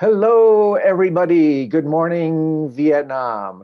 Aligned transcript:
Hello, 0.00 0.76
everybody. 0.76 1.66
Good 1.66 1.84
morning, 1.84 2.70
Vietnam. 2.70 3.62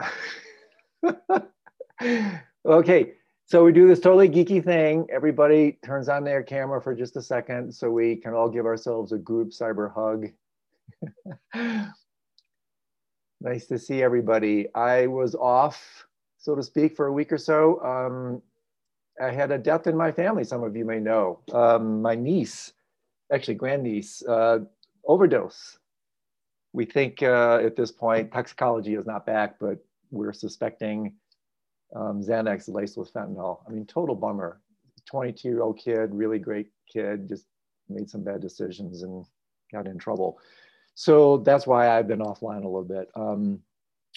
okay, 2.66 3.12
so 3.47 3.65
we 3.65 3.73
do 3.73 3.89
this 3.89 4.01
totally 4.01 4.28
geeky 4.28 4.62
thing. 4.62 5.06
Everybody 5.10 5.78
turns 5.82 6.10
on 6.10 6.24
their 6.24 6.42
camera 6.42 6.82
for 6.82 6.94
just 6.94 7.16
a 7.16 7.22
second 7.22 7.74
so 7.74 7.90
we 7.90 8.16
can 8.16 8.34
all 8.34 8.50
give 8.50 8.66
ourselves 8.66 9.12
a 9.12 9.16
group 9.16 9.48
cyber 9.48 9.90
hug. 9.90 10.26
nice 13.40 13.66
to 13.68 13.78
see 13.78 14.03
everybody. 14.03 14.66
I 14.74 15.06
was 15.06 15.34
off, 15.34 16.07
so 16.37 16.55
to 16.55 16.62
speak, 16.62 16.96
for 16.96 17.07
a 17.07 17.12
week 17.14 17.32
or 17.32 17.39
so. 17.39 17.80
Um, 17.82 18.43
I 19.27 19.32
had 19.32 19.53
a 19.53 19.57
death 19.59 19.87
in 19.87 19.96
my 19.96 20.12
family, 20.12 20.45
some 20.45 20.62
of 20.62 20.77
you 20.77 20.84
may 20.84 21.00
know. 21.00 21.41
Um, 21.55 22.03
my 22.03 22.14
niece, 22.14 22.75
actually 23.32 23.55
grandniece, 23.55 24.23
uh, 24.29 24.59
overdose 25.07 25.79
we 26.77 26.85
think 26.85 27.23
uh, 27.23 27.59
at 27.65 27.75
this 27.75 27.91
point 27.91 28.30
toxicology 28.30 28.97
is 28.97 29.07
not 29.07 29.25
back, 29.25 29.55
but 29.59 29.79
we're 30.11 30.34
suspecting 30.34 31.15
um, 31.95 32.23
Xanax 32.23 32.69
laced 32.69 32.98
with 32.98 33.11
fentanyl. 33.15 33.61
I 33.67 33.71
mean, 33.71 33.87
total 33.87 34.15
bummer. 34.15 34.61
22 35.07 35.48
year 35.48 35.62
old 35.62 35.79
kid, 35.79 36.11
really 36.12 36.39
great 36.39 36.69
kid, 36.93 37.31
just 37.31 37.47
made 37.89 38.11
some 38.11 38.23
bad 38.23 38.43
decisions 38.43 39.05
and 39.05 39.25
got 39.73 39.87
in 39.87 39.97
trouble. 39.97 40.39
So 40.95 41.39
that's 41.39 41.67
why 41.67 41.89
I've 41.89 42.09
been 42.09 42.19
offline 42.19 42.62
a 42.62 42.69
little 42.69 42.84
bit. 42.84 43.09
Um, 43.17 43.61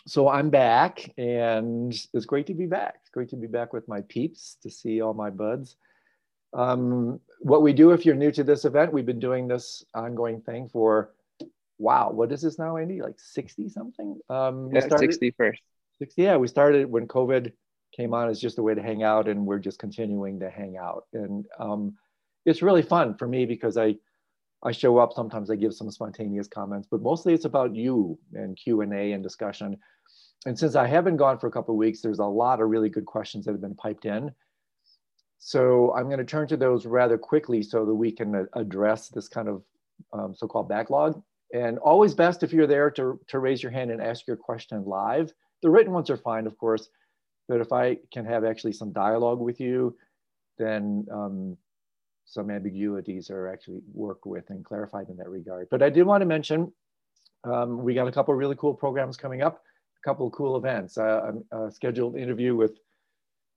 so 0.06 0.28
I'm 0.28 0.50
back 0.50 1.14
and 1.18 1.94
it's 2.14 2.26
great 2.26 2.48
to 2.48 2.54
be 2.54 2.66
back. 2.66 2.96
It's 3.00 3.10
great 3.10 3.30
to 3.30 3.38
be 3.38 3.48
back 3.48 3.72
with 3.72 3.88
my 3.88 4.02
peeps 4.02 4.58
to 4.64 4.70
see 4.70 5.00
all 5.00 5.14
my 5.14 5.30
buds. 5.30 5.78
Um, 6.52 7.22
what 7.40 7.62
we 7.62 7.72
do 7.72 7.92
if 7.92 8.06
you're 8.06 8.16
new 8.16 8.34
to 8.34 8.44
this 8.44 8.66
event, 8.66 8.92
we've 8.92 9.06
been 9.06 9.20
doing 9.20 9.48
this 9.48 9.86
ongoing 9.94 10.42
thing 10.42 10.68
for 10.68 11.12
wow, 11.80 12.12
what 12.12 12.32
is 12.32 12.42
this 12.42 12.60
now, 12.60 12.78
Andy? 12.78 13.02
Like 13.02 13.18
60 13.18 13.70
something? 13.70 14.20
Um, 14.30 14.70
yeah, 14.72 14.82
started, 14.82 15.10
61st. 15.10 15.56
60, 16.00 16.22
yeah, 16.22 16.38
we 16.38 16.48
started 16.48 16.92
when 16.92 17.08
COVID 17.08 17.52
came 17.96 18.14
on 18.14 18.30
as 18.30 18.40
just 18.40 18.60
a 18.60 18.64
way 18.64 18.76
to 18.76 18.82
hang 18.82 19.02
out 19.02 19.28
and 19.28 19.46
we're 19.46 19.60
just 19.60 19.80
continuing 19.80 20.40
to 20.42 20.50
hang 20.50 20.78
out. 20.78 21.06
And 21.14 21.46
um, 21.58 21.96
it's 22.46 22.62
really 22.62 22.82
fun 22.82 23.16
for 23.16 23.28
me 23.28 23.46
because 23.46 23.78
I, 23.78 23.96
I 24.62 24.72
show 24.74 24.98
up, 24.98 25.14
sometimes 25.14 25.50
I 25.50 25.56
give 25.56 25.74
some 25.74 25.90
spontaneous 25.90 26.48
comments, 26.48 26.88
but 26.90 27.02
mostly 27.02 27.34
it's 27.34 27.46
about 27.46 27.76
you 27.76 28.20
and 28.34 28.58
Q&A 28.58 29.14
and 29.14 29.24
discussion. 29.24 29.78
And 30.46 30.58
since 30.58 30.76
I 30.76 30.86
haven't 30.86 31.18
gone 31.18 31.40
for 31.40 31.48
a 31.48 31.52
couple 31.52 31.74
of 31.74 31.80
weeks, 31.80 32.02
there's 32.02 32.20
a 32.20 32.26
lot 32.26 32.62
of 32.62 32.70
really 32.70 32.90
good 32.90 33.06
questions 33.06 33.46
that 33.46 33.52
have 33.52 33.62
been 33.62 33.76
piped 33.76 34.06
in. 34.06 34.32
So 35.40 35.94
I'm 35.96 36.06
going 36.06 36.20
to 36.20 36.26
turn 36.26 36.48
to 36.50 36.58
those 36.58 36.86
rather 36.86 37.18
quickly 37.18 37.64
so 37.64 37.86
that 37.86 37.96
we 37.96 38.12
can 38.12 38.48
address 38.54 39.08
this 39.08 39.30
kind 39.30 39.48
of 39.48 39.64
um, 40.14 40.36
so-called 40.36 40.68
backlog. 40.68 41.22
And 41.54 41.80
always 41.80 42.14
best 42.14 42.44
if 42.44 42.54
you're 42.54 42.68
there 42.68 42.92
to, 42.92 43.20
to 43.28 43.40
raise 43.40 43.64
your 43.64 43.72
hand 43.72 43.92
and 43.92 44.02
ask 44.02 44.28
your 44.28 44.38
question 44.38 44.86
live. 44.86 45.34
The 45.62 45.70
written 45.70 45.94
ones 45.94 46.10
are 46.10 46.18
fine, 46.18 46.46
of 46.48 46.58
course, 46.58 46.90
but 47.48 47.60
if 47.60 47.74
I 47.74 47.98
can 48.14 48.26
have 48.26 48.46
actually 48.46 48.74
some 48.74 48.92
dialogue 48.92 49.40
with 49.40 49.60
you, 49.60 49.98
then 50.58 51.08
um, 51.12 51.58
some 52.26 52.52
ambiguities 52.52 53.32
are 53.32 53.48
actually 53.48 53.82
worked 53.94 54.26
with 54.26 54.50
and 54.52 54.64
clarified 54.64 55.10
in 55.10 55.18
that 55.18 55.30
regard. 55.30 55.68
But 55.72 55.82
I 55.82 55.90
did 55.90 56.06
want 56.06 56.22
to 56.22 56.28
mention, 56.28 56.72
um, 57.44 57.84
we 57.84 57.96
got 57.96 58.08
a 58.08 58.12
couple 58.12 58.34
really 58.36 58.56
cool 58.56 58.76
programs 58.76 59.18
coming 59.18 59.42
up, 59.42 59.64
a 60.04 60.08
couple 60.08 60.30
cool 60.30 60.56
events. 60.56 60.98
Uh, 60.98 61.32
a 61.52 61.72
scheduled 61.72 62.16
interview 62.16 62.56
with 62.56 62.78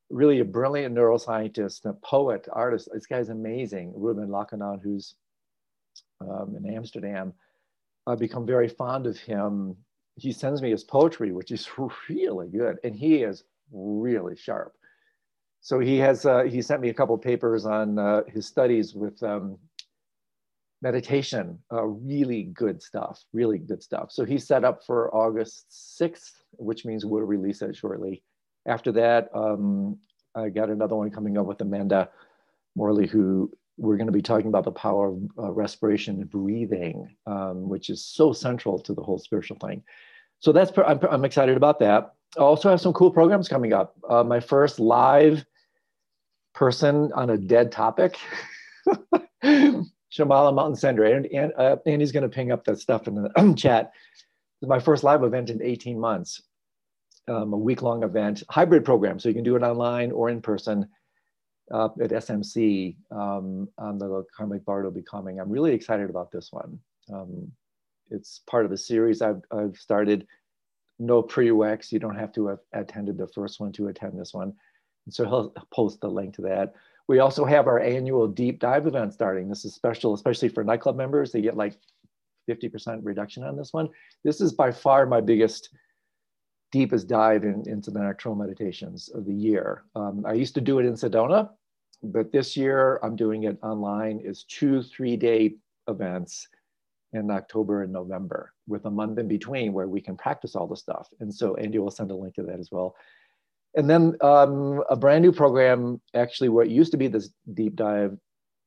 really 0.08 0.40
a 0.40 0.44
brilliant 0.44 0.94
neuroscientist, 0.94 1.84
a 1.84 1.92
poet, 1.94 2.48
artist. 2.52 2.88
This 2.92 3.06
guy's 3.06 3.28
amazing, 3.28 3.92
Ruben 3.94 4.28
Laukkonen, 4.28 4.80
who's 4.82 5.14
um, 6.20 6.54
in 6.56 6.74
Amsterdam. 6.74 7.34
I've 8.06 8.18
become 8.18 8.46
very 8.46 8.68
fond 8.68 9.06
of 9.06 9.18
him. 9.18 9.76
He 10.16 10.32
sends 10.32 10.60
me 10.60 10.70
his 10.70 10.84
poetry, 10.84 11.32
which 11.32 11.50
is 11.50 11.68
really 12.08 12.48
good, 12.48 12.78
and 12.84 12.94
he 12.94 13.22
is 13.22 13.44
really 13.72 14.36
sharp. 14.36 14.74
So 15.60 15.78
he 15.78 15.98
has 15.98 16.26
uh, 16.26 16.42
he 16.42 16.60
sent 16.60 16.80
me 16.80 16.88
a 16.88 16.94
couple 16.94 17.16
papers 17.18 17.66
on 17.66 17.98
uh, 17.98 18.22
his 18.26 18.46
studies 18.46 18.94
with 18.94 19.22
um, 19.22 19.58
meditation. 20.82 21.58
Uh, 21.72 21.84
really 21.84 22.42
good 22.42 22.82
stuff. 22.82 23.22
Really 23.32 23.58
good 23.58 23.82
stuff. 23.82 24.10
So 24.10 24.24
he's 24.24 24.46
set 24.46 24.64
up 24.64 24.84
for 24.84 25.14
August 25.14 25.96
sixth, 25.96 26.42
which 26.52 26.84
means 26.84 27.06
we'll 27.06 27.22
release 27.22 27.62
it 27.62 27.76
shortly. 27.76 28.24
After 28.66 28.90
that, 28.92 29.28
um, 29.34 29.98
I 30.34 30.48
got 30.48 30.68
another 30.68 30.96
one 30.96 31.10
coming 31.10 31.38
up 31.38 31.46
with 31.46 31.60
Amanda 31.60 32.10
Morley, 32.74 33.06
who 33.06 33.52
we're 33.76 33.96
going 33.96 34.06
to 34.06 34.12
be 34.12 34.22
talking 34.22 34.48
about 34.48 34.64
the 34.64 34.72
power 34.72 35.08
of 35.08 35.18
uh, 35.38 35.50
respiration 35.50 36.16
and 36.16 36.30
breathing, 36.30 37.14
um, 37.26 37.68
which 37.68 37.90
is 37.90 38.04
so 38.04 38.32
central 38.32 38.78
to 38.78 38.94
the 38.94 39.02
whole 39.02 39.18
spiritual 39.18 39.56
thing. 39.58 39.82
So 40.40 40.52
that's 40.52 40.72
I'm, 40.86 41.00
I'm 41.10 41.24
excited 41.24 41.56
about 41.56 41.78
that. 41.80 42.14
I 42.36 42.40
also 42.40 42.70
have 42.70 42.80
some 42.80 42.92
cool 42.92 43.10
programs 43.10 43.48
coming 43.48 43.72
up. 43.72 43.96
Uh, 44.08 44.24
my 44.24 44.40
first 44.40 44.80
live 44.80 45.44
person 46.54 47.10
on 47.14 47.30
a 47.30 47.36
dead 47.36 47.72
topic, 47.72 48.18
Shambhala 49.44 50.54
Mountain 50.54 50.76
Center, 50.76 51.04
and, 51.04 51.26
and 51.26 51.52
uh, 51.56 51.76
Andy's 51.86 52.12
going 52.12 52.22
to 52.22 52.28
ping 52.28 52.52
up 52.52 52.64
that 52.64 52.78
stuff 52.78 53.06
in 53.06 53.14
the 53.14 53.54
chat. 53.56 53.92
My 54.62 54.78
first 54.78 55.02
live 55.02 55.24
event 55.24 55.50
in 55.50 55.62
18 55.62 55.98
months, 55.98 56.42
um, 57.28 57.52
a 57.52 57.58
week 57.58 57.82
long 57.82 58.02
event, 58.02 58.42
hybrid 58.48 58.84
program, 58.84 59.18
so 59.18 59.28
you 59.28 59.34
can 59.34 59.44
do 59.44 59.56
it 59.56 59.62
online 59.62 60.12
or 60.12 60.28
in 60.28 60.40
person 60.40 60.88
uh, 61.70 61.88
at 62.00 62.10
SMC 62.10 62.96
um, 63.10 63.68
on 63.78 63.98
the 63.98 64.24
Karmic 64.36 64.64
Bardo 64.64 64.88
will 64.88 64.94
be 64.94 65.02
coming. 65.02 65.40
I'm 65.40 65.50
really 65.50 65.72
excited 65.72 66.10
about 66.10 66.30
this 66.32 66.48
one. 66.52 66.78
Um, 67.12 67.52
it's 68.10 68.40
part 68.48 68.64
of 68.64 68.72
a 68.72 68.76
series 68.76 69.22
I've, 69.22 69.42
I've 69.50 69.76
started. 69.76 70.26
No 70.98 71.22
prereqs. 71.22 71.92
You 71.92 71.98
don't 71.98 72.18
have 72.18 72.32
to 72.32 72.48
have 72.48 72.58
attended 72.72 73.16
the 73.16 73.28
first 73.28 73.60
one 73.60 73.72
to 73.72 73.88
attend 73.88 74.18
this 74.18 74.34
one. 74.34 74.52
And 75.06 75.14
so 75.14 75.24
he'll 75.24 75.54
post 75.72 76.00
the 76.00 76.08
link 76.08 76.34
to 76.36 76.42
that. 76.42 76.74
We 77.08 77.18
also 77.18 77.44
have 77.44 77.66
our 77.66 77.80
annual 77.80 78.28
deep 78.28 78.60
dive 78.60 78.86
event 78.86 79.12
starting. 79.12 79.48
This 79.48 79.64
is 79.64 79.74
special, 79.74 80.14
especially 80.14 80.48
for 80.48 80.62
nightclub 80.62 80.96
members. 80.96 81.32
They 81.32 81.42
get 81.42 81.56
like 81.56 81.76
50% 82.48 83.00
reduction 83.02 83.42
on 83.42 83.56
this 83.56 83.72
one. 83.72 83.88
This 84.24 84.40
is 84.40 84.52
by 84.52 84.70
far 84.70 85.06
my 85.06 85.20
biggest 85.20 85.70
deepest 86.72 87.06
dive 87.06 87.44
in, 87.44 87.62
into 87.68 87.90
the 87.90 88.00
nocturnal 88.00 88.36
meditations 88.36 89.10
of 89.10 89.24
the 89.24 89.34
year. 89.34 89.84
Um, 89.94 90.24
I 90.26 90.32
used 90.32 90.54
to 90.54 90.60
do 90.60 90.78
it 90.80 90.86
in 90.86 90.94
Sedona, 90.94 91.50
but 92.02 92.32
this 92.32 92.56
year 92.56 92.98
I'm 93.02 93.14
doing 93.14 93.44
it 93.44 93.58
online. 93.62 94.20
It's 94.24 94.42
two 94.44 94.82
three 94.82 95.16
day 95.16 95.54
events 95.86 96.48
in 97.12 97.30
October 97.30 97.82
and 97.82 97.92
November 97.92 98.54
with 98.66 98.86
a 98.86 98.90
month 98.90 99.18
in 99.18 99.28
between 99.28 99.72
where 99.72 99.86
we 99.86 100.00
can 100.00 100.16
practice 100.16 100.56
all 100.56 100.66
the 100.66 100.76
stuff. 100.76 101.08
And 101.20 101.32
so 101.32 101.54
Andy 101.56 101.78
will 101.78 101.90
send 101.90 102.10
a 102.10 102.16
link 102.16 102.34
to 102.36 102.42
that 102.44 102.58
as 102.58 102.70
well. 102.72 102.96
And 103.74 103.88
then 103.88 104.16
um, 104.22 104.82
a 104.88 104.96
brand 104.96 105.22
new 105.22 105.32
program, 105.32 106.00
actually 106.14 106.48
what 106.48 106.70
used 106.70 106.90
to 106.92 106.96
be 106.96 107.08
this 107.08 107.30
deep 107.54 107.76
dive 107.76 108.16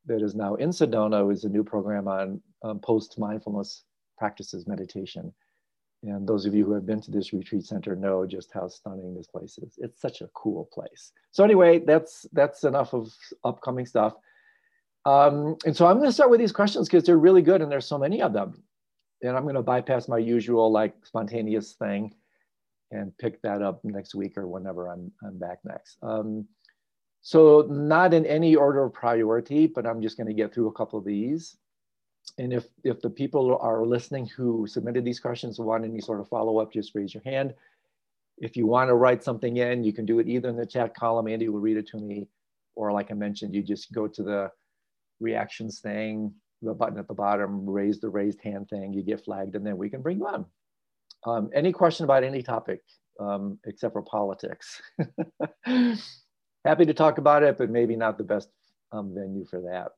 that 0.06 0.22
is 0.22 0.36
now 0.36 0.56
in 0.56 0.70
Sedona 0.70 1.32
is 1.34 1.44
a 1.44 1.50
new 1.50 1.64
program 1.64 2.08
on 2.08 2.42
um, 2.64 2.80
post-mindfulness 2.80 3.84
practices 4.18 4.68
meditation. 4.68 5.34
And 6.06 6.28
those 6.28 6.46
of 6.46 6.54
you 6.54 6.66
who 6.66 6.74
have 6.74 6.86
been 6.86 7.02
to 7.02 7.12
this 7.12 7.34
retreat 7.34 7.66
center 7.66 7.96
know 7.96 8.26
just 8.28 8.52
how 8.54 8.68
stunning 8.68 9.16
this 9.16 9.28
place 9.28 9.58
is. 9.58 9.80
It's 9.80 10.00
such 10.00 10.22
a 10.22 10.30
cool 10.36 10.70
place. 10.72 11.12
So 11.32 11.44
anyway, 11.44 11.80
that's 11.80 12.28
that's 12.32 12.64
enough 12.64 12.94
of 12.94 13.12
upcoming 13.44 13.88
stuff. 13.88 14.14
Um, 15.06 15.58
and 15.66 15.76
so 15.76 15.88
I'm 15.88 15.98
going 15.98 16.10
to 16.10 16.14
start 16.14 16.30
with 16.30 16.40
these 16.40 16.52
questions 16.52 16.88
because 16.88 17.04
they're 17.04 17.18
really 17.18 17.42
good 17.42 17.62
and 17.62 17.72
there's 17.72 17.88
so 17.88 17.98
many 17.98 18.22
of 18.22 18.34
them. 18.34 18.64
And 19.22 19.36
I'm 19.36 19.44
going 19.44 19.56
to 19.56 19.64
bypass 19.64 20.08
my 20.08 20.18
usual 20.18 20.72
like 20.72 20.94
spontaneous 21.06 21.74
thing 21.74 22.14
and 22.92 23.18
pick 23.18 23.42
that 23.42 23.62
up 23.62 23.84
next 23.84 24.14
week 24.14 24.38
or 24.38 24.48
whenever 24.48 24.90
I'm, 24.90 25.12
I'm 25.24 25.38
back 25.38 25.60
next. 25.64 25.98
Um, 26.04 26.48
so 27.22 27.68
not 27.70 28.14
in 28.14 28.26
any 28.26 28.56
order 28.56 28.84
of 28.84 28.94
priority, 28.94 29.66
but 29.66 29.88
I'm 29.88 30.02
just 30.02 30.18
going 30.18 30.28
to 30.28 30.34
get 30.34 30.54
through 30.54 30.68
a 30.68 30.74
couple 30.74 31.00
of 31.00 31.06
these 31.06 31.58
and 32.38 32.54
if, 32.54 32.66
if 32.84 33.02
the 33.02 33.10
people 33.10 33.58
are 33.62 33.86
listening 33.86 34.28
who 34.28 34.68
submitted 34.68 35.06
these 35.06 35.20
questions 35.20 35.60
want 35.60 35.86
any 35.86 36.02
sort 36.02 36.20
of 36.20 36.28
follow-up, 36.28 36.74
just 36.74 36.94
raise 36.94 37.14
your 37.14 37.24
hand. 37.24 37.54
If 38.38 38.58
you 38.58 38.68
want 38.68 38.90
to 38.90 38.96
write 38.96 39.24
something 39.24 39.58
in, 39.58 39.84
you 39.84 39.94
can 39.94 40.06
do 40.06 40.20
it 40.20 40.28
either 40.28 40.50
in 40.50 40.58
the 40.58 40.66
chat 40.66 40.94
column, 40.96 41.28
Andy 41.28 41.48
will 41.48 41.62
read 41.62 41.78
it 41.78 41.88
to 41.90 41.98
me, 41.98 42.28
or 42.76 42.92
like 42.92 43.10
I 43.10 43.14
mentioned, 43.14 43.56
you 43.56 43.64
just 43.64 43.92
go 43.94 44.08
to 44.08 44.24
the 44.24 44.52
reactions 45.22 45.80
thing, 45.80 46.34
the 46.62 46.74
button 46.74 47.00
at 47.00 47.08
the 47.08 47.14
bottom, 47.14 47.70
raise 47.70 48.02
the 48.02 48.10
raised 48.10 48.42
hand 48.42 48.68
thing, 48.70 48.92
you 48.92 49.04
get 49.04 49.24
flagged, 49.24 49.56
and 49.56 49.66
then 49.66 49.78
we 49.78 49.90
can 49.90 50.02
bring 50.02 50.18
you 50.18 50.28
on. 50.28 50.46
Um, 51.26 51.50
any 51.54 51.72
question 51.72 52.04
about 52.04 52.24
any 52.24 52.44
topic 52.44 52.82
um, 53.20 53.58
except 53.66 53.94
for 53.94 54.02
politics? 54.02 54.82
Happy 56.66 56.86
to 56.86 56.94
talk 56.94 57.18
about 57.18 57.44
it, 57.44 57.58
but 57.58 57.70
maybe 57.70 57.96
not 57.96 58.18
the 58.18 58.24
best 58.24 58.50
um, 58.92 59.14
venue 59.16 59.46
for 59.46 59.62
that. 59.62 59.92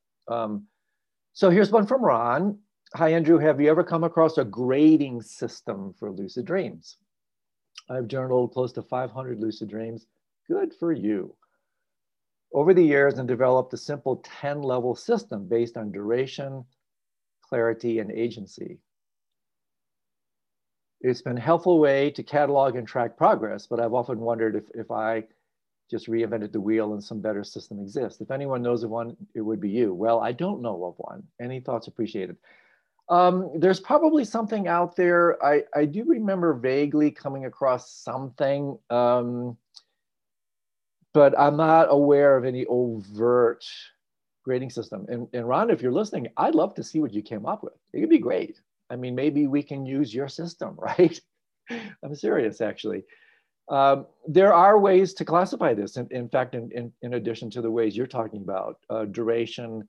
So 1.38 1.52
here's 1.52 1.72
one 1.72 1.86
from 1.86 2.04
Ron. 2.04 2.58
Hi, 2.96 3.10
Andrew. 3.10 3.38
Have 3.38 3.62
you 3.62 3.70
ever 3.70 3.84
come 3.84 4.04
across 4.04 4.40
a 4.40 4.44
grading 4.44 5.22
system 5.22 5.94
for 6.00 6.12
lucid 6.12 6.46
dreams? 6.46 6.98
I've 7.92 8.08
journaled 8.08 8.54
close 8.54 8.74
to 8.74 8.82
500 8.82 9.40
lucid 9.40 9.70
dreams. 9.70 10.08
Good 10.48 10.74
for 10.74 10.92
you. 10.92 11.36
Over 12.56 12.74
the 12.74 12.82
years 12.84 13.20
and 13.20 13.28
developed 13.28 13.72
a 13.74 13.78
simple 13.78 14.24
10 14.42 14.64
level 14.64 14.96
system 14.96 15.48
based 15.48 15.78
on 15.78 15.92
duration, 15.92 16.66
clarity, 17.48 18.00
and 18.00 18.12
agency. 18.12 18.80
it's 21.02 21.22
been 21.22 21.38
a 21.38 21.40
helpful 21.40 21.78
way 21.78 22.10
to 22.10 22.24
catalog 22.24 22.76
and 22.76 22.88
track 22.88 23.16
progress, 23.16 23.68
but 23.68 23.80
I've 23.80 23.94
often 23.94 24.20
wondered 24.22 24.56
if, 24.56 24.64
if 24.74 24.90
I 24.90 25.26
just 25.90 26.08
reinvented 26.08 26.52
the 26.52 26.62
wheel 26.62 26.94
and 26.94 27.04
some 27.04 27.22
better 27.22 27.44
system 27.44 27.80
exists. 27.80 28.22
If 28.22 28.32
anyone 28.32 28.62
knows 28.62 28.84
of 28.84 28.90
one, 28.90 29.16
it 29.36 29.42
would 29.42 29.62
be 29.62 29.70
you. 29.70 29.94
Well, 29.94 30.20
I 30.20 30.32
don't 30.32 30.62
know 30.62 30.84
of 30.86 30.96
one. 30.98 31.24
Any 31.42 31.60
thoughts 31.60 31.88
appreciated? 31.88 32.38
Um, 33.10 33.52
there's 33.56 33.80
probably 33.80 34.26
something 34.26 34.68
out 34.68 34.96
there. 34.96 35.42
I, 35.44 35.64
I 35.74 35.86
do 35.86 36.04
remember 36.04 36.54
vaguely 36.54 37.10
coming 37.10 37.46
across 37.46 37.92
something, 37.92 38.78
um, 38.90 39.58
but 41.14 41.38
I'm 41.40 41.56
not 41.56 41.88
aware 41.90 42.36
of 42.36 42.44
any 42.44 42.66
overt 42.66 43.64
grading 44.44 44.70
system. 44.72 45.06
And, 45.08 45.28
and 45.34 45.48
Ron, 45.48 45.70
if 45.70 45.82
you're 45.82 45.92
listening, 45.92 46.28
I'd 46.36 46.56
love 46.56 46.74
to 46.76 46.84
see 46.84 47.00
what 47.00 47.14
you 47.14 47.22
came 47.22 47.46
up 47.46 47.64
with. 47.64 47.74
It 47.94 48.02
could 48.02 48.10
be 48.10 48.20
great. 48.20 48.60
I 48.90 48.96
mean, 48.98 49.16
maybe 49.16 49.48
we 49.48 49.64
can 49.64 49.86
use 49.86 50.14
your 50.14 50.28
system, 50.28 50.76
right? 50.78 51.20
I'm 52.04 52.16
serious, 52.16 52.62
actually. 52.62 53.04
Um, 53.70 54.06
there 54.26 54.54
are 54.54 54.80
ways 54.80 55.14
to 55.16 55.26
classify 55.26 55.74
this. 55.74 55.98
In, 55.98 56.08
in 56.12 56.30
fact, 56.30 56.56
in, 56.56 56.72
in, 56.72 56.92
in, 57.02 57.16
addition 57.16 57.50
to 57.52 57.62
the 57.62 57.70
ways 57.70 57.98
you're 57.98 58.08
talking 58.08 58.42
about, 58.42 58.80
uh, 58.90 59.06
duration, 59.06 59.88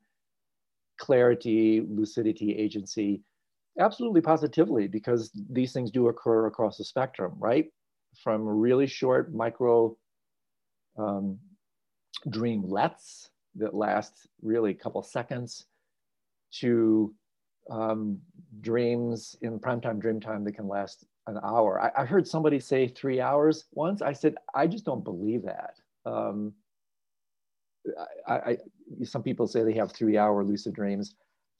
clarity, 0.98 1.82
lucidity, 1.88 2.56
agency, 2.56 3.22
absolutely 3.78 4.20
positively, 4.20 4.88
because 4.88 5.30
these 5.48 5.72
things 5.72 5.92
do 5.92 6.08
occur 6.08 6.46
across 6.46 6.76
the 6.76 6.84
spectrum, 6.84 7.34
right? 7.38 7.66
From 8.22 8.42
really 8.42 8.88
short 8.88 9.32
micro 9.32 9.96
um, 10.98 11.38
dreamlets 12.28 13.28
that 13.54 13.74
last 13.74 14.28
really 14.42 14.72
a 14.72 14.74
couple 14.74 15.02
seconds 15.02 15.66
to 16.60 17.14
um, 17.70 18.18
dreams 18.60 19.36
in 19.42 19.58
primetime 19.58 20.00
dream 20.00 20.20
time 20.20 20.42
that 20.44 20.52
can 20.52 20.66
last 20.66 21.04
an 21.28 21.38
hour. 21.44 21.80
I, 21.80 22.02
I, 22.02 22.04
heard 22.06 22.26
somebody 22.26 22.58
say 22.58 22.88
three 22.88 23.20
hours 23.20 23.66
once. 23.72 24.00
I 24.00 24.14
said, 24.14 24.34
I 24.54 24.66
just 24.66 24.84
don't 24.84 25.04
believe 25.04 25.42
that. 25.42 25.74
Um, 26.06 26.54
I, 28.26 28.34
I, 28.34 28.56
some 29.04 29.22
people 29.22 29.46
say 29.46 29.62
they 29.62 29.74
have 29.74 29.92
three 29.92 30.16
hour 30.16 30.42
lucid 30.42 30.74
dreams. 30.74 31.14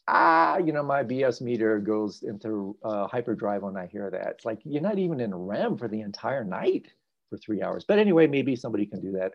Ah, 0.08 0.56
you 0.56 0.72
know, 0.72 0.82
my 0.82 1.04
BS 1.04 1.42
meter 1.42 1.78
goes 1.78 2.22
into 2.22 2.76
uh, 2.82 3.06
hyperdrive 3.08 3.62
when 3.62 3.76
I 3.76 3.86
hear 3.86 4.10
that. 4.10 4.28
It's 4.28 4.44
like 4.46 4.60
you're 4.64 4.80
not 4.80 4.98
even 4.98 5.20
in 5.20 5.34
REM 5.34 5.76
for 5.76 5.86
the 5.86 6.00
entire 6.00 6.44
night 6.44 6.86
for 7.28 7.36
three 7.36 7.62
hours. 7.62 7.84
But 7.86 7.98
anyway, 7.98 8.26
maybe 8.26 8.56
somebody 8.56 8.86
can 8.86 9.02
do 9.02 9.12
that. 9.12 9.32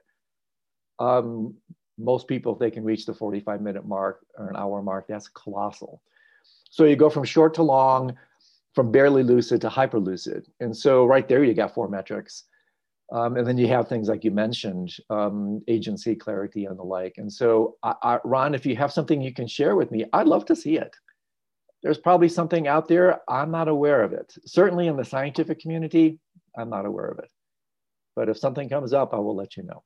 Um, 0.98 1.54
most 2.00 2.28
people, 2.28 2.54
if 2.54 2.60
they 2.60 2.72
can 2.72 2.84
reach 2.84 3.06
the 3.06 3.14
45 3.14 3.62
minute 3.62 3.86
mark 3.86 4.26
or 4.36 4.48
an 4.48 4.56
hour 4.56 4.82
mark, 4.82 5.06
that's 5.08 5.28
colossal. 5.28 6.02
So 6.72 6.86
you 6.86 6.96
go 6.96 7.12
from 7.12 7.24
short 7.24 7.54
to 7.56 7.64
long, 7.64 8.18
from 8.74 8.92
barely 8.92 9.24
lucid 9.24 9.62
to 9.62 9.70
hyper 9.70 10.00
lucid. 10.00 10.48
And 10.60 10.76
so 10.76 11.06
right 11.06 11.28
there, 11.28 11.44
you 11.44 11.54
got 11.54 11.74
four 11.74 11.88
metrics. 11.88 12.46
Um, 13.12 13.38
and 13.38 13.46
then 13.46 13.58
you 13.58 13.68
have 13.68 13.88
things 13.88 14.10
like 14.10 14.24
you 14.24 14.32
mentioned, 14.32 14.96
um, 15.10 15.62
agency, 15.68 16.16
clarity, 16.16 16.66
and 16.66 16.80
the 16.80 16.84
like. 16.84 17.16
And 17.18 17.32
so, 17.32 17.76
I, 17.84 17.94
I, 18.02 18.20
Ron, 18.24 18.56
if 18.56 18.66
you 18.66 18.76
have 18.76 18.92
something 18.92 19.22
you 19.22 19.34
can 19.34 19.46
share 19.46 19.76
with 19.76 19.92
me, 19.92 20.06
I'd 20.14 20.26
love 20.26 20.46
to 20.46 20.56
see 20.56 20.78
it. 20.78 20.96
There's 21.84 21.98
probably 21.98 22.30
something 22.30 22.68
out 22.68 22.88
there. 22.88 23.20
I'm 23.30 23.52
not 23.52 23.68
aware 23.68 24.02
of 24.02 24.14
it. 24.14 24.34
Certainly 24.46 24.88
in 24.88 24.96
the 24.96 25.04
scientific 25.04 25.60
community, 25.60 26.18
I'm 26.58 26.70
not 26.70 26.86
aware 26.86 27.08
of 27.08 27.20
it. 27.20 27.30
But 28.16 28.30
if 28.30 28.38
something 28.38 28.70
comes 28.70 28.94
up, 28.94 29.14
I 29.14 29.18
will 29.18 29.36
let 29.36 29.58
you 29.58 29.64
know. 29.64 29.84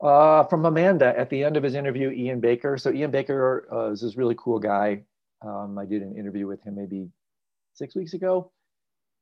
Uh, 0.00 0.44
from 0.44 0.64
Amanda 0.64 1.16
at 1.18 1.28
the 1.28 1.44
end 1.44 1.56
of 1.56 1.62
his 1.62 1.74
interview, 1.74 2.10
Ian 2.10 2.40
Baker. 2.40 2.78
So 2.78 2.92
Ian 2.92 3.10
Baker 3.10 3.68
uh, 3.72 3.90
is 3.90 4.00
this 4.00 4.16
really 4.16 4.36
cool 4.38 4.58
guy. 4.58 5.02
Um, 5.44 5.76
I 5.78 5.84
did 5.84 6.02
an 6.02 6.16
interview 6.16 6.46
with 6.46 6.62
him 6.62 6.76
maybe 6.76 7.08
six 7.78 7.94
weeks 7.94 8.14
ago. 8.14 8.50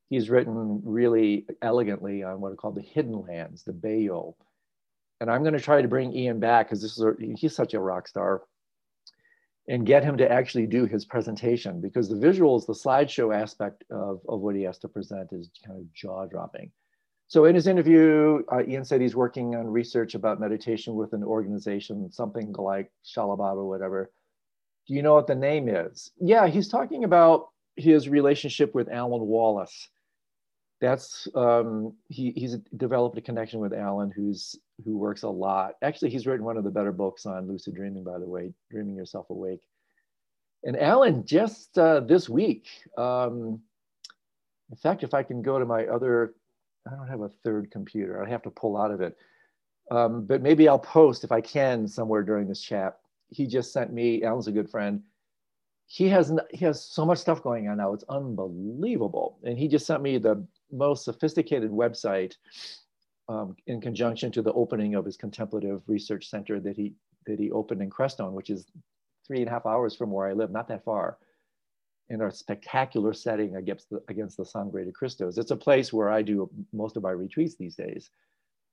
He's 0.09 0.29
written 0.29 0.81
really 0.83 1.45
elegantly 1.61 2.23
on 2.23 2.41
what 2.41 2.51
are 2.51 2.55
called 2.55 2.75
the 2.75 2.81
hidden 2.81 3.21
lands, 3.21 3.63
the 3.63 3.73
beyul. 3.73 4.35
And 5.19 5.29
I'm 5.29 5.43
going 5.43 5.53
to 5.53 5.59
try 5.59 5.81
to 5.81 5.87
bring 5.87 6.13
Ian 6.13 6.39
back 6.39 6.67
because 6.67 6.81
this 6.81 6.97
is 6.97 7.03
a, 7.03 7.13
he's 7.35 7.55
such 7.55 7.73
a 7.73 7.79
rock 7.79 8.07
star 8.07 8.43
and 9.67 9.85
get 9.85 10.03
him 10.03 10.17
to 10.17 10.31
actually 10.31 10.65
do 10.65 10.85
his 10.85 11.03
presentation 11.03 11.81
because 11.81 12.07
the 12.07 12.15
visuals, 12.15 12.65
the 12.65 12.73
slideshow 12.73 13.35
aspect 13.35 13.83
of, 13.89 14.21
of 14.29 14.39
what 14.39 14.55
he 14.55 14.61
has 14.63 14.77
to 14.79 14.87
present 14.87 15.29
is 15.33 15.49
kind 15.65 15.79
of 15.79 15.93
jaw 15.93 16.25
dropping. 16.25 16.71
So 17.27 17.43
in 17.43 17.55
his 17.55 17.67
interview, 17.67 18.43
uh, 18.49 18.63
Ian 18.65 18.85
said 18.85 19.01
he's 19.01 19.15
working 19.15 19.55
on 19.55 19.67
research 19.67 20.15
about 20.15 20.39
meditation 20.39 20.95
with 20.95 21.11
an 21.11 21.23
organization, 21.23 22.09
something 22.09 22.53
like 22.53 22.89
Shalababa, 23.05 23.67
whatever, 23.67 24.09
do 24.87 24.93
you 24.93 25.01
know 25.01 25.13
what 25.13 25.27
the 25.27 25.35
name 25.35 25.67
is? 25.67 26.11
Yeah, 26.17 26.47
he's 26.47 26.69
talking 26.69 27.03
about 27.03 27.49
his 27.77 28.09
relationship 28.09 28.73
with 28.75 28.89
Alan 28.89 29.21
Wallace. 29.21 29.89
That's 30.79 31.27
um, 31.33 31.93
he, 32.07 32.31
he's 32.31 32.57
developed 32.75 33.17
a 33.17 33.21
connection 33.21 33.59
with 33.59 33.73
Alan, 33.73 34.11
who's 34.11 34.55
who 34.85 34.97
works 34.97 35.23
a 35.23 35.29
lot. 35.29 35.73
Actually, 35.81 36.11
he's 36.11 36.27
written 36.27 36.45
one 36.45 36.57
of 36.57 36.63
the 36.63 36.69
better 36.69 36.91
books 36.91 37.25
on 37.25 37.47
lucid 37.47 37.75
dreaming, 37.75 38.03
by 38.03 38.19
the 38.19 38.27
way, 38.27 38.53
Dreaming 38.69 38.95
Yourself 38.95 39.29
Awake. 39.29 39.61
And 40.63 40.77
Alan 40.77 41.25
just 41.25 41.77
uh, 41.77 42.01
this 42.01 42.29
week, 42.29 42.67
um, 42.97 43.59
in 44.69 44.77
fact, 44.77 45.03
if 45.03 45.13
I 45.13 45.23
can 45.23 45.41
go 45.41 45.57
to 45.57 45.65
my 45.65 45.85
other, 45.85 46.35
I 46.85 46.95
don't 46.95 47.07
have 47.07 47.21
a 47.21 47.29
third 47.43 47.71
computer. 47.71 48.23
I 48.23 48.29
have 48.29 48.43
to 48.43 48.51
pull 48.51 48.77
out 48.77 48.91
of 48.91 49.01
it. 49.01 49.17
Um, 49.89 50.25
but 50.25 50.41
maybe 50.41 50.67
I'll 50.67 50.77
post 50.77 51.23
if 51.23 51.31
I 51.31 51.41
can 51.41 51.87
somewhere 51.87 52.21
during 52.21 52.47
this 52.47 52.61
chat 52.61 52.97
he 53.29 53.45
just 53.45 53.73
sent 53.73 53.91
me, 53.91 54.23
Alan's 54.23 54.47
a 54.47 54.51
good 54.51 54.69
friend. 54.69 55.03
He 55.87 56.09
has, 56.09 56.31
he 56.51 56.65
has 56.65 56.83
so 56.83 57.05
much 57.05 57.17
stuff 57.19 57.41
going 57.41 57.69
on 57.69 57.77
now. 57.77 57.93
It's 57.93 58.03
unbelievable. 58.09 59.39
And 59.43 59.57
he 59.57 59.67
just 59.67 59.85
sent 59.85 60.03
me 60.03 60.17
the 60.17 60.45
most 60.71 61.05
sophisticated 61.05 61.71
website 61.71 62.35
um, 63.29 63.55
in 63.67 63.79
conjunction 63.81 64.31
to 64.33 64.41
the 64.41 64.53
opening 64.53 64.95
of 64.95 65.05
his 65.05 65.17
contemplative 65.17 65.81
research 65.87 66.29
center 66.29 66.59
that 66.59 66.75
he, 66.75 66.93
that 67.25 67.39
he 67.39 67.51
opened 67.51 67.81
in 67.81 67.89
Crestone, 67.89 68.33
which 68.33 68.49
is 68.49 68.67
three 69.25 69.39
and 69.39 69.47
a 69.47 69.51
half 69.51 69.65
hours 69.65 69.95
from 69.95 70.11
where 70.11 70.27
I 70.27 70.33
live, 70.33 70.51
not 70.51 70.67
that 70.67 70.83
far 70.83 71.17
in 72.09 72.21
a 72.21 72.31
spectacular 72.31 73.13
setting 73.13 73.55
against 73.55 73.89
the, 73.89 74.01
against 74.07 74.37
the 74.37 74.45
Sangre 74.45 74.85
de 74.85 74.91
Cristos. 74.91 75.37
It's 75.37 75.51
a 75.51 75.57
place 75.57 75.91
where 75.91 76.09
I 76.09 76.21
do 76.21 76.49
most 76.71 76.95
of 76.97 77.03
my 77.03 77.11
retreats 77.11 77.55
these 77.55 77.75
days. 77.75 78.09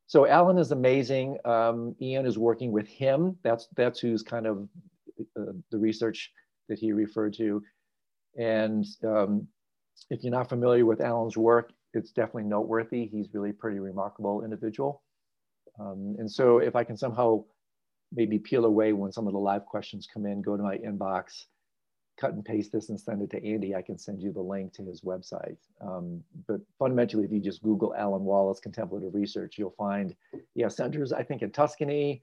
So 0.07 0.27
Alan 0.27 0.59
is 0.59 0.71
amazing. 0.71 1.39
Um, 1.45 1.97
Ian 2.01 2.27
is 2.27 2.39
working 2.39 2.71
with 2.73 2.87
him. 2.87 3.37
That's 3.43 3.69
that's 3.75 3.99
who's 3.99 4.23
kind 4.23 4.47
of 4.47 4.69
uh, 5.39 5.53
the 5.71 5.79
research 5.79 6.31
that 6.69 6.79
he 6.79 6.93
referred 6.93 7.35
to. 7.35 7.63
And 8.37 8.85
um, 9.05 9.47
if 10.11 10.23
you're 10.23 10.33
not 10.33 10.49
familiar 10.49 10.85
with 10.87 11.01
Alan's 11.01 11.37
work, 11.37 11.73
it's 11.93 12.11
definitely 12.11 12.45
noteworthy. 12.45 13.07
He's 13.07 13.29
really 13.33 13.53
pretty 13.53 13.79
remarkable 13.79 14.45
individual. 14.45 15.03
Um, 15.79 16.17
and 16.19 16.31
so 16.31 16.59
if 16.59 16.75
I 16.77 16.85
can 16.85 16.97
somehow 16.97 17.45
maybe 18.13 18.39
peel 18.39 18.65
away 18.65 18.93
when 18.93 19.13
some 19.13 19.27
of 19.27 19.33
the 19.33 19.39
live 19.39 19.67
questions 19.67 20.09
come 20.13 20.27
in, 20.27 20.43
go 20.43 20.57
to 20.57 20.63
my 20.63 20.79
inbox, 20.79 21.47
cut 22.17 22.33
and 22.33 22.45
paste 22.45 22.73
this 22.73 22.89
and 22.91 23.01
send 23.01 23.23
it 23.23 23.31
to 23.31 23.45
Andy, 23.45 23.75
I 23.75 23.83
can 23.83 23.99
send 23.99 24.23
you 24.23 24.33
the 24.33 24.41
link 24.41 24.73
to 24.75 24.85
his 24.85 25.01
website. 25.03 25.57
Um, 25.81 26.23
but 26.47 26.61
fundamentally, 26.79 27.25
if 27.25 27.33
you 27.33 27.41
just 27.41 27.63
Google 27.63 27.95
Alan 27.95 28.23
Wallace 28.25 28.61
Contemplative 28.61 29.15
Research, 29.15 29.59
you'll 29.59 29.75
find, 29.77 30.15
yeah, 30.55 30.69
centers, 30.69 31.13
I 31.13 31.25
think 31.25 31.43
in 31.43 31.51
Tuscany, 31.51 32.23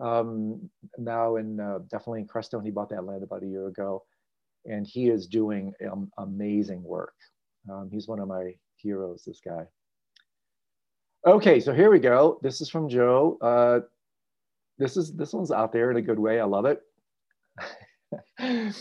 um, 0.00 0.70
now 0.98 1.36
in 1.36 1.60
uh, 1.60 1.80
definitely 1.90 2.20
in 2.20 2.26
Crestone, 2.26 2.64
he 2.64 2.70
bought 2.70 2.90
that 2.90 3.04
land 3.04 3.22
about 3.22 3.42
a 3.42 3.46
year 3.46 3.68
ago. 3.68 4.04
And 4.66 4.86
he 4.86 5.08
is 5.08 5.26
doing 5.26 5.72
um, 5.90 6.10
amazing 6.18 6.82
work. 6.82 7.14
Um, 7.70 7.88
he's 7.90 8.08
one 8.08 8.20
of 8.20 8.28
my 8.28 8.54
heroes, 8.76 9.24
this 9.26 9.40
guy. 9.44 9.64
Okay, 11.26 11.60
so 11.60 11.72
here 11.72 11.90
we 11.90 11.98
go. 11.98 12.38
This 12.42 12.60
is 12.60 12.68
from 12.68 12.88
Joe. 12.88 13.38
Uh, 13.40 13.80
this 14.78 14.96
is 14.96 15.12
this 15.12 15.32
one's 15.32 15.50
out 15.50 15.72
there 15.72 15.90
in 15.90 15.96
a 15.96 16.02
good 16.02 16.18
way. 16.18 16.40
I 16.40 16.44
love 16.44 16.66
it. 16.66 16.82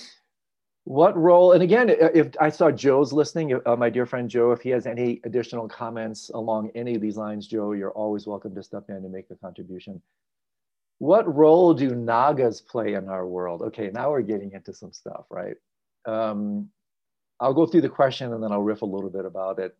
what 0.85 1.15
role 1.15 1.51
and 1.51 1.61
again 1.61 1.87
if 1.87 2.29
i 2.41 2.49
saw 2.49 2.71
joe's 2.71 3.13
listening 3.13 3.59
uh, 3.67 3.75
my 3.75 3.91
dear 3.91 4.07
friend 4.07 4.27
joe 4.27 4.51
if 4.51 4.61
he 4.61 4.71
has 4.71 4.87
any 4.87 5.21
additional 5.23 5.67
comments 5.67 6.31
along 6.33 6.71
any 6.73 6.95
of 6.95 7.01
these 7.01 7.15
lines 7.15 7.45
joe 7.45 7.73
you're 7.73 7.91
always 7.91 8.25
welcome 8.25 8.55
to 8.55 8.63
step 8.63 8.85
in 8.89 8.95
and 8.95 9.11
make 9.11 9.25
a 9.29 9.35
contribution 9.35 10.01
what 10.99 11.33
role 11.33 11.73
do 11.73 11.95
nagas 11.95 12.61
play 12.61 12.93
in 12.93 13.09
our 13.09 13.27
world? 13.27 13.61
Okay 13.61 13.89
now 13.93 14.11
we're 14.11 14.21
getting 14.21 14.51
into 14.53 14.73
some 14.73 14.93
stuff 14.93 15.25
right? 15.29 15.55
Um, 16.05 16.69
i'll 17.39 17.53
go 17.53 17.65
through 17.65 17.81
the 17.81 17.89
question 17.89 18.33
and 18.33 18.43
then 18.43 18.51
i'll 18.51 18.61
riff 18.61 18.81
a 18.81 18.85
little 18.85 19.09
bit 19.09 19.25
about 19.25 19.59
it. 19.59 19.75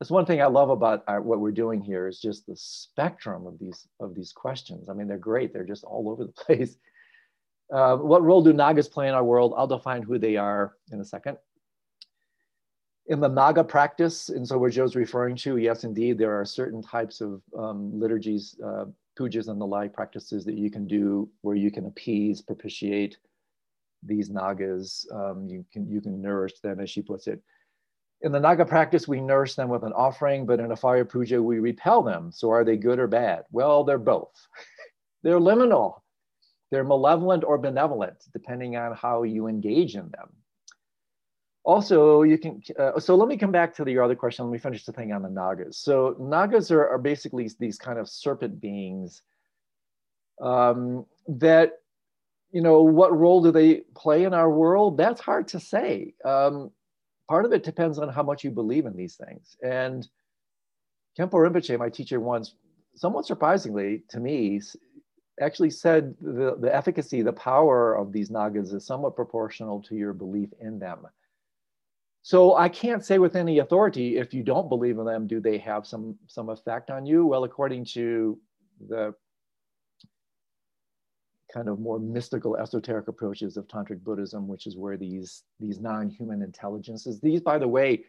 That's 0.00 0.10
one 0.10 0.26
thing 0.26 0.42
i 0.42 0.46
love 0.46 0.70
about 0.70 1.04
our, 1.06 1.20
what 1.20 1.40
we're 1.40 1.52
doing 1.52 1.80
here 1.80 2.08
is 2.08 2.20
just 2.20 2.46
the 2.46 2.56
spectrum 2.56 3.46
of 3.46 3.58
these 3.58 3.86
of 4.00 4.14
these 4.14 4.32
questions. 4.32 4.88
I 4.88 4.94
mean 4.94 5.06
they're 5.06 5.18
great. 5.18 5.52
They're 5.52 5.64
just 5.64 5.84
all 5.84 6.08
over 6.08 6.24
the 6.24 6.32
place. 6.44 6.76
Uh, 7.72 7.96
what 7.96 8.22
role 8.22 8.42
do 8.42 8.52
Nagas 8.52 8.88
play 8.88 9.08
in 9.08 9.14
our 9.14 9.24
world? 9.24 9.54
I'll 9.56 9.66
define 9.66 10.02
who 10.02 10.18
they 10.18 10.36
are 10.36 10.74
in 10.92 11.00
a 11.00 11.04
second. 11.04 11.38
In 13.06 13.18
the 13.18 13.28
Naga 13.28 13.64
practice, 13.64 14.28
and 14.28 14.46
so 14.46 14.58
what 14.58 14.72
Joe's 14.72 14.94
referring 14.94 15.36
to, 15.36 15.56
yes, 15.56 15.82
indeed, 15.82 16.18
there 16.18 16.38
are 16.38 16.44
certain 16.44 16.82
types 16.82 17.20
of 17.20 17.42
um, 17.58 17.98
liturgies, 17.98 18.56
uh, 18.64 18.84
pujas 19.18 19.48
and 19.48 19.60
the 19.60 19.66
like 19.66 19.92
practices 19.92 20.44
that 20.44 20.56
you 20.56 20.70
can 20.70 20.86
do 20.86 21.28
where 21.42 21.56
you 21.56 21.70
can 21.70 21.86
appease, 21.86 22.40
propitiate 22.40 23.18
these 24.02 24.30
Nagas. 24.30 25.06
Um, 25.12 25.46
you, 25.46 25.64
can, 25.72 25.88
you 25.88 26.00
can 26.00 26.20
nourish 26.20 26.58
them, 26.60 26.80
as 26.80 26.90
she 26.90 27.02
puts 27.02 27.26
it. 27.26 27.40
In 28.22 28.32
the 28.32 28.40
Naga 28.40 28.64
practice, 28.64 29.08
we 29.08 29.20
nurse 29.20 29.54
them 29.54 29.68
with 29.68 29.82
an 29.82 29.92
offering, 29.92 30.46
but 30.46 30.60
in 30.60 30.70
a 30.70 30.76
fire 30.76 31.04
puja, 31.04 31.42
we 31.42 31.58
repel 31.58 32.02
them. 32.02 32.30
So 32.32 32.50
are 32.50 32.64
they 32.64 32.76
good 32.76 32.98
or 32.98 33.08
bad? 33.08 33.44
Well, 33.50 33.82
they're 33.84 33.98
both. 33.98 34.32
they're 35.22 35.40
liminal. 35.40 36.00
They're 36.70 36.84
malevolent 36.84 37.44
or 37.44 37.58
benevolent, 37.58 38.24
depending 38.32 38.76
on 38.76 38.94
how 38.94 39.24
you 39.24 39.48
engage 39.48 39.96
in 39.96 40.10
them. 40.10 40.30
Also, 41.64 42.22
you 42.22 42.38
can, 42.38 42.60
uh, 42.78 42.98
so 42.98 43.14
let 43.14 43.28
me 43.28 43.36
come 43.36 43.52
back 43.52 43.74
to 43.76 43.84
the 43.84 43.98
other 43.98 44.16
question. 44.16 44.44
Let 44.44 44.52
me 44.52 44.58
finish 44.58 44.84
the 44.84 44.92
thing 44.92 45.12
on 45.12 45.22
the 45.22 45.28
Nagas. 45.30 45.78
So 45.78 46.16
Nagas 46.18 46.70
are, 46.72 46.88
are 46.88 46.98
basically 46.98 47.48
these 47.60 47.78
kind 47.78 47.98
of 47.98 48.08
serpent 48.08 48.60
beings 48.60 49.22
um, 50.40 51.06
that, 51.28 51.78
you 52.50 52.62
know, 52.62 52.82
what 52.82 53.16
role 53.16 53.42
do 53.42 53.52
they 53.52 53.82
play 53.94 54.24
in 54.24 54.34
our 54.34 54.50
world? 54.50 54.96
That's 54.96 55.20
hard 55.20 55.48
to 55.48 55.60
say. 55.60 56.14
Um, 56.24 56.72
part 57.28 57.44
of 57.44 57.52
it 57.52 57.62
depends 57.62 57.98
on 57.98 58.08
how 58.08 58.24
much 58.24 58.42
you 58.42 58.50
believe 58.50 58.84
in 58.86 58.96
these 58.96 59.14
things. 59.14 59.56
And 59.62 60.06
Khenpo 61.16 61.34
Rinpoche, 61.34 61.78
my 61.78 61.90
teacher 61.90 62.18
once, 62.18 62.54
somewhat 62.96 63.26
surprisingly 63.26 64.02
to 64.08 64.18
me, 64.18 64.60
actually 65.40 65.70
said 65.70 66.14
the, 66.20 66.56
the 66.58 66.74
efficacy, 66.74 67.22
the 67.22 67.32
power 67.32 67.94
of 67.94 68.12
these 68.12 68.30
nagas 68.30 68.72
is 68.72 68.84
somewhat 68.84 69.16
proportional 69.16 69.80
to 69.82 69.94
your 69.94 70.12
belief 70.12 70.50
in 70.60 70.78
them. 70.78 71.06
So 72.22 72.56
I 72.56 72.68
can't 72.68 73.04
say 73.04 73.18
with 73.18 73.34
any 73.34 73.58
authority 73.58 74.16
if 74.16 74.32
you 74.32 74.42
don't 74.44 74.68
believe 74.68 74.98
in 74.98 75.04
them, 75.04 75.26
do 75.26 75.40
they 75.40 75.58
have 75.58 75.86
some 75.86 76.16
some 76.28 76.48
effect 76.48 76.90
on 76.90 77.04
you? 77.04 77.26
Well, 77.26 77.44
according 77.44 77.84
to 77.86 78.38
the 78.88 79.14
kind 81.52 81.68
of 81.68 81.78
more 81.78 81.98
mystical 81.98 82.56
esoteric 82.56 83.08
approaches 83.08 83.56
of 83.56 83.68
tantric 83.68 84.02
buddhism 84.02 84.48
which 84.48 84.66
is 84.66 84.76
where 84.76 84.96
these 84.96 85.44
these 85.60 85.80
non-human 85.80 86.42
intelligences 86.42 87.20
these 87.20 87.40
by 87.40 87.58
the 87.58 87.68
way 87.68 88.02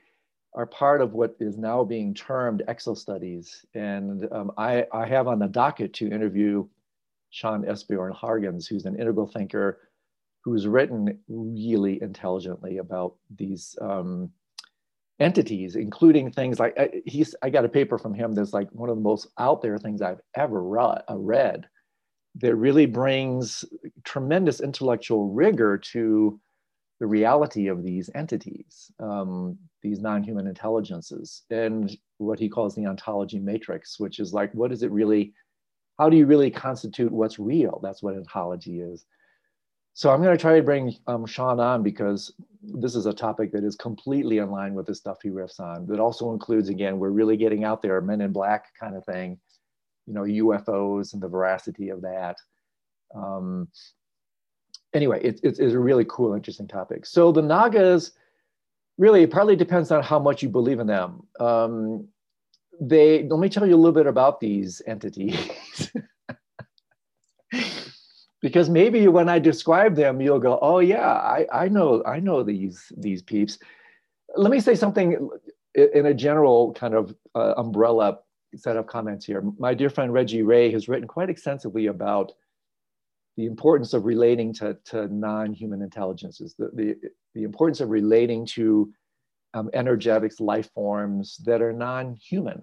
are 0.56 0.66
part 0.66 1.02
of 1.02 1.14
what 1.14 1.36
is 1.40 1.58
now 1.58 1.84
being 1.84 2.14
termed 2.14 2.64
exo 2.70 2.98
studies 2.98 3.66
and 3.74 4.32
um, 4.32 4.52
I, 4.58 4.86
I 4.94 5.06
have 5.08 5.28
on 5.28 5.40
the 5.40 5.48
docket 5.48 5.94
to 5.96 6.08
interview 6.08 6.66
sean 7.32 7.64
esbjorn 7.64 8.18
hargens 8.18 8.68
who's 8.68 8.86
an 8.86 8.98
integral 8.98 9.28
thinker 9.28 9.80
who's 10.44 10.68
written 10.68 11.20
really 11.28 12.02
intelligently 12.02 12.78
about 12.78 13.16
these 13.36 13.76
um, 13.82 14.30
entities 15.20 15.76
including 15.76 16.32
things 16.32 16.60
like 16.60 16.74
uh, 16.78 16.88
he's 17.06 17.36
i 17.44 17.50
got 17.50 17.66
a 17.66 17.70
paper 17.70 17.98
from 17.98 18.14
him 18.14 18.34
that's 18.34 18.52
like 18.52 18.68
one 18.72 18.90
of 18.90 18.96
the 18.96 19.02
most 19.02 19.28
out 19.38 19.62
there 19.62 19.78
things 19.78 20.02
i've 20.02 20.22
ever 20.36 20.64
read 20.64 21.68
that 22.36 22.56
really 22.56 22.88
brings 22.88 23.64
tremendous 24.04 24.60
intellectual 24.60 25.30
rigor 25.30 25.78
to 25.78 26.40
the 27.00 27.08
reality 27.08 27.68
of 27.68 27.84
these 27.84 28.10
entities, 28.16 28.92
um, 29.00 29.58
these 29.82 30.00
non-human 30.00 30.48
intelligences, 30.48 31.44
and 31.50 31.98
what 32.18 32.40
he 32.40 32.48
calls 32.48 32.76
the 32.76 32.86
ontology 32.86 33.40
matrix, 33.40 34.00
which 34.00 34.20
is 34.20 34.34
like, 34.34 34.54
what 34.54 34.72
is 34.72 34.84
it 34.84 34.92
really? 34.92 35.34
How 36.00 36.10
do 36.10 36.18
you 36.18 36.26
really 36.26 36.50
constitute 36.50 37.12
what's 37.12 37.40
real? 37.40 37.80
That's 37.84 38.02
what 38.02 38.16
ontology 38.16 38.80
is. 38.80 39.06
So 39.96 40.10
I'm 40.10 40.24
going 40.24 40.36
to 40.36 40.42
try 40.42 40.58
to 40.58 40.64
bring 40.64 40.96
um, 41.06 41.26
Sean 41.26 41.60
on 41.60 41.84
because 41.84 42.34
this 42.64 42.96
is 42.96 43.06
a 43.06 43.14
topic 43.14 43.52
that 43.52 43.64
is 43.64 43.76
completely 43.76 44.40
in 44.40 44.50
line 44.50 44.74
with 44.74 44.88
the 44.88 44.96
stuff 44.96 45.18
he 45.22 45.30
riffs 45.30 45.60
on. 45.60 45.86
That 45.86 46.00
also 46.00 46.34
includes, 46.34 46.70
again, 46.70 46.98
we're 46.98 47.12
really 47.12 47.38
getting 47.38 47.64
out 47.64 47.82
there, 47.82 48.02
Men 48.02 48.22
in 48.22 48.32
Black 48.32 48.74
kind 48.80 48.96
of 48.96 49.06
thing, 49.06 49.40
you 50.08 50.14
know, 50.14 50.22
UFOs 50.22 51.14
and 51.14 51.22
the 51.22 51.28
veracity 51.28 51.90
of 51.90 52.02
that. 52.02 52.38
Um, 53.16 53.68
anyway, 54.96 55.22
it, 55.24 55.40
it's, 55.44 55.60
it's 55.60 55.74
a 55.74 55.80
really 55.80 56.06
cool, 56.10 56.34
interesting 56.34 56.68
topic. 56.68 57.06
So 57.06 57.32
the 57.32 57.44
Nagas, 57.44 58.14
really, 58.98 59.22
it 59.24 59.32
partly 59.32 59.56
depends 59.56 59.92
on 59.92 60.02
how 60.02 60.18
much 60.18 60.42
you 60.42 60.50
believe 60.50 60.80
in 60.80 60.88
them. 60.88 61.22
Um, 61.40 62.08
they, 62.82 63.28
let 63.28 63.40
me 63.40 63.50
tell 63.50 63.68
you 63.68 63.76
a 63.76 63.78
little 63.78 63.92
bit 63.92 64.08
about 64.08 64.40
these 64.40 64.82
entities. 64.88 65.92
because 68.44 68.70
maybe 68.70 69.08
when 69.08 69.30
I 69.30 69.40
describe 69.40 69.96
them, 69.96 70.20
you'll 70.22 70.38
go, 70.38 70.60
"Oh 70.62 70.80
yeah, 70.80 71.14
I, 71.14 71.48
I 71.52 71.68
know 71.70 72.04
I 72.06 72.20
know 72.20 72.44
these 72.44 72.92
these 72.98 73.24
peeps." 73.24 73.58
Let 74.36 74.52
me 74.52 74.60
say 74.60 74.76
something 74.76 75.30
in 75.74 76.06
a 76.06 76.14
general 76.14 76.74
kind 76.74 76.94
of 76.94 77.16
uh, 77.34 77.54
umbrella 77.58 78.20
set 78.56 78.76
of 78.76 78.86
comments 78.86 79.26
here. 79.26 79.42
My 79.58 79.74
dear 79.74 79.90
friend 79.90 80.14
Reggie 80.14 80.44
Ray 80.44 80.72
has 80.72 80.88
written 80.88 81.08
quite 81.08 81.30
extensively 81.30 81.88
about 81.88 82.34
the 83.38 83.46
importance 83.46 83.94
of 83.94 84.06
relating 84.06 84.54
to, 84.54 84.78
to 84.86 85.08
non-human 85.08 85.82
intelligences, 85.82 86.54
the, 86.60 86.70
the, 86.76 86.96
the 87.34 87.44
importance 87.44 87.80
of 87.80 87.90
relating 87.90 88.46
to 88.46 88.94
um, 89.56 89.72
energetics, 89.74 90.40
life 90.40 90.70
forms 90.76 91.38
that 91.46 91.62
are 91.62 91.74
non-human. 91.74 92.62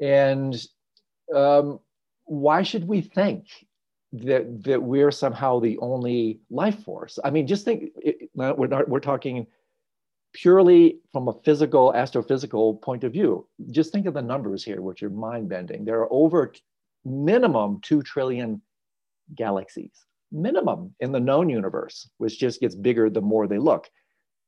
And 0.00 0.60
um, 1.32 1.78
why 2.24 2.62
should 2.62 2.88
we 2.88 3.00
think 3.00 3.46
that, 4.12 4.62
that 4.64 4.82
we're 4.82 5.10
somehow 5.10 5.60
the 5.60 5.78
only 5.78 6.40
life 6.50 6.82
force? 6.84 7.18
I 7.24 7.30
mean, 7.30 7.46
just 7.46 7.64
think, 7.64 7.90
it, 7.96 8.30
we're, 8.34 8.66
not, 8.66 8.88
we're 8.88 9.00
talking 9.00 9.46
purely 10.32 10.98
from 11.12 11.28
a 11.28 11.32
physical, 11.44 11.92
astrophysical 11.92 12.80
point 12.82 13.04
of 13.04 13.12
view, 13.12 13.46
just 13.70 13.92
think 13.92 14.06
of 14.06 14.14
the 14.14 14.22
numbers 14.22 14.64
here, 14.64 14.80
which 14.80 15.02
are 15.02 15.10
mind 15.10 15.48
bending. 15.48 15.84
There 15.84 16.00
are 16.00 16.12
over 16.12 16.52
minimum 17.04 17.80
2 17.82 18.02
trillion 18.02 18.62
galaxies, 19.34 20.06
minimum 20.30 20.94
in 21.00 21.12
the 21.12 21.20
known 21.20 21.48
universe, 21.48 22.08
which 22.18 22.38
just 22.38 22.60
gets 22.60 22.74
bigger 22.74 23.10
the 23.10 23.20
more 23.20 23.46
they 23.46 23.58
look. 23.58 23.88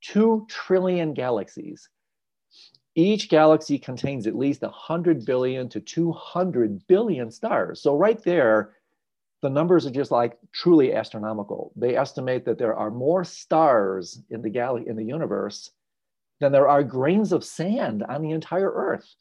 2 0.02 0.46
trillion 0.48 1.14
galaxies. 1.14 1.88
Each 2.94 3.28
galaxy 3.28 3.78
contains 3.78 4.26
at 4.26 4.36
least 4.36 4.62
100 4.62 5.24
billion 5.24 5.68
to 5.70 5.80
200 5.80 6.86
billion 6.86 7.30
stars. 7.30 7.80
So, 7.80 7.96
right 7.96 8.22
there, 8.22 8.74
the 9.42 9.50
numbers 9.50 9.86
are 9.86 9.90
just 9.90 10.12
like 10.12 10.38
truly 10.52 10.94
astronomical. 10.94 11.72
They 11.74 11.96
estimate 11.96 12.44
that 12.44 12.58
there 12.58 12.76
are 12.76 12.90
more 12.90 13.24
stars 13.24 14.22
in 14.30 14.40
the 14.40 14.48
galaxy 14.48 14.88
in 14.88 14.96
the 14.96 15.04
universe 15.04 15.70
than 16.40 16.52
there 16.52 16.68
are 16.68 16.82
grains 16.84 17.32
of 17.32 17.44
sand 17.44 18.04
on 18.04 18.22
the 18.22 18.30
entire 18.30 18.70
Earth. 18.70 19.14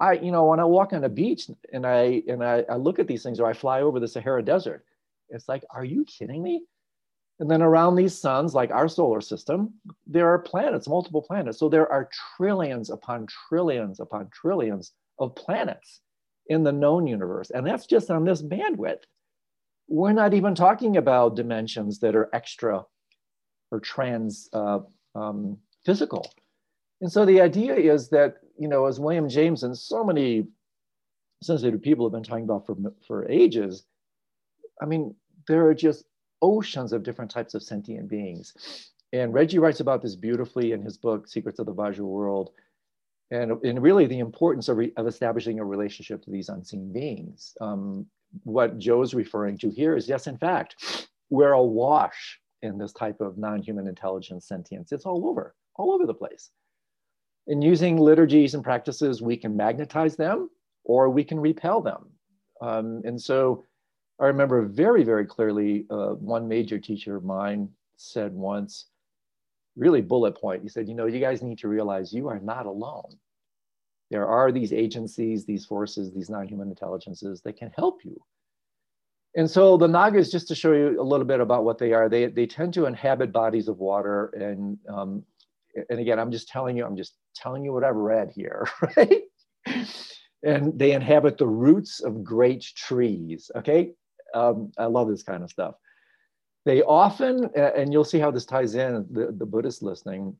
I, 0.00 0.14
you 0.14 0.32
know, 0.32 0.46
when 0.46 0.58
I 0.58 0.64
walk 0.64 0.92
on 0.92 1.04
a 1.04 1.08
beach 1.08 1.48
and 1.72 1.86
I 1.86 2.22
and 2.26 2.42
I, 2.44 2.64
I 2.68 2.74
look 2.74 2.98
at 2.98 3.06
these 3.06 3.22
things, 3.22 3.38
or 3.38 3.46
I 3.46 3.52
fly 3.52 3.82
over 3.82 4.00
the 4.00 4.08
Sahara 4.08 4.42
Desert, 4.42 4.84
it's 5.28 5.48
like, 5.48 5.64
are 5.70 5.84
you 5.84 6.04
kidding 6.04 6.42
me? 6.42 6.64
And 7.38 7.48
then 7.48 7.62
around 7.62 7.94
these 7.94 8.20
suns, 8.20 8.54
like 8.54 8.72
our 8.72 8.88
solar 8.88 9.20
system, 9.20 9.74
there 10.06 10.28
are 10.28 10.38
planets, 10.40 10.88
multiple 10.88 11.22
planets. 11.22 11.58
So 11.58 11.68
there 11.68 11.90
are 11.90 12.10
trillions 12.36 12.90
upon 12.90 13.28
trillions 13.48 14.00
upon 14.00 14.28
trillions 14.30 14.92
of 15.20 15.36
planets 15.36 16.00
in 16.48 16.64
the 16.64 16.72
known 16.72 17.06
universe, 17.06 17.50
and 17.50 17.64
that's 17.64 17.86
just 17.86 18.10
on 18.10 18.24
this 18.24 18.42
bandwidth 18.42 19.04
we're 19.92 20.12
not 20.12 20.32
even 20.32 20.54
talking 20.54 20.96
about 20.96 21.36
dimensions 21.36 21.98
that 21.98 22.16
are 22.16 22.30
extra 22.32 22.82
or 23.70 23.78
trans 23.78 24.48
uh, 24.54 24.78
um, 25.14 25.58
physical. 25.84 26.32
And 27.02 27.12
so 27.12 27.26
the 27.26 27.42
idea 27.42 27.74
is 27.74 28.08
that, 28.08 28.36
you 28.58 28.68
know, 28.68 28.86
as 28.86 28.98
William 28.98 29.28
James 29.28 29.64
and 29.64 29.76
so 29.76 30.02
many 30.02 30.46
sensitive 31.42 31.82
people 31.82 32.06
have 32.06 32.12
been 32.12 32.22
talking 32.22 32.44
about 32.44 32.64
for, 32.64 32.74
for 33.06 33.30
ages, 33.30 33.84
I 34.80 34.86
mean, 34.86 35.14
there 35.46 35.66
are 35.66 35.74
just 35.74 36.06
oceans 36.40 36.94
of 36.94 37.02
different 37.02 37.30
types 37.30 37.52
of 37.52 37.62
sentient 37.62 38.08
beings. 38.08 38.54
And 39.12 39.34
Reggie 39.34 39.58
writes 39.58 39.80
about 39.80 40.00
this 40.00 40.16
beautifully 40.16 40.72
in 40.72 40.80
his 40.80 40.96
book, 40.96 41.28
Secrets 41.28 41.58
of 41.58 41.66
the 41.66 41.74
Vajra 41.74 42.00
World. 42.00 42.50
And, 43.30 43.62
and 43.62 43.82
really 43.82 44.06
the 44.06 44.20
importance 44.20 44.70
of, 44.70 44.78
re, 44.78 44.92
of 44.96 45.06
establishing 45.06 45.58
a 45.58 45.64
relationship 45.64 46.22
to 46.24 46.30
these 46.30 46.48
unseen 46.48 46.92
beings. 46.94 47.54
Um, 47.60 48.06
what 48.44 48.78
Joe's 48.78 49.14
referring 49.14 49.58
to 49.58 49.70
here 49.70 49.96
is 49.96 50.08
yes, 50.08 50.26
in 50.26 50.38
fact, 50.38 51.08
we're 51.30 51.52
awash 51.52 52.40
in 52.62 52.78
this 52.78 52.92
type 52.92 53.20
of 53.20 53.38
non-human 53.38 53.86
intelligence 53.88 54.46
sentience. 54.46 54.92
It's 54.92 55.06
all 55.06 55.26
over, 55.26 55.54
all 55.76 55.92
over 55.92 56.06
the 56.06 56.14
place. 56.14 56.50
And 57.48 57.62
using 57.62 57.98
liturgies 57.98 58.54
and 58.54 58.62
practices, 58.62 59.20
we 59.20 59.36
can 59.36 59.56
magnetize 59.56 60.16
them 60.16 60.48
or 60.84 61.10
we 61.10 61.24
can 61.24 61.40
repel 61.40 61.80
them. 61.80 62.10
Um, 62.60 63.02
and 63.04 63.20
so 63.20 63.64
I 64.20 64.26
remember 64.26 64.64
very, 64.66 65.02
very 65.02 65.26
clearly 65.26 65.86
uh, 65.90 66.10
one 66.10 66.46
major 66.46 66.78
teacher 66.78 67.16
of 67.16 67.24
mine 67.24 67.68
said 67.96 68.32
once, 68.32 68.86
really 69.76 70.00
bullet 70.00 70.36
point, 70.40 70.62
he 70.62 70.68
said, 70.68 70.88
you 70.88 70.94
know, 70.94 71.06
you 71.06 71.18
guys 71.18 71.42
need 71.42 71.58
to 71.58 71.68
realize 71.68 72.12
you 72.12 72.28
are 72.28 72.38
not 72.38 72.66
alone 72.66 73.16
there 74.12 74.28
are 74.28 74.52
these 74.52 74.74
agencies, 74.74 75.46
these 75.46 75.64
forces, 75.64 76.12
these 76.12 76.28
non-human 76.28 76.68
intelligences 76.68 77.40
that 77.40 77.56
can 77.56 77.72
help 77.74 78.04
you. 78.04 78.20
And 79.34 79.50
so 79.50 79.78
the 79.78 79.88
Nagas, 79.88 80.30
just 80.30 80.48
to 80.48 80.54
show 80.54 80.72
you 80.72 81.00
a 81.00 81.02
little 81.02 81.24
bit 81.24 81.40
about 81.40 81.64
what 81.64 81.78
they 81.78 81.94
are, 81.94 82.10
they, 82.10 82.26
they 82.26 82.46
tend 82.46 82.74
to 82.74 82.84
inhabit 82.84 83.32
bodies 83.32 83.68
of 83.68 83.78
water. 83.78 84.26
And, 84.36 84.76
um, 84.86 85.24
and 85.88 85.98
again, 85.98 86.18
I'm 86.18 86.30
just 86.30 86.48
telling 86.48 86.76
you, 86.76 86.84
I'm 86.84 86.96
just 86.96 87.16
telling 87.34 87.64
you 87.64 87.72
what 87.72 87.84
I've 87.84 87.96
read 87.96 88.30
here, 88.34 88.68
right? 88.98 89.22
and 90.42 90.78
they 90.78 90.92
inhabit 90.92 91.38
the 91.38 91.46
roots 91.46 92.00
of 92.00 92.22
great 92.22 92.60
trees, 92.62 93.50
okay? 93.56 93.92
Um, 94.34 94.72
I 94.76 94.84
love 94.84 95.08
this 95.08 95.22
kind 95.22 95.42
of 95.42 95.48
stuff. 95.48 95.76
They 96.66 96.82
often, 96.82 97.48
and 97.56 97.90
you'll 97.90 98.04
see 98.04 98.18
how 98.18 98.30
this 98.30 98.44
ties 98.44 98.74
in, 98.74 99.06
the, 99.10 99.34
the 99.34 99.46
Buddhist 99.46 99.82
listening, 99.82 100.36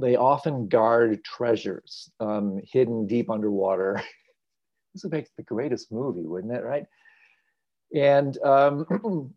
they 0.00 0.16
often 0.16 0.68
guard 0.68 1.22
treasures 1.24 2.10
um, 2.20 2.60
hidden 2.64 3.06
deep 3.06 3.30
underwater. 3.30 4.02
this 4.94 5.04
would 5.04 5.12
make 5.12 5.28
the 5.36 5.42
greatest 5.42 5.92
movie, 5.92 6.26
wouldn't 6.26 6.52
it? 6.52 6.64
Right? 6.64 6.86
And 7.94 8.36
um, 8.42 9.34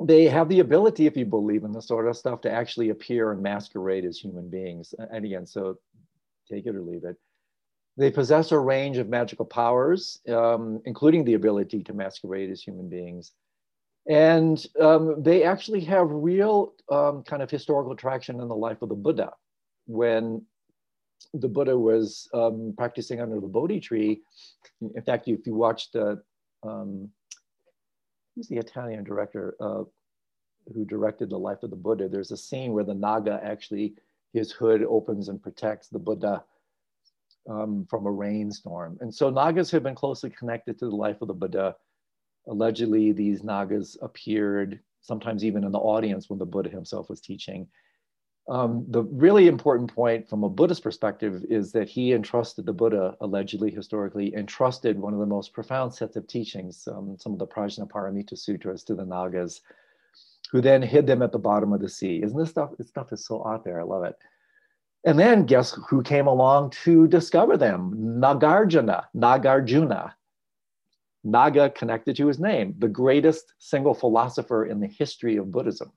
they 0.00 0.24
have 0.24 0.48
the 0.48 0.60
ability, 0.60 1.06
if 1.06 1.16
you 1.16 1.24
believe 1.24 1.64
in 1.64 1.72
this 1.72 1.86
sort 1.86 2.08
of 2.08 2.16
stuff, 2.16 2.40
to 2.42 2.50
actually 2.50 2.90
appear 2.90 3.32
and 3.32 3.42
masquerade 3.42 4.04
as 4.04 4.18
human 4.18 4.48
beings. 4.48 4.94
And 4.98 5.24
again, 5.24 5.46
so 5.46 5.78
take 6.50 6.66
it 6.66 6.74
or 6.74 6.82
leave 6.82 7.04
it. 7.04 7.16
They 7.96 8.10
possess 8.10 8.50
a 8.50 8.58
range 8.58 8.96
of 8.96 9.08
magical 9.08 9.44
powers, 9.44 10.20
um, 10.28 10.80
including 10.84 11.24
the 11.24 11.34
ability 11.34 11.82
to 11.84 11.92
masquerade 11.92 12.50
as 12.50 12.62
human 12.62 12.88
beings. 12.88 13.32
And 14.08 14.64
um, 14.80 15.22
they 15.22 15.44
actually 15.44 15.80
have 15.82 16.08
real 16.08 16.72
um, 16.90 17.22
kind 17.22 17.42
of 17.42 17.50
historical 17.50 17.94
traction 17.94 18.40
in 18.40 18.48
the 18.48 18.56
life 18.56 18.80
of 18.82 18.88
the 18.88 18.94
Buddha. 18.94 19.32
When 19.90 20.42
the 21.34 21.48
Buddha 21.48 21.76
was 21.76 22.28
um, 22.32 22.74
practicing 22.76 23.20
under 23.20 23.40
the 23.40 23.48
Bodhi 23.48 23.80
tree, 23.80 24.22
in 24.80 25.02
fact, 25.02 25.26
if 25.26 25.46
you 25.46 25.54
watch 25.54 25.90
the, 25.90 26.22
um, 26.62 27.08
who's 28.34 28.46
the 28.46 28.58
Italian 28.58 29.02
director 29.02 29.56
uh, 29.60 29.82
who 30.72 30.84
directed 30.84 31.30
the 31.30 31.38
life 31.38 31.64
of 31.64 31.70
the 31.70 31.76
Buddha, 31.76 32.08
there's 32.08 32.30
a 32.30 32.36
scene 32.36 32.72
where 32.72 32.84
the 32.84 32.94
Naga 32.94 33.40
actually, 33.42 33.94
his 34.32 34.52
hood 34.52 34.84
opens 34.88 35.28
and 35.28 35.42
protects 35.42 35.88
the 35.88 35.98
Buddha 35.98 36.44
um, 37.48 37.84
from 37.90 38.06
a 38.06 38.10
rainstorm. 38.10 38.96
And 39.00 39.12
so 39.12 39.28
Nagas 39.28 39.72
have 39.72 39.82
been 39.82 39.96
closely 39.96 40.30
connected 40.30 40.78
to 40.78 40.84
the 40.86 40.94
life 40.94 41.20
of 41.20 41.28
the 41.28 41.34
Buddha. 41.34 41.74
Allegedly, 42.46 43.10
these 43.10 43.42
Nagas 43.42 43.96
appeared 44.02 44.78
sometimes 45.00 45.44
even 45.44 45.64
in 45.64 45.72
the 45.72 45.78
audience 45.78 46.30
when 46.30 46.38
the 46.38 46.46
Buddha 46.46 46.70
himself 46.70 47.10
was 47.10 47.20
teaching. 47.20 47.66
Um, 48.48 48.84
the 48.88 49.02
really 49.02 49.46
important 49.46 49.94
point 49.94 50.28
from 50.28 50.42
a 50.42 50.48
Buddhist 50.48 50.82
perspective 50.82 51.44
is 51.48 51.70
that 51.72 51.88
he 51.88 52.12
entrusted 52.12 52.66
the 52.66 52.72
Buddha, 52.72 53.16
allegedly, 53.20 53.70
historically, 53.70 54.34
entrusted 54.34 54.98
one 54.98 55.12
of 55.12 55.20
the 55.20 55.26
most 55.26 55.52
profound 55.52 55.94
sets 55.94 56.16
of 56.16 56.26
teachings, 56.26 56.88
um, 56.90 57.16
some 57.18 57.32
of 57.32 57.38
the 57.38 57.46
Prajnaparamita 57.46 58.36
Sutras 58.36 58.82
to 58.84 58.94
the 58.94 59.04
Nagas, 59.04 59.60
who 60.50 60.60
then 60.60 60.82
hid 60.82 61.06
them 61.06 61.22
at 61.22 61.30
the 61.30 61.38
bottom 61.38 61.72
of 61.72 61.80
the 61.80 61.88
sea. 61.88 62.22
Isn't 62.22 62.36
this 62.36 62.50
stuff? 62.50 62.70
This 62.76 62.88
stuff 62.88 63.12
is 63.12 63.24
so 63.24 63.46
out 63.46 63.64
there. 63.64 63.80
I 63.80 63.84
love 63.84 64.02
it. 64.02 64.16
And 65.04 65.18
then 65.18 65.46
guess 65.46 65.78
who 65.88 66.02
came 66.02 66.26
along 66.26 66.70
to 66.82 67.06
discover 67.06 67.56
them? 67.56 68.20
Nagarjuna, 68.20 69.04
Nagarjuna. 69.16 70.12
Naga 71.22 71.70
connected 71.70 72.16
to 72.16 72.26
his 72.26 72.38
name, 72.38 72.74
the 72.78 72.88
greatest 72.88 73.52
single 73.58 73.94
philosopher 73.94 74.64
in 74.64 74.80
the 74.80 74.86
history 74.86 75.36
of 75.36 75.52
Buddhism. 75.52 75.92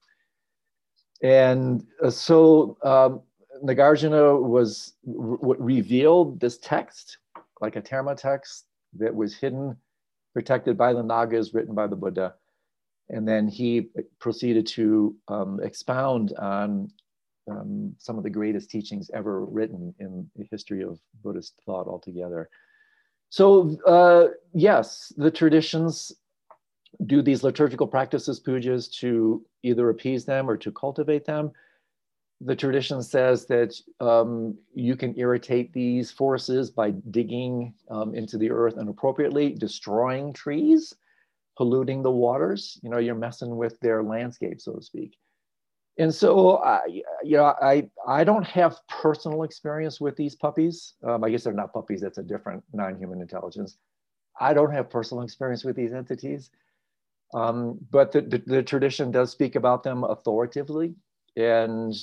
And 1.23 1.85
uh, 2.03 2.09
so 2.09 2.77
um, 2.83 3.21
Nagarjuna 3.63 4.41
was 4.41 4.93
re 5.05 5.55
revealed 5.57 6.39
this 6.39 6.57
text, 6.57 7.17
like 7.61 7.77
a 7.77 7.81
Terma 7.81 8.15
text 8.15 8.65
that 8.97 9.15
was 9.15 9.33
hidden, 9.33 9.77
protected 10.33 10.77
by 10.77 10.93
the 10.93 11.01
Nagas, 11.01 11.53
written 11.53 11.73
by 11.73 11.87
the 11.87 11.95
Buddha. 11.95 12.35
And 13.09 13.27
then 13.27 13.47
he 13.47 13.89
proceeded 14.19 14.67
to 14.67 15.15
um, 15.29 15.59
expound 15.63 16.33
on 16.37 16.91
um, 17.49 17.95
some 17.97 18.17
of 18.17 18.23
the 18.23 18.29
greatest 18.29 18.69
teachings 18.69 19.09
ever 19.13 19.45
written 19.45 19.93
in 19.99 20.29
the 20.35 20.45
history 20.51 20.83
of 20.83 20.99
Buddhist 21.23 21.53
thought 21.65 21.87
altogether. 21.87 22.49
So, 23.29 23.77
uh, 23.87 24.27
yes, 24.53 25.11
the 25.17 25.31
traditions 25.31 26.11
do 27.05 27.21
these 27.21 27.43
liturgical 27.43 27.87
practices, 27.87 28.39
pujas, 28.39 28.91
to 28.99 29.45
either 29.63 29.89
appease 29.89 30.25
them 30.25 30.49
or 30.49 30.57
to 30.57 30.71
cultivate 30.71 31.25
them. 31.25 31.51
The 32.41 32.55
tradition 32.55 33.01
says 33.01 33.45
that 33.47 33.79
um, 33.99 34.57
you 34.73 34.95
can 34.95 35.17
irritate 35.17 35.71
these 35.73 36.11
forces 36.11 36.69
by 36.69 36.91
digging 37.11 37.73
um, 37.89 38.13
into 38.15 38.37
the 38.37 38.51
earth 38.51 38.77
inappropriately, 38.77 39.53
destroying 39.53 40.33
trees, 40.33 40.93
polluting 41.55 42.03
the 42.03 42.11
waters. 42.11 42.79
You 42.83 42.89
know, 42.89 42.97
you're 42.97 43.15
messing 43.15 43.55
with 43.55 43.79
their 43.79 44.03
landscape, 44.03 44.59
so 44.59 44.73
to 44.73 44.81
speak 44.81 45.17
and 45.97 46.13
so 46.13 46.57
I, 46.57 46.79
you 47.23 47.37
know, 47.37 47.53
I 47.61 47.87
I 48.07 48.23
don't 48.23 48.45
have 48.45 48.79
personal 48.87 49.43
experience 49.43 50.01
with 50.01 50.15
these 50.15 50.35
puppies. 50.35 50.95
Um, 51.03 51.23
I 51.23 51.29
guess 51.29 51.43
they're 51.43 51.53
not 51.53 51.73
puppies. 51.73 52.01
That's 52.01 52.17
a 52.17 52.23
different 52.23 52.63
non-human 52.73 53.21
intelligence. 53.21 53.77
I 54.39 54.53
don't 54.53 54.71
have 54.71 54.89
personal 54.89 55.23
experience 55.23 55.63
with 55.63 55.75
these 55.75 55.93
entities, 55.93 56.49
um, 57.33 57.77
but 57.91 58.11
the, 58.11 58.21
the, 58.21 58.43
the 58.45 58.63
tradition 58.63 59.11
does 59.11 59.31
speak 59.31 59.55
about 59.55 59.83
them 59.83 60.03
authoritatively, 60.03 60.95
and 61.35 61.93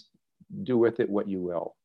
do 0.62 0.78
with 0.78 1.00
it 1.00 1.08
what 1.08 1.28
you 1.28 1.40
will. 1.40 1.76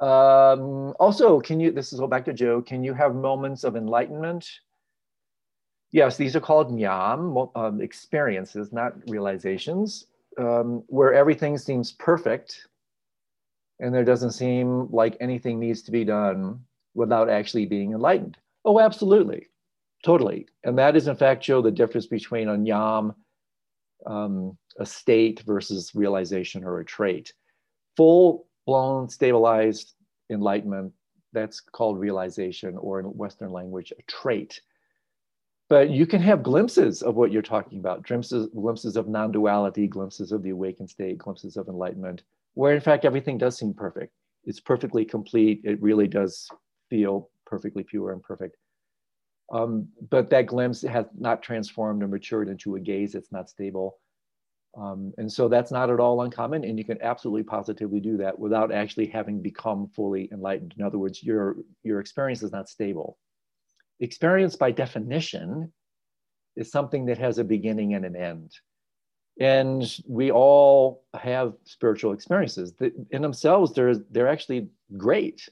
Um, 0.00 0.94
also, 0.98 1.40
can 1.40 1.60
you? 1.60 1.70
This 1.70 1.92
is 1.92 2.00
go 2.00 2.06
back 2.06 2.24
to 2.26 2.32
Joe. 2.32 2.62
Can 2.62 2.82
you 2.82 2.94
have 2.94 3.14
moments 3.14 3.64
of 3.64 3.76
enlightenment? 3.76 4.48
Yes, 5.92 6.16
these 6.16 6.34
are 6.34 6.40
called 6.40 6.72
nyam, 6.72 7.50
um, 7.54 7.80
experiences, 7.82 8.72
not 8.72 8.94
realizations 9.08 10.06
um, 10.38 10.82
where 10.86 11.12
everything 11.12 11.58
seems 11.58 11.92
perfect 11.92 12.68
and 13.80 13.94
there 13.94 14.04
doesn't 14.04 14.32
seem 14.32 14.88
like 14.90 15.16
anything 15.20 15.58
needs 15.58 15.82
to 15.82 15.90
be 15.90 16.04
done 16.04 16.60
without 16.94 17.28
actually 17.28 17.66
being 17.66 17.92
enlightened. 17.92 18.36
Oh, 18.64 18.78
absolutely, 18.78 19.48
totally. 20.02 20.46
And 20.64 20.78
that 20.78 20.96
is, 20.96 21.08
in 21.08 21.16
fact, 21.16 21.42
Joe, 21.42 21.62
the 21.62 21.70
difference 21.70 22.06
between 22.06 22.48
a 22.48 22.56
nyam, 22.56 23.14
um, 24.06 24.56
a 24.78 24.86
state 24.86 25.42
versus 25.46 25.92
realization 25.94 26.64
or 26.64 26.80
a 26.80 26.84
trait. 26.84 27.32
Full 27.96 28.46
blown, 28.66 29.08
stabilized 29.08 29.94
enlightenment, 30.30 30.92
that's 31.32 31.60
called 31.60 31.98
realization, 31.98 32.76
or 32.76 33.00
in 33.00 33.06
Western 33.06 33.50
language, 33.50 33.92
a 33.98 34.02
trait 34.02 34.60
but 35.72 35.88
you 35.88 36.04
can 36.04 36.20
have 36.20 36.42
glimpses 36.42 37.00
of 37.00 37.14
what 37.14 37.32
you're 37.32 37.40
talking 37.40 37.78
about 37.78 38.02
glimpses, 38.02 38.46
glimpses 38.48 38.94
of 38.94 39.08
non-duality 39.08 39.86
glimpses 39.86 40.30
of 40.30 40.42
the 40.42 40.50
awakened 40.50 40.90
state 40.90 41.16
glimpses 41.16 41.56
of 41.56 41.66
enlightenment 41.66 42.24
where 42.52 42.74
in 42.74 42.80
fact 42.80 43.06
everything 43.06 43.38
does 43.38 43.56
seem 43.56 43.72
perfect 43.72 44.12
it's 44.44 44.60
perfectly 44.60 45.02
complete 45.02 45.62
it 45.64 45.80
really 45.80 46.06
does 46.06 46.46
feel 46.90 47.30
perfectly 47.46 47.82
pure 47.82 48.12
and 48.12 48.22
perfect 48.22 48.58
um, 49.52 49.88
but 50.10 50.30
that 50.30 50.46
glimpse 50.46 50.82
has 50.82 51.06
not 51.16 51.42
transformed 51.42 52.02
or 52.02 52.08
matured 52.08 52.48
into 52.48 52.76
a 52.76 52.80
gaze 52.80 53.14
it's 53.14 53.32
not 53.32 53.48
stable. 53.48 53.98
Um, 54.76 55.12
and 55.18 55.30
so 55.30 55.48
that's 55.48 55.70
not 55.70 55.90
at 55.90 56.00
all 56.00 56.22
uncommon 56.22 56.64
and 56.64 56.78
you 56.78 56.84
can 56.84 57.00
absolutely 57.02 57.42
positively 57.42 58.00
do 58.00 58.16
that 58.16 58.38
without 58.38 58.72
actually 58.72 59.06
having 59.06 59.42
become 59.42 59.90
fully 59.94 60.30
enlightened. 60.32 60.74
In 60.78 60.84
other 60.84 60.98
words 60.98 61.22
your 61.22 61.56
your 61.82 62.00
experience 62.00 62.42
is 62.42 62.52
not 62.52 62.70
stable. 62.70 63.18
Experience 64.00 64.56
by 64.56 64.70
definition 64.70 65.70
is 66.56 66.70
something 66.70 67.06
that 67.06 67.18
has 67.18 67.38
a 67.38 67.44
beginning 67.44 67.94
and 67.94 68.04
an 68.04 68.16
end. 68.16 68.52
And 69.40 69.84
we 70.06 70.30
all 70.30 71.04
have 71.14 71.54
spiritual 71.64 72.12
experiences. 72.12 72.74
That 72.74 72.92
in 73.10 73.22
themselves, 73.22 73.72
they're, 73.72 73.96
they're 73.96 74.28
actually 74.28 74.68
great, 74.96 75.48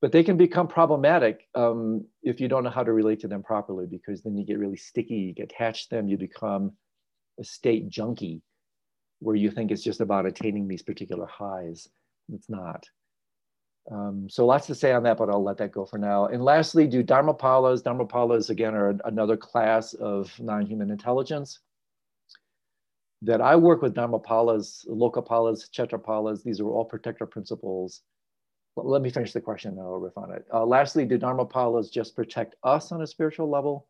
but 0.00 0.12
they 0.12 0.22
can 0.22 0.36
become 0.36 0.68
problematic 0.68 1.48
um, 1.54 2.04
if 2.22 2.40
you 2.40 2.48
don't 2.48 2.64
know 2.64 2.70
how 2.70 2.84
to 2.84 2.92
relate 2.92 3.20
to 3.20 3.28
them 3.28 3.42
properly, 3.42 3.86
because 3.86 4.22
then 4.22 4.36
you 4.36 4.44
get 4.44 4.58
really 4.58 4.76
sticky, 4.76 5.14
you 5.14 5.34
get 5.34 5.52
attached 5.52 5.88
to 5.88 5.96
them, 5.96 6.08
you 6.08 6.16
become 6.16 6.72
a 7.40 7.44
state 7.44 7.88
junkie 7.88 8.42
where 9.20 9.36
you 9.36 9.50
think 9.50 9.70
it's 9.70 9.82
just 9.82 10.00
about 10.00 10.26
attaining 10.26 10.68
these 10.68 10.82
particular 10.82 11.26
highs. 11.26 11.88
It's 12.32 12.48
not. 12.48 12.84
Um, 13.90 14.28
so 14.28 14.44
lots 14.46 14.66
to 14.66 14.74
say 14.74 14.92
on 14.92 15.02
that, 15.04 15.16
but 15.16 15.30
I'll 15.30 15.42
let 15.42 15.56
that 15.58 15.72
go 15.72 15.84
for 15.84 15.98
now. 15.98 16.26
And 16.26 16.44
lastly, 16.44 16.86
do 16.86 17.02
Dharmapalas. 17.02 17.82
Dharmapalas, 17.82 18.50
again, 18.50 18.74
are 18.74 18.94
another 19.04 19.36
class 19.36 19.94
of 19.94 20.38
non-human 20.38 20.90
intelligence 20.90 21.60
that 23.22 23.40
I 23.40 23.56
work 23.56 23.82
with 23.82 23.94
Dharmapalas, 23.94 24.86
Lokapalas, 24.88 25.68
Kshetrapalas. 25.70 26.44
These 26.44 26.60
are 26.60 26.68
all 26.68 26.84
protector 26.84 27.26
principles. 27.26 28.02
Let 28.84 29.02
me 29.02 29.10
finish 29.10 29.32
the 29.32 29.40
question 29.40 29.72
and 29.72 29.80
I'll 29.80 29.98
riff 29.98 30.16
on 30.16 30.32
it. 30.32 30.44
Uh, 30.52 30.64
lastly, 30.64 31.04
do 31.04 31.18
Dharmapalas 31.18 31.90
just 31.90 32.16
protect 32.16 32.56
us 32.62 32.92
on 32.92 33.02
a 33.02 33.06
spiritual 33.06 33.48
level 33.48 33.86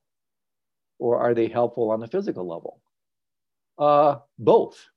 or 0.98 1.18
are 1.18 1.34
they 1.34 1.48
helpful 1.48 1.90
on 1.90 2.00
the 2.00 2.06
physical 2.06 2.46
level? 2.46 2.80
Uh, 3.78 4.18
both 4.38 4.88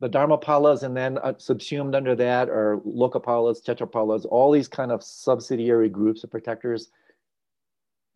the 0.00 0.08
Dharmapalas 0.08 0.82
and 0.82 0.96
then 0.96 1.18
uh, 1.18 1.34
subsumed 1.38 1.94
under 1.94 2.16
that 2.16 2.48
are 2.48 2.80
Lokapalas, 2.84 3.62
Kshetrapalas, 3.64 4.26
all 4.26 4.50
these 4.50 4.66
kind 4.66 4.90
of 4.90 5.02
subsidiary 5.02 5.88
groups 5.88 6.24
of 6.24 6.30
protectors. 6.30 6.90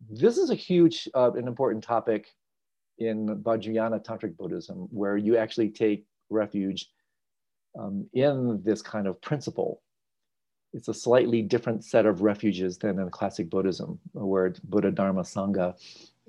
This 0.09 0.37
is 0.37 0.49
a 0.49 0.55
huge 0.55 1.07
uh, 1.15 1.31
and 1.31 1.47
important 1.47 1.83
topic 1.83 2.27
in 2.97 3.41
Vajrayana 3.41 4.03
Tantric 4.03 4.35
Buddhism, 4.35 4.87
where 4.91 5.15
you 5.15 5.37
actually 5.37 5.69
take 5.69 6.05
refuge 6.29 6.89
um, 7.79 8.05
in 8.13 8.61
this 8.63 8.81
kind 8.81 9.07
of 9.07 9.21
principle. 9.21 9.81
It's 10.73 10.87
a 10.89 10.93
slightly 10.93 11.41
different 11.41 11.83
set 11.83 12.05
of 12.05 12.21
refuges 12.21 12.77
than 12.77 12.99
in 12.99 13.09
classic 13.09 13.49
Buddhism, 13.49 13.99
where 14.13 14.47
it's 14.47 14.59
Buddha, 14.59 14.91
Dharma, 14.91 15.21
Sangha. 15.21 15.75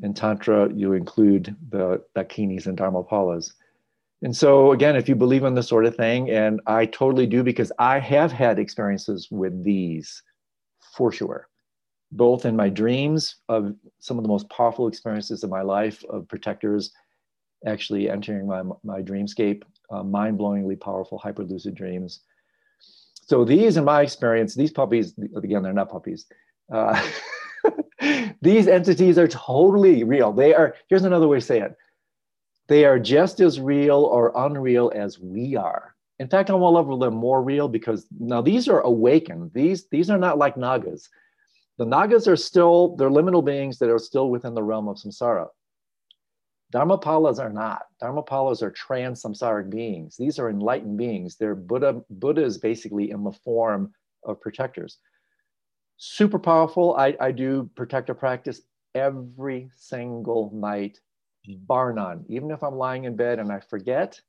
In 0.03 0.15
Tantra, 0.15 0.73
you 0.73 0.93
include 0.93 1.57
the 1.71 2.03
Dakinis 2.17 2.67
and 2.67 2.79
Dharmapalas 2.79 3.53
And 4.23 4.37
so, 4.37 4.73
again, 4.73 4.97
if 4.97 5.09
you 5.09 5.17
believe 5.17 5.45
in 5.45 5.55
this 5.55 5.69
sort 5.69 5.87
of 5.87 5.97
thing, 5.97 6.31
and 6.31 6.61
I 6.67 6.87
totally 6.87 7.27
do 7.27 7.43
because 7.43 7.73
I 7.79 7.99
have 7.99 8.33
had 8.33 8.59
experiences 8.59 9.29
with 9.31 9.65
these 9.65 10.23
for 10.97 11.13
sure, 11.13 11.49
both 12.13 12.45
in 12.45 12.57
my 12.57 12.69
dreams 12.69 13.37
of 13.49 13.75
some 13.99 14.19
of 14.19 14.25
the 14.25 14.29
most 14.29 14.49
powerful 14.51 14.89
experiences 14.89 15.45
of 15.45 15.51
my 15.51 15.63
life 15.63 16.05
of 16.11 16.29
protectors 16.29 16.93
actually 17.67 18.09
entering 18.09 18.47
my, 18.47 18.63
my 18.85 19.03
dreamscape, 19.03 19.63
uh, 19.91 20.03
mind 20.03 20.39
blowingly 20.39 20.79
powerful 20.81 21.21
hyperlucid 21.25 21.75
dreams. 21.75 22.21
So, 23.29 23.45
these, 23.45 23.77
in 23.77 23.85
my 23.85 24.01
experience, 24.01 24.55
these 24.55 24.71
puppies, 24.71 25.15
again, 25.37 25.63
they're 25.63 25.75
not 25.75 25.91
puppies. 25.91 26.25
Uh, 26.73 26.99
these 28.41 28.67
entities 28.67 29.19
are 29.19 29.29
totally 29.29 30.03
real. 30.03 30.33
They 30.33 30.55
are, 30.55 30.75
here's 30.89 31.05
another 31.05 31.29
way 31.29 31.39
to 31.39 31.45
say 31.45 31.61
it 31.61 31.77
they 32.69 32.85
are 32.85 32.99
just 32.99 33.41
as 33.41 33.61
real 33.61 34.05
or 34.05 34.33
unreal 34.35 34.91
as 34.95 35.19
we 35.19 35.57
are. 35.57 35.95
In 36.19 36.29
fact, 36.29 36.51
on 36.51 36.61
one 36.61 36.75
level, 36.75 36.99
they're 36.99 37.11
more 37.11 37.43
real 37.43 37.69
because 37.69 38.07
now 38.19 38.41
these 38.41 38.67
are 38.67 38.81
awakened. 38.81 39.53
These, 39.55 39.89
these 39.89 40.11
are 40.11 40.19
not 40.19 40.39
like 40.39 40.57
Nagas. 40.57 41.09
The 41.79 41.87
Nagas 41.87 42.27
are 42.29 42.37
still, 42.37 42.97
they're 42.97 43.11
liminal 43.11 43.45
beings 43.45 43.79
that 43.79 43.91
are 43.91 43.99
still 43.99 44.31
within 44.31 44.55
the 44.55 44.63
realm 44.63 44.89
of 44.89 44.97
samsara. 44.97 45.49
Dharmapalas 46.73 47.39
are 47.39 47.53
not. 47.53 47.83
Dharmapalas 48.03 48.63
are 48.63 48.71
trans 48.71 49.23
samsaric 49.23 49.71
beings. 49.71 50.17
These 50.17 50.39
are 50.39 50.51
enlightened 50.51 50.99
beings. 50.99 51.37
They're 51.37 51.55
Buddha. 51.55 52.03
Buddha 52.11 52.43
is 52.45 52.59
basically 52.59 53.11
in 53.11 53.25
the 53.25 53.33
form 53.33 53.93
of 54.25 54.41
protectors. 54.41 54.99
Super 55.97 56.39
powerful. 56.39 56.95
I, 56.97 57.17
I 57.21 57.33
do 57.33 57.71
protector 57.75 58.15
practice 58.15 58.61
every 58.95 59.71
single 59.77 60.51
night 60.55 61.01
mm. 61.49 61.67
bar 61.67 61.93
none. 61.93 62.25
Even 62.29 62.51
if 62.51 62.63
I'm 62.63 62.77
lying 62.77 63.05
in 63.05 63.17
bed 63.17 63.39
and 63.39 63.51
I 63.51 63.61
forget, 63.61 64.21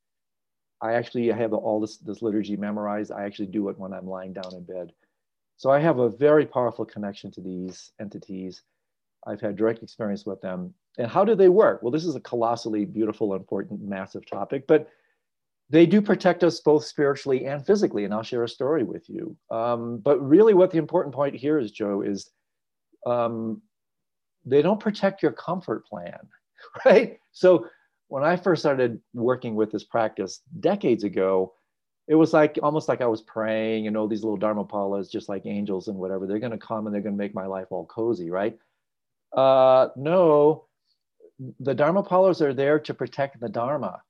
I 0.82 0.94
actually 0.94 1.28
have 1.28 1.54
all 1.54 1.82
this, 1.82 1.98
this 1.98 2.22
liturgy 2.22 2.56
memorized. 2.56 3.12
I 3.12 3.26
actually 3.26 3.48
do 3.48 3.68
it 3.68 3.78
when 3.78 3.94
I'm 3.94 4.08
lying 4.08 4.32
down 4.34 4.54
in 4.54 4.64
bed. 4.64 4.94
So 5.58 5.70
I 5.70 5.80
have 5.80 6.00
a 6.00 6.10
very 6.10 6.46
powerful 6.46 6.86
connection 6.86 7.32
to 7.32 7.42
these 7.42 7.92
entities. 8.00 8.64
I've 9.28 9.42
had 9.42 9.58
direct 9.58 9.84
experience 9.84 10.26
with 10.26 10.40
them. 10.40 10.74
And 11.00 11.10
how 11.10 11.24
do 11.24 11.34
they 11.34 11.50
work? 11.50 11.82
Well, 11.82 11.92
this 11.92 12.06
is 12.06 12.16
a 12.16 12.20
colossally 12.20 12.86
beautiful, 12.86 13.34
important, 13.34 13.82
massive 13.82 14.26
topic, 14.26 14.68
but 14.68 14.90
they 15.70 15.86
do 15.86 16.02
protect 16.02 16.44
us 16.44 16.60
both 16.60 16.84
spiritually 16.84 17.46
and 17.46 17.66
physically. 17.66 18.04
And 18.04 18.14
I'll 18.14 18.22
share 18.22 18.44
a 18.44 18.50
story 18.50 18.84
with 18.84 19.08
you. 19.10 19.36
Um, 19.50 20.00
but 20.00 20.20
really, 20.20 20.54
what 20.54 20.72
the 20.72 20.78
important 20.78 21.16
point 21.16 21.36
here 21.36 21.58
is, 21.58 21.72
Joe, 21.72 22.02
is 22.02 22.30
um, 23.06 23.62
they 24.46 24.62
don't 24.62 24.80
protect 24.80 25.24
your 25.24 25.32
comfort 25.32 25.86
plan. 25.86 26.20
right? 26.86 27.18
So 27.32 27.68
when 28.10 28.24
I 28.24 28.36
first 28.36 28.62
started 28.62 29.00
working 29.14 29.56
with 29.56 29.72
this 29.72 29.86
practice 29.86 30.42
decades 30.60 31.06
ago, 31.06 31.54
it 32.08 32.16
was 32.16 32.34
like 32.34 32.58
almost 32.62 32.90
like 32.90 33.02
I 33.02 33.06
was 33.06 33.22
praying, 33.22 33.86
you 33.86 33.92
know, 33.92 34.08
these 34.08 34.24
little 34.24 34.40
dharmapalas, 34.40 35.10
just 35.10 35.30
like 35.30 35.46
angels 35.46 35.88
and 35.88 35.98
whatever, 35.98 36.26
they're 36.26 36.40
going 36.40 36.52
to 36.52 36.58
come 36.58 36.88
and 36.88 36.94
they're 36.94 37.04
going 37.04 37.16
to 37.16 37.24
make 37.24 37.36
my 37.36 37.46
life 37.46 37.68
all 37.70 37.86
cozy, 37.86 38.32
right? 38.32 38.58
Uh, 39.32 39.90
no, 39.96 40.66
the 41.60 41.76
dharmapalas 41.76 42.42
are 42.42 42.54
there 42.54 42.80
to 42.80 42.94
protect 42.94 43.40
the 43.40 43.50
dharma. 43.50 44.02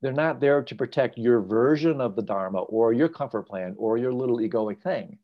They're 0.00 0.12
not 0.12 0.40
there 0.40 0.62
to 0.62 0.74
protect 0.74 1.18
your 1.18 1.40
version 1.40 2.00
of 2.00 2.16
the 2.16 2.22
dharma 2.22 2.62
or 2.62 2.92
your 2.92 3.08
comfort 3.08 3.44
plan 3.48 3.74
or 3.78 3.98
your 3.98 4.12
little 4.12 4.38
egoic 4.38 4.80
thing. 4.82 5.18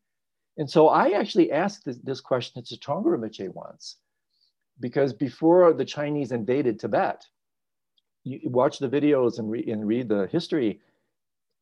And 0.57 0.69
so 0.69 0.89
I 0.89 1.11
actually 1.11 1.51
asked 1.51 1.85
this, 1.85 1.97
this 1.97 2.21
question 2.21 2.63
to 2.63 2.77
Trungpa 2.77 3.05
Rinpoche 3.05 3.53
once 3.53 3.97
because 4.79 5.13
before 5.13 5.73
the 5.73 5.85
Chinese 5.85 6.31
invaded 6.31 6.79
Tibet, 6.79 7.25
you 8.23 8.39
watch 8.49 8.79
the 8.79 8.89
videos 8.89 9.39
and, 9.39 9.49
re- 9.49 9.69
and 9.69 9.87
read 9.87 10.09
the 10.09 10.27
history, 10.27 10.79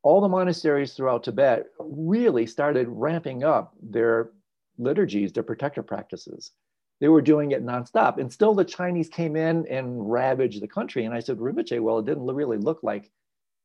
all 0.04 0.22
the 0.22 0.28
monasteries 0.28 0.94
throughout 0.94 1.24
Tibet 1.24 1.68
really 1.80 2.46
started 2.46 2.88
ramping 2.88 3.44
up 3.44 3.76
their 3.82 4.32
liturgies, 4.78 5.34
their 5.34 5.44
protector 5.44 5.84
practices. 5.84 6.52
They 7.00 7.10
were 7.10 7.22
doing 7.22 7.52
it 7.52 7.66
nonstop. 7.66 8.18
And 8.18 8.32
still 8.32 8.56
the 8.56 8.66
Chinese 8.66 9.10
came 9.10 9.36
in 9.36 9.68
and 9.68 10.12
ravaged 10.12 10.62
the 10.62 10.68
country. 10.68 11.06
And 11.06 11.14
I 11.14 11.20
said, 11.20 11.38
Rinpoche, 11.38 11.80
well, 11.80 12.00
it 12.00 12.06
didn't 12.06 12.26
really 12.26 12.58
look 12.58 12.80
like 12.82 13.12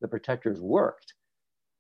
the 0.01 0.09
protectors 0.09 0.61
worked. 0.61 1.15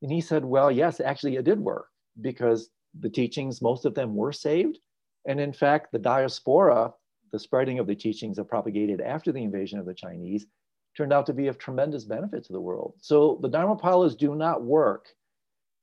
And 0.00 0.10
he 0.10 0.20
said, 0.20 0.44
well, 0.44 0.70
yes, 0.70 1.00
actually 1.00 1.36
it 1.36 1.44
did 1.44 1.60
work 1.60 1.86
because 2.20 2.70
the 2.98 3.10
teachings, 3.10 3.62
most 3.62 3.84
of 3.84 3.94
them 3.94 4.14
were 4.14 4.32
saved. 4.32 4.78
And 5.26 5.40
in 5.40 5.52
fact, 5.52 5.92
the 5.92 5.98
diaspora 5.98 6.92
the 7.32 7.38
spreading 7.38 7.78
of 7.78 7.86
the 7.86 7.94
teachings 7.94 8.36
that 8.36 8.44
propagated 8.44 9.00
after 9.00 9.32
the 9.32 9.42
invasion 9.42 9.78
of 9.78 9.86
the 9.86 9.94
Chinese 9.94 10.46
turned 10.96 11.12
out 11.12 11.24
to 11.26 11.32
be 11.32 11.46
of 11.46 11.58
tremendous 11.58 12.04
benefit 12.04 12.44
to 12.44 12.52
the 12.52 12.60
world. 12.60 12.94
So 13.00 13.38
the 13.40 13.48
Dharmapalas 13.48 14.16
do 14.16 14.34
not 14.34 14.62
work 14.62 15.06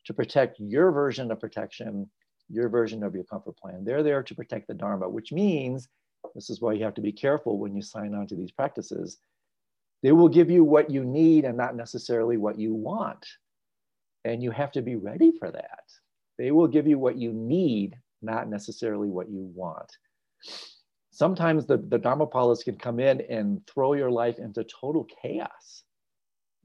to 0.06 0.14
protect 0.14 0.60
your 0.60 0.92
version 0.92 1.32
of 1.32 1.40
protection, 1.40 2.10
your 2.50 2.70
version 2.70 3.04
of 3.04 3.16
your 3.16 3.24
comfort 3.24 3.58
plan. 3.58 3.84
They're 3.84 4.04
there 4.04 4.24
to 4.24 4.36
protect 4.36 4.68
the 4.68 4.74
Dharma, 4.74 5.08
which 5.08 5.32
means 5.32 5.88
this 6.36 6.50
is 6.50 6.62
why 6.62 6.74
you 6.74 6.84
have 6.84 6.96
to 6.96 7.02
be 7.02 7.12
careful 7.12 7.58
when 7.58 7.76
you 7.76 7.82
sign 7.82 8.14
on 8.14 8.28
to 8.28 8.36
these 8.36 8.52
practices. 8.52 9.18
They 10.04 10.12
will 10.12 10.30
give 10.30 10.50
you 10.50 10.64
what 10.64 10.90
you 10.90 11.04
need 11.04 11.46
and 11.46 11.58
not 11.58 11.76
necessarily 11.76 12.38
what 12.38 12.60
you 12.60 12.74
want. 12.74 13.26
And 14.26 14.44
you 14.44 14.52
have 14.52 14.72
to 14.74 14.82
be 14.82 14.96
ready 14.96 15.32
for 15.38 15.52
that. 15.52 15.84
They 16.38 16.52
will 16.52 16.68
give 16.68 16.88
you 16.88 16.98
what 16.98 17.18
you 17.18 17.34
need, 17.34 17.96
not 18.22 18.50
necessarily 18.50 19.10
what 19.10 19.30
you 19.30 19.52
want 19.54 19.92
sometimes 21.20 21.66
the, 21.66 21.78
the 21.78 22.00
Dharmapalas 22.00 22.64
can 22.64 22.78
come 22.78 23.00
in 23.00 23.22
and 23.30 23.62
throw 23.68 23.94
your 23.94 24.10
life 24.10 24.40
into 24.40 24.64
total 24.64 25.06
chaos. 25.22 25.84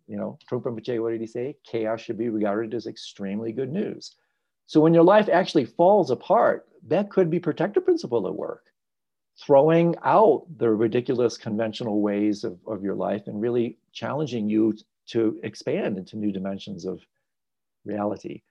You 0.07 0.16
know, 0.16 0.38
Trungpa 0.49 0.66
Rinpoche, 0.66 1.03
what 1.03 1.11
did 1.11 1.20
he 1.20 1.27
say? 1.27 1.57
Chaos 1.66 2.01
should 2.01 2.18
be 2.18 2.29
regarded 2.29 2.73
as 2.73 2.87
extremely 2.87 3.51
good 3.51 3.73
news. 3.73 4.14
So 4.66 4.81
when 4.81 4.94
your 4.94 5.05
life 5.05 5.29
actually 5.31 5.66
falls 5.66 6.11
apart, 6.11 6.66
that 6.88 7.11
could 7.11 7.31
be 7.31 7.38
protector 7.38 7.81
principle 7.81 8.27
at 8.27 8.35
work, 8.35 8.66
throwing 9.38 9.94
out 10.05 10.46
the 10.59 10.70
ridiculous 10.70 11.37
conventional 11.37 12.00
ways 12.00 12.44
of, 12.44 12.59
of 12.66 12.83
your 12.83 12.94
life 12.94 13.27
and 13.27 13.40
really 13.40 13.79
challenging 13.92 14.48
you 14.48 14.74
to 15.07 15.38
expand 15.42 15.98
into 15.98 16.16
new 16.16 16.33
dimensions 16.33 16.85
of 16.85 17.00
reality. 17.85 18.42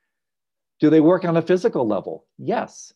Do 0.80 0.90
they 0.90 1.00
work 1.00 1.26
on 1.26 1.38
a 1.38 1.42
physical 1.42 1.88
level? 1.88 2.26
Yes. 2.38 2.94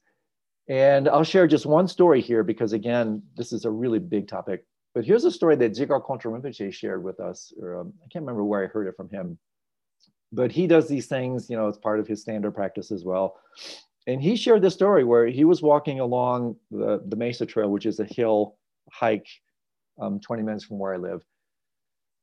And 0.67 1.07
I'll 1.07 1.23
share 1.23 1.47
just 1.47 1.65
one 1.65 1.87
story 1.87 2.21
here 2.21 2.43
because, 2.43 2.73
again, 2.73 3.23
this 3.35 3.53
is 3.53 3.65
a 3.65 3.71
really 3.71 3.99
big 3.99 4.27
topic. 4.27 4.65
But 4.93 5.05
here's 5.05 5.23
a 5.23 5.31
story 5.31 5.55
that 5.55 5.73
Dzigar 5.73 6.05
Kongtrul 6.05 6.39
Rinpoche 6.39 6.73
shared 6.73 7.03
with 7.03 7.19
us. 7.19 7.53
Or, 7.61 7.79
um, 7.79 7.93
I 8.03 8.07
can't 8.09 8.23
remember 8.23 8.43
where 8.43 8.63
I 8.63 8.67
heard 8.67 8.87
it 8.87 8.95
from 8.97 9.09
him. 9.09 9.37
But 10.31 10.51
he 10.51 10.67
does 10.67 10.87
these 10.87 11.07
things, 11.07 11.49
you 11.49 11.55
know, 11.55 11.67
it's 11.67 11.77
part 11.77 11.99
of 11.99 12.07
his 12.07 12.21
standard 12.21 12.51
practice 12.51 12.91
as 12.91 13.03
well. 13.05 13.37
And 14.07 14.21
he 14.21 14.35
shared 14.35 14.61
this 14.61 14.73
story 14.73 15.03
where 15.03 15.27
he 15.27 15.43
was 15.43 15.61
walking 15.61 15.99
along 15.99 16.55
the, 16.71 17.01
the 17.05 17.15
Mesa 17.15 17.45
Trail, 17.45 17.69
which 17.69 17.85
is 17.85 17.99
a 17.99 18.05
hill 18.05 18.57
hike 18.91 19.27
um, 20.01 20.19
20 20.19 20.43
minutes 20.43 20.63
from 20.63 20.79
where 20.79 20.93
I 20.93 20.97
live. 20.97 21.23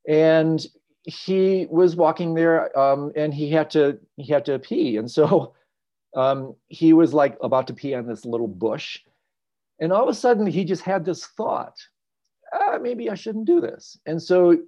And 0.09 0.65
he 1.03 1.67
was 1.71 1.97
walking 1.97 2.35
there 2.35 2.77
um, 2.79 3.13
and 3.17 3.33
he 3.33 3.51
had 3.51 3.71
to 3.71 3.99
he 4.17 4.33
had 4.33 4.47
to 4.47 4.59
pee. 4.59 4.97
And 4.97 5.11
so 5.11 5.55
um, 6.17 6.55
he 6.69 6.93
was 6.93 7.13
like 7.13 7.37
about 7.43 7.67
to 7.69 7.75
pee 7.75 7.95
on 7.95 8.07
this 8.07 8.25
little 8.25 8.49
bush. 8.49 8.99
And 9.81 9.93
all 9.93 10.05
of 10.05 10.09
a 10.09 10.15
sudden, 10.15 10.47
he 10.47 10.65
just 10.65 10.83
had 10.83 11.05
this 11.05 11.27
thought 11.27 11.77
ah, 12.55 12.79
maybe 12.81 13.11
I 13.11 13.15
shouldn't 13.15 13.47
do 13.47 13.61
this. 13.61 13.99
And 14.07 14.23
so 14.23 14.59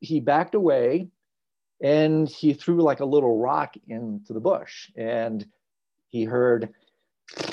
he 0.00 0.20
backed 0.20 0.54
away 0.54 1.08
and 1.80 2.28
he 2.28 2.54
threw 2.54 2.82
like 2.82 3.00
a 3.00 3.04
little 3.04 3.38
rock 3.38 3.74
into 3.86 4.32
the 4.32 4.40
bush. 4.40 4.90
And 4.96 5.46
he 6.08 6.24
heard, 6.24 6.70
Do 7.36 7.44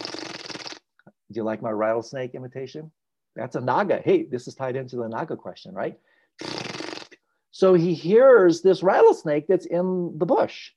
you 1.32 1.44
like 1.44 1.62
my 1.62 1.72
rattlesnake 1.72 2.36
imitation? 2.36 2.92
That's 3.36 3.56
a 3.56 3.62
Naga. 3.62 4.02
Hey, 4.04 4.24
this 4.24 4.48
is 4.48 4.56
tied 4.56 4.76
into 4.76 4.96
the 4.96 5.10
Naga 5.10 5.36
question, 5.36 5.74
right? 5.74 6.00
So 7.52 7.74
he 7.74 7.94
hears 7.94 8.62
this 8.62 8.84
rattlesnake 8.84 9.48
that's 9.48 9.66
in 9.66 10.18
the 10.18 10.26
bush. 10.26 10.72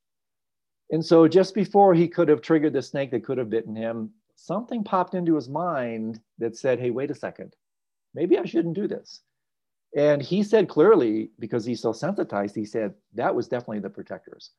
And 0.90 1.04
so 1.04 1.28
just 1.28 1.54
before 1.54 1.94
he 1.94 2.08
could 2.08 2.28
have 2.28 2.40
triggered 2.40 2.72
the 2.72 2.82
snake 2.82 3.10
that 3.10 3.24
could 3.24 3.38
have 3.38 3.50
bitten 3.50 3.76
him, 3.76 4.10
something 4.36 4.84
popped 4.84 5.14
into 5.14 5.34
his 5.34 5.48
mind 5.48 6.20
that 6.38 6.56
said, 6.56 6.78
hey, 6.78 6.90
wait 6.90 7.10
a 7.10 7.14
second, 7.14 7.54
maybe 8.14 8.38
I 8.38 8.44
shouldn't 8.44 8.76
do 8.76 8.88
this. 8.88 9.20
And 9.96 10.22
he 10.22 10.42
said 10.42 10.68
clearly, 10.68 11.30
because 11.38 11.64
he's 11.64 11.80
so 11.80 11.92
sensitized, 11.92 12.54
he 12.54 12.64
said 12.64 12.94
that 13.14 13.34
was 13.34 13.48
definitely 13.48 13.80
the 13.80 13.90
protectors. 13.90 14.50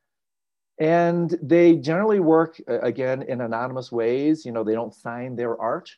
And 0.79 1.37
they 1.41 1.75
generally 1.75 2.19
work, 2.19 2.59
uh, 2.67 2.79
again, 2.79 3.23
in 3.23 3.41
anonymous 3.41 3.91
ways. 3.91 4.45
You 4.45 4.51
know, 4.51 4.63
they 4.63 4.73
don't 4.73 4.93
sign 4.93 5.35
their 5.35 5.59
art. 5.59 5.89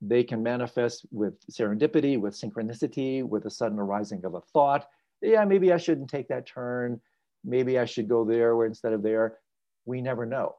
They 0.00 0.24
can 0.24 0.42
manifest 0.42 1.04
with 1.10 1.34
serendipity, 1.50 2.18
with 2.18 2.34
synchronicity, 2.34 3.22
with 3.22 3.44
a 3.44 3.50
sudden 3.50 3.78
arising 3.78 4.24
of 4.24 4.34
a 4.34 4.40
thought. 4.40 4.86
Yeah, 5.20 5.44
maybe 5.44 5.72
I 5.72 5.76
shouldn't 5.76 6.08
take 6.08 6.28
that 6.28 6.46
turn. 6.46 7.00
Maybe 7.44 7.78
I 7.78 7.84
should 7.84 8.08
go 8.08 8.24
there 8.24 8.64
instead 8.64 8.92
of 8.92 9.02
there 9.02 9.38
we 9.84 10.00
never 10.00 10.26
know. 10.26 10.56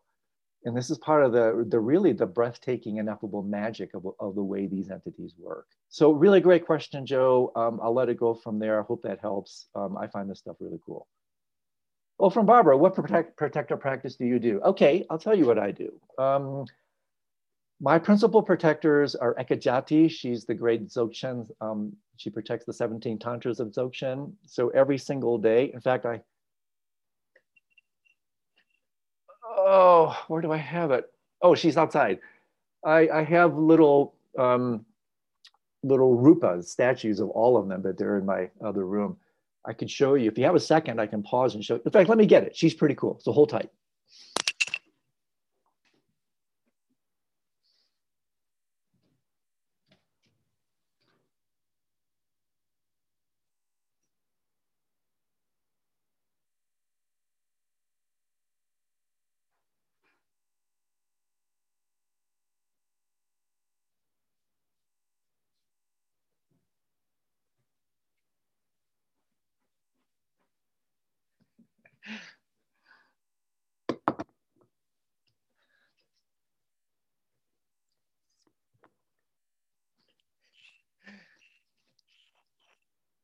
And 0.63 0.77
this 0.77 0.91
is 0.91 0.97
part 0.99 1.23
of 1.23 1.31
the, 1.31 1.65
the 1.67 1.79
really 1.79 2.13
the 2.13 2.25
breathtaking, 2.25 2.97
ineffable 2.97 3.41
magic 3.41 3.93
of, 3.95 4.05
of 4.19 4.35
the 4.35 4.43
way 4.43 4.67
these 4.67 4.91
entities 4.91 5.33
work. 5.37 5.67
So 5.89 6.11
really 6.11 6.39
great 6.39 6.65
question, 6.65 7.05
Joe. 7.05 7.51
Um, 7.55 7.79
I'll 7.81 7.93
let 7.93 8.09
it 8.09 8.17
go 8.17 8.35
from 8.35 8.59
there. 8.59 8.79
I 8.79 8.83
hope 8.83 9.01
that 9.03 9.19
helps. 9.19 9.67
Um, 9.73 9.97
I 9.97 10.07
find 10.07 10.29
this 10.29 10.39
stuff 10.39 10.57
really 10.59 10.79
cool. 10.85 11.07
well 12.19 12.29
from 12.29 12.45
Barbara, 12.45 12.77
what 12.77 12.93
protect, 12.93 13.37
protector 13.37 13.75
practice 13.75 14.15
do 14.15 14.25
you 14.25 14.37
do? 14.37 14.61
Okay, 14.61 15.05
I'll 15.09 15.17
tell 15.17 15.35
you 15.35 15.45
what 15.45 15.57
I 15.57 15.71
do. 15.71 15.91
Um, 16.19 16.65
my 17.79 17.97
principal 17.97 18.43
protectors 18.43 19.15
are 19.15 19.33
Ekajati. 19.35 20.09
She's 20.11 20.45
the 20.45 20.53
great 20.53 20.87
Dzogchen. 20.87 21.47
Um, 21.59 21.93
she 22.17 22.29
protects 22.29 22.67
the 22.67 22.73
17 22.73 23.17
tantras 23.17 23.59
of 23.59 23.69
Dzogchen. 23.69 24.33
So 24.45 24.69
every 24.69 24.99
single 24.99 25.39
day, 25.39 25.71
in 25.73 25.81
fact, 25.81 26.05
I, 26.05 26.21
oh, 29.71 30.21
where 30.27 30.41
do 30.41 30.51
I 30.51 30.57
have 30.57 30.91
it? 30.91 31.09
Oh, 31.41 31.55
she's 31.55 31.77
outside. 31.77 32.19
I, 32.85 33.07
I 33.09 33.23
have 33.23 33.57
little, 33.57 34.13
um, 34.37 34.85
little 35.81 36.17
rupas, 36.17 36.65
statues 36.65 37.19
of 37.19 37.29
all 37.29 37.57
of 37.57 37.67
them, 37.67 37.81
but 37.81 37.97
they're 37.97 38.17
in 38.17 38.25
my 38.25 38.49
other 38.63 38.85
room. 38.85 39.17
I 39.65 39.73
could 39.73 39.89
show 39.89 40.15
you. 40.15 40.27
If 40.27 40.37
you 40.37 40.43
have 40.43 40.55
a 40.55 40.59
second, 40.59 40.99
I 40.99 41.07
can 41.07 41.23
pause 41.23 41.55
and 41.55 41.63
show. 41.63 41.79
In 41.83 41.91
fact, 41.91 42.09
let 42.09 42.17
me 42.17 42.25
get 42.25 42.43
it. 42.43 42.55
She's 42.55 42.73
pretty 42.73 42.95
cool. 42.95 43.19
So 43.21 43.31
hold 43.31 43.49
tight. 43.49 43.69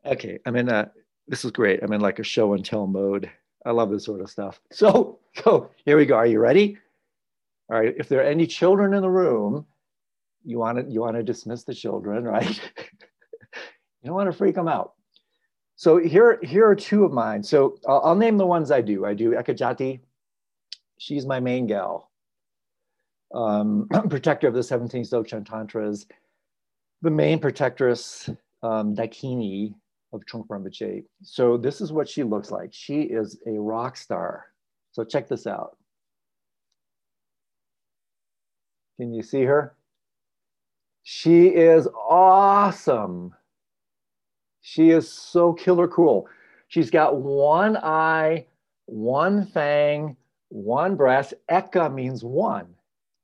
Okay, 0.08 0.40
I'm 0.46 0.56
in 0.56 0.70
a, 0.70 0.90
this 1.28 1.44
is 1.44 1.52
great. 1.52 1.84
I'm 1.84 1.92
in 1.92 2.00
like 2.00 2.20
a 2.20 2.24
show 2.24 2.54
and 2.54 2.64
tell 2.64 2.88
mode. 2.88 3.30
I 3.66 3.72
love 3.72 3.90
this 3.92 4.06
sort 4.06 4.22
of 4.22 4.30
stuff. 4.30 4.62
So, 4.72 5.20
so 5.44 5.70
here 5.84 5.98
we 5.98 6.06
go. 6.06 6.16
Are 6.16 6.26
you 6.26 6.40
ready? 6.40 6.78
All 7.70 7.78
right, 7.78 7.94
if 7.98 8.08
there 8.08 8.22
are 8.22 8.30
any 8.30 8.48
children 8.48 8.94
in 8.94 9.02
the 9.02 9.10
room, 9.10 9.66
you 10.46 10.60
want 10.60 10.78
to, 10.78 10.90
you 10.90 11.02
want 11.02 11.18
to 11.18 11.24
dismiss 11.24 11.64
the 11.64 11.74
children, 11.74 12.24
right? 12.36 12.48
you 12.48 14.06
don't 14.06 14.16
want 14.16 14.32
to 14.32 14.38
freak 14.38 14.56
them 14.56 14.70
out. 14.70 14.94
So 15.76 15.98
here, 15.98 16.40
here 16.42 16.66
are 16.66 16.76
two 16.76 17.04
of 17.04 17.12
mine. 17.12 17.44
So 17.44 17.78
I'll, 17.86 18.02
I'll 18.06 18.16
name 18.16 18.38
the 18.38 18.46
ones 18.46 18.72
I 18.72 18.80
do. 18.80 19.06
I 19.06 19.14
do 19.14 19.32
Ekajati. 19.32 20.00
She's 20.98 21.26
my 21.26 21.42
main 21.42 21.68
gal. 21.68 22.10
Um, 23.34 23.90
protector 24.10 24.48
of 24.48 24.54
the 24.54 24.64
17 24.64 25.04
Dzogchen 25.04 25.46
Tantras. 25.46 26.06
The 27.02 27.12
main 27.12 27.40
protectress, 27.40 28.30
um, 28.64 28.96
Dakini, 28.96 29.76
of 30.14 30.22
Trungpa 30.26 30.48
Rinpoche. 30.48 31.04
So 31.22 31.58
this 31.58 31.82
is 31.82 31.92
what 31.92 32.08
she 32.08 32.24
looks 32.24 32.52
like. 32.52 32.70
She 32.72 33.02
is 33.02 33.40
a 33.46 33.52
rock 33.52 33.98
star. 33.98 34.46
So 34.92 35.04
check 35.04 35.28
this 35.28 35.48
out. 35.48 35.78
Can 39.00 39.14
you 39.14 39.22
see 39.22 39.44
her? 39.44 39.76
She 41.04 41.48
is 41.48 41.88
awesome. 42.10 43.34
She 44.62 44.90
is 44.90 45.10
so 45.10 45.54
killer 45.54 45.88
cool. 45.88 46.28
She's 46.68 46.90
got 46.90 47.22
one 47.22 47.78
eye, 47.78 48.48
one 48.86 49.46
fang, 49.46 50.18
one 50.50 50.96
breast. 50.96 51.34
Eka 51.50 51.94
means 51.94 52.24
one. 52.24 52.68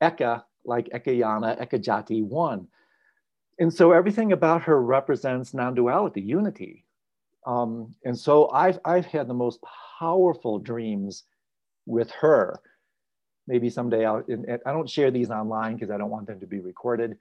Eka, 0.02 0.44
like 0.64 0.90
Ekayana, 0.90 1.60
Ekajati, 1.62 2.24
one 2.24 2.68
and 3.60 3.74
so 3.74 3.92
everything 3.92 4.32
about 4.32 4.64
her 4.64 4.82
represents 4.82 5.54
non-duality, 5.54 6.22
unity. 6.22 6.86
Um, 7.46 7.94
and 8.06 8.18
so 8.18 8.50
I've, 8.52 8.80
I've 8.86 9.06
had 9.06 9.28
the 9.28 9.34
most 9.34 9.60
powerful 10.00 10.60
dreams 10.60 11.24
with 11.86 12.10
her. 12.12 12.60
Maybe 13.48 13.70
someday 13.70 14.06
I'll, 14.06 14.24
I 14.66 14.72
don't 14.72 14.90
share 14.90 15.12
these 15.12 15.30
online 15.30 15.76
because 15.76 15.92
I 15.92 15.98
don't 15.98 16.10
want 16.10 16.28
them 16.28 16.40
to 16.40 16.48
be 16.48 16.60
recorded. 16.60 17.18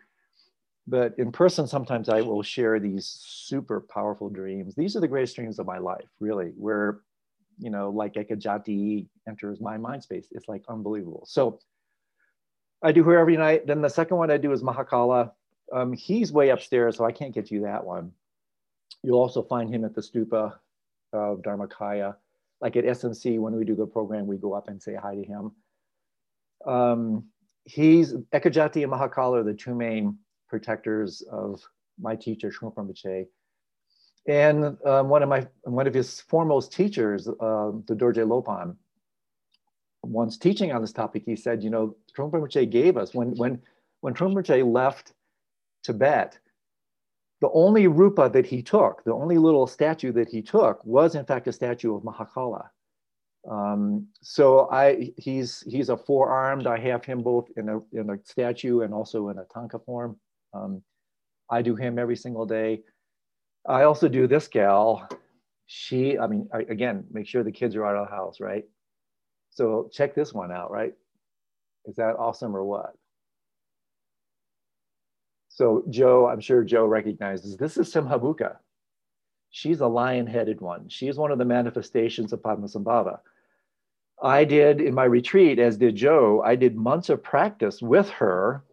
But 0.87 1.15
in 1.19 1.33
person, 1.33 1.67
sometimes 1.67 2.09
I 2.09 2.23
will 2.23 2.43
share 2.43 2.81
these 2.81 3.07
super 3.07 3.81
powerful 3.81 4.29
dreams. 4.29 4.75
These 4.75 4.97
are 4.97 5.01
the 5.01 5.09
greatest 5.09 5.37
dreams 5.37 5.59
of 5.59 5.67
my 5.67 5.79
life, 5.79 6.09
really, 6.19 6.53
where, 6.57 7.01
you 7.59 7.71
know, 7.71 7.91
like 7.91 8.15
Ekajati 8.15 9.07
enters 9.29 9.61
my 9.61 9.77
mind 9.77 10.03
space. 10.03 10.27
It's 10.33 10.49
like 10.49 10.65
unbelievable. 10.69 11.25
So 11.27 11.61
I 12.83 12.91
do 12.91 13.05
her 13.05 13.19
every 13.19 13.37
night. 13.37 13.67
Then 13.67 13.81
the 13.81 13.89
second 13.89 14.17
one 14.17 14.31
I 14.31 14.39
do 14.39 14.51
is 14.53 14.63
Mahakala 14.63 15.33
um, 15.73 15.93
he's 15.93 16.33
way 16.33 16.51
upstairs, 16.51 16.97
so 16.97 17.05
I 17.05 17.13
can't 17.13 17.35
get 17.35 17.51
you 17.51 17.63
that 17.63 17.85
one. 17.85 18.13
You'll 19.03 19.19
also 19.19 19.43
find 19.43 19.73
him 19.73 19.85
at 19.85 19.95
the 19.95 20.01
stupa 20.01 20.55
of 21.13 21.43
Dharmakaya. 21.43 22.17
Like 22.61 22.77
at 22.77 22.85
SMC, 22.85 23.39
when 23.39 23.55
we 23.55 23.65
do 23.65 23.75
the 23.75 23.87
program, 23.87 24.27
we 24.27 24.37
go 24.37 24.55
up 24.55 24.69
and 24.69 24.81
say 24.81 24.95
hi 24.95 25.15
to 25.15 25.25
him. 25.25 25.53
Um, 26.67 27.25
he's 27.65 28.13
Ekajati 28.13 28.83
and 28.83 28.93
Mahakala 28.93 29.41
are 29.41 29.43
the 29.43 29.55
two 29.55 29.75
main 29.75 30.19
protectors 30.49 31.23
of 31.31 31.61
my 32.01 32.15
teacher, 32.15 32.51
Trungpa 32.51 32.77
Rinpoche. 32.77 33.27
And 34.29 34.77
um, 34.87 35.09
one 35.09 35.23
of 35.23 35.29
my 35.29 35.49
one 35.65 35.89
of 35.89 35.95
his 35.95 36.21
foremost 36.21 36.73
teachers, 36.73 37.27
uh, 37.27 37.73
the 37.89 37.97
Dorje 37.97 38.25
Lopan, 38.25 38.77
once 40.05 40.39
teaching 40.39 40.71
on 40.71 40.81
this 40.81 40.93
topic, 40.93 41.25
he 41.27 41.35
said, 41.35 41.63
you 41.63 41.71
know, 41.71 41.97
Trungpa 42.17 42.35
Rinpoche 42.35 42.71
gave 42.71 42.97
us 42.97 43.15
when 43.15 43.31
when 43.37 43.61
when 44.01 44.15
Trungpa 44.15 44.45
Rinpoche 44.45 44.73
left 44.73 45.13
Tibet, 45.83 46.39
the 47.41 47.51
only 47.51 47.89
rupa 47.89 48.31
that 48.33 48.47
he 48.47 48.63
took, 48.63 49.03
the 49.05 49.13
only 49.13 49.37
little 49.39 49.67
statue 49.67 50.13
that 50.13 50.29
he 50.29 50.43
took 50.43 50.85
was 50.85 51.15
in 51.15 51.25
fact 51.25 51.49
a 51.49 51.53
statue 51.53 51.95
of 51.97 52.03
Mahakala. 52.03 52.69
Um, 53.51 54.07
so 54.21 54.71
I, 54.71 55.13
he's, 55.17 55.65
he's 55.67 55.89
a 55.89 55.97
four-armed, 55.97 56.69
I 56.69 56.79
have 56.79 57.05
him 57.05 57.23
both 57.23 57.49
in 57.57 57.69
a, 57.69 57.81
in 57.93 58.11
a 58.11 58.19
statue 58.25 58.83
and 58.83 58.95
also 58.95 59.29
in 59.31 59.39
a 59.39 59.45
tanka 59.53 59.81
form. 59.81 60.21
Um, 60.55 60.83
I 61.51 61.63
do 61.63 61.75
him 61.75 61.99
every 61.99 62.17
single 62.17 62.47
day. 62.47 62.83
I 63.67 63.83
also 63.83 64.09
do 64.09 64.29
this 64.29 64.47
gal. 64.47 65.09
She, 65.67 66.19
I 66.19 66.27
mean, 66.29 66.49
I, 66.55 66.61
again, 66.61 67.05
make 67.11 67.27
sure 67.27 67.43
the 67.43 67.51
kids 67.51 67.75
are 67.75 67.85
out 67.85 67.97
of 67.97 68.09
the 68.09 68.15
house, 68.15 68.41
right? 68.41 68.65
So 69.51 69.91
check 69.93 70.15
this 70.15 70.33
one 70.33 70.53
out, 70.53 70.71
right? 70.71 70.95
Is 71.87 71.97
that 71.97 72.17
awesome 72.17 72.55
or 72.55 72.65
what? 72.65 72.93
So 75.55 75.85
Joe, 75.91 76.29
I'm 76.29 76.41
sure 76.41 76.65
Joe 76.65 76.87
recognizes 76.87 77.59
this 77.59 77.77
is 77.77 77.93
Simhamukha. 77.93 78.57
She's 79.51 79.81
a 79.81 79.87
lion-headed 79.87 80.63
one. 80.63 80.89
She's 80.89 81.19
one 81.19 81.31
of 81.31 81.37
the 81.37 81.45
manifestations 81.45 82.33
of 82.33 82.41
Padmasambhava. 82.41 83.19
I 84.23 84.45
did 84.45 84.81
in 84.81 84.95
my 84.95 85.05
retreat, 85.05 85.59
as 85.59 85.77
did 85.77 85.95
Joe, 85.95 86.43
I 86.43 86.57
did 86.57 86.75
months 86.75 87.11
of 87.11 87.23
practice 87.23 87.83
with 87.83 88.09
her, 88.11 88.65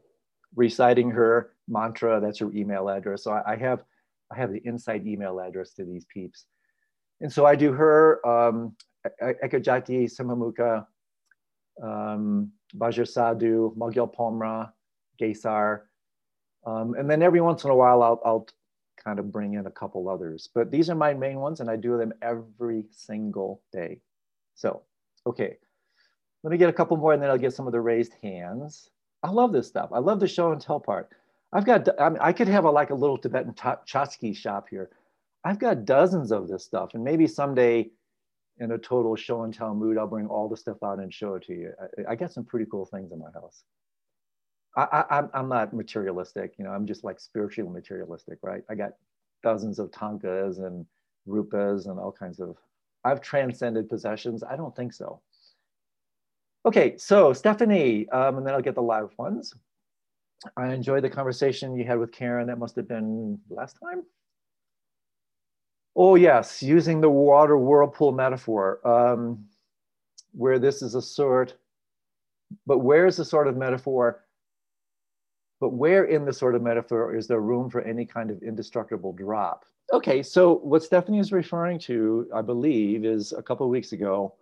reciting 0.55 1.11
her 1.11 1.51
mantra. 1.67 2.21
That's 2.21 2.39
her 2.39 2.51
email 2.53 2.87
address. 2.87 3.23
So 3.23 3.33
I, 3.33 3.57
have, 3.57 3.83
I 4.31 4.37
have 4.37 4.53
the 4.53 4.61
inside 4.63 5.05
email 5.05 5.41
address 5.41 5.71
to 5.73 5.83
these 5.83 6.05
peeps. 6.05 6.45
And 7.19 7.31
so 7.31 7.45
I 7.45 7.55
do 7.55 7.73
her, 7.73 8.25
um, 8.25 8.75
Ekajati, 9.21 10.09
Simhamukha, 10.09 10.85
um, 11.83 12.51
Vajra 12.77 13.07
Sadhu, 13.07 13.73
Magyal 13.75 14.07
Pomra, 14.07 14.71
Gesar, 15.19 15.81
um, 16.65 16.93
and 16.95 17.09
then 17.09 17.21
every 17.21 17.41
once 17.41 17.63
in 17.63 17.69
a 17.69 17.75
while, 17.75 18.03
I'll, 18.03 18.21
I'll 18.25 18.47
kind 19.03 19.19
of 19.19 19.31
bring 19.31 19.53
in 19.53 19.65
a 19.65 19.71
couple 19.71 20.09
others. 20.09 20.49
But 20.53 20.71
these 20.71 20.89
are 20.89 20.95
my 20.95 21.13
main 21.13 21.39
ones, 21.39 21.59
and 21.59 21.69
I 21.69 21.75
do 21.75 21.97
them 21.97 22.13
every 22.21 22.85
single 22.91 23.61
day. 23.71 23.99
So, 24.55 24.81
okay, 25.25 25.57
let 26.43 26.51
me 26.51 26.57
get 26.57 26.69
a 26.69 26.73
couple 26.73 26.97
more, 26.97 27.13
and 27.13 27.21
then 27.21 27.29
I'll 27.29 27.37
get 27.37 27.53
some 27.53 27.67
of 27.67 27.73
the 27.73 27.81
raised 27.81 28.13
hands. 28.21 28.89
I 29.23 29.29
love 29.29 29.51
this 29.51 29.67
stuff. 29.67 29.89
I 29.93 29.99
love 29.99 30.19
the 30.19 30.27
show 30.27 30.51
and 30.51 30.61
tell 30.61 30.79
part. 30.79 31.09
I've 31.51 31.65
got, 31.65 31.87
I, 31.99 32.09
mean, 32.09 32.19
I 32.21 32.31
could 32.31 32.47
have 32.47 32.65
a, 32.65 32.71
like 32.71 32.91
a 32.91 32.95
little 32.95 33.17
Tibetan 33.17 33.53
tchotchke 33.53 34.35
shop 34.35 34.67
here. 34.69 34.89
I've 35.43 35.59
got 35.59 35.85
dozens 35.85 36.31
of 36.31 36.47
this 36.47 36.63
stuff, 36.63 36.93
and 36.93 37.03
maybe 37.03 37.25
someday 37.27 37.89
in 38.59 38.71
a 38.71 38.77
total 38.77 39.15
show 39.15 39.43
and 39.43 39.53
tell 39.53 39.73
mood, 39.73 39.97
I'll 39.97 40.07
bring 40.07 40.27
all 40.27 40.49
the 40.49 40.57
stuff 40.57 40.83
out 40.83 40.99
and 40.99 41.13
show 41.13 41.35
it 41.35 41.43
to 41.43 41.53
you. 41.53 41.71
I, 42.07 42.11
I 42.11 42.15
got 42.15 42.33
some 42.33 42.43
pretty 42.43 42.65
cool 42.69 42.85
things 42.85 43.11
in 43.11 43.19
my 43.19 43.31
house. 43.33 43.63
I, 44.75 45.03
I, 45.09 45.23
I'm 45.33 45.49
not 45.49 45.73
materialistic, 45.73 46.53
you 46.57 46.63
know, 46.63 46.71
I'm 46.71 46.85
just 46.85 47.03
like 47.03 47.19
spiritually 47.19 47.71
materialistic, 47.71 48.39
right? 48.41 48.63
I 48.69 48.75
got 48.75 48.91
dozens 49.43 49.79
of 49.79 49.91
tankas 49.91 50.59
and 50.59 50.85
rupas 51.27 51.87
and 51.87 51.99
all 51.99 52.11
kinds 52.11 52.39
of, 52.39 52.55
I've 53.03 53.21
transcended 53.21 53.89
possessions. 53.89 54.43
I 54.43 54.55
don't 54.55 54.75
think 54.75 54.93
so. 54.93 55.21
Okay, 56.65 56.97
so 56.97 57.33
Stephanie, 57.33 58.07
um, 58.09 58.37
and 58.37 58.45
then 58.45 58.53
I'll 58.53 58.61
get 58.61 58.75
the 58.75 58.81
live 58.81 59.09
ones. 59.17 59.53
I 60.55 60.73
enjoyed 60.73 61.03
the 61.03 61.09
conversation 61.09 61.75
you 61.75 61.85
had 61.85 61.99
with 61.99 62.11
Karen. 62.11 62.47
That 62.47 62.59
must 62.59 62.75
have 62.75 62.87
been 62.87 63.39
last 63.49 63.77
time. 63.83 64.03
Oh 65.95 66.15
yes, 66.15 66.61
using 66.61 67.01
the 67.01 67.09
water 67.09 67.57
whirlpool 67.57 68.11
metaphor. 68.11 68.85
Um, 68.87 69.45
where 70.31 70.59
this 70.59 70.81
is 70.81 70.95
a 70.95 71.01
sort, 71.01 71.55
but 72.67 72.79
where 72.79 73.05
is 73.05 73.17
the 73.17 73.25
sort 73.25 73.47
of 73.47 73.57
metaphor? 73.57 74.23
But 75.59 75.73
where 75.73 76.05
in 76.05 76.25
the 76.25 76.33
sort 76.33 76.55
of 76.55 76.61
metaphor 76.61 77.15
is 77.15 77.27
there 77.27 77.41
room 77.41 77.69
for 77.69 77.81
any 77.81 78.05
kind 78.05 78.31
of 78.31 78.41
indestructible 78.41 79.13
drop? 79.13 79.65
Okay, 79.91 80.21
so 80.23 80.55
what 80.59 80.83
Stephanie 80.83 81.19
is 81.19 81.31
referring 81.31 81.79
to, 81.79 82.29
I 82.33 82.41
believe, 82.41 83.03
is 83.03 83.33
a 83.33 83.41
couple 83.41 83.65
of 83.65 83.71
weeks 83.71 83.91
ago, 83.91 84.35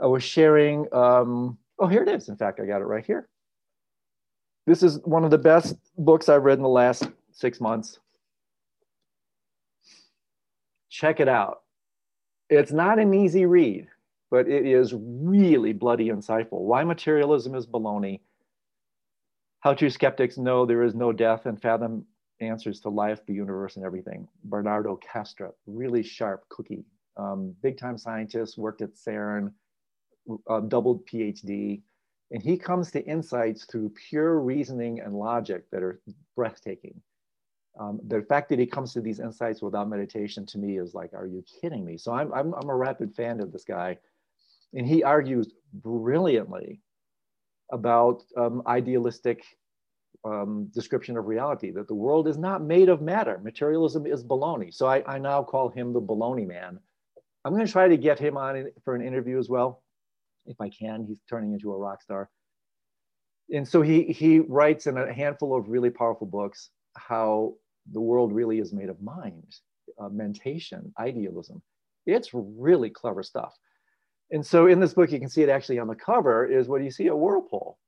I 0.00 0.06
was 0.06 0.22
sharing, 0.22 0.86
um, 0.92 1.58
oh, 1.78 1.86
here 1.86 2.02
it 2.02 2.08
is. 2.08 2.28
In 2.28 2.36
fact, 2.36 2.60
I 2.60 2.66
got 2.66 2.82
it 2.82 2.84
right 2.84 3.04
here. 3.04 3.28
This 4.66 4.82
is 4.82 5.00
one 5.04 5.24
of 5.24 5.30
the 5.30 5.38
best 5.38 5.76
books 5.96 6.28
I've 6.28 6.44
read 6.44 6.58
in 6.58 6.62
the 6.62 6.68
last 6.68 7.08
six 7.32 7.60
months. 7.60 7.98
Check 10.90 11.20
it 11.20 11.28
out. 11.28 11.62
It's 12.50 12.72
not 12.72 12.98
an 12.98 13.14
easy 13.14 13.46
read, 13.46 13.88
but 14.30 14.48
it 14.48 14.66
is 14.66 14.92
really 14.94 15.72
bloody 15.72 16.08
insightful. 16.08 16.60
Why 16.60 16.84
materialism 16.84 17.54
is 17.54 17.66
baloney. 17.66 18.20
How 19.60 19.74
true 19.74 19.90
skeptics 19.90 20.38
know 20.38 20.64
there 20.64 20.82
is 20.82 20.94
no 20.94 21.12
death 21.12 21.44
and 21.44 21.60
fathom 21.60 22.06
answers 22.40 22.80
to 22.80 22.88
life, 22.88 23.20
the 23.26 23.34
universe, 23.34 23.76
and 23.76 23.84
everything. 23.84 24.26
Bernardo 24.44 24.98
Kastrup, 24.98 25.52
really 25.66 26.02
sharp 26.02 26.48
cookie. 26.48 26.84
Um, 27.18 27.54
big 27.62 27.76
time 27.76 27.98
scientist, 27.98 28.56
worked 28.56 28.80
at 28.80 28.94
CERN, 28.94 29.52
uh, 30.48 30.60
doubled 30.60 31.06
PhD. 31.06 31.82
And 32.30 32.42
he 32.42 32.56
comes 32.56 32.90
to 32.92 33.04
insights 33.04 33.64
through 33.64 33.92
pure 34.08 34.40
reasoning 34.40 35.00
and 35.00 35.14
logic 35.14 35.70
that 35.72 35.82
are 35.82 36.00
breathtaking. 36.36 37.00
Um, 37.78 38.00
the 38.06 38.22
fact 38.22 38.48
that 38.48 38.58
he 38.58 38.66
comes 38.66 38.94
to 38.94 39.00
these 39.00 39.20
insights 39.20 39.60
without 39.60 39.88
meditation 39.88 40.46
to 40.46 40.58
me 40.58 40.78
is 40.78 40.94
like, 40.94 41.12
are 41.12 41.26
you 41.26 41.44
kidding 41.60 41.84
me? 41.84 41.98
So 41.98 42.12
I'm, 42.12 42.32
I'm, 42.32 42.54
I'm 42.54 42.70
a 42.70 42.76
rapid 42.76 43.14
fan 43.14 43.40
of 43.40 43.52
this 43.52 43.64
guy. 43.64 43.98
And 44.72 44.86
he 44.86 45.02
argues 45.02 45.52
brilliantly 45.74 46.80
about 47.72 48.22
um, 48.36 48.62
idealistic 48.66 49.44
um, 50.24 50.68
description 50.74 51.16
of 51.16 51.26
reality, 51.26 51.70
that 51.70 51.88
the 51.88 51.94
world 51.94 52.28
is 52.28 52.36
not 52.36 52.62
made 52.62 52.88
of 52.88 53.00
matter. 53.00 53.40
Materialism 53.42 54.06
is 54.06 54.22
baloney. 54.22 54.72
So 54.72 54.86
I, 54.86 55.02
I 55.06 55.18
now 55.18 55.42
call 55.42 55.70
him 55.70 55.92
the 55.92 56.00
baloney 56.00 56.46
man. 56.46 56.78
I'm 57.44 57.54
going 57.54 57.64
to 57.64 57.72
try 57.72 57.88
to 57.88 57.96
get 57.96 58.18
him 58.18 58.36
on 58.36 58.66
for 58.84 58.94
an 58.94 59.02
interview 59.02 59.38
as 59.38 59.48
well, 59.48 59.82
if 60.46 60.60
I 60.60 60.68
can. 60.68 61.06
He's 61.06 61.20
turning 61.28 61.52
into 61.54 61.72
a 61.72 61.78
rock 61.78 62.02
star. 62.02 62.28
And 63.52 63.66
so 63.66 63.82
he, 63.82 64.04
he 64.04 64.40
writes 64.40 64.86
in 64.86 64.96
a 64.98 65.12
handful 65.12 65.56
of 65.56 65.68
really 65.68 65.90
powerful 65.90 66.26
books 66.26 66.70
how 66.96 67.54
the 67.92 68.00
world 68.00 68.32
really 68.32 68.58
is 68.58 68.72
made 68.72 68.88
of 68.88 69.02
mind, 69.02 69.56
uh, 69.98 70.08
mentation, 70.08 70.92
idealism. 70.98 71.62
It's 72.06 72.30
really 72.32 72.90
clever 72.90 73.22
stuff. 73.22 73.56
And 74.30 74.46
so 74.46 74.66
in 74.66 74.80
this 74.80 74.94
book, 74.94 75.10
you 75.10 75.18
can 75.18 75.28
see 75.28 75.42
it 75.42 75.48
actually 75.48 75.78
on 75.78 75.88
the 75.88 75.94
cover 75.94 76.46
is 76.46 76.68
what 76.68 76.82
you 76.82 76.90
see 76.90 77.08
a 77.08 77.16
whirlpool. 77.16 77.78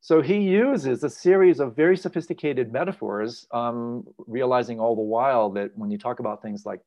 So 0.00 0.20
he 0.20 0.38
uses 0.40 1.02
a 1.02 1.08
series 1.08 1.60
of 1.60 1.74
very 1.74 1.96
sophisticated 1.96 2.70
metaphors, 2.70 3.46
um, 3.52 4.04
realizing 4.26 4.78
all 4.78 4.94
the 4.94 5.00
while 5.02 5.48
that 5.52 5.70
when 5.76 5.90
you 5.90 5.96
talk 5.96 6.20
about 6.20 6.42
things 6.42 6.66
like 6.66 6.80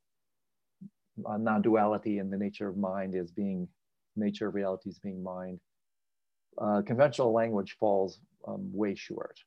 uh, 1.27 1.37
non-duality 1.37 2.19
and 2.19 2.31
the 2.31 2.37
nature 2.37 2.69
of 2.69 2.77
mind 2.77 3.15
as 3.15 3.31
being 3.31 3.67
nature 4.15 4.47
of 4.47 4.53
reality 4.53 4.89
as 4.89 4.99
being 4.99 5.23
mind, 5.23 5.59
uh, 6.61 6.83
conventional 6.85 7.33
language 7.33 7.75
falls 7.79 8.19
um, 8.47 8.69
way 8.71 8.93
short. 8.93 9.39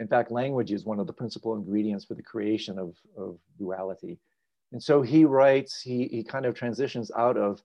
In 0.00 0.08
fact, 0.08 0.30
language 0.30 0.72
is 0.72 0.84
one 0.84 1.00
of 1.00 1.06
the 1.06 1.12
principal 1.12 1.54
ingredients 1.54 2.04
for 2.04 2.14
the 2.14 2.22
creation 2.22 2.78
of, 2.78 2.94
of 3.16 3.38
duality. 3.58 4.18
And 4.72 4.82
so 4.82 5.00
he 5.00 5.24
writes, 5.24 5.80
he, 5.80 6.08
he 6.08 6.24
kind 6.24 6.44
of 6.44 6.54
transitions 6.54 7.10
out 7.16 7.38
of 7.38 7.62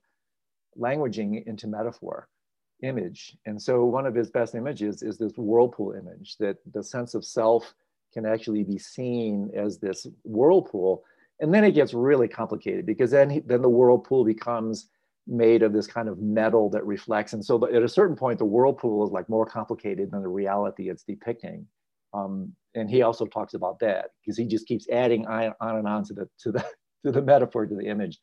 languaging 0.78 1.46
into 1.46 1.66
metaphor, 1.66 2.28
image. 2.82 3.36
And 3.46 3.60
so 3.60 3.84
one 3.84 4.06
of 4.06 4.14
his 4.14 4.30
best 4.30 4.54
images 4.54 5.02
is 5.02 5.18
this 5.18 5.32
whirlpool 5.36 5.92
image 5.92 6.36
that 6.38 6.56
the 6.72 6.82
sense 6.82 7.14
of 7.14 7.24
self 7.24 7.74
can 8.12 8.26
actually 8.26 8.64
be 8.64 8.78
seen 8.78 9.50
as 9.54 9.78
this 9.78 10.06
whirlpool. 10.24 11.04
And 11.40 11.54
then 11.54 11.64
it 11.64 11.72
gets 11.72 11.94
really 11.94 12.28
complicated 12.28 12.86
because 12.86 13.10
then, 13.10 13.30
he, 13.30 13.40
then 13.40 13.62
the 13.62 13.68
whirlpool 13.68 14.24
becomes 14.24 14.88
made 15.26 15.62
of 15.62 15.72
this 15.72 15.86
kind 15.86 16.08
of 16.08 16.18
metal 16.18 16.68
that 16.70 16.84
reflects. 16.84 17.32
And 17.32 17.44
so 17.44 17.64
at 17.72 17.82
a 17.82 17.88
certain 17.88 18.16
point, 18.16 18.38
the 18.38 18.44
whirlpool 18.44 19.06
is 19.06 19.12
like 19.12 19.28
more 19.28 19.46
complicated 19.46 20.10
than 20.10 20.22
the 20.22 20.28
reality 20.28 20.90
it's 20.90 21.04
depicting. 21.04 21.66
Um, 22.12 22.52
and 22.74 22.90
he 22.90 23.02
also 23.02 23.26
talks 23.26 23.54
about 23.54 23.78
that 23.80 24.10
because 24.20 24.36
he 24.36 24.44
just 24.44 24.66
keeps 24.66 24.88
adding 24.90 25.26
on, 25.26 25.54
on 25.60 25.76
and 25.76 25.88
on 25.88 26.04
to 26.04 26.14
the 26.14 26.28
to 26.40 26.52
the 26.52 26.64
to 27.04 27.12
the 27.12 27.22
metaphor 27.22 27.66
to 27.66 27.74
the 27.74 27.86
image. 27.86 28.18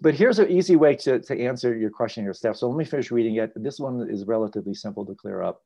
But 0.00 0.14
here's 0.14 0.38
an 0.38 0.50
easy 0.50 0.76
way 0.76 0.96
to, 0.96 1.20
to 1.20 1.40
answer 1.40 1.76
your 1.76 1.90
question 1.90 2.24
here, 2.24 2.32
Steph. 2.32 2.56
So 2.56 2.68
let 2.68 2.76
me 2.76 2.84
finish 2.84 3.10
reading 3.10 3.36
it. 3.36 3.52
This 3.56 3.78
one 3.78 4.08
is 4.10 4.24
relatively 4.24 4.74
simple 4.74 5.04
to 5.06 5.14
clear 5.14 5.42
up. 5.42 5.62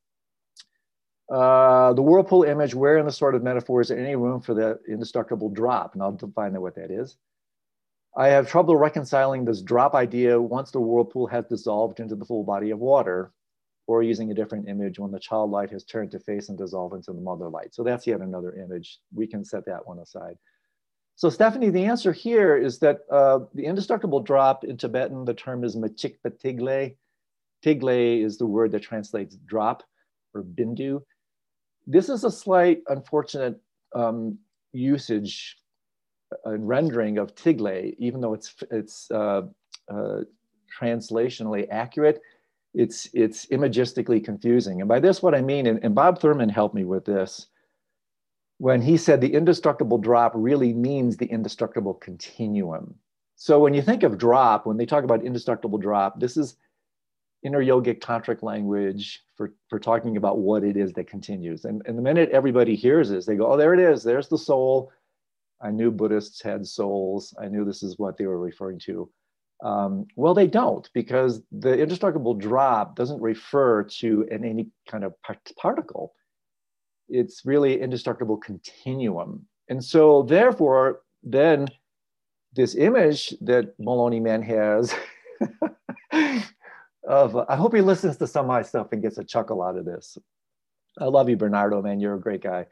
Uh, 1.33 1.93
the 1.93 2.03
whirlpool 2.03 2.45
image, 2.45 2.75
where 2.75 2.99
in 2.99 3.07
the 3.07 3.13
sort 3.13 3.35
of 3.35 3.43
metaphor 3.43 3.81
is 3.81 3.89
there 3.89 3.99
any 3.99 4.15
room 4.17 4.41
for 4.41 4.55
the 4.55 4.79
indestructible 4.89 5.49
drop? 5.49 5.95
And 5.95 6.03
I'll 6.03 6.13
define 6.13 6.61
what 6.61 6.77
that 6.77 6.91
is. 6.91 7.17
I 8.17 8.29
have 8.29 8.49
trouble 8.49 8.77
reconciling 8.77 9.45
this 9.45 9.61
drop 9.61 9.95
idea 9.95 10.41
once 10.41 10.71
the 10.71 10.81
whirlpool 10.81 11.27
has 11.27 11.45
dissolved 11.47 12.01
into 12.01 12.17
the 12.17 12.25
full 12.25 12.45
body 12.45 12.71
of 12.71 12.79
water 12.79 13.33
or 13.87 14.03
using 14.03 14.31
a 14.31 14.35
different 14.35 14.69
image 14.69 14.99
when 14.99 15.11
the 15.11 15.21
child 15.21 15.51
light 15.51 15.71
has 15.71 15.85
turned 15.85 16.11
to 16.13 16.19
face 16.19 16.49
and 16.49 16.59
dissolve 16.59 16.95
into 16.95 17.13
the 17.13 17.21
mother 17.21 17.49
light. 17.49 17.75
So 17.75 17.85
that's 17.85 18.07
yet 18.07 18.21
another 18.21 18.55
image. 18.55 19.01
We 19.15 19.27
can 19.27 19.45
set 19.45 19.67
that 19.67 19.87
one 19.87 19.99
aside. 19.99 20.37
So 21.17 21.31
Stephanie, 21.31 21.71
the 21.71 21.85
answer 21.85 22.13
here 22.13 22.57
is 22.57 22.79
that 22.81 23.01
uh, 23.11 23.41
the 23.55 23.65
indestructible 23.65 24.21
drop 24.21 24.65
in 24.65 24.77
Tibetan, 24.77 25.25
the 25.25 25.35
term 25.35 25.65
is 25.65 25.75
machikpa 25.75 26.31
tigle. 26.43 26.95
Tigle 27.65 28.23
is 28.23 28.37
the 28.37 28.47
word 28.47 28.71
that 28.73 28.83
translates 28.83 29.37
drop 29.47 29.83
or 30.35 30.43
bindu. 30.43 31.03
This 31.87 32.09
is 32.11 32.25
a 32.25 32.31
slight 32.31 32.83
unfortunate 32.89 33.59
um, 33.95 34.39
usage 34.73 35.57
and 36.45 36.69
rendering 36.69 37.17
of 37.17 37.35
tigle, 37.35 37.95
even 37.99 38.21
though 38.21 38.35
it's, 38.35 38.55
it's 38.71 39.11
uh, 39.11 39.43
uh, 39.91 40.21
translationally 40.81 41.67
accurate 41.71 42.21
it's 42.77 43.09
it's 43.15 43.47
imagistically 43.47 44.23
confusing. 44.23 44.81
And 44.81 44.89
by 44.89 45.01
this, 45.01 45.23
what 45.23 45.35
I 45.35 45.41
mean, 45.41 45.67
and, 45.67 45.83
and 45.83 45.95
Bob 45.95 46.21
Thurman 46.21 46.51
helped 46.51 46.75
me 46.75 46.85
with 46.85 47.07
this, 47.07 47.47
when 48.59 48.81
he 48.81 48.97
said 48.97 49.21
the 49.21 49.35
indestructible 49.35 49.99
drop 49.99 50.33
really 50.35 50.73
means 50.73 51.17
the 51.17 51.27
indestructible 51.27 51.95
continuum. 51.95 52.95
So 53.37 53.61
when 53.61 53.75
you 53.75 53.83
think 53.83 54.03
of 54.03 54.17
drop, 54.17 54.67
when 54.67 54.79
they 54.79 54.87
talk 54.87 55.05
about 55.05 55.25
indestructible 55.25 55.79
drop, 55.79 56.19
this 56.19 56.37
is 56.37 56.57
inner 57.43 57.63
yogic 57.63 58.01
tantric 58.01 58.43
language 58.43 59.23
for, 59.37 59.53
for 59.69 59.79
talking 59.79 60.17
about 60.17 60.39
what 60.39 60.65
it 60.65 60.77
is 60.77 60.93
that 60.95 61.07
continues. 61.07 61.65
And, 61.67 61.83
and 61.87 61.99
the 61.99 62.03
minute 62.03 62.31
everybody 62.31 62.75
hears 62.75 63.11
this, 63.11 63.27
they 63.27 63.37
go, 63.37 63.53
oh, 63.53 63.57
there 63.57 63.75
it 63.75 63.81
is. 63.81 64.03
There's 64.03 64.29
the 64.29 64.39
soul. 64.39 64.91
I 65.61 65.71
knew 65.71 65.91
Buddhists 65.91 66.43
had 66.43 66.67
souls. 66.67 67.35
I 67.41 67.49
knew 67.49 67.65
this 67.65 67.83
is 67.83 67.99
what 67.99 68.17
they 68.17 68.27
were 68.27 68.41
referring 68.41 68.79
to. 68.81 69.11
Um, 69.63 70.07
well, 70.17 70.35
they 70.35 70.47
don't 70.47 70.89
because 70.93 71.43
the 71.51 71.79
indestructible 71.79 72.35
drop 72.35 72.97
doesn't 72.97 73.23
refer 73.23 73.85
to 73.85 74.27
an, 74.31 74.45
any 74.45 74.69
kind 74.89 75.05
of 75.05 75.15
particle. 75.57 76.15
It's 77.09 77.45
really 77.45 77.81
indestructible 77.81 78.37
continuum. 78.37 79.47
And 79.69 79.83
so 79.83 80.23
therefore, 80.23 81.01
then 81.23 81.69
this 82.55 82.75
image 82.75 83.35
that 83.43 83.79
Maloney 83.79 84.21
Man 84.21 84.43
has 84.43 84.95
of, 87.07 87.37
I 87.49 87.57
hope 87.57 87.75
he 87.75 87.81
listens 87.81 88.17
to 88.17 88.27
some 88.27 88.47
of 88.47 88.49
my 88.49 88.63
stuff 88.63 88.93
and 88.93 89.03
gets 89.03 89.19
a 89.19 89.25
chuckle 89.25 89.63
out 89.63 89.77
of 89.77 89.85
this. 89.85 90.19
I 90.99 91.05
love 91.05 91.29
you, 91.29 91.37
Bernardo, 91.37 91.83
man. 91.83 92.01
You're 92.01 92.15
a 92.15 92.21
great 92.21 92.43
guy. 92.43 92.67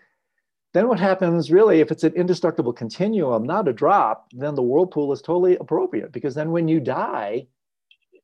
Then 0.72 0.88
what 0.88 0.98
happens 0.98 1.52
really, 1.52 1.80
if 1.80 1.92
it's 1.92 2.02
an 2.02 2.14
indestructible 2.14 2.72
continuum, 2.72 3.44
not 3.44 3.68
a 3.68 3.72
drop, 3.72 4.26
then 4.32 4.56
the 4.56 4.62
whirlpool 4.62 5.12
is 5.12 5.22
totally 5.22 5.56
appropriate 5.56 6.10
because 6.10 6.34
then 6.34 6.50
when 6.50 6.66
you 6.66 6.80
die, 6.80 7.46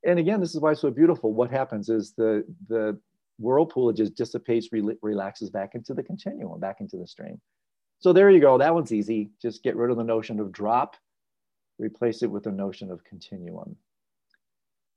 and 0.04 0.18
again, 0.18 0.40
this 0.40 0.54
is 0.54 0.60
why 0.60 0.72
it's 0.72 0.80
so 0.80 0.90
beautiful. 0.90 1.32
What 1.32 1.50
happens 1.50 1.88
is 1.88 2.12
the, 2.16 2.44
the 2.68 2.98
whirlpool 3.40 3.90
it 3.90 3.96
just 3.96 4.14
dissipates, 4.14 4.68
re 4.72 4.82
relaxes 5.02 5.50
back 5.50 5.74
into 5.74 5.94
the 5.94 6.02
continuum, 6.02 6.60
back 6.60 6.80
into 6.80 6.96
the 6.96 7.06
stream. 7.06 7.40
So 7.98 8.12
there 8.12 8.30
you 8.30 8.40
go. 8.40 8.58
That 8.58 8.74
one's 8.74 8.92
easy. 8.92 9.30
Just 9.40 9.62
get 9.62 9.76
rid 9.76 9.90
of 9.90 9.96
the 9.96 10.04
notion 10.04 10.40
of 10.40 10.52
drop, 10.52 10.96
replace 11.78 12.22
it 12.22 12.30
with 12.30 12.44
the 12.44 12.52
notion 12.52 12.90
of 12.90 13.04
continuum. 13.04 13.76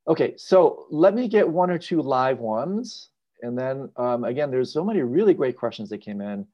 Okay, 0.08 0.36
so 0.38 0.86
let 0.90 1.14
me 1.14 1.28
get 1.28 1.48
one 1.48 1.70
or 1.70 1.78
two 1.78 2.02
live 2.02 2.40
ones. 2.40 3.10
And 3.42 3.58
then 3.58 3.90
um, 3.98 4.24
again, 4.24 4.52
there's 4.52 4.72
so 4.72 4.84
many 4.84 5.02
really 5.02 5.34
great 5.34 5.58
questions 5.58 5.90
that 5.90 6.00
came 6.00 6.22
in 6.22 6.46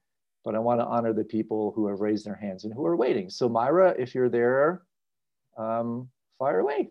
but 0.46 0.56
I 0.56 0.60
want 0.60 0.80
to 0.80 0.86
honor 0.86 1.14
the 1.14 1.24
people 1.24 1.72
who 1.76 1.88
have 1.88 2.00
raised 2.00 2.26
their 2.26 2.36
hands 2.36 2.64
and 2.64 2.74
who 2.74 2.86
are 2.86 2.96
waiting. 2.96 3.30
So 3.30 3.50
Myra, 3.50 3.94
if 3.98 4.16
you're 4.16 4.30
there, 4.30 4.84
um, 5.58 6.10
fire 6.38 6.60
away. 6.60 6.90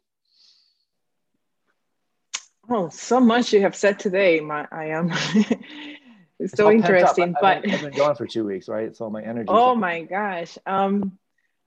Oh, 2.68 2.88
so 2.88 3.20
much 3.20 3.52
you 3.52 3.62
have 3.62 3.76
said 3.76 3.98
today. 3.98 4.40
My, 4.40 4.66
I 4.70 4.86
am. 4.86 5.10
it's 6.38 6.54
so 6.54 6.70
interesting. 6.70 7.34
but 7.40 7.68
I've 7.68 7.82
been 7.82 7.92
gone 7.92 8.14
for 8.14 8.26
two 8.26 8.44
weeks, 8.44 8.68
right? 8.68 8.94
So 8.96 9.08
my 9.10 9.22
energy. 9.22 9.48
Oh 9.48 9.74
my 9.74 10.02
gosh. 10.02 10.58
Um, 10.66 11.18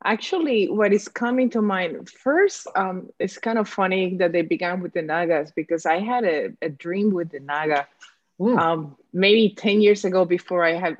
Actually, 0.04 0.68
what 0.68 0.94
is 0.94 1.08
coming 1.08 1.50
to 1.52 1.62
mind 1.62 2.10
first, 2.10 2.66
um, 2.76 3.10
it's 3.20 3.38
kind 3.38 3.60
of 3.60 3.70
funny 3.70 4.16
that 4.18 4.32
they 4.32 4.42
began 4.42 4.82
with 4.82 4.94
the 4.94 5.02
Nagas 5.02 5.52
because 5.52 5.86
I 5.86 6.00
had 6.00 6.24
a, 6.24 6.50
a 6.64 6.70
dream 6.70 7.12
with 7.12 7.30
the 7.30 7.40
Naga 7.40 7.88
mm. 8.40 8.58
um, 8.58 8.98
maybe 9.14 9.54
10 9.54 9.82
years 9.82 10.04
ago 10.04 10.26
before 10.26 10.66
I 10.66 10.74
had 10.74 10.98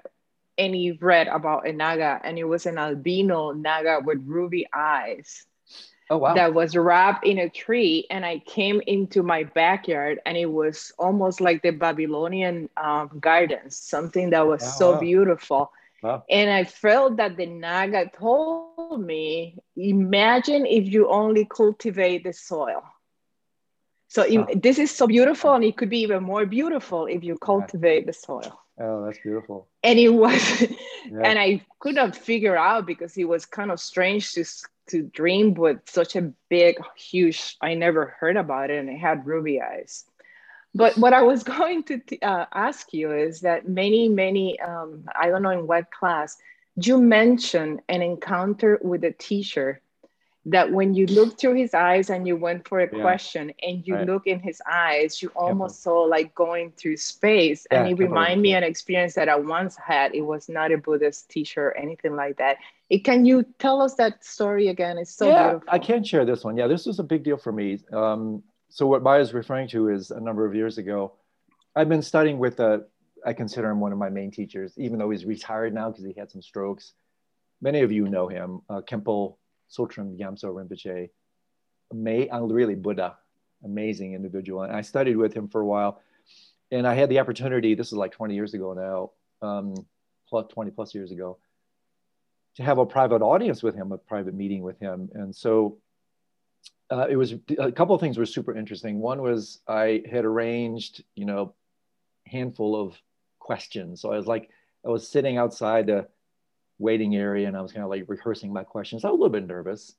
any 0.56 0.92
read 0.92 1.28
about 1.28 1.68
a 1.68 1.74
Naga, 1.74 2.20
and 2.24 2.38
it 2.38 2.44
was 2.44 2.68
an 2.68 2.78
albino 2.78 3.52
Naga 3.54 4.02
with 4.06 4.22
ruby 4.24 4.68
eyes. 4.72 5.46
Oh, 6.12 6.18
wow. 6.18 6.34
That 6.34 6.54
was 6.54 6.76
wrapped 6.76 7.26
in 7.26 7.40
a 7.40 7.50
tree, 7.50 8.06
and 8.12 8.26
I 8.26 8.40
came 8.40 8.82
into 8.86 9.24
my 9.24 9.46
backyard, 9.46 10.20
and 10.26 10.38
it 10.38 10.52
was 10.52 10.92
almost 11.00 11.40
like 11.40 11.64
the 11.64 11.72
Babylonian 11.72 12.70
um, 12.76 13.10
gardens, 13.20 13.78
something 13.78 14.30
that 14.32 14.46
was 14.46 14.62
oh, 14.62 14.78
so 14.78 14.92
wow. 14.92 15.00
beautiful 15.00 15.72
Wow. 16.02 16.24
And 16.30 16.50
I 16.50 16.64
felt 16.64 17.18
that 17.18 17.38
the 17.38 17.46
Naga 17.46 18.10
told 18.10 19.06
me, 19.06 19.58
imagine 19.76 20.66
if 20.66 20.92
you 20.92 21.08
only 21.10 21.46
cultivate 21.46 22.24
the 22.24 22.34
soil. 22.34 22.84
So 24.08 24.26
wow. 24.28 24.48
this 24.56 24.80
is 24.80 24.92
so 24.92 25.08
beautiful, 25.08 25.54
and 25.54 25.64
it 25.64 25.78
could 25.78 25.90
be 25.90 26.00
even 26.00 26.24
more 26.24 26.46
beautiful 26.46 27.06
if 27.06 27.24
you 27.24 27.38
cultivate 27.38 28.08
the 28.08 28.14
soil. 28.14 28.60
Oh, 28.80 29.06
that's 29.06 29.20
beautiful. 29.20 29.68
And 29.84 30.00
it 30.00 30.10
was, 30.10 30.62
yeah. 30.62 31.22
and 31.24 31.38
I 31.38 31.64
could 31.80 31.96
not 31.96 32.16
figure 32.16 32.58
out 32.58 32.88
because 32.88 33.16
it 33.16 33.26
was 33.26 33.46
kind 33.46 33.72
of 33.72 33.80
strange 33.80 34.34
to 34.34 34.44
to 34.92 35.04
dream 35.04 35.54
with 35.54 35.80
such 35.86 36.16
a 36.16 36.32
big, 36.50 36.78
huge. 36.96 37.58
I 37.62 37.74
never 37.74 38.16
heard 38.20 38.38
about 38.38 38.70
it, 38.70 38.80
and 38.80 38.90
it 38.90 38.98
had 38.98 39.26
ruby 39.26 39.62
eyes. 39.62 40.06
But 40.74 40.98
what 40.98 41.14
I 41.14 41.24
was 41.24 41.44
going 41.58 41.84
to 41.84 42.20
uh, 42.22 42.46
ask 42.54 42.94
you 42.94 43.12
is 43.12 43.42
that 43.42 43.68
many, 43.68 44.08
many, 44.08 44.60
um, 44.60 45.06
I 45.20 45.30
don't 45.30 45.42
know 45.42 45.50
in 45.50 45.68
what 45.68 45.92
class, 45.92 46.38
you 46.76 47.02
mentioned 47.02 47.82
an 47.90 48.02
encounter 48.02 48.80
with 48.82 49.04
a 49.04 49.12
teacher 49.12 49.82
that 50.46 50.72
when 50.72 50.96
you 50.96 51.06
look 51.06 51.40
through 51.40 51.54
his 51.54 51.74
eyes 51.74 52.10
and 52.10 52.28
you 52.28 52.36
went 52.36 52.68
for 52.68 52.80
a 52.80 52.90
yeah. 52.92 53.02
question 53.02 53.54
and 53.62 53.86
you 53.86 53.94
right. 53.96 54.08
look 54.08 54.26
in 54.26 54.40
his 54.40 54.60
eyes, 54.70 55.22
you 55.22 55.30
almost 55.36 55.84
saw 55.84 56.02
like 56.02 56.34
going 56.34 56.72
through 56.72 56.98
space. 56.98 57.68
Yeah, 57.72 57.84
and 57.84 57.92
it 57.92 58.02
reminded 58.02 58.40
me 58.40 58.56
an 58.56 58.64
experience 58.64 59.14
that 59.16 59.30
I 59.30 59.36
once 59.36 59.76
had. 59.76 60.16
It 60.16 60.22
was 60.22 60.50
not 60.50 60.72
a 60.72 60.78
Buddhist 60.78 61.30
teacher 61.30 61.68
or 61.68 61.78
anything 61.78 62.16
like 62.16 62.38
that. 62.38 62.58
It, 62.90 63.06
can 63.06 63.24
you 63.24 63.46
tell 63.60 63.82
us 63.82 63.94
that 63.96 64.26
story 64.26 64.70
again? 64.70 64.98
It's 64.98 65.14
so 65.14 65.28
yeah, 65.28 65.50
beautiful. 65.50 65.70
I 65.72 65.80
can 65.80 66.04
share 66.04 66.26
this 66.26 66.44
one. 66.44 66.58
Yeah, 66.58 66.68
this 66.68 66.88
was 66.88 66.98
a 66.98 67.04
big 67.04 67.24
deal 67.24 67.38
for 67.38 67.52
me. 67.52 67.80
Um, 67.94 68.42
so 68.70 68.88
what 68.88 69.04
Maya 69.04 69.22
is 69.22 69.34
referring 69.34 69.68
to 69.70 69.90
is 69.90 70.10
a 70.10 70.20
number 70.20 70.46
of 70.46 70.56
years 70.56 70.80
ago, 70.80 71.14
I've 71.76 71.88
been 71.88 72.02
studying 72.02 72.40
with 72.40 72.60
a, 72.60 72.86
I 73.24 73.34
consider 73.34 73.70
him 73.70 73.80
one 73.80 73.92
of 73.92 74.00
my 74.00 74.10
main 74.10 74.32
teachers, 74.32 74.74
even 74.78 74.98
though 74.98 75.12
he's 75.12 75.24
retired 75.24 75.74
now 75.74 75.92
because 75.92 76.04
he 76.04 76.14
had 76.18 76.32
some 76.32 76.42
strokes. 76.42 76.94
Many 77.62 77.82
of 77.82 77.92
you 77.92 78.10
know 78.10 78.28
him, 78.28 78.62
uh, 78.70 78.82
Khenpo 78.82 79.36
Tsultrim 79.72 80.18
Gyamtso 80.18 80.54
Rinpoche, 80.54 81.10
uh, 81.94 82.42
really 82.44 82.76
Buddha, 82.76 83.18
amazing 83.64 84.14
individual. 84.14 84.64
And 84.64 84.76
I 84.76 84.82
studied 84.82 85.18
with 85.18 85.34
him 85.34 85.48
for 85.48 85.62
a 85.62 85.66
while. 85.66 86.02
And 86.72 86.88
I 86.88 86.94
had 86.94 87.10
the 87.10 87.20
opportunity, 87.20 87.76
this 87.76 87.88
is 87.88 87.94
like 87.94 88.12
20 88.12 88.34
years 88.34 88.54
ago 88.54 88.74
now, 88.74 89.48
um, 89.48 89.76
plus 90.30 90.48
20 90.52 90.72
plus 90.72 90.96
years 90.96 91.12
ago, 91.12 91.38
to 92.56 92.64
have 92.64 92.78
a 92.78 92.86
private 92.86 93.22
audience 93.22 93.62
with 93.62 93.76
him, 93.76 93.92
a 93.92 93.98
private 93.98 94.34
meeting 94.34 94.62
with 94.62 94.80
him. 94.80 95.10
And 95.14 95.36
so 95.36 95.78
uh, 96.90 97.08
it 97.10 97.16
was 97.16 97.34
a 97.58 97.72
couple 97.72 97.96
of 97.96 98.02
things 98.02 98.18
were 98.18 98.26
super 98.26 98.56
interesting. 98.56 99.00
One 99.00 99.22
was 99.22 99.60
I 99.68 100.04
had 100.10 100.26
arranged, 100.26 101.04
you 101.16 101.26
know, 101.26 101.54
handful 102.28 102.80
of 102.80 103.02
questions. 103.40 104.02
So 104.02 104.12
I 104.12 104.18
was 104.18 104.28
like, 104.28 104.50
I 104.86 104.90
was 104.90 105.08
sitting 105.08 105.38
outside 105.38 105.88
the 105.88 106.08
waiting 106.82 107.16
area 107.16 107.48
and 107.48 107.56
I 107.56 107.62
was 107.62 107.72
kind 107.72 107.84
of 107.84 107.90
like 107.90 108.06
rehearsing 108.08 108.52
my 108.52 108.64
questions. 108.64 109.06
I 109.06 109.10
was 109.10 109.20
a 109.20 109.22
little 109.22 109.30
bit 109.30 109.48
nervous. 109.48 109.96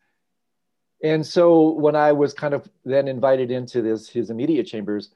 And 1.03 1.27
so 1.27 1.71
when 1.71 1.97
I 1.97 2.13
was 2.13 2.33
kind 2.33 2.55
of 2.55 2.69
then 2.85 3.09
invited 3.09 3.51
into 3.51 3.83
this 3.83 4.09
his 4.09 4.31
immediate 4.31 4.67
chambers, 4.67 5.11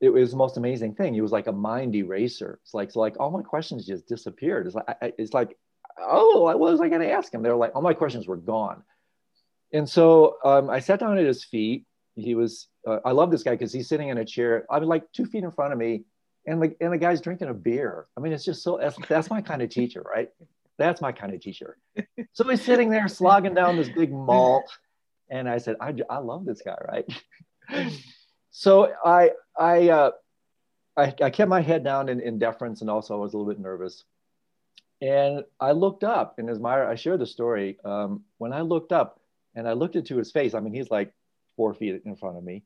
it 0.00 0.10
was 0.10 0.32
the 0.32 0.36
most 0.36 0.56
amazing 0.56 0.94
thing. 0.94 1.14
He 1.14 1.20
was 1.20 1.30
like 1.30 1.46
a 1.46 1.52
mind 1.52 1.94
eraser. 1.94 2.58
It's 2.62 2.74
like 2.74 2.90
so 2.90 3.00
like 3.00 3.16
all 3.20 3.30
my 3.30 3.42
questions 3.42 3.86
just 3.86 4.08
disappeared. 4.08 4.66
It's 4.66 4.74
like 4.74 4.88
I, 4.88 5.12
it's 5.18 5.32
like 5.32 5.56
oh, 5.98 6.42
what 6.42 6.58
was 6.58 6.80
I 6.80 6.88
going 6.88 7.02
to 7.02 7.10
ask 7.10 7.32
him? 7.32 7.42
They 7.42 7.50
were 7.50 7.56
like 7.56 7.74
all 7.74 7.82
my 7.82 7.94
questions 7.94 8.26
were 8.26 8.36
gone. 8.36 8.82
And 9.72 9.88
so 9.88 10.36
um, 10.44 10.70
I 10.70 10.80
sat 10.80 11.00
down 11.00 11.18
at 11.18 11.24
his 11.24 11.44
feet. 11.44 11.86
He 12.14 12.34
was, 12.34 12.68
uh, 12.86 12.98
I 13.04 13.12
love 13.12 13.30
this 13.30 13.42
guy 13.42 13.52
because 13.52 13.72
he's 13.72 13.88
sitting 13.88 14.10
in 14.10 14.18
a 14.18 14.24
chair. 14.24 14.66
I 14.70 14.78
was 14.78 14.88
like 14.88 15.10
two 15.12 15.24
feet 15.24 15.44
in 15.44 15.50
front 15.50 15.72
of 15.72 15.78
me, 15.78 16.04
and 16.46 16.60
the 16.62 16.76
and 16.80 16.92
the 16.92 16.98
guy's 16.98 17.22
drinking 17.22 17.48
a 17.48 17.54
beer. 17.54 18.06
I 18.16 18.20
mean, 18.20 18.32
it's 18.32 18.44
just 18.44 18.62
so 18.62 18.78
that's, 18.78 18.98
that's 19.08 19.30
my 19.30 19.40
kind 19.40 19.62
of 19.62 19.70
teacher, 19.70 20.02
right? 20.02 20.28
That's 20.82 21.00
my 21.00 21.12
kind 21.12 21.32
of 21.34 21.40
teacher. 21.40 21.78
So 22.32 22.48
he's 22.48 22.62
sitting 22.62 22.90
there 22.90 23.08
slogging 23.08 23.54
down 23.54 23.76
this 23.76 23.88
big 23.88 24.12
malt, 24.12 24.70
and 25.30 25.48
I 25.48 25.58
said, 25.58 25.76
I, 25.80 25.94
I 26.08 26.18
love 26.18 26.44
this 26.44 26.62
guy, 26.62 26.76
right? 26.88 27.94
so 28.50 28.92
I 29.04 29.30
I, 29.58 29.88
uh, 29.88 30.10
I 30.96 31.14
I 31.22 31.30
kept 31.30 31.48
my 31.48 31.60
head 31.60 31.84
down 31.84 32.08
in, 32.08 32.20
in 32.20 32.38
deference, 32.38 32.80
and 32.80 32.90
also 32.90 33.14
I 33.14 33.18
was 33.18 33.34
a 33.34 33.38
little 33.38 33.52
bit 33.52 33.60
nervous. 33.60 34.04
And 35.00 35.44
I 35.60 35.72
looked 35.72 36.04
up, 36.04 36.38
and 36.38 36.48
as 36.48 36.58
Myra, 36.58 36.90
I 36.90 36.94
share 36.94 37.18
the 37.18 37.26
story. 37.26 37.78
Um, 37.84 38.22
when 38.38 38.52
I 38.52 38.60
looked 38.60 38.92
up, 38.92 39.20
and 39.54 39.68
I 39.68 39.72
looked 39.72 39.96
into 39.96 40.16
his 40.16 40.32
face. 40.32 40.54
I 40.54 40.60
mean, 40.60 40.74
he's 40.74 40.90
like 40.90 41.12
four 41.56 41.74
feet 41.74 42.02
in 42.04 42.16
front 42.16 42.36
of 42.36 42.44
me. 42.44 42.64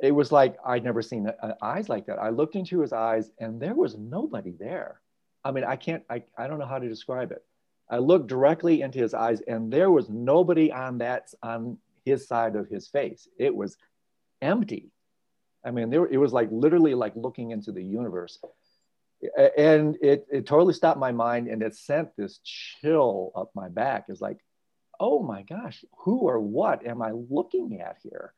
It 0.00 0.12
was 0.12 0.32
like 0.32 0.56
I'd 0.66 0.84
never 0.84 1.02
seen 1.02 1.28
uh, 1.28 1.54
eyes 1.62 1.88
like 1.88 2.06
that. 2.06 2.18
I 2.18 2.30
looked 2.30 2.56
into 2.56 2.80
his 2.80 2.92
eyes 2.92 3.30
and 3.38 3.60
there 3.60 3.74
was 3.74 3.96
nobody 3.96 4.52
there. 4.58 5.00
I 5.44 5.50
mean, 5.50 5.64
I 5.64 5.76
can't, 5.76 6.04
I, 6.08 6.22
I 6.36 6.46
don't 6.46 6.58
know 6.58 6.66
how 6.66 6.78
to 6.78 6.88
describe 6.88 7.32
it. 7.32 7.44
I 7.90 7.98
looked 7.98 8.28
directly 8.28 8.80
into 8.80 8.98
his 8.98 9.12
eyes 9.12 9.40
and 9.46 9.72
there 9.72 9.90
was 9.90 10.08
nobody 10.08 10.72
on 10.72 10.98
that, 10.98 11.32
on 11.42 11.78
his 12.04 12.26
side 12.26 12.56
of 12.56 12.68
his 12.68 12.88
face. 12.88 13.28
It 13.38 13.54
was 13.54 13.76
empty. 14.40 14.90
I 15.64 15.70
mean, 15.70 15.90
there, 15.90 16.06
it 16.06 16.16
was 16.16 16.32
like 16.32 16.48
literally 16.50 16.94
like 16.94 17.14
looking 17.16 17.50
into 17.50 17.72
the 17.72 17.82
universe. 17.82 18.38
And 19.56 19.96
it, 20.00 20.26
it 20.32 20.46
totally 20.46 20.74
stopped 20.74 20.98
my 20.98 21.12
mind 21.12 21.48
and 21.48 21.62
it 21.62 21.76
sent 21.76 22.16
this 22.16 22.40
chill 22.42 23.30
up 23.36 23.50
my 23.54 23.68
back. 23.68 24.06
It's 24.08 24.20
like, 24.20 24.38
oh 24.98 25.22
my 25.22 25.42
gosh, 25.42 25.84
who 25.98 26.18
or 26.20 26.40
what 26.40 26.86
am 26.86 27.02
I 27.02 27.12
looking 27.12 27.80
at 27.80 27.98
here? 28.02 28.32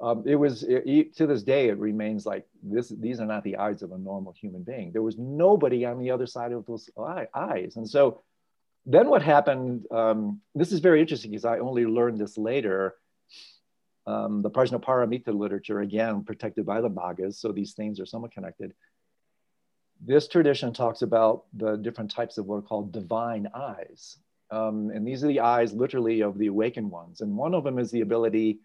Um, 0.00 0.24
it 0.26 0.36
was 0.36 0.62
it, 0.62 1.16
to 1.16 1.26
this 1.26 1.42
day 1.42 1.68
it 1.68 1.78
remains 1.78 2.26
like 2.26 2.46
this 2.62 2.90
these 2.90 3.18
are 3.18 3.26
not 3.26 3.44
the 3.44 3.56
eyes 3.56 3.82
of 3.82 3.92
a 3.92 3.98
normal 3.98 4.32
human 4.32 4.62
being. 4.62 4.92
There 4.92 5.02
was 5.02 5.16
nobody 5.16 5.86
on 5.86 5.98
the 5.98 6.10
other 6.10 6.26
side 6.26 6.52
of 6.52 6.66
those 6.66 6.90
eye, 6.98 7.28
eyes. 7.34 7.76
And 7.76 7.88
so 7.88 8.20
then 8.84 9.08
what 9.08 9.22
happened 9.22 9.86
um, 9.90 10.40
this 10.54 10.70
is 10.72 10.80
very 10.80 11.00
interesting 11.00 11.30
because 11.30 11.46
i 11.46 11.58
only 11.58 11.86
learned 11.86 12.18
this 12.18 12.36
later. 12.36 12.94
Um, 14.06 14.40
the 14.40 14.50
prajnaparamita 14.50 15.36
literature 15.36 15.80
again 15.80 16.22
protected 16.22 16.64
by 16.64 16.80
the 16.80 16.88
Nagas, 16.88 17.40
so 17.40 17.50
these 17.50 17.72
things 17.72 17.98
are 17.98 18.06
somewhat 18.06 18.30
connected. 18.30 18.72
This 20.00 20.28
tradition 20.28 20.72
talks 20.72 21.02
about 21.02 21.44
the 21.54 21.76
different 21.76 22.12
types 22.12 22.38
of 22.38 22.46
what 22.46 22.56
are 22.58 22.62
called 22.62 22.92
divine 22.92 23.48
eyes. 23.52 24.18
Um, 24.50 24.90
and 24.94 25.04
these 25.04 25.24
are 25.24 25.26
the 25.26 25.40
eyes 25.40 25.72
literally 25.72 26.20
of 26.20 26.38
the 26.38 26.46
awakened 26.46 26.90
ones. 26.90 27.20
And 27.20 27.36
one 27.36 27.54
of 27.54 27.64
them 27.64 27.78
is 27.78 27.90
the 27.90 28.02
ability 28.02 28.60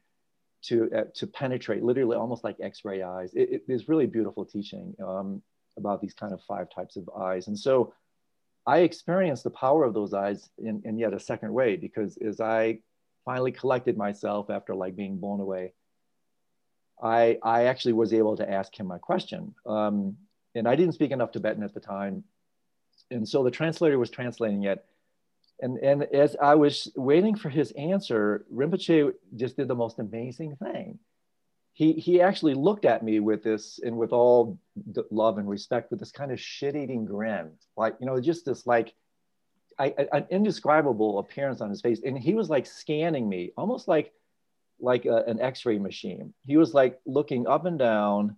to, 0.64 0.90
uh, 0.96 1.04
to 1.16 1.28
penetrate, 1.28 1.84
literally 1.84 2.16
almost 2.16 2.44
like 2.44 2.58
X-ray 2.62 3.02
eyes. 3.02 3.34
It, 3.34 3.50
it 3.52 3.64
is 3.68 3.90
really 3.90 4.06
beautiful 4.06 4.46
teaching 4.46 4.96
um, 5.06 5.42
about 5.78 6.02
these 6.02 6.14
kind 6.14 6.34
of 6.34 6.42
five 6.44 6.70
types 6.70 6.96
of 6.98 7.10
eyes. 7.10 7.48
And 7.48 7.58
so 7.58 7.94
I 8.68 8.80
experienced 8.80 9.44
the 9.44 9.50
power 9.50 9.84
of 9.84 9.94
those 9.94 10.14
eyes 10.14 10.50
in, 10.58 10.82
in 10.86 11.00
yet 11.00 11.14
a 11.14 11.20
second 11.20 11.52
way, 11.54 11.78
because 11.78 12.18
as 12.18 12.40
I 12.40 12.80
finally 13.26 13.52
collected 13.52 13.98
myself 13.98 14.50
after 14.50 14.76
like 14.76 14.96
being 14.96 15.18
blown 15.18 15.40
away, 15.40 15.74
I, 17.02 17.40
I 17.42 17.66
actually 17.66 17.94
was 17.94 18.14
able 18.14 18.38
to 18.38 18.50
ask 18.50 18.80
him 18.80 18.86
my 18.86 19.00
question. 19.00 19.56
Um, 19.66 20.18
and 20.54 20.68
I 20.68 20.76
didn't 20.76 20.94
speak 20.94 21.12
enough 21.12 21.32
Tibetan 21.32 21.64
at 21.64 21.74
the 21.74 21.80
time. 21.80 22.24
And 23.10 23.28
so 23.28 23.44
the 23.44 23.52
translator 23.52 23.98
was 23.98 24.12
translating 24.12 24.64
it 24.64 24.86
and, 25.62 25.78
and 25.78 26.04
as 26.04 26.36
I 26.42 26.56
was 26.56 26.92
waiting 26.96 27.36
for 27.36 27.50
his 27.50 27.72
answer, 27.72 28.46
Rinpoche 28.54 29.14
just 29.36 29.58
did 29.58 29.68
the 29.68 29.76
most 29.76 30.00
amazing 30.00 30.56
thing. 30.56 31.00
He, 31.74 31.94
he 31.94 32.22
actually 32.22 32.54
looked 32.54 32.86
at 32.86 33.04
me 33.04 33.20
with 33.20 33.44
this 33.44 33.80
and 33.82 33.98
with 33.98 34.12
all 34.12 34.60
love 35.10 35.38
and 35.38 35.48
respect 35.48 35.90
with 35.90 36.00
this 36.00 36.12
kind 36.12 36.32
of 36.32 36.40
shit-eating 36.40 37.06
grin, 37.06 37.52
like, 37.78 37.96
you 38.00 38.06
know, 38.06 38.20
just 38.20 38.46
this 38.46 38.68
like 38.68 38.94
I, 39.80 39.94
an 40.12 40.26
indescribable 40.30 41.20
appearance 41.20 41.62
on 41.62 41.70
his 41.70 41.82
face. 41.82 42.02
And 42.06 42.18
he 42.18 42.34
was 42.34 42.50
like 42.50 42.66
scanning 42.66 43.28
me, 43.28 43.52
almost 43.58 43.88
like, 43.88 44.12
like 44.80 45.06
a, 45.06 45.24
an 45.28 45.40
x-ray 45.40 45.80
machine. 45.80 46.34
He 46.46 46.58
was 46.58 46.74
like 46.74 47.00
looking 47.06 47.48
up 47.48 47.66
and 47.66 47.80
down 47.80 48.36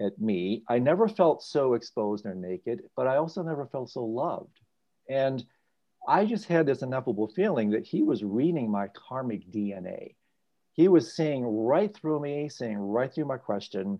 at 0.00 0.18
me. 0.18 0.64
I 0.68 0.78
never 0.78 1.08
felt 1.08 1.42
so 1.42 1.74
exposed 1.74 2.24
or 2.24 2.34
naked, 2.34 2.84
but 2.96 3.06
I 3.06 3.16
also 3.16 3.42
never 3.42 3.66
felt 3.66 3.90
so 3.90 4.04
loved. 4.04 4.60
And 5.08 5.44
I 6.06 6.24
just 6.24 6.46
had 6.46 6.66
this 6.66 6.82
ineffable 6.82 7.28
feeling 7.28 7.70
that 7.70 7.86
he 7.86 8.02
was 8.02 8.22
reading 8.22 8.70
my 8.70 8.88
karmic 8.88 9.50
DNA. 9.50 10.14
He 10.72 10.88
was 10.88 11.14
seeing 11.14 11.44
right 11.44 11.94
through 11.94 12.20
me, 12.20 12.48
seeing 12.48 12.78
right 12.78 13.12
through 13.12 13.24
my 13.24 13.38
question. 13.38 13.98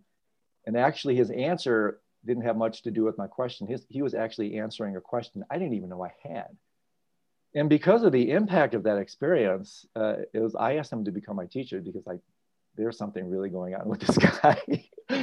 And 0.67 0.77
actually, 0.77 1.17
his 1.17 1.31
answer 1.31 2.01
didn't 2.25 2.45
have 2.45 2.57
much 2.57 2.83
to 2.83 2.91
do 2.91 3.05
with 3.05 3.19
my 3.19 3.27
question. 3.27 3.67
His, 3.67 3.85
he 3.89 4.03
was 4.03 4.15
actually 4.15 4.59
answering 4.59 4.97
a 4.97 5.01
question 5.01 5.45
I 5.51 5.59
didn't 5.59 5.75
even 5.75 5.89
know 5.89 6.05
I 6.05 6.13
had. 6.23 6.57
and 7.55 7.69
because 7.69 8.03
of 8.03 8.13
the 8.13 8.31
impact 8.31 8.75
of 8.75 8.83
that 8.83 8.99
experience, 8.99 9.87
uh, 9.97 10.17
it 10.33 10.41
was 10.41 10.55
I 10.55 10.77
asked 10.77 10.93
him 10.93 11.05
to 11.05 11.13
become 11.13 11.37
my 11.37 11.47
teacher 11.47 11.81
because 11.81 12.07
like 12.07 12.21
there's 12.77 12.99
something 12.99 13.29
really 13.29 13.49
going 13.49 13.75
on 13.75 13.89
with 13.89 14.01
this 14.01 14.19
guy. 14.43 14.61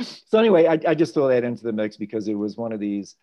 so 0.02 0.40
anyway, 0.40 0.66
I, 0.66 0.80
I, 0.88 0.96
just 0.96 1.14
throw 1.14 1.28
that 1.28 1.44
into 1.44 1.64
the 1.64 1.72
mix 1.72 1.98
because 1.98 2.28
it 2.28 2.34
was 2.34 2.58
one 2.58 2.72
of 2.72 2.80
these 2.80 3.16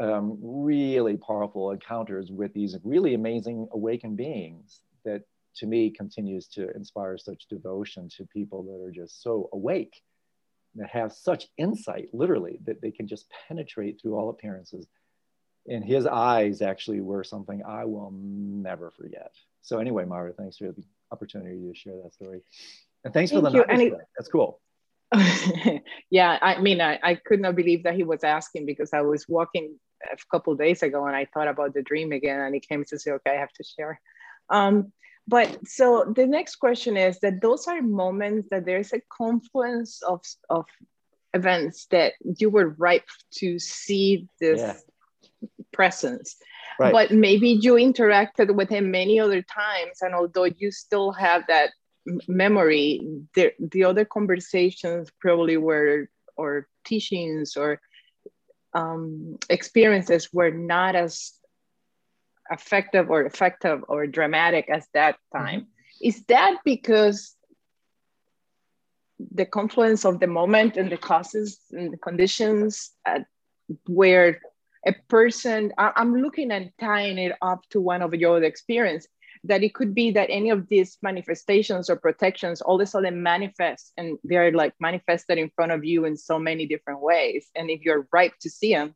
um, 0.00 0.38
really 0.40 1.16
powerful 1.16 1.70
encounters 1.70 2.30
with 2.30 2.52
these 2.54 2.76
really 2.84 3.14
amazing 3.14 3.68
awakened 3.72 4.16
beings 4.16 4.80
that 5.04 5.22
to 5.56 5.66
me 5.66 5.90
continues 5.90 6.46
to 6.48 6.70
inspire 6.74 7.18
such 7.18 7.46
devotion 7.48 8.08
to 8.16 8.26
people 8.26 8.62
that 8.62 8.84
are 8.84 8.90
just 8.90 9.22
so 9.22 9.48
awake 9.52 10.02
that 10.74 10.88
have 10.88 11.12
such 11.12 11.48
insight 11.58 12.08
literally 12.12 12.58
that 12.64 12.80
they 12.80 12.90
can 12.90 13.06
just 13.06 13.30
penetrate 13.48 14.00
through 14.00 14.14
all 14.14 14.30
appearances 14.30 14.86
and 15.68 15.84
his 15.84 16.06
eyes 16.06 16.60
actually 16.60 17.00
were 17.00 17.24
something 17.24 17.62
I 17.66 17.84
will 17.84 18.12
never 18.12 18.90
forget. 18.90 19.32
So 19.62 19.78
anyway, 19.78 20.04
Mara, 20.04 20.32
thanks 20.32 20.56
for 20.56 20.72
the 20.72 20.82
opportunity 21.12 21.58
to 21.58 21.74
share 21.74 21.94
that 22.02 22.14
story. 22.14 22.40
And 23.04 23.14
thanks 23.14 23.30
Thank 23.30 23.44
for 23.44 23.50
the 23.50 23.58
you. 23.78 23.96
That's 24.16 24.28
cool. 24.28 24.60
yeah, 26.10 26.38
I 26.40 26.60
mean, 26.60 26.80
I, 26.80 26.98
I 27.02 27.14
could 27.14 27.40
not 27.40 27.56
believe 27.56 27.84
that 27.84 27.94
he 27.94 28.04
was 28.04 28.24
asking 28.24 28.66
because 28.66 28.92
I 28.92 29.02
was 29.02 29.28
walking 29.28 29.78
a 30.04 30.16
couple 30.30 30.54
days 30.56 30.82
ago 30.82 31.06
and 31.06 31.14
I 31.14 31.26
thought 31.26 31.48
about 31.48 31.74
the 31.74 31.82
dream 31.82 32.12
again 32.12 32.40
and 32.40 32.54
he 32.54 32.60
came 32.60 32.84
to 32.86 32.98
say, 32.98 33.12
okay, 33.12 33.32
I 33.32 33.40
have 33.40 33.52
to 33.52 33.64
share. 33.64 34.00
Um, 34.48 34.92
but 35.28 35.58
so 35.66 36.12
the 36.16 36.26
next 36.26 36.56
question 36.56 36.96
is 36.96 37.20
that 37.20 37.40
those 37.40 37.68
are 37.68 37.80
moments 37.80 38.48
that 38.50 38.64
there's 38.64 38.92
a 38.92 39.00
confluence 39.08 40.02
of, 40.02 40.20
of 40.50 40.64
events 41.32 41.86
that 41.90 42.14
you 42.38 42.50
were 42.50 42.74
ripe 42.78 43.08
to 43.34 43.58
see 43.58 44.26
this 44.40 44.60
yeah 44.60 44.74
presence. 45.72 46.36
Right. 46.78 46.92
But 46.92 47.10
maybe 47.10 47.58
you 47.60 47.74
interacted 47.74 48.54
with 48.54 48.68
him 48.68 48.90
many 48.90 49.20
other 49.20 49.42
times, 49.42 49.98
and 50.00 50.14
although 50.14 50.44
you 50.44 50.70
still 50.70 51.12
have 51.12 51.44
that 51.48 51.70
memory, 52.26 53.00
the, 53.34 53.52
the 53.58 53.84
other 53.84 54.04
conversations 54.04 55.10
probably 55.20 55.56
were, 55.56 56.08
or 56.36 56.66
teachings 56.84 57.56
or 57.56 57.80
um, 58.74 59.38
experiences 59.50 60.32
were 60.32 60.50
not 60.50 60.96
as 60.96 61.32
effective 62.50 63.10
or 63.10 63.24
effective 63.24 63.84
or 63.88 64.06
dramatic 64.06 64.68
as 64.68 64.86
that 64.94 65.14
mm-hmm. 65.14 65.44
time. 65.44 65.60
Mm-hmm. 65.60 66.08
Is 66.08 66.24
that 66.24 66.58
because 66.64 67.36
the 69.32 69.46
confluence 69.46 70.04
of 70.04 70.18
the 70.18 70.26
moment 70.26 70.76
and 70.76 70.90
the 70.90 70.96
causes 70.96 71.60
and 71.70 71.92
the 71.92 71.98
conditions 71.98 72.90
at 73.06 73.26
where 73.86 74.40
a 74.84 74.92
person, 75.08 75.72
I'm 75.78 76.16
looking 76.16 76.50
and 76.50 76.72
tying 76.80 77.18
it 77.18 77.32
up 77.40 77.60
to 77.70 77.80
one 77.80 78.02
of 78.02 78.14
your 78.14 78.42
experience, 78.42 79.06
that 79.44 79.62
it 79.62 79.74
could 79.74 79.94
be 79.94 80.12
that 80.12 80.28
any 80.30 80.50
of 80.50 80.68
these 80.68 80.98
manifestations 81.02 81.90
or 81.90 81.96
protections 81.96 82.60
all 82.60 82.76
of 82.76 82.80
a 82.80 82.86
sudden 82.86 83.22
manifest 83.22 83.92
and 83.96 84.18
they're 84.22 84.52
like 84.52 84.72
manifested 84.78 85.36
in 85.36 85.50
front 85.56 85.72
of 85.72 85.84
you 85.84 86.04
in 86.04 86.16
so 86.16 86.38
many 86.38 86.66
different 86.66 87.00
ways. 87.00 87.48
And 87.56 87.68
if 87.68 87.82
you're 87.82 88.06
ripe 88.12 88.34
to 88.42 88.50
see 88.50 88.72
them, 88.72 88.94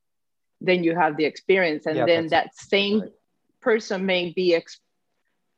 then 0.60 0.84
you 0.84 0.94
have 0.94 1.16
the 1.16 1.24
experience. 1.24 1.86
And 1.86 1.96
yeah, 1.96 2.06
then 2.06 2.28
that 2.28 2.54
same 2.54 3.00
right. 3.00 3.10
person 3.60 4.06
may 4.06 4.32
be 4.32 4.54
ex- 4.54 4.80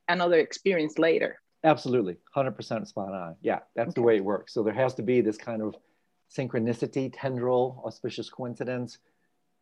another 0.07 0.39
experience 0.39 0.97
later. 0.97 1.39
Absolutely. 1.63 2.17
100% 2.35 2.87
spot 2.87 3.13
on. 3.13 3.35
Yeah, 3.41 3.59
that's 3.75 3.89
okay. 3.89 3.95
the 3.95 4.01
way 4.01 4.15
it 4.15 4.23
works. 4.23 4.53
So 4.53 4.63
there 4.63 4.73
has 4.73 4.95
to 4.95 5.03
be 5.03 5.21
this 5.21 5.37
kind 5.37 5.61
of 5.61 5.75
synchronicity, 6.35 7.13
tendril, 7.13 7.81
auspicious 7.85 8.29
coincidence 8.29 8.97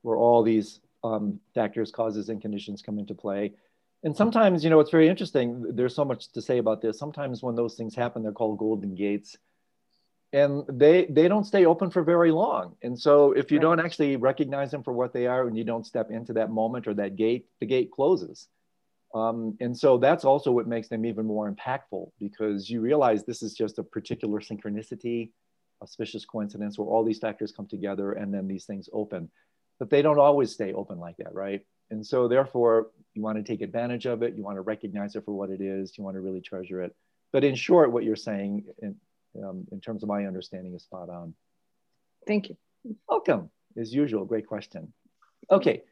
where 0.04 0.16
all 0.16 0.44
these 0.44 0.80
um, 1.04 1.40
factors, 1.54 1.92
causes, 1.92 2.30
and 2.30 2.42
conditions 2.42 2.82
come 2.82 3.00
into 3.00 3.14
play. 3.14 3.54
And 4.08 4.16
sometimes, 4.16 4.64
you 4.64 4.70
know, 4.70 4.80
it's 4.80 4.90
very 4.90 5.10
interesting. 5.10 5.76
There's 5.76 5.94
so 5.94 6.06
much 6.06 6.32
to 6.32 6.42
say 6.42 6.60
about 6.60 6.82
this. 6.82 6.98
Sometimes 6.98 7.44
when 7.44 7.56
those 7.56 7.76
things 7.76 7.94
happen, 7.94 8.24
they're 8.24 8.32
called 8.32 8.58
golden 8.58 8.96
gates. 8.96 9.36
And 10.32 10.64
they 10.70 11.08
they 11.08 11.28
don't 11.28 11.44
stay 11.44 11.66
open 11.66 11.92
for 11.92 12.04
very 12.04 12.32
long. 12.32 12.78
And 12.82 12.98
so 12.98 13.34
if 13.34 13.52
you 13.52 13.58
right. 13.58 13.64
don't 13.64 13.80
actually 13.82 14.16
recognize 14.16 14.72
them 14.72 14.82
for 14.82 14.94
what 14.94 15.12
they 15.12 15.28
are 15.28 15.46
and 15.46 15.58
you 15.58 15.66
don't 15.66 15.86
step 15.86 16.10
into 16.10 16.32
that 16.36 16.50
moment 16.50 16.88
or 16.88 16.94
that 16.94 17.18
gate, 17.18 17.48
the 17.60 17.66
gate 17.66 17.92
closes. 17.92 18.48
Um, 19.14 19.58
and 19.60 19.78
so 19.78 19.98
that's 19.98 20.24
also 20.24 20.54
what 20.54 20.68
makes 20.68 20.88
them 20.88 21.06
even 21.06 21.26
more 21.26 21.52
impactful 21.52 22.10
because 22.18 22.70
you 22.70 22.80
realize 22.80 23.26
this 23.26 23.44
is 23.44 23.56
just 23.56 23.78
a 23.78 23.84
particular 23.84 24.40
synchronicity, 24.40 25.32
auspicious 25.82 26.24
coincidence 26.24 26.80
where 26.80 26.88
all 26.88 27.04
these 27.04 27.20
factors 27.20 27.52
come 27.52 27.68
together 27.68 28.14
and 28.14 28.34
then 28.34 28.48
these 28.48 28.64
things 28.64 28.88
open 28.94 29.30
but 29.80 29.90
they 29.90 30.02
don't 30.02 30.20
always 30.20 30.52
stay 30.52 30.74
open 30.74 31.00
like 31.00 31.18
that, 31.18 31.34
right? 31.34 31.62
And 31.90 32.06
so 32.06 32.28
therefore, 32.28 32.88
you 33.14 33.22
want 33.22 33.38
to 33.38 33.44
take 33.44 33.62
advantage 33.62 34.06
of 34.06 34.22
it. 34.22 34.36
You 34.36 34.44
want 34.44 34.58
to 34.58 34.62
recognize 34.62 35.16
it 35.16 35.26
for 35.26 35.32
what 35.32 35.50
it 35.50 35.62
is. 35.62 35.98
You 35.98 36.04
want 36.04 36.16
to 36.16 36.22
really 36.22 36.42
treasure 36.42 36.82
it. 36.82 36.96
But 37.32 37.44
in 37.44 37.56
short, 37.56 37.92
what 37.92 38.04
you're 38.04 38.16
saying, 38.16 38.66
in, 38.82 38.96
um, 39.44 39.68
in 39.72 39.82
terms 39.82 40.04
of 40.04 40.10
my 40.10 40.26
understanding, 40.26 40.74
is 40.76 40.84
spot 40.84 41.10
on. 41.10 41.34
Thank 42.26 42.50
you. 42.50 42.58
Welcome, 43.10 43.50
as 43.76 43.94
usual. 43.94 44.26
Great 44.26 44.48
question. 44.48 44.94
Okay, 45.50 45.84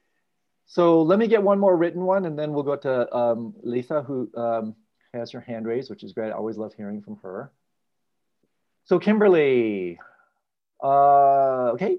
so 0.65 1.01
let 1.01 1.19
me 1.19 1.27
get 1.27 1.43
one 1.43 1.59
more 1.59 1.75
written 1.75 2.03
one, 2.03 2.25
and 2.25 2.37
then 2.37 2.53
we'll 2.53 2.63
go 2.63 2.75
to 2.75 3.15
um, 3.15 3.53
Lisa, 3.63 4.01
who 4.01 4.29
um, 4.35 4.75
has 5.13 5.31
her 5.31 5.39
hand 5.39 5.65
raised, 5.65 5.89
which 5.89 6.03
is 6.03 6.13
great. 6.13 6.29
I 6.29 6.33
always 6.33 6.57
love 6.57 6.73
hearing 6.73 7.01
from 7.01 7.17
her. 7.23 7.51
So 8.85 8.99
Kimberly, 8.99 9.97
uh, 10.83 11.71
okay, 11.73 11.97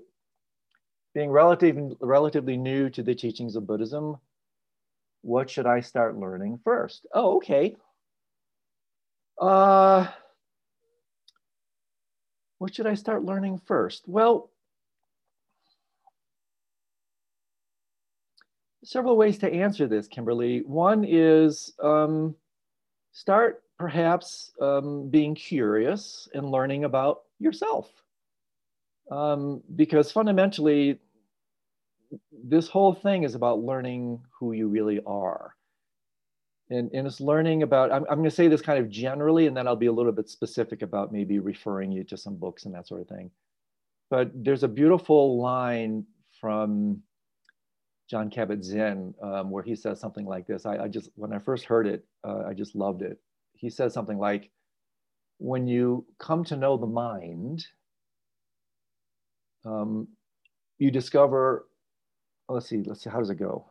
being 1.17 1.31
relative, 1.31 1.97
relatively 2.03 2.59
new 2.59 2.91
to 2.91 3.03
the 3.03 3.15
teachings 3.15 3.57
of 3.57 3.67
Buddhism, 3.67 4.19
what 5.23 5.49
should 5.49 5.65
I 5.65 5.81
start 5.81 6.19
learning 6.19 6.61
first? 6.63 7.07
Oh, 7.15 7.37
okay. 7.37 7.75
Uh, 9.41 10.09
what 12.59 12.75
should 12.75 12.87
I 12.87 12.93
start 12.93 13.25
learning 13.25 13.63
first? 13.65 14.07
Well, 14.07 14.51
several 18.85 19.17
ways 19.17 19.39
to 19.39 19.51
answer 19.51 19.87
this, 19.87 20.09
Kimberly. 20.09 20.59
One 20.67 21.03
is 21.03 21.73
um, 21.83 22.35
start 23.13 23.63
perhaps 23.79 24.53
um, 24.61 25.09
being 25.09 25.35
curious 25.35 26.29
and 26.35 26.51
learning 26.51 26.85
about 26.85 27.23
yourself. 27.39 27.91
Um, 29.11 29.63
because 29.77 30.13
fundamentally, 30.13 30.99
this 32.31 32.69
whole 32.69 32.95
thing 32.95 33.25
is 33.25 33.35
about 33.35 33.61
learning 33.61 34.21
who 34.39 34.53
you 34.53 34.69
really 34.69 35.01
are. 35.07 35.55
And, 36.69 36.91
and 36.93 37.07
it's 37.07 37.21
learning 37.21 37.63
about, 37.63 37.93
I'm, 37.93 38.05
I'm 38.11 38.19
going 38.19 38.25
to 38.25 38.31
say 38.35 38.49
this 38.49 38.61
kind 38.61 38.79
of 38.79 38.91
generally, 38.91 39.47
and 39.47 39.57
then 39.57 39.69
I'll 39.69 39.77
be 39.77 39.87
a 39.87 39.93
little 39.93 40.13
bit 40.13 40.29
specific 40.29 40.83
about 40.83 41.13
maybe 41.13 41.39
referring 41.39 41.93
you 41.93 42.03
to 42.05 42.17
some 42.17 42.37
books 42.37 42.65
and 42.65 42.75
that 42.75 42.89
sort 42.89 43.03
of 43.03 43.09
thing. 43.09 43.31
But 44.11 44.31
there's 44.35 44.65
a 44.65 44.69
beautiful 44.69 45.41
line 45.41 46.05
from 46.41 47.03
John 48.11 48.31
Kabat-Zinn 48.31 49.15
um, 49.23 49.51
where 49.51 49.63
he 49.63 49.77
says 49.77 50.01
something 50.01 50.27
like 50.27 50.47
this. 50.47 50.67
I, 50.67 50.79
I 50.79 50.89
just, 50.89 51.11
when 51.15 51.33
I 51.33 51.39
first 51.39 51.65
heard 51.65 51.87
it, 51.87 52.05
uh, 52.25 52.43
I 52.49 52.55
just 52.55 52.75
loved 52.75 53.03
it. 53.03 53.19
He 53.55 53.71
says 53.71 53.95
something 53.95 54.19
like, 54.19 54.51
when 55.39 55.67
you 55.67 56.05
come 56.19 56.45
to 56.45 56.57
know 56.57 56.77
the 56.77 56.87
mind, 56.87 57.67
um, 59.65 60.09
you 60.79 60.91
discover 60.91 61.67
let's 62.49 62.69
see, 62.69 62.83
let's 62.85 63.03
see, 63.03 63.11
how 63.11 63.19
does 63.19 63.31
it 63.31 63.37
go? 63.39 63.67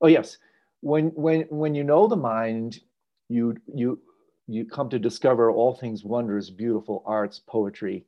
Oh 0.00 0.06
yes, 0.06 0.38
when 0.80 1.06
when 1.14 1.42
when 1.50 1.74
you 1.74 1.84
know 1.84 2.06
the 2.06 2.16
mind, 2.16 2.80
you 3.28 3.56
you 3.72 4.00
you 4.46 4.64
come 4.64 4.88
to 4.90 4.98
discover 4.98 5.50
all 5.50 5.74
things 5.74 6.04
wonders, 6.04 6.50
beautiful 6.50 7.02
arts, 7.06 7.40
poetry, 7.46 8.04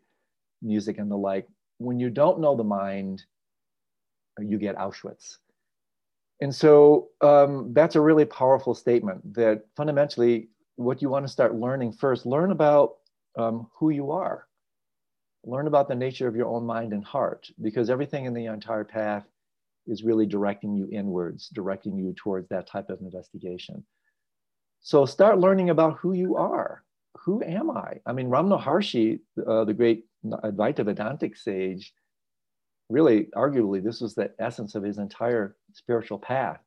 music, 0.63 0.99
and 0.99 1.11
the 1.11 1.17
like. 1.17 1.49
When 1.79 1.99
you 1.99 2.11
don't 2.11 2.41
know 2.41 2.57
the 2.57 2.65
mind, 2.65 3.25
you 4.39 4.59
get 4.59 4.77
Auschwitz. 4.77 5.39
And 6.43 6.55
so 6.55 7.09
um, 7.23 7.73
that's 7.73 7.97
a 7.97 8.01
really 8.01 8.27
powerful 8.27 8.75
statement 8.75 9.35
that 9.35 9.65
fundamentally, 9.75 10.49
what 10.77 11.01
you 11.01 11.09
want 11.09 11.25
to 11.27 11.33
start 11.33 11.55
learning 11.55 11.93
first, 11.93 12.27
learn 12.27 12.51
about 12.51 12.97
um, 13.39 13.69
who 13.75 13.91
you 13.91 14.11
are. 14.11 14.47
Learn 15.45 15.67
about 15.67 15.89
the 15.89 15.95
nature 15.95 16.29
of 16.29 16.37
your 16.37 16.49
own 16.49 16.67
mind 16.67 16.93
and 16.93 17.05
heart, 17.05 17.51
because 17.63 17.89
everything 17.89 18.27
in 18.27 18.35
the 18.35 18.47
entire 18.47 18.85
path 18.85 19.25
is 19.87 20.03
really 20.03 20.27
directing 20.27 20.75
you 20.75 20.89
inwards, 20.91 21.49
directing 21.49 21.97
you 21.97 22.13
towards 22.17 22.49
that 22.49 22.67
type 22.67 22.91
of 22.91 23.01
investigation. 23.01 23.85
So 24.81 25.07
start 25.07 25.39
learning 25.39 25.71
about 25.71 25.99
who 25.99 26.13
you 26.13 26.37
are. 26.37 26.85
Who 27.25 27.43
am 27.43 27.71
I? 27.71 27.95
I 28.07 28.13
mean, 28.13 28.29
Ramana 28.29 28.63
Maharshi, 28.63 29.21
uh, 29.47 29.65
the 29.65 29.75
great 29.75 30.05
Advaita 30.25 30.85
Vedantic 30.85 31.37
sage, 31.37 31.93
really, 32.89 33.29
arguably, 33.35 33.83
this 33.83 34.01
was 34.01 34.15
the 34.15 34.31
essence 34.39 34.75
of 34.75 34.83
his 34.83 34.99
entire 34.99 35.57
spiritual 35.73 36.19
path, 36.19 36.61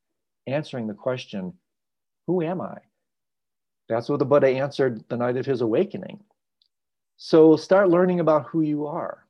answering 0.47 0.87
the 0.87 0.93
question, 0.93 1.53
who 2.27 2.41
am 2.41 2.61
I? 2.61 2.77
That's 3.87 4.09
what 4.09 4.19
the 4.19 4.25
Buddha 4.25 4.49
answered 4.49 5.03
the 5.09 5.17
night 5.17 5.37
of 5.37 5.45
his 5.45 5.61
awakening. 5.61 6.19
So 7.17 7.55
start 7.55 7.89
learning 7.89 8.19
about 8.19 8.47
who 8.47 8.61
you 8.61 8.85
are 8.87 9.25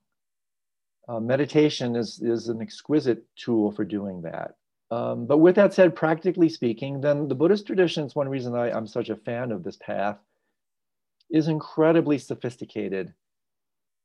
uh, 1.10 1.20
meditation 1.20 1.96
is, 1.96 2.22
is 2.22 2.50
an 2.50 2.62
exquisite 2.62 3.24
tool 3.36 3.72
for 3.72 3.84
doing 3.84 4.22
that. 4.22 4.52
Um, 4.92 5.26
but 5.26 5.40
with 5.40 5.56
that 5.56 5.74
said, 5.74 5.96
practically 5.96 6.50
speaking, 6.50 7.02
then 7.02 7.28
the 7.28 7.36
Buddhist 7.36 7.66
traditions, 7.66 8.16
one 8.16 8.30
reason 8.30 8.56
I, 8.56 8.72
I'm 8.72 8.88
such 8.88 9.10
a 9.10 9.16
fan 9.16 9.52
of 9.52 9.64
this 9.64 9.78
path 9.78 10.18
is 11.30 11.48
incredibly 11.48 12.18
sophisticated 12.18 13.14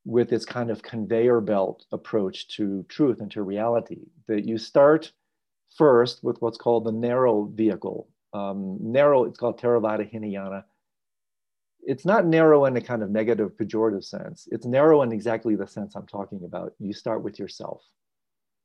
with 0.06 0.32
its 0.32 0.44
kind 0.44 0.70
of 0.70 0.82
conveyor 0.82 1.40
belt 1.40 1.84
approach 1.92 2.48
to 2.56 2.84
truth 2.88 3.20
and 3.20 3.30
to 3.30 3.42
reality. 3.42 4.00
That 4.28 4.46
you 4.46 4.58
start 4.58 5.12
first 5.76 6.22
with 6.22 6.40
what's 6.40 6.58
called 6.58 6.84
the 6.84 6.92
narrow 6.92 7.50
vehicle. 7.54 8.08
Um, 8.32 8.78
narrow, 8.80 9.24
it's 9.24 9.38
called 9.38 9.60
Theravada 9.60 10.10
Hinayana. 10.10 10.64
It's 11.86 12.04
not 12.04 12.26
narrow 12.26 12.64
in 12.64 12.76
a 12.76 12.80
kind 12.80 13.02
of 13.02 13.10
negative, 13.10 13.52
pejorative 13.56 14.04
sense. 14.04 14.48
It's 14.50 14.66
narrow 14.66 15.02
in 15.02 15.12
exactly 15.12 15.54
the 15.54 15.66
sense 15.66 15.94
I'm 15.94 16.06
talking 16.06 16.42
about. 16.44 16.72
You 16.78 16.92
start 16.92 17.22
with 17.22 17.38
yourself. 17.38 17.82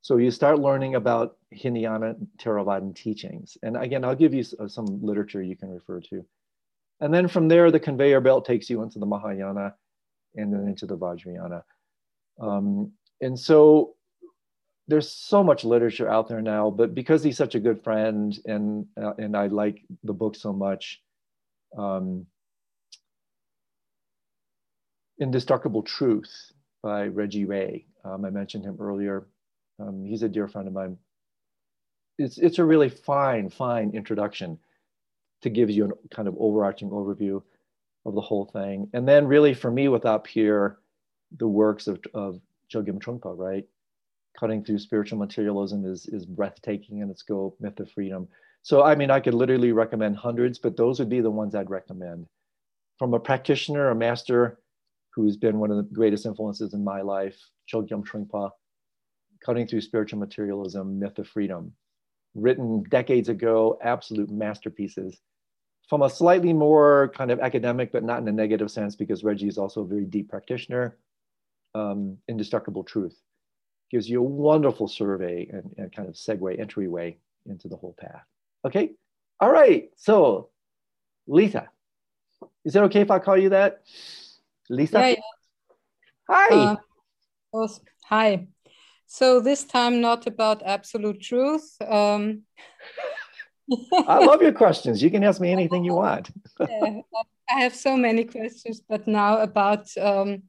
So 0.01 0.17
you 0.17 0.31
start 0.31 0.59
learning 0.59 0.95
about 0.95 1.37
Hinayana 1.53 2.15
Theravadan 2.37 2.95
teachings. 2.95 3.57
And 3.63 3.75
again, 3.75 4.05
I'll 4.05 4.15
give 4.15 4.33
you 4.33 4.43
some 4.43 5.01
literature 5.03 5.41
you 5.41 5.57
can 5.57 5.69
refer 5.69 5.99
to. 6.01 6.25
And 7.01 7.13
then 7.13 7.27
from 7.27 7.47
there, 7.47 7.69
the 7.71 7.79
conveyor 7.79 8.21
belt 8.21 8.45
takes 8.45 8.69
you 8.69 8.81
into 8.81 8.99
the 8.99 9.05
Mahayana 9.05 9.75
and 10.35 10.53
then 10.53 10.67
into 10.67 10.85
the 10.85 10.97
Vajrayana. 10.97 11.63
Um, 12.39 12.93
and 13.21 13.37
so 13.37 13.95
there's 14.87 15.11
so 15.11 15.43
much 15.43 15.63
literature 15.65 16.09
out 16.09 16.27
there 16.27 16.41
now, 16.41 16.69
but 16.69 16.95
because 16.95 17.23
he's 17.23 17.37
such 17.37 17.55
a 17.55 17.59
good 17.59 17.83
friend 17.83 18.37
and, 18.45 18.85
uh, 18.99 19.13
and 19.17 19.35
I 19.35 19.47
like 19.47 19.81
the 20.03 20.13
book 20.13 20.35
so 20.35 20.53
much, 20.53 21.01
um, 21.77 22.25
Indestructible 25.19 25.83
Truth 25.83 26.53
by 26.81 27.07
Reggie 27.07 27.45
Ray. 27.45 27.85
Um, 28.05 28.23
I 28.23 28.29
mentioned 28.29 28.63
him 28.63 28.77
earlier. 28.79 29.27
Um, 29.79 30.05
he's 30.05 30.23
a 30.23 30.29
dear 30.29 30.47
friend 30.47 30.67
of 30.67 30.73
mine. 30.73 30.97
It's, 32.17 32.37
it's 32.37 32.59
a 32.59 32.65
really 32.65 32.89
fine, 32.89 33.49
fine 33.49 33.91
introduction 33.93 34.59
to 35.41 35.49
give 35.49 35.69
you 35.69 35.85
a 35.85 36.15
kind 36.15 36.27
of 36.27 36.35
overarching 36.37 36.89
overview 36.89 37.41
of 38.05 38.15
the 38.15 38.21
whole 38.21 38.45
thing. 38.45 38.89
And 38.93 39.07
then 39.07 39.27
really 39.27 39.53
for 39.53 39.71
me 39.71 39.87
with 39.87 40.05
up 40.05 40.27
here, 40.27 40.79
the 41.37 41.47
works 41.47 41.87
of, 41.87 41.99
of 42.13 42.39
Chogyam 42.73 42.99
Trungpa, 42.99 43.37
right? 43.37 43.65
Cutting 44.39 44.63
through 44.63 44.79
spiritual 44.79 45.19
materialism 45.19 45.85
is, 45.85 46.05
is 46.07 46.25
breathtaking 46.25 46.99
in 46.99 47.09
its 47.09 47.21
scope, 47.21 47.57
myth 47.59 47.79
of 47.79 47.91
freedom. 47.91 48.27
So, 48.61 48.83
I 48.83 48.95
mean, 48.95 49.11
I 49.11 49.19
could 49.19 49.33
literally 49.33 49.71
recommend 49.71 50.17
hundreds, 50.17 50.59
but 50.59 50.77
those 50.77 50.99
would 50.99 51.09
be 51.09 51.21
the 51.21 51.31
ones 51.31 51.55
I'd 51.55 51.69
recommend. 51.69 52.27
From 52.97 53.13
a 53.13 53.19
practitioner, 53.19 53.89
a 53.89 53.95
master 53.95 54.58
who's 55.19 55.37
been 55.37 55.59
one 55.59 55.71
of 55.71 55.77
the 55.77 55.93
greatest 55.93 56.25
influences 56.25 56.73
in 56.73 56.83
my 56.83 57.01
life, 57.01 57.37
Chogyam 57.71 58.05
Trungpa, 58.05 58.51
Cutting 59.45 59.67
Through 59.67 59.81
Spiritual 59.81 60.19
Materialism, 60.19 60.99
Myth 60.99 61.19
of 61.19 61.27
Freedom, 61.27 61.73
written 62.35 62.83
decades 62.89 63.29
ago, 63.29 63.77
absolute 63.83 64.29
masterpieces. 64.29 65.19
From 65.89 66.03
a 66.03 66.09
slightly 66.09 66.53
more 66.53 67.11
kind 67.15 67.31
of 67.31 67.39
academic, 67.39 67.91
but 67.91 68.03
not 68.03 68.21
in 68.21 68.27
a 68.27 68.31
negative 68.31 68.69
sense, 68.71 68.95
because 68.95 69.23
Reggie 69.23 69.47
is 69.47 69.57
also 69.57 69.81
a 69.81 69.87
very 69.87 70.05
deep 70.05 70.29
practitioner, 70.29 70.97
um, 71.75 72.17
Indestructible 72.27 72.83
Truth 72.83 73.19
gives 73.91 74.07
you 74.07 74.19
a 74.19 74.23
wonderful 74.23 74.87
survey 74.87 75.49
and, 75.51 75.73
and 75.77 75.91
kind 75.95 76.07
of 76.07 76.13
segue, 76.13 76.59
entryway 76.59 77.17
into 77.47 77.67
the 77.67 77.75
whole 77.75 77.95
path. 77.99 78.23
Okay, 78.65 78.91
all 79.39 79.51
right, 79.51 79.89
so 79.95 80.49
Lisa, 81.27 81.69
is 82.63 82.75
it 82.75 82.83
okay 82.83 83.01
if 83.01 83.11
I 83.11 83.19
call 83.19 83.37
you 83.37 83.49
that? 83.49 83.81
Lisa? 84.69 84.99
Yeah. 84.99 85.15
Hi. 86.29 86.77
Uh, 87.53 87.67
hi. 88.05 88.47
So 89.07 89.39
this 89.39 89.63
time, 89.63 90.01
not 90.01 90.27
about 90.27 90.61
absolute 90.63 91.21
truth. 91.21 91.75
Um, 91.81 92.43
I 94.07 94.19
love 94.25 94.41
your 94.41 94.51
questions. 94.51 95.01
You 95.01 95.09
can 95.09 95.23
ask 95.23 95.41
me 95.41 95.51
anything 95.51 95.83
you 95.83 95.95
want. 95.95 96.29
yeah, 96.59 97.01
I 97.49 97.61
have 97.61 97.75
so 97.75 97.97
many 97.97 98.25
questions, 98.25 98.81
but 98.87 99.07
now 99.07 99.39
about 99.39 99.89
um, 99.97 100.43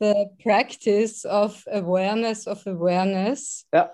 the 0.00 0.30
practice 0.42 1.24
of 1.24 1.64
awareness 1.72 2.46
of 2.46 2.66
awareness. 2.66 3.64
Yeah. 3.72 3.88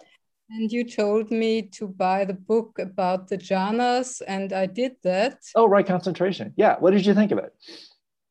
And 0.50 0.70
you 0.70 0.84
told 0.84 1.30
me 1.30 1.62
to 1.78 1.86
buy 1.86 2.24
the 2.24 2.34
book 2.34 2.78
about 2.78 3.28
the 3.28 3.38
jhanas, 3.38 4.20
and 4.26 4.52
I 4.52 4.66
did 4.66 4.96
that. 5.04 5.38
Oh, 5.54 5.66
right, 5.66 5.86
concentration. 5.86 6.52
Yeah. 6.56 6.76
What 6.80 6.90
did 6.90 7.06
you 7.06 7.14
think 7.14 7.32
of 7.32 7.38
it? 7.38 7.54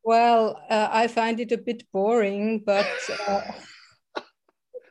Well, 0.04 0.62
uh, 0.70 0.89
I 0.91 1.08
find 1.08 1.39
it 1.39 1.51
a 1.51 1.58
bit 1.58 1.84
boring, 1.91 2.64
but. 2.66 2.88
Uh, 3.28 3.41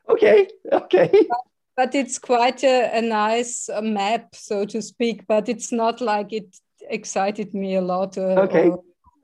okay 0.08 0.48
okay 0.72 1.10
but, 1.12 1.38
but 1.76 1.94
it's 1.94 2.18
quite 2.18 2.62
a, 2.64 2.98
a 2.98 3.00
nice 3.00 3.68
uh, 3.68 3.80
map 3.80 4.34
so 4.34 4.64
to 4.64 4.82
speak 4.82 5.26
but 5.26 5.48
it's 5.48 5.72
not 5.72 6.00
like 6.00 6.32
it 6.32 6.56
excited 6.88 7.54
me 7.54 7.76
a 7.76 7.80
lot 7.80 8.18
uh, 8.18 8.44
okay 8.44 8.72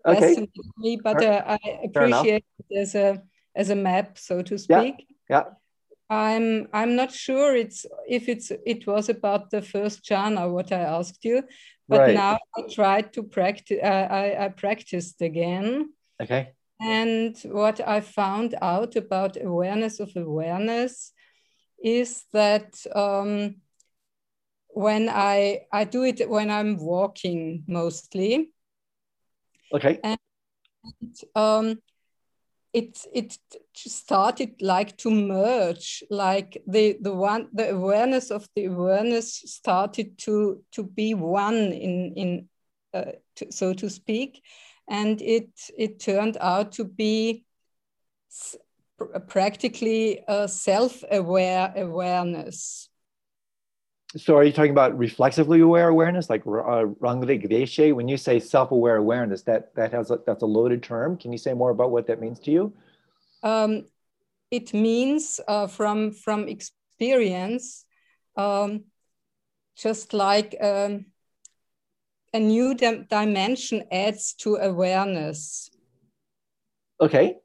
okay 0.07 0.47
me 0.78 0.99
but 1.03 1.22
uh, 1.22 1.43
i 1.47 1.59
appreciate 1.84 2.45
it 2.59 2.78
as 2.78 2.95
a 2.95 3.22
as 3.55 3.70
a 3.70 3.74
map 3.74 4.16
so 4.16 4.43
to 4.43 4.57
speak 4.57 5.07
yeah, 5.28 5.43
yeah. 5.43 5.45
I'm 6.11 6.68
i'm 6.72 6.96
not 6.96 7.12
sure 7.12 7.54
it's 7.54 7.84
if 8.09 8.28
it's 8.28 8.50
it 8.64 8.86
was 8.86 9.09
about 9.09 9.50
the 9.50 9.62
first 9.62 10.04
jhana 10.04 10.50
what 10.50 10.72
i 10.72 10.80
asked 10.80 11.24
you 11.24 11.42
but 11.88 12.00
right. 12.00 12.14
now 12.14 12.38
i 12.56 12.62
tried 12.72 13.12
to 13.12 13.22
practice 13.22 13.78
uh, 13.82 14.09
I, 14.11 14.44
I 14.44 14.48
practiced 14.48 15.20
again 15.20 15.90
okay 16.22 16.54
and 16.80 17.36
what 17.44 17.80
I 17.80 18.00
found 18.00 18.54
out 18.62 18.94
about 18.94 19.36
awareness 19.40 19.98
of 19.98 20.14
awareness 20.16 21.12
is 21.82 22.24
that 22.32 22.84
um, 22.94 23.56
when 24.68 25.09
I 25.09 25.62
I 25.72 25.84
do 25.84 26.04
it 26.04 26.28
when 26.28 26.50
I'm 26.50 26.76
walking 26.76 27.64
mostly. 27.66 28.52
Okay. 29.72 29.98
And 30.04 30.18
um, 31.34 31.78
it 32.72 33.06
it 33.12 33.38
started 33.74 34.60
like 34.60 34.96
to 34.98 35.10
merge, 35.10 36.04
like 36.10 36.62
the 36.66 36.98
the 37.00 37.14
one 37.14 37.48
the 37.52 37.70
awareness 37.70 38.30
of 38.30 38.48
the 38.54 38.66
awareness 38.66 39.42
started 39.46 40.18
to 40.18 40.62
to 40.72 40.82
be 40.82 41.14
one 41.14 41.72
in 41.72 42.12
in 42.16 42.48
uh, 42.94 43.12
to, 43.36 43.50
so 43.50 43.72
to 43.74 43.88
speak 43.88 44.42
and 44.88 45.20
it 45.22 45.50
it 45.76 46.00
turned 46.00 46.36
out 46.40 46.72
to 46.72 46.84
be 46.84 47.44
practically 49.28 50.24
a 50.26 50.48
self-aware 50.48 51.72
awareness. 51.76 52.88
So 54.16 54.36
are 54.36 54.44
you 54.44 54.52
talking 54.52 54.70
about 54.70 54.96
reflexively 54.96 55.61
aware 55.61 55.88
awareness, 55.88 56.30
like 56.30 56.42
uh, 56.46 56.86
When 57.92 58.09
you 58.09 58.16
say 58.16 58.40
self-aware 58.40 58.96
awareness, 58.96 59.42
that 59.42 59.74
that 59.74 59.92
has 59.92 60.11
a, 60.11 60.18
that's 60.26 60.42
a 60.42 60.46
loaded 60.46 60.82
term. 60.82 61.18
Can 61.18 61.30
you 61.30 61.38
say 61.38 61.52
more 61.52 61.70
about 61.70 61.90
what 61.90 62.06
that 62.06 62.18
means 62.18 62.40
to 62.40 62.50
you? 62.50 62.72
Um, 63.42 63.84
it 64.50 64.72
means 64.72 65.40
uh, 65.46 65.66
from 65.66 66.12
from 66.12 66.48
experience, 66.48 67.84
um, 68.34 68.84
just 69.76 70.14
like 70.14 70.56
um, 70.59 71.06
a 72.32 72.40
new 72.40 72.74
dim 72.74 73.06
dimension 73.11 73.84
adds 73.92 74.32
to 74.34 74.56
awareness. 74.56 75.70
Okay. 76.98 77.36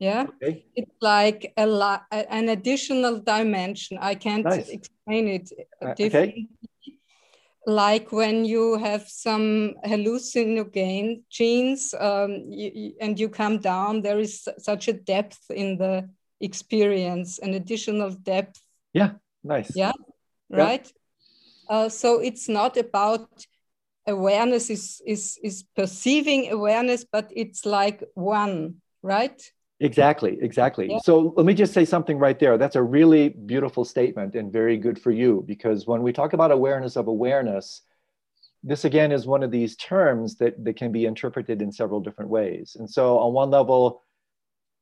Yeah. 0.00 0.26
Okay. 0.42 0.64
It's 0.74 0.96
like 1.00 1.52
a 1.56 1.66
lot, 1.66 2.06
an 2.10 2.48
additional 2.48 3.20
dimension. 3.20 3.98
I 4.00 4.14
can't 4.14 4.44
nice. 4.44 4.68
explain 4.70 5.28
it 5.28 5.52
uh, 5.82 5.94
differently. 5.94 6.48
Okay. 6.64 6.96
Like 7.66 8.10
when 8.10 8.46
you 8.46 8.78
have 8.78 9.06
some 9.06 9.74
hallucinogen 9.84 11.22
genes 11.28 11.94
um, 12.00 12.46
you, 12.48 12.94
and 13.00 13.20
you 13.20 13.28
come 13.28 13.58
down, 13.58 14.00
there 14.00 14.18
is 14.18 14.48
such 14.58 14.88
a 14.88 14.94
depth 14.94 15.50
in 15.50 15.76
the 15.76 16.08
experience, 16.40 17.38
an 17.38 17.52
additional 17.52 18.10
depth. 18.10 18.62
Yeah, 18.94 19.12
nice. 19.44 19.76
Yeah, 19.76 19.92
right. 20.48 20.90
Uh, 21.68 21.90
so 21.90 22.20
it's 22.20 22.48
not 22.48 22.78
about 22.78 23.28
awareness 24.06 24.70
is 24.70 25.02
is 25.06 25.38
is 25.42 25.62
perceiving 25.76 26.50
awareness 26.50 27.04
but 27.04 27.30
it's 27.36 27.66
like 27.66 28.02
one 28.14 28.76
right 29.02 29.52
exactly 29.80 30.38
exactly 30.40 30.88
yeah. 30.90 30.98
so 31.02 31.32
let 31.36 31.46
me 31.46 31.54
just 31.54 31.72
say 31.72 31.84
something 31.84 32.18
right 32.18 32.38
there 32.38 32.58
that's 32.58 32.76
a 32.76 32.82
really 32.82 33.30
beautiful 33.30 33.84
statement 33.84 34.34
and 34.34 34.52
very 34.52 34.76
good 34.76 35.00
for 35.00 35.10
you 35.10 35.42
because 35.46 35.86
when 35.86 36.02
we 36.02 36.12
talk 36.12 36.32
about 36.32 36.50
awareness 36.50 36.96
of 36.96 37.08
awareness 37.08 37.82
this 38.62 38.84
again 38.84 39.10
is 39.10 39.26
one 39.26 39.42
of 39.42 39.50
these 39.50 39.74
terms 39.76 40.36
that, 40.36 40.62
that 40.62 40.76
can 40.76 40.92
be 40.92 41.06
interpreted 41.06 41.62
in 41.62 41.72
several 41.72 42.00
different 42.00 42.30
ways 42.30 42.76
and 42.78 42.88
so 42.88 43.18
on 43.18 43.32
one 43.32 43.50
level 43.50 44.02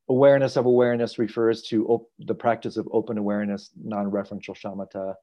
awareness 0.08 0.56
of 0.56 0.66
awareness 0.66 1.18
refers 1.18 1.62
to 1.62 1.86
op- 1.86 2.10
the 2.18 2.34
practice 2.34 2.76
of 2.76 2.88
open 2.92 3.18
awareness 3.18 3.70
non-referential 3.76 4.56
shamatha 4.56 5.14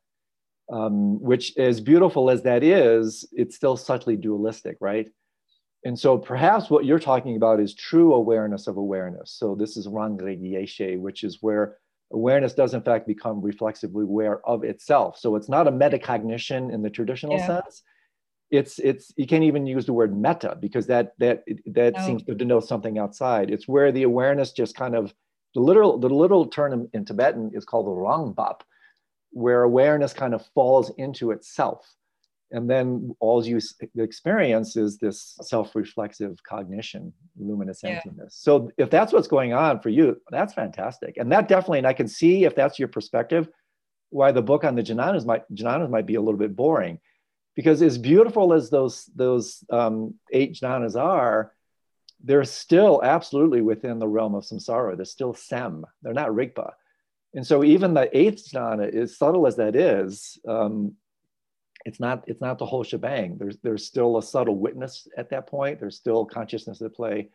um, 0.72 1.22
which 1.22 1.58
as 1.58 1.80
beautiful 1.80 2.30
as 2.30 2.44
that 2.44 2.64
is, 2.64 3.28
it's 3.32 3.56
still 3.56 3.78
subtly 3.78 4.16
dualistic, 4.16 4.78
right? 4.80 5.08
And 5.86 5.98
so 5.98 6.18
perhaps 6.18 6.72
what 6.72 6.84
you're 6.84 7.00
talking 7.00 7.36
about 7.36 7.60
is 7.60 7.76
true 7.76 8.16
awareness 8.16 8.66
of 8.66 8.78
awareness. 8.78 9.32
So 9.32 9.54
this 9.54 9.78
is 9.78 9.88
Rangrig 9.88 10.42
Yeshe, 10.42 11.00
which 11.00 11.24
is 11.24 11.38
where 11.42 11.78
awareness 12.12 12.54
does 12.54 12.74
in 12.74 12.82
fact 12.82 13.08
become 13.08 13.40
reflexively 13.40 14.04
aware 14.04 14.46
of 14.48 14.64
itself. 14.64 15.20
So 15.20 15.36
it's 15.36 15.48
not 15.48 15.68
a 15.68 15.72
metacognition 15.72 16.74
in 16.74 16.82
the 16.82 16.90
traditional 16.90 17.38
yeah. 17.38 17.46
sense. 17.46 17.84
It's 18.50 18.80
it's 18.80 19.14
you 19.16 19.28
can't 19.28 19.44
even 19.44 19.68
use 19.68 19.86
the 19.86 19.94
word 19.94 20.20
meta 20.20 20.58
because 20.60 20.88
that 20.88 21.14
that 21.20 21.44
that 21.68 21.94
no. 21.94 22.06
seems 22.06 22.24
to 22.24 22.34
denote 22.34 22.68
something 22.68 22.98
outside. 22.98 23.52
It's 23.52 23.68
where 23.68 23.92
the 23.92 24.04
awareness 24.04 24.54
just 24.54 24.76
kind 24.76 24.96
of 24.96 25.14
the 25.54 25.62
literal 25.62 26.00
the 26.00 26.10
literal 26.10 26.48
term 26.48 26.74
in, 26.74 26.90
in 26.94 27.06
Tibetan 27.06 27.52
is 27.54 27.66
called 27.66 27.86
the 27.86 27.92
rangbap, 27.92 28.62
where 29.32 29.62
awareness 29.62 30.14
kind 30.14 30.34
of 30.34 30.46
falls 30.56 30.92
into 30.98 31.32
itself 31.32 31.96
and 32.56 32.70
then 32.70 33.14
all 33.20 33.46
you 33.46 33.60
experience 33.98 34.78
is 34.78 34.98
this 34.98 35.38
self-reflexive 35.42 36.42
cognition 36.48 37.12
luminous 37.38 37.82
yeah. 37.84 37.90
emptiness. 37.92 38.36
So 38.36 38.72
if 38.78 38.90
that's 38.90 39.12
what's 39.12 39.28
going 39.28 39.54
on 39.54 39.82
for 39.82 39.90
you 39.90 40.22
that's 40.30 40.54
fantastic. 40.54 41.18
And 41.18 41.32
that 41.32 41.48
definitely 41.48 41.80
and 41.80 41.88
i 41.88 41.94
can 41.94 42.08
see 42.08 42.46
if 42.46 42.56
that's 42.56 42.80
your 42.80 42.88
perspective 42.88 43.50
why 44.10 44.32
the 44.32 44.42
book 44.42 44.64
on 44.64 44.76
the 44.76 44.84
jhanas 44.84 45.26
might 45.26 45.44
jhanas 45.54 45.90
might 45.90 46.06
be 46.06 46.16
a 46.16 46.22
little 46.22 46.40
bit 46.40 46.56
boring. 46.56 47.00
Because 47.56 47.82
as 47.82 47.98
beautiful 47.98 48.54
as 48.54 48.70
those 48.70 49.10
those 49.16 49.64
um, 49.70 50.16
eight 50.32 50.54
jhanas 50.54 50.96
are 50.96 51.52
they're 52.24 52.44
still 52.46 53.02
absolutely 53.04 53.62
within 53.62 54.00
the 54.00 54.08
realm 54.08 54.34
of 54.36 54.44
samsara. 54.44 54.96
They're 54.96 55.06
still 55.06 55.34
sem. 55.34 55.86
They're 56.02 56.14
not 56.14 56.30
rigpa. 56.30 56.72
And 57.34 57.46
so 57.46 57.64
even 57.64 57.94
the 57.94 58.10
eighth 58.18 58.50
jhana 58.52 58.94
as 58.94 59.18
subtle 59.18 59.46
as 59.46 59.58
that 59.58 59.76
is 59.76 60.40
um, 60.48 60.96
it's 61.86 62.00
not 62.00 62.24
it's 62.28 62.42
not 62.42 62.58
the 62.58 62.66
whole 62.66 62.84
shebang. 62.84 63.38
There's 63.38 63.58
there's 63.64 63.86
still 63.86 64.18
a 64.18 64.24
subtle 64.24 64.58
witness 64.58 65.08
at 65.18 65.30
that 65.30 65.48
point. 65.48 65.80
There's 65.80 65.96
still 65.96 66.26
consciousness 66.26 66.82
at 66.82 66.96
play, 66.96 67.30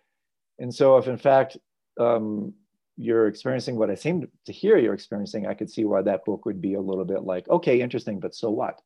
and 0.59 0.75
so 0.75 0.99
if 0.99 1.07
in 1.07 1.17
fact 1.17 1.57
um, 1.99 2.53
you're 2.97 3.29
experiencing 3.29 3.77
what 3.77 3.91
I 3.91 3.95
seem 3.95 4.29
to 4.47 4.53
hear 4.53 4.77
you're 4.77 4.95
experiencing, 4.95 5.47
I 5.47 5.55
could 5.55 5.71
see 5.71 5.85
why 5.85 6.03
that 6.03 6.25
book 6.25 6.45
would 6.47 6.61
be 6.61 6.75
a 6.75 6.81
little 6.81 7.05
bit 7.05 7.23
like 7.23 7.49
okay, 7.49 7.81
interesting, 7.81 8.19
but 8.19 8.35
so 8.35 8.51
what? 8.51 8.81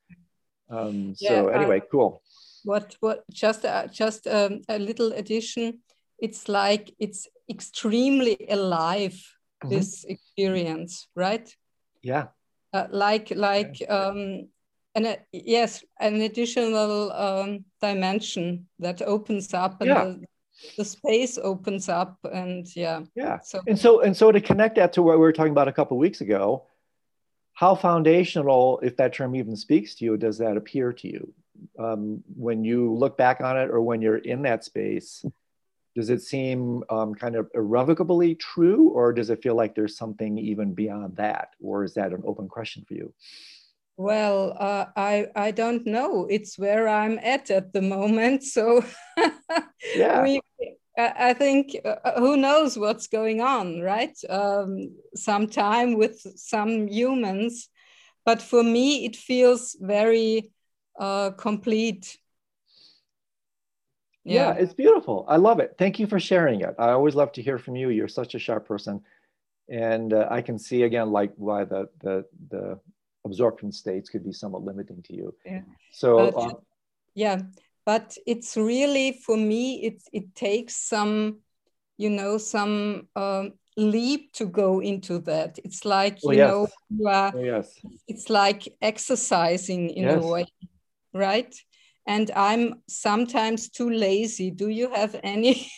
Um, 0.69 1.15
yeah, 1.19 1.29
so 1.31 1.49
anyway, 1.49 1.81
uh, 1.81 1.87
cool. 1.91 2.23
What 2.65 2.97
what 3.01 3.25
just 3.33 3.65
uh, 3.65 3.87
just 3.87 4.27
um, 4.27 4.61
a 4.69 4.79
little 4.79 5.13
addition. 5.13 5.81
It's 6.19 6.49
like 6.49 6.95
it's 6.99 7.27
extremely 7.49 8.37
alive. 8.51 9.17
Mm 9.65 9.71
-hmm. 9.71 9.71
This 9.71 10.05
experience, 10.05 11.09
right? 11.17 11.57
Yeah. 12.03 12.27
Uh, 12.75 12.87
like 12.91 13.35
like 13.35 13.87
um, 13.89 14.49
and 14.95 15.07
uh, 15.07 15.17
yes, 15.33 15.85
an 16.01 16.21
additional 16.21 17.13
um, 17.13 17.65
dimension 17.81 18.67
that 18.79 19.03
opens 19.03 19.53
up 19.53 19.81
and 19.81 19.89
yeah. 19.89 20.05
the, 20.05 20.25
the, 20.79 20.85
space 20.85 21.39
opens 21.39 21.89
up 21.89 22.19
and 22.33 22.67
yeah. 22.77 23.01
Yeah. 23.15 23.41
So 23.41 23.61
and 23.67 23.79
so 23.79 24.01
and 24.03 24.17
so 24.17 24.31
to 24.31 24.41
connect 24.41 24.77
that 24.77 24.93
to 24.95 25.03
what 25.03 25.15
we 25.15 25.21
were 25.21 25.33
talking 25.33 25.53
about 25.53 25.69
a 25.69 25.73
couple 25.73 25.99
weeks 25.99 26.21
ago, 26.21 26.67
how 27.55 27.75
foundational, 27.75 28.81
if 28.83 28.97
that 28.97 29.15
term 29.15 29.35
even 29.35 29.57
speaks 29.57 29.95
to 29.97 30.05
you, 30.05 30.17
does 30.17 30.39
that 30.39 30.57
appear 30.57 30.93
to 30.93 31.09
you 31.09 31.33
um, 31.79 32.23
when 32.37 32.65
you 32.65 32.95
look 32.95 33.17
back 33.17 33.41
on 33.41 33.59
it 33.59 33.71
or 33.71 33.81
when 33.81 34.03
you're 34.03 34.19
in 34.19 34.43
that 34.43 34.65
space? 34.65 35.25
Does 35.97 36.11
it 36.11 36.23
seem 36.23 36.83
um, 36.91 37.15
kind 37.15 37.37
of 37.37 37.49
irrevocably 37.55 38.35
true, 38.35 38.89
or 38.89 39.13
does 39.13 39.31
it 39.31 39.45
feel 39.45 39.55
like 39.55 39.77
there's 39.77 39.97
something 39.97 40.37
even 40.39 40.75
beyond 40.75 41.15
that, 41.17 41.51
or 41.63 41.85
is 41.85 41.95
that 41.95 42.13
an 42.13 42.25
open 42.27 42.49
question 42.49 42.85
for 42.85 42.95
you? 42.95 43.15
Well, 43.97 44.57
uh, 44.59 44.87
I 44.97 45.27
I 45.37 45.51
don't 45.53 45.87
know. 45.87 46.27
It's 46.29 46.59
where 46.59 46.89
I'm 46.89 47.19
at 47.23 47.51
at 47.51 47.73
the 47.73 47.83
moment. 47.83 48.43
So 48.55 48.85
yeah. 49.95 50.23
we, 50.23 50.41
I 50.97 51.35
think 51.35 51.77
uh, 51.85 51.97
uh, 52.05 52.21
who 52.21 52.37
knows 52.37 52.79
what's 52.79 53.07
going 53.07 53.41
on, 53.41 53.81
right? 53.81 54.17
Um, 54.29 54.97
sometime 55.15 55.95
with 55.99 56.21
some 56.37 56.89
humans, 56.89 57.69
but 58.25 58.41
for 58.41 58.63
me 58.63 59.05
it 59.05 59.17
feels 59.17 59.77
very 59.81 60.53
uh, 60.99 61.31
complete. 61.31 62.19
Yeah. 64.25 64.55
yeah. 64.55 64.63
it's 64.63 64.75
beautiful. 64.75 65.25
I 65.29 65.37
love 65.37 65.61
it. 65.61 65.75
Thank 65.79 65.99
you 65.99 66.07
for 66.07 66.19
sharing 66.19 66.61
it. 66.61 66.75
I 66.79 66.91
always 66.91 67.15
love 67.15 67.33
to 67.33 67.43
hear 67.43 67.59
from 67.59 67.77
you. 67.77 67.91
You're 67.91 68.09
such 68.09 68.35
a 68.35 68.39
sharp 68.39 68.67
person, 68.67 69.03
and 69.69 70.13
uh, 70.13 70.29
I 70.31 70.43
can 70.43 70.59
see 70.59 70.83
again 70.83 71.11
like 71.11 71.33
why 71.37 71.65
the 71.65 71.89
the 72.01 72.25
the 72.51 72.81
absorption 73.25 73.73
states 73.73 74.09
could 74.09 74.25
be 74.25 74.33
somewhat 74.33 74.63
limiting 74.63 75.03
to 75.03 75.15
you. 75.15 75.35
Yeah. 75.45 75.63
So, 75.93 76.31
but, 76.31 76.43
um, 76.43 76.53
yeah, 77.15 77.41
but 77.87 78.17
it's 78.27 78.57
really 78.57 79.21
for 79.25 79.37
me, 79.37 79.83
it 79.85 80.03
it 80.13 80.35
takes 80.35 80.77
some, 80.77 81.39
you 81.97 82.11
know, 82.11 82.39
some 82.39 83.09
um, 83.17 83.53
leap 83.77 84.33
to 84.35 84.47
go 84.47 84.81
into 84.81 85.19
that. 85.21 85.59
It's 85.65 85.85
like 85.85 86.19
oh, 86.25 86.31
you 86.31 86.39
yes. 86.39 86.51
know, 86.51 86.69
you 86.91 87.09
are, 87.09 87.33
oh, 87.35 87.43
yes. 87.43 87.79
it's 88.09 88.31
like 88.31 88.69
exercising 88.81 89.91
in 89.91 90.05
yes. 90.05 90.23
a 90.23 90.27
way, 90.27 90.47
right? 91.13 91.55
And 92.07 92.31
I'm 92.37 92.83
sometimes 92.87 93.71
too 93.71 93.91
lazy. 93.91 94.51
Do 94.51 94.69
you 94.69 94.91
have 94.91 95.19
any? 95.23 95.71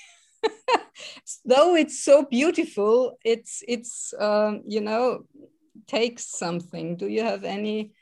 Though 1.44 1.76
it's 1.76 2.02
so 2.04 2.24
beautiful, 2.24 3.18
it's 3.24 3.62
it's 3.66 4.12
um, 4.18 4.62
you 4.66 4.80
know 4.80 5.24
takes 5.86 6.26
something. 6.26 6.96
Do 6.96 7.08
you 7.08 7.22
have 7.22 7.44
any 7.44 7.92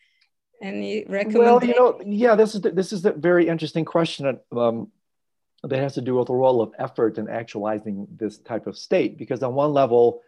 any 0.63 1.05
recommendation? 1.09 1.41
Well, 1.41 1.65
you 1.65 1.75
know, 1.75 2.01
yeah, 2.05 2.35
this 2.35 2.55
is 2.55 2.61
the, 2.63 2.71
this 2.71 2.93
is 2.93 3.05
a 3.05 3.13
very 3.13 3.49
interesting 3.49 3.85
question 3.85 4.39
um, 4.57 4.89
that 5.63 5.79
has 5.79 5.95
to 5.95 6.01
do 6.01 6.17
with 6.17 6.29
the 6.29 6.35
role 6.35 6.61
of 6.61 6.73
effort 6.79 7.19
in 7.19 7.29
actualizing 7.29 8.07
this 8.11 8.39
type 8.39 8.67
of 8.67 8.77
state. 8.77 9.19
Because 9.19 9.43
on 9.43 9.55
one 9.55 9.73
level, 9.73 10.23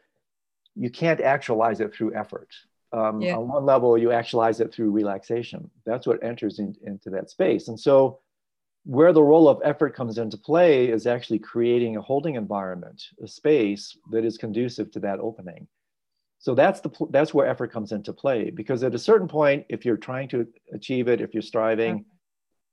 you 0.74 0.90
can't 0.90 1.20
actualize 1.20 1.80
it 1.80 1.94
through 1.94 2.14
effort. 2.14 2.48
Um, 2.92 3.20
yeah. 3.20 3.36
On 3.36 3.48
one 3.48 3.64
level, 3.64 3.98
you 3.98 4.12
actualize 4.12 4.60
it 4.60 4.72
through 4.72 4.90
relaxation. 4.90 5.70
That's 5.84 6.06
what 6.06 6.22
enters 6.22 6.58
in, 6.58 6.76
into 6.82 7.10
that 7.10 7.30
space. 7.30 7.68
And 7.68 7.78
so, 7.78 8.20
where 8.84 9.12
the 9.12 9.22
role 9.22 9.48
of 9.48 9.60
effort 9.64 9.96
comes 9.96 10.16
into 10.16 10.36
play 10.36 10.88
is 10.88 11.08
actually 11.08 11.40
creating 11.40 11.96
a 11.96 12.00
holding 12.00 12.36
environment, 12.36 13.02
a 13.20 13.26
space 13.26 13.96
that 14.12 14.24
is 14.24 14.38
conducive 14.38 14.92
to 14.92 15.00
that 15.00 15.18
opening. 15.18 15.66
So 16.46 16.54
that's 16.54 16.78
the 16.78 16.90
that's 17.10 17.34
where 17.34 17.44
effort 17.44 17.72
comes 17.72 17.90
into 17.90 18.12
play 18.12 18.50
because 18.50 18.84
at 18.84 18.94
a 18.94 19.00
certain 19.00 19.26
point, 19.26 19.66
if 19.68 19.84
you're 19.84 19.96
trying 19.96 20.28
to 20.28 20.46
achieve 20.72 21.08
it, 21.08 21.20
if 21.20 21.34
you're 21.34 21.42
striving, 21.42 22.04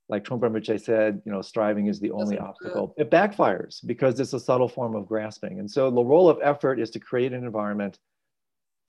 like 0.09 0.23
Trungpa 0.23 0.41
Rinpoche 0.41 0.79
said, 0.79 1.23
you 1.25 1.31
know, 1.31 1.41
striving 1.41 1.87
is 1.87 1.99
the 1.99 2.11
only 2.11 2.37
obstacle. 2.37 2.93
It 2.99 3.09
backfires 3.09 3.83
because 3.83 4.19
it's 4.19 4.33
a 4.33 4.39
subtle 4.39 4.67
form 4.67 4.95
of 4.95 5.07
grasping. 5.07 5.57
And 5.57 5.71
so 5.71 5.89
the 5.89 6.03
role 6.03 6.29
of 6.29 6.37
effort 6.43 6.79
is 6.79 6.91
to 6.91 6.99
create 6.99 7.33
an 7.33 7.43
environment 7.43 7.97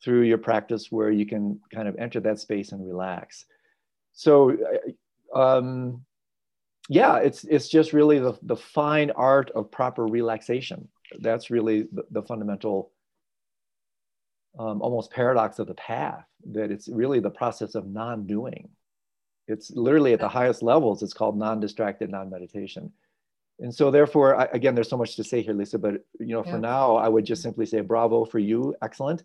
through 0.03 0.25
your 0.25 0.37
practice 0.37 0.93
where 0.93 1.11
you 1.11 1.25
can 1.25 1.59
kind 1.75 1.89
of 1.89 1.97
enter 1.97 2.21
that 2.21 2.39
space 2.39 2.73
and 2.73 2.87
relax. 2.87 3.47
So, 4.13 4.55
um, 5.35 6.05
yeah, 6.91 7.17
it's 7.21 7.45
it's 7.45 7.71
just 7.71 7.95
really 7.95 8.19
the 8.19 8.35
the 8.43 8.57
fine 8.57 9.13
art 9.13 9.51
of 9.53 9.71
proper 9.71 10.05
relaxation. 10.05 10.89
That's 11.21 11.49
really 11.49 11.85
the, 11.91 12.05
the 12.11 12.23
fundamental 12.23 12.91
um, 14.59 14.81
almost 14.83 15.11
paradox 15.11 15.59
of 15.59 15.67
the 15.67 15.75
path 15.75 16.25
that 16.53 16.71
it's 16.71 16.89
really 16.89 17.21
the 17.21 17.31
process 17.31 17.75
of 17.75 17.87
non-doing. 17.87 18.69
It's 19.49 19.71
literally 19.71 20.13
at 20.13 20.21
the 20.21 20.29
highest 20.29 20.63
levels 20.63 21.03
it's 21.03 21.13
called 21.13 21.37
non-distracted 21.37 22.11
non-meditation. 22.11 22.93
And 23.61 23.75
so 23.75 23.91
therefore 23.91 24.37
I, 24.37 24.45
again 24.53 24.75
there's 24.75 24.89
so 24.89 24.97
much 24.97 25.17
to 25.17 25.25
say 25.25 25.43
here 25.43 25.55
lisa 25.55 25.79
but 25.79 25.95
you 26.19 26.35
know 26.35 26.45
yeah. 26.45 26.53
for 26.53 26.59
now 26.59 26.97
i 26.97 27.09
would 27.09 27.25
just 27.25 27.41
simply 27.41 27.67
say 27.67 27.81
bravo 27.81 28.25
for 28.25 28.39
you 28.39 28.75
excellent. 28.83 29.25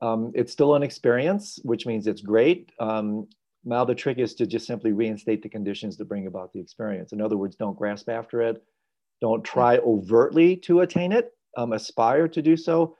Um, 0.00 0.32
it's 0.34 0.52
still 0.52 0.74
an 0.74 0.82
experience 0.82 1.60
which 1.62 1.86
means 1.86 2.06
it's 2.06 2.22
great. 2.22 2.72
Um, 2.80 3.28
now 3.64 3.84
the 3.84 3.94
trick 3.94 4.18
is 4.18 4.34
to 4.36 4.46
just 4.46 4.66
simply 4.66 4.92
reinstate 4.92 5.42
the 5.42 5.48
conditions 5.48 5.96
to 5.96 6.04
bring 6.04 6.26
about 6.26 6.52
the 6.52 6.60
experience. 6.60 7.12
In 7.12 7.20
other 7.20 7.36
words 7.36 7.56
don't 7.56 7.76
grasp 7.76 8.08
after 8.08 8.42
it. 8.42 8.62
Don't 9.20 9.44
try 9.44 9.78
overtly 9.78 10.56
to 10.56 10.80
attain 10.80 11.12
it. 11.12 11.32
Um, 11.56 11.72
aspire 11.72 12.26
to 12.28 12.42
do 12.42 12.56
so 12.56 12.96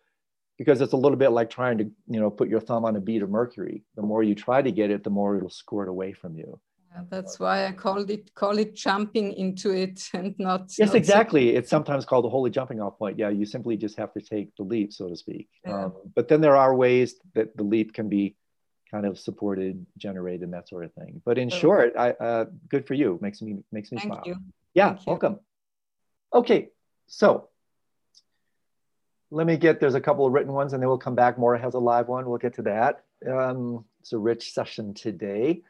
because 0.58 0.80
it's 0.80 0.92
a 0.92 0.96
little 0.96 1.16
bit 1.16 1.30
like 1.30 1.50
trying 1.50 1.78
to 1.78 1.84
you 2.06 2.20
know 2.20 2.30
put 2.30 2.48
your 2.48 2.60
thumb 2.60 2.84
on 2.84 2.96
a 2.96 3.00
bead 3.00 3.22
of 3.22 3.30
mercury. 3.30 3.82
The 3.96 4.02
more 4.02 4.22
you 4.22 4.34
try 4.34 4.62
to 4.62 4.70
get 4.70 4.90
it 4.90 5.04
the 5.04 5.10
more 5.10 5.36
it'll 5.36 5.50
squirt 5.50 5.88
away 5.88 6.12
from 6.12 6.36
you. 6.36 6.60
Yeah, 6.94 7.04
that's 7.08 7.40
why 7.40 7.66
i 7.66 7.72
called 7.72 8.10
it 8.10 8.34
call 8.34 8.58
it 8.58 8.74
jumping 8.74 9.32
into 9.32 9.70
it 9.70 10.10
and 10.14 10.34
not 10.38 10.70
yes 10.78 10.88
not 10.88 10.96
exactly. 10.96 11.52
So- 11.52 11.58
it's 11.58 11.70
sometimes 11.70 12.04
called 12.04 12.24
the 12.24 12.30
holy 12.30 12.50
jumping 12.50 12.80
off 12.80 12.98
point. 12.98 13.18
Yeah 13.18 13.30
you 13.30 13.46
simply 13.46 13.76
just 13.76 13.96
have 13.96 14.12
to 14.14 14.20
take 14.20 14.54
the 14.56 14.62
leap 14.62 14.92
so 14.92 15.08
to 15.08 15.16
speak. 15.16 15.48
Yeah. 15.66 15.84
um, 15.84 15.92
but 16.14 16.28
then 16.28 16.40
there 16.40 16.56
are 16.56 16.74
ways 16.74 17.16
that 17.34 17.56
the 17.56 17.64
leap 17.64 17.94
can 17.94 18.08
be 18.08 18.36
kind 18.90 19.06
of 19.06 19.18
supported 19.18 19.86
generated 19.96 20.42
and 20.42 20.52
that 20.52 20.68
sort 20.68 20.84
of 20.84 20.92
thing. 20.92 21.22
But 21.24 21.38
in 21.38 21.50
so, 21.50 21.56
short 21.56 21.94
i 21.96 22.10
uh, 22.10 22.44
good 22.68 22.86
for 22.86 22.94
you. 22.94 23.18
Makes 23.22 23.40
me 23.40 23.58
makes 23.72 23.90
me 23.90 23.98
thank 23.98 24.12
smile. 24.12 24.22
you. 24.26 24.36
yeah 24.74 24.90
thank 24.94 25.06
welcome. 25.06 25.32
You. 26.34 26.40
okay 26.40 26.68
so 27.06 27.48
let 29.32 29.46
me 29.46 29.56
get, 29.56 29.80
there's 29.80 29.94
a 29.94 30.00
couple 30.00 30.26
of 30.26 30.32
written 30.32 30.52
ones 30.52 30.74
and 30.74 30.82
then 30.82 30.88
we'll 30.88 30.98
come 30.98 31.14
back. 31.14 31.38
Maura 31.38 31.58
has 31.58 31.72
a 31.72 31.78
live 31.78 32.06
one. 32.06 32.28
We'll 32.28 32.36
get 32.36 32.54
to 32.54 32.62
that. 32.62 33.04
Um, 33.26 33.84
it's 34.00 34.12
a 34.12 34.18
rich 34.18 34.52
session 34.52 34.92
today. 34.92 35.62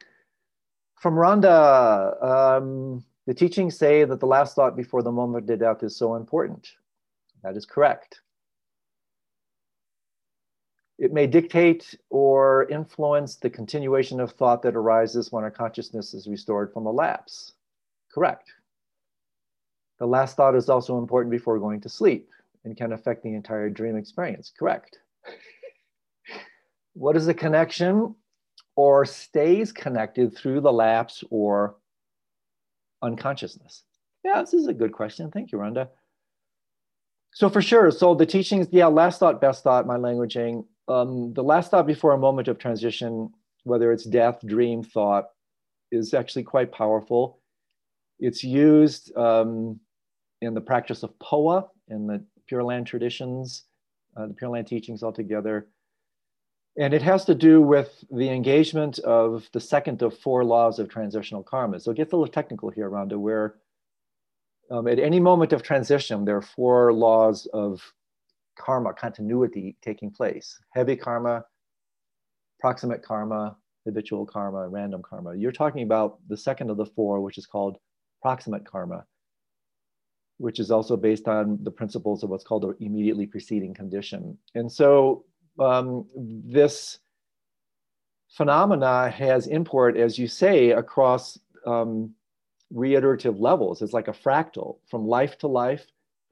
From 0.99 1.15
Rhonda, 1.15 2.21
um, 2.21 3.05
the 3.25 3.33
teachings 3.33 3.77
say 3.77 4.03
that 4.03 4.19
the 4.19 4.25
last 4.25 4.55
thought 4.55 4.75
before 4.75 5.01
the 5.01 5.13
moment 5.13 5.49
of 5.49 5.59
death 5.59 5.81
is 5.81 5.95
so 5.95 6.15
important. 6.15 6.73
That 7.41 7.55
is 7.55 7.65
correct. 7.65 8.19
It 10.99 11.13
may 11.13 11.25
dictate 11.25 11.95
or 12.09 12.67
influence 12.69 13.37
the 13.37 13.49
continuation 13.49 14.19
of 14.19 14.33
thought 14.33 14.61
that 14.63 14.75
arises 14.75 15.31
when 15.31 15.45
our 15.45 15.51
consciousness 15.51 16.13
is 16.13 16.27
restored 16.27 16.73
from 16.73 16.85
a 16.85 16.91
lapse. 16.91 17.53
Correct. 18.13 18.51
The 19.99 20.05
last 20.05 20.35
thought 20.35 20.55
is 20.55 20.67
also 20.67 20.97
important 20.97 21.31
before 21.31 21.59
going 21.59 21.79
to 21.81 21.89
sleep 21.89 22.29
and 22.65 22.77
can 22.77 22.93
affect 22.93 23.23
the 23.23 23.33
entire 23.33 23.69
dream 23.69 23.97
experience. 23.97 24.51
Correct. 24.57 24.97
what 26.93 27.17
is 27.17 27.25
the 27.25 27.33
connection 27.33 28.15
or 28.75 29.05
stays 29.05 29.71
connected 29.71 30.35
through 30.35 30.61
the 30.61 30.71
lapse 30.71 31.23
or 31.29 31.75
unconsciousness? 33.01 33.83
Yeah, 34.23 34.41
this 34.41 34.53
is 34.53 34.67
a 34.67 34.73
good 34.73 34.93
question. 34.93 35.29
Thank 35.31 35.51
you, 35.51 35.57
Rhonda. 35.57 35.89
So 37.33 37.49
for 37.49 37.61
sure, 37.61 37.89
so 37.91 38.13
the 38.13 38.25
teachings, 38.25 38.67
yeah, 38.71 38.85
last 38.85 39.19
thought, 39.19 39.41
best 39.41 39.63
thought, 39.63 39.87
my 39.87 39.97
languaging. 39.97 40.65
Um, 40.87 41.33
the 41.33 41.43
last 41.43 41.71
thought 41.71 41.87
before 41.87 42.13
a 42.13 42.17
moment 42.17 42.47
of 42.47 42.59
transition, 42.59 43.31
whether 43.63 43.91
it's 43.91 44.03
death, 44.03 44.39
dream, 44.45 44.83
thought, 44.83 45.25
is 45.91 46.13
actually 46.13 46.43
quite 46.43 46.71
powerful. 46.71 47.39
It's 48.19 48.43
used 48.43 49.15
um, 49.17 49.79
in 50.41 50.53
the 50.53 50.61
practice 50.61 51.03
of 51.03 51.17
phowa 51.19 51.67
in 51.87 52.07
the 52.07 52.23
Pure 52.53 52.65
Land 52.65 52.85
traditions, 52.85 53.63
uh, 54.15 54.27
the 54.27 54.33
Pure 54.35 54.51
Land 54.51 54.67
teachings 54.67 55.01
altogether. 55.01 55.69
And 56.77 56.93
it 56.93 57.01
has 57.01 57.25
to 57.25 57.33
do 57.33 57.63
with 57.63 58.03
the 58.11 58.29
engagement 58.29 58.99
of 58.99 59.49
the 59.53 59.59
second 59.59 60.03
of 60.03 60.15
four 60.19 60.45
laws 60.45 60.77
of 60.77 60.87
transitional 60.87 61.41
karma. 61.41 61.79
So 61.79 61.89
it 61.89 61.97
gets 61.97 62.13
a 62.13 62.15
little 62.15 62.31
technical 62.31 62.69
here, 62.69 62.91
Rhonda, 62.91 63.17
where 63.17 63.55
um, 64.69 64.87
at 64.87 64.99
any 64.99 65.19
moment 65.19 65.51
of 65.51 65.63
transition, 65.63 66.25
there 66.25 66.37
are 66.37 66.43
four 66.43 66.93
laws 66.93 67.47
of 67.53 67.81
karma 68.55 68.93
continuity 68.93 69.75
taking 69.81 70.11
place 70.11 70.55
heavy 70.75 70.95
karma, 70.95 71.43
proximate 72.59 73.01
karma, 73.01 73.57
habitual 73.83 74.27
karma, 74.27 74.69
random 74.69 75.01
karma. 75.01 75.35
You're 75.35 75.51
talking 75.51 75.81
about 75.81 76.19
the 76.27 76.37
second 76.37 76.69
of 76.69 76.77
the 76.77 76.85
four, 76.85 77.19
which 77.19 77.39
is 77.39 77.47
called 77.47 77.79
proximate 78.21 78.63
karma, 78.63 79.05
which 80.37 80.59
is 80.59 80.71
also 80.71 80.97
based 80.97 81.27
on 81.27 81.57
the 81.63 81.71
principles 81.71 82.23
of 82.23 82.29
what's 82.29 82.43
called 82.43 82.63
the 82.63 82.85
immediately 82.85 83.25
preceding 83.25 83.73
condition. 83.73 84.37
And 84.55 84.71
so 84.71 85.25
um, 85.59 86.05
this 86.15 86.99
phenomena 88.29 89.09
has 89.09 89.47
import, 89.47 89.95
as 89.97 90.17
you 90.17 90.27
say, 90.27 90.71
across 90.71 91.39
um, 91.65 92.13
reiterative 92.71 93.39
levels. 93.39 93.81
It's 93.81 93.93
like 93.93 94.07
a 94.07 94.13
fractal 94.13 94.77
from 94.89 95.07
life 95.07 95.37
to 95.39 95.47
life, 95.47 95.85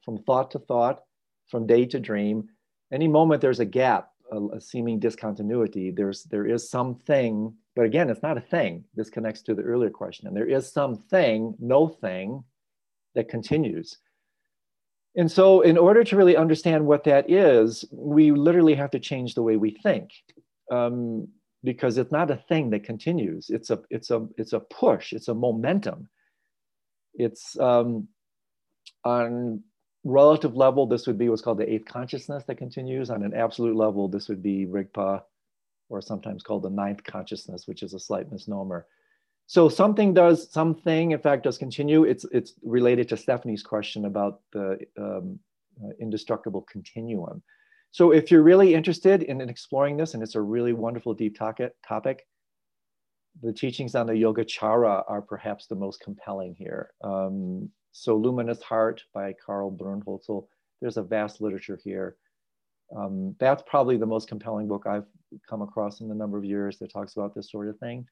from 0.04 0.18
thought 0.18 0.52
to 0.52 0.60
thought, 0.60 1.04
from 1.50 1.68
day 1.68 1.86
to 1.86 2.00
dream. 2.00 2.50
Any 2.92 3.08
moment 3.08 3.42
there's 3.42 3.60
a 3.60 3.66
gap, 3.66 4.10
a, 4.32 4.40
a 4.56 4.62
seeming 4.62 5.00
discontinuity, 5.00 5.92
there's 5.92 6.24
there 6.24 6.48
is 6.48 6.70
something, 6.70 7.54
but 7.76 7.86
again, 7.86 8.10
it's 8.10 8.24
not 8.24 8.38
a 8.38 8.42
thing. 8.42 8.84
This 8.96 9.10
connects 9.10 9.44
to 9.44 9.54
the 9.54 9.62
earlier 9.62 9.92
question. 9.92 10.34
There 10.34 10.50
is 10.50 10.72
something, 10.72 11.56
no 11.60 11.88
thing, 11.88 12.44
that 13.16 13.30
continues. 13.30 13.98
And 15.16 15.30
so, 15.30 15.62
in 15.62 15.78
order 15.78 16.04
to 16.04 16.16
really 16.16 16.38
understand 16.38 16.86
what 16.86 17.04
that 17.04 17.30
is, 17.30 17.84
we 17.92 18.32
literally 18.32 18.76
have 18.76 18.92
to 18.92 19.00
change 19.00 19.36
the 19.36 19.42
way 19.42 19.58
we 19.58 19.72
think, 19.84 20.12
um, 20.72 21.28
because 21.64 21.98
it's 21.98 22.14
not 22.14 22.32
a 22.32 22.38
thing 22.48 22.70
that 22.70 22.86
continues. 22.86 23.50
It's 23.50 23.70
a 23.70 23.82
it's 23.90 24.10
a 24.10 24.28
it's 24.38 24.54
a 24.54 24.62
push. 24.62 25.12
It's 25.12 25.28
a 25.28 25.36
momentum. 25.36 26.08
It's 27.14 27.60
um, 27.60 28.08
on 29.04 29.64
relative 30.06 30.56
level. 30.56 30.88
This 30.88 31.08
would 31.08 31.18
be 31.18 31.28
what's 31.28 31.42
called 31.42 31.60
the 31.60 31.72
eighth 31.72 31.86
consciousness 31.86 32.46
that 32.46 32.58
continues. 32.58 33.10
On 33.10 33.22
an 33.24 33.34
absolute 33.34 33.76
level, 33.76 34.08
this 34.08 34.30
would 34.30 34.42
be 34.42 34.66
Rigpa, 34.66 35.24
or 35.90 36.02
sometimes 36.02 36.42
called 36.42 36.64
the 36.64 36.70
ninth 36.70 37.04
consciousness, 37.04 37.68
which 37.68 37.84
is 37.84 37.94
a 37.94 38.00
slight 38.00 38.32
misnomer. 38.32 38.88
So 39.52 39.68
something 39.68 40.14
does 40.14 40.50
something, 40.50 41.12
in 41.12 41.20
fact, 41.20 41.44
does 41.44 41.58
continue. 41.58 42.06
It's 42.06 42.24
it's 42.32 42.54
related 42.64 43.10
to 43.10 43.18
Stephanie's 43.18 43.62
question 43.62 44.06
about 44.06 44.40
the 44.54 44.80
um, 44.98 45.40
uh, 45.84 45.90
indestructible 46.00 46.66
continuum. 46.72 47.44
So 47.92 48.12
if 48.12 48.32
you're 48.32 48.44
really 48.44 48.74
interested 48.74 49.24
in, 49.24 49.42
in, 49.42 49.50
exploring 49.50 49.98
this, 49.98 50.14
and 50.14 50.24
it's 50.24 50.36
a 50.36 50.42
really 50.42 50.72
wonderful 50.72 51.14
deep 51.14 51.38
topic, 51.38 52.26
the 53.44 53.52
teachings 53.52 53.94
on 53.94 54.08
the 54.08 54.14
Yogacara 54.14 55.04
are 55.10 55.22
perhaps 55.22 55.68
the 55.68 55.76
most 55.76 56.00
compelling 56.00 56.56
here. 56.58 56.92
Um, 57.04 57.70
so 57.92 58.16
Luminous 58.16 58.62
Heart 58.62 59.04
by 59.14 59.34
Karl 59.46 59.70
Brunnhölzl, 59.70 60.48
there's 60.80 60.96
a 60.96 61.04
vast 61.04 61.42
literature 61.42 61.78
here. 61.84 62.16
Um, 62.96 63.36
that's 63.38 63.64
probably 63.68 63.98
the 63.98 64.06
most 64.06 64.30
compelling 64.30 64.70
book 64.70 64.88
I've 64.88 65.10
come 65.50 65.62
across 65.62 66.00
in 66.00 66.08
the 66.08 66.16
number 66.16 66.38
of 66.38 66.46
years 66.46 66.80
that 66.80 66.94
talks 66.94 67.18
about 67.18 67.36
this 67.36 67.52
sort 67.52 67.68
of 67.68 67.78
thing. 67.80 68.08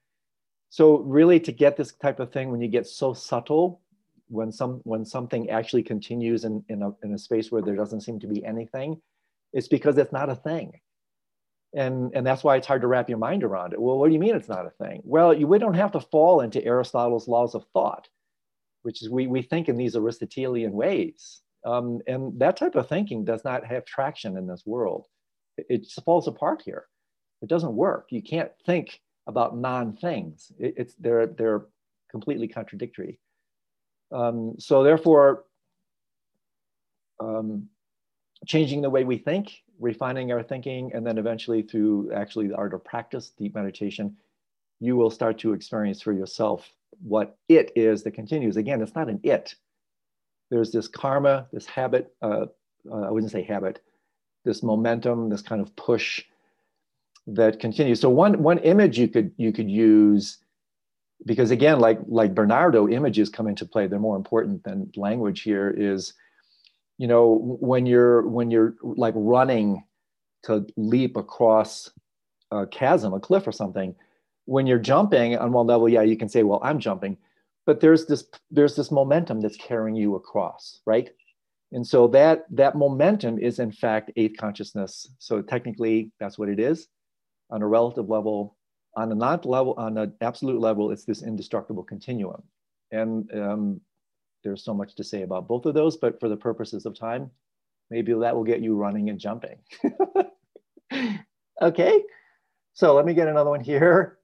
So 0.70 0.98
really 0.98 1.40
to 1.40 1.52
get 1.52 1.76
this 1.76 1.92
type 1.92 2.20
of 2.20 2.32
thing, 2.32 2.50
when 2.50 2.60
you 2.60 2.68
get 2.68 2.86
so 2.86 3.12
subtle, 3.12 3.80
when 4.28 4.52
some 4.52 4.80
when 4.84 5.04
something 5.04 5.50
actually 5.50 5.82
continues 5.82 6.44
in, 6.44 6.64
in, 6.68 6.82
a, 6.82 6.92
in 7.02 7.12
a 7.12 7.18
space 7.18 7.50
where 7.50 7.62
there 7.62 7.74
doesn't 7.74 8.02
seem 8.02 8.20
to 8.20 8.28
be 8.28 8.44
anything, 8.44 9.02
it's 9.52 9.68
because 9.68 9.98
it's 9.98 10.12
not 10.12 10.30
a 10.30 10.36
thing. 10.36 10.80
And, 11.74 12.12
and 12.14 12.26
that's 12.26 12.42
why 12.42 12.56
it's 12.56 12.66
hard 12.66 12.82
to 12.82 12.88
wrap 12.88 13.08
your 13.08 13.18
mind 13.18 13.44
around 13.44 13.72
it. 13.72 13.80
Well, 13.80 13.98
what 13.98 14.08
do 14.08 14.12
you 14.12 14.20
mean 14.20 14.34
it's 14.34 14.48
not 14.48 14.66
a 14.66 14.84
thing? 14.84 15.02
Well, 15.04 15.34
you, 15.34 15.46
we 15.46 15.58
don't 15.58 15.74
have 15.74 15.92
to 15.92 16.00
fall 16.00 16.40
into 16.40 16.64
Aristotle's 16.64 17.28
laws 17.28 17.54
of 17.54 17.64
thought, 17.72 18.08
which 18.82 19.02
is 19.02 19.10
we, 19.10 19.26
we 19.26 19.42
think 19.42 19.68
in 19.68 19.76
these 19.76 19.96
Aristotelian 19.96 20.72
ways. 20.72 21.42
Um, 21.64 22.00
and 22.06 22.38
that 22.40 22.56
type 22.56 22.74
of 22.74 22.88
thinking 22.88 23.24
does 23.24 23.44
not 23.44 23.66
have 23.66 23.84
traction 23.84 24.36
in 24.36 24.46
this 24.46 24.62
world. 24.66 25.06
It, 25.58 25.66
it 25.68 26.02
falls 26.04 26.26
apart 26.26 26.62
here. 26.64 26.86
It 27.42 27.48
doesn't 27.48 27.74
work. 27.74 28.06
You 28.10 28.22
can't 28.22 28.50
think 28.66 29.00
about 29.26 29.56
non-things. 29.56 30.52
It, 30.58 30.74
it's 30.76 30.94
they're 30.94 31.26
they're 31.26 31.66
completely 32.10 32.48
contradictory. 32.48 33.20
Um, 34.12 34.54
so 34.58 34.82
therefore, 34.82 35.44
um, 37.20 37.68
changing 38.46 38.82
the 38.82 38.90
way 38.90 39.04
we 39.04 39.18
think, 39.18 39.52
refining 39.78 40.32
our 40.32 40.42
thinking, 40.42 40.92
and 40.94 41.06
then 41.06 41.18
eventually 41.18 41.62
through 41.62 42.12
actually 42.12 42.48
the 42.48 42.56
art 42.56 42.74
of 42.74 42.84
practice, 42.84 43.30
deep 43.30 43.54
meditation, 43.54 44.16
you 44.80 44.96
will 44.96 45.10
start 45.10 45.38
to 45.38 45.52
experience 45.52 46.02
for 46.02 46.12
yourself 46.12 46.68
what 47.02 47.36
it 47.48 47.72
is 47.76 48.02
that 48.02 48.12
continues. 48.12 48.56
Again, 48.56 48.82
it's 48.82 48.94
not 48.94 49.08
an 49.08 49.20
it. 49.22 49.54
There's 50.50 50.72
this 50.72 50.88
karma, 50.88 51.46
this 51.52 51.66
habit. 51.66 52.12
Uh, 52.20 52.46
uh, 52.90 53.02
I 53.02 53.10
wouldn't 53.10 53.30
say 53.30 53.42
habit. 53.42 53.80
This 54.44 54.62
momentum, 54.62 55.28
this 55.28 55.42
kind 55.42 55.60
of 55.60 55.74
push 55.76 56.24
that 57.26 57.60
continues. 57.60 58.00
So 58.00 58.10
one 58.10 58.42
one 58.42 58.58
image 58.58 58.98
you 58.98 59.08
could 59.08 59.32
you 59.36 59.52
could 59.52 59.70
use 59.70 60.38
because 61.26 61.50
again, 61.50 61.80
like 61.80 61.98
like 62.06 62.34
Bernardo, 62.34 62.88
images 62.88 63.28
come 63.28 63.46
into 63.46 63.66
play. 63.66 63.86
They're 63.86 63.98
more 63.98 64.16
important 64.16 64.64
than 64.64 64.90
language 64.96 65.42
here. 65.42 65.74
Is 65.76 66.14
you 66.98 67.06
know 67.06 67.56
when 67.60 67.86
you're 67.86 68.26
when 68.26 68.50
you're 68.50 68.74
like 68.82 69.14
running 69.16 69.84
to 70.44 70.66
leap 70.76 71.16
across 71.16 71.90
a 72.50 72.66
chasm, 72.66 73.12
a 73.12 73.20
cliff, 73.20 73.46
or 73.46 73.52
something. 73.52 73.94
When 74.46 74.66
you're 74.66 74.78
jumping 74.78 75.36
on 75.36 75.52
one 75.52 75.66
level, 75.66 75.88
yeah, 75.88 76.02
you 76.02 76.16
can 76.16 76.28
say, 76.28 76.42
"Well, 76.42 76.60
I'm 76.64 76.80
jumping," 76.80 77.18
but 77.66 77.80
there's 77.80 78.06
this 78.06 78.24
there's 78.50 78.74
this 78.74 78.90
momentum 78.90 79.40
that's 79.40 79.56
carrying 79.56 79.94
you 79.94 80.16
across, 80.16 80.80
right? 80.86 81.10
And 81.72 81.86
so 81.86 82.08
that 82.08 82.46
that 82.50 82.74
momentum 82.74 83.38
is 83.38 83.60
in 83.60 83.70
fact 83.70 84.10
eighth 84.16 84.36
consciousness. 84.38 85.06
So 85.18 85.42
technically, 85.42 86.10
that's 86.18 86.38
what 86.38 86.48
it 86.48 86.58
is 86.58 86.88
on 87.50 87.62
a 87.62 87.66
relative 87.66 88.08
level, 88.08 88.56
on 88.96 89.12
a 89.12 89.14
not 89.14 89.44
level, 89.44 89.74
on 89.76 89.96
an 89.98 90.12
absolute 90.20 90.60
level, 90.60 90.90
it's 90.90 91.04
this 91.04 91.22
indestructible 91.22 91.82
continuum. 91.82 92.42
And 92.92 93.30
um, 93.34 93.80
there's 94.42 94.64
so 94.64 94.74
much 94.74 94.94
to 94.96 95.04
say 95.04 95.22
about 95.22 95.48
both 95.48 95.66
of 95.66 95.74
those, 95.74 95.96
but 95.96 96.18
for 96.18 96.28
the 96.28 96.36
purposes 96.36 96.86
of 96.86 96.98
time, 96.98 97.30
maybe 97.90 98.12
that 98.12 98.34
will 98.34 98.44
get 98.44 98.60
you 98.60 98.76
running 98.76 99.10
and 99.10 99.18
jumping. 99.18 99.58
okay, 101.62 102.02
so 102.72 102.94
let 102.94 103.04
me 103.04 103.14
get 103.14 103.28
another 103.28 103.50
one 103.50 103.60
here 103.60 104.18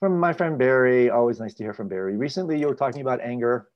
from 0.00 0.18
my 0.18 0.32
friend 0.32 0.58
Barry. 0.58 1.10
Always 1.10 1.40
nice 1.40 1.54
to 1.54 1.64
hear 1.64 1.74
from 1.74 1.88
Barry. 1.88 2.16
Recently, 2.16 2.58
you 2.58 2.68
were 2.68 2.74
talking 2.74 3.00
about 3.00 3.20
anger 3.20 3.68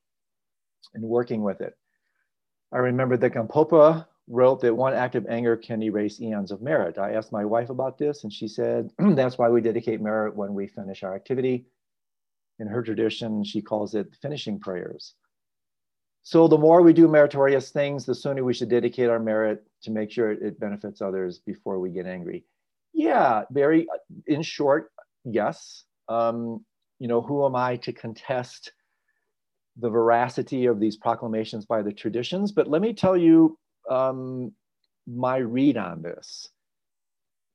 and 0.94 1.02
working 1.02 1.42
with 1.42 1.60
it. 1.60 1.74
I 2.72 2.78
remember 2.78 3.16
the 3.16 3.30
Gampopa 3.30 4.06
wrote 4.30 4.60
that 4.60 4.76
one 4.76 4.94
act 4.94 5.16
of 5.16 5.26
anger 5.26 5.56
can 5.56 5.82
erase 5.82 6.20
eons 6.20 6.52
of 6.52 6.62
merit. 6.62 6.98
I 6.98 7.14
asked 7.14 7.32
my 7.32 7.44
wife 7.44 7.68
about 7.68 7.98
this, 7.98 8.22
and 8.22 8.32
she 8.32 8.46
said 8.46 8.90
that's 8.98 9.36
why 9.36 9.48
we 9.48 9.60
dedicate 9.60 10.00
merit 10.00 10.36
when 10.36 10.54
we 10.54 10.68
finish 10.68 11.02
our 11.02 11.14
activity. 11.14 11.66
In 12.60 12.68
her 12.68 12.82
tradition, 12.82 13.42
she 13.42 13.60
calls 13.60 13.94
it 13.94 14.14
finishing 14.22 14.60
prayers. 14.60 15.14
So 16.22 16.46
the 16.46 16.58
more 16.58 16.82
we 16.82 16.92
do 16.92 17.08
meritorious 17.08 17.70
things, 17.70 18.04
the 18.04 18.14
sooner 18.14 18.44
we 18.44 18.54
should 18.54 18.68
dedicate 18.68 19.08
our 19.08 19.18
merit 19.18 19.64
to 19.82 19.90
make 19.90 20.12
sure 20.12 20.30
it 20.30 20.60
benefits 20.60 21.00
others 21.00 21.38
before 21.38 21.80
we 21.80 21.90
get 21.90 22.06
angry. 22.06 22.44
Yeah, 22.92 23.44
very, 23.50 23.88
in 24.26 24.42
short, 24.42 24.92
yes. 25.24 25.84
Um, 26.08 26.64
you 26.98 27.08
know, 27.08 27.20
who 27.20 27.44
am 27.46 27.56
I 27.56 27.76
to 27.78 27.92
contest 27.92 28.72
the 29.76 29.88
veracity 29.88 30.66
of 30.66 30.78
these 30.78 30.96
proclamations 30.96 31.64
by 31.64 31.82
the 31.82 31.92
traditions? 31.92 32.52
But 32.52 32.68
let 32.68 32.82
me 32.82 32.92
tell 32.92 33.16
you 33.16 33.58
um, 33.88 34.52
my 35.06 35.36
read 35.38 35.76
on 35.76 36.02
this. 36.02 36.48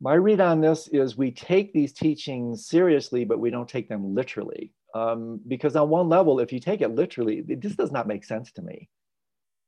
My 0.01 0.13
read 0.13 0.41
on 0.41 0.61
this 0.61 0.87
is 0.89 1.17
we 1.17 1.31
take 1.31 1.73
these 1.73 1.93
teachings 1.93 2.67
seriously, 2.67 3.25
but 3.25 3.39
we 3.39 3.49
don't 3.49 3.69
take 3.69 3.87
them 3.87 4.13
literally. 4.13 4.73
Um, 4.93 5.41
because 5.47 5.75
on 5.75 5.89
one 5.89 6.09
level, 6.09 6.39
if 6.39 6.53
you 6.53 6.59
take 6.59 6.81
it 6.81 6.95
literally, 6.95 7.41
this 7.41 7.75
does 7.75 7.91
not 7.91 8.07
make 8.07 8.23
sense 8.23 8.51
to 8.53 8.61
me. 8.61 8.89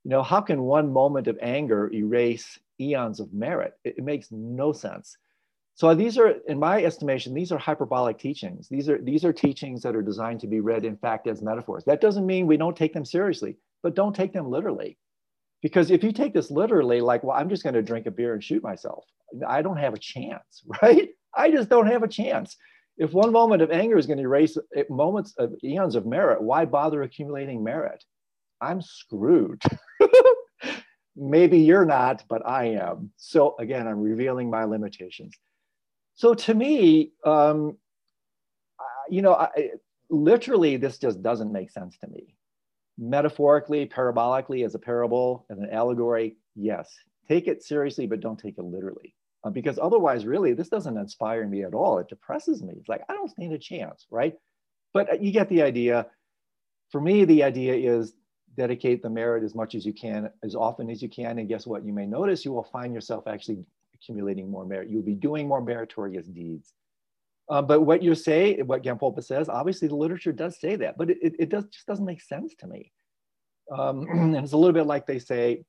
You 0.04 0.12
know, 0.12 0.24
how 0.24 0.42
can 0.42 0.62
one 0.62 0.92
moment 0.94 1.28
of 1.28 1.38
anger 1.42 1.92
erase 1.94 2.58
eons 2.80 3.20
of 3.20 3.34
merit? 3.34 3.74
It, 3.84 3.96
it 3.98 4.04
makes 4.04 4.32
no 4.32 4.72
sense. 4.72 5.18
So 5.76 5.94
these 5.94 6.18
are, 6.18 6.30
in 6.48 6.58
my 6.58 6.84
estimation, 6.84 7.34
these 7.34 7.52
are 7.52 7.58
hyperbolic 7.58 8.18
teachings. 8.18 8.68
These 8.68 8.90
are 8.90 9.00
these 9.00 9.24
are 9.24 9.34
teachings 9.34 9.84
that 9.84 9.96
are 9.96 10.02
designed 10.02 10.40
to 10.40 10.48
be 10.48 10.60
read, 10.60 10.86
in 10.86 10.98
fact, 10.98 11.28
as 11.28 11.42
metaphors. 11.42 11.84
That 11.86 12.02
doesn't 12.02 12.26
mean 12.26 12.48
we 12.48 12.58
don't 12.58 12.76
take 12.76 12.94
them 12.94 13.06
seriously, 13.06 13.58
but 13.84 13.96
don't 13.96 14.16
take 14.16 14.34
them 14.34 14.50
literally. 14.50 14.98
Because 15.62 15.92
if 15.92 16.04
you 16.04 16.12
take 16.12 16.34
this 16.34 16.52
literally, 16.52 17.02
like, 17.02 17.24
well, 17.24 17.36
I'm 17.36 17.50
just 17.50 17.64
going 17.64 17.76
to 17.76 17.82
drink 17.82 18.06
a 18.06 18.12
beer 18.12 18.34
and 18.34 18.44
shoot 18.44 18.64
myself, 18.64 19.06
I 19.48 19.62
don't 19.62 19.78
have 19.78 19.94
a 19.94 20.00
chance, 20.00 20.64
right? 20.82 21.10
I 21.36 21.52
just 21.52 21.70
don't 21.70 21.88
have 21.88 22.04
a 22.04 22.08
chance. 22.08 22.56
If 22.98 23.14
one 23.14 23.32
moment 23.32 23.62
of 23.62 23.72
anger 23.72 23.98
is 23.98 24.08
going 24.08 24.18
to 24.18 24.24
erase 24.24 24.58
moments 24.90 25.34
of 25.38 25.54
eons 25.64 25.96
of 25.96 26.06
merit, 26.06 26.42
why 26.42 26.66
bother 26.66 27.04
accumulating 27.04 27.64
merit? 27.64 28.04
I'm 28.60 28.82
screwed. 28.82 29.62
Maybe 31.16 31.60
you're 31.60 31.86
not, 31.86 32.24
but 32.28 32.48
I 32.48 32.66
am. 32.66 33.12
So 33.18 33.56
again, 33.60 33.88
I'm 33.88 34.00
revealing 34.00 34.50
my 34.50 34.64
limitations. 34.64 35.36
So 36.16 36.34
to 36.34 36.54
me, 36.54 37.12
um, 37.24 37.78
you 39.10 39.22
know, 39.22 39.34
I, 39.34 39.72
literally, 40.10 40.78
this 40.78 40.98
just 40.98 41.22
doesn't 41.22 41.52
make 41.52 41.72
sense 41.72 41.98
to 42.00 42.08
me. 42.08 42.36
Metaphorically, 42.98 43.86
parabolically, 43.86 44.66
as 44.66 44.76
a 44.76 44.80
parable, 44.80 45.46
as 45.50 45.60
an 45.60 45.70
allegory, 45.72 46.38
yes. 46.56 46.94
Take 47.28 47.48
it 47.48 47.64
seriously, 47.64 48.08
but 48.08 48.22
don't 48.22 48.40
take 48.40 48.58
it 48.58 48.64
literally. 48.64 49.14
Uh, 49.44 49.50
because 49.50 49.78
otherwise, 49.80 50.26
really, 50.26 50.54
this 50.54 50.70
doesn't 50.70 50.98
inspire 50.98 51.46
me 51.48 51.64
at 51.64 51.74
all. 51.74 52.00
It 52.00 52.08
depresses 52.08 52.64
me. 52.64 52.74
It's 52.78 52.90
like, 52.90 53.04
I 53.08 53.14
don't 53.14 53.30
stand 53.30 53.54
a 53.54 53.60
chance, 53.60 54.08
right? 54.10 54.36
But 54.94 55.12
uh, 55.12 55.18
you 55.22 55.32
get 55.32 55.50
the 55.50 55.62
idea. 55.62 56.08
For 56.92 57.00
me, 57.00 57.26
the 57.26 57.44
idea 57.44 57.76
is 57.76 58.14
dedicate 58.56 59.04
the 59.04 59.10
merit 59.10 59.44
as 59.44 59.54
much 59.54 59.76
as 59.76 59.86
you 59.86 59.94
can, 59.94 60.32
as 60.44 60.56
often 60.56 60.90
as 60.90 61.02
you 61.02 61.10
can. 61.10 61.38
And 61.38 61.48
guess 61.48 61.68
what? 61.68 61.86
You 61.86 61.94
may 61.94 62.08
notice 62.08 62.44
you 62.44 62.52
will 62.52 62.64
find 62.64 62.94
yourself 62.94 63.28
actually 63.28 63.64
accumulating 63.94 64.50
more 64.50 64.66
merit. 64.66 64.90
You'll 64.90 65.04
be 65.04 65.14
doing 65.14 65.48
more 65.48 65.62
meritorious 65.62 66.26
deeds. 66.26 66.74
Uh, 67.50 67.62
but 67.62 67.82
what 67.82 68.04
you 68.04 68.14
say, 68.14 68.62
what 68.62 68.84
Gampopa 68.84 69.24
says, 69.24 69.48
obviously 69.48 69.88
the 69.88 69.96
literature 69.96 70.34
does 70.34 70.60
say 70.60 70.76
that, 70.76 70.98
but 70.98 71.10
it, 71.10 71.36
it 71.40 71.50
does, 71.50 71.66
just 71.66 71.88
doesn't 71.88 72.06
make 72.06 72.22
sense 72.22 72.54
to 72.60 72.68
me. 72.68 72.92
Um, 73.76 74.02
and 74.10 74.36
it's 74.36 74.54
a 74.54 74.58
little 74.58 74.74
bit 74.74 74.86
like 74.86 75.06
they 75.06 75.20
say, 75.20 75.64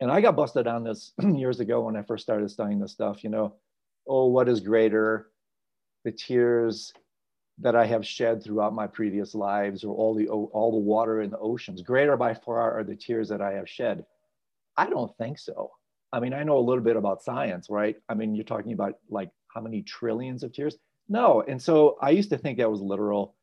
and 0.00 0.10
I 0.10 0.20
got 0.20 0.36
busted 0.36 0.66
on 0.66 0.84
this 0.84 1.12
years 1.22 1.60
ago 1.60 1.82
when 1.82 1.96
I 1.96 2.02
first 2.02 2.24
started 2.24 2.50
studying 2.50 2.80
this 2.80 2.92
stuff, 2.92 3.22
you 3.22 3.30
know, 3.30 3.54
oh, 4.08 4.26
what 4.26 4.48
is 4.48 4.60
greater, 4.60 5.30
the 6.04 6.12
tears 6.12 6.92
that 7.58 7.74
I 7.74 7.86
have 7.86 8.06
shed 8.06 8.42
throughout 8.42 8.74
my 8.74 8.86
previous 8.86 9.34
lives 9.34 9.82
or 9.82 9.94
all 9.94 10.14
the, 10.14 10.28
all 10.28 10.70
the 10.72 10.76
water 10.76 11.22
in 11.22 11.30
the 11.30 11.38
oceans, 11.38 11.82
greater 11.82 12.16
by 12.16 12.34
far 12.34 12.78
are 12.78 12.84
the 12.84 12.96
tears 12.96 13.28
that 13.30 13.40
I 13.40 13.52
have 13.52 13.68
shed. 13.68 14.04
I 14.76 14.90
don't 14.90 15.16
think 15.16 15.38
so. 15.38 15.70
I 16.12 16.20
mean, 16.20 16.34
I 16.34 16.42
know 16.42 16.58
a 16.58 16.60
little 16.60 16.84
bit 16.84 16.96
about 16.96 17.22
science, 17.22 17.68
right? 17.70 17.96
I 18.08 18.14
mean, 18.14 18.34
you're 18.34 18.44
talking 18.44 18.72
about 18.72 18.94
like 19.08 19.30
how 19.48 19.60
many 19.60 19.82
trillions 19.82 20.42
of 20.42 20.52
tears? 20.52 20.76
No. 21.08 21.42
And 21.46 21.60
so 21.60 21.98
I 22.00 22.10
used 22.10 22.30
to 22.30 22.38
think 22.38 22.58
that 22.58 22.70
was 22.70 22.80
literal. 22.80 23.34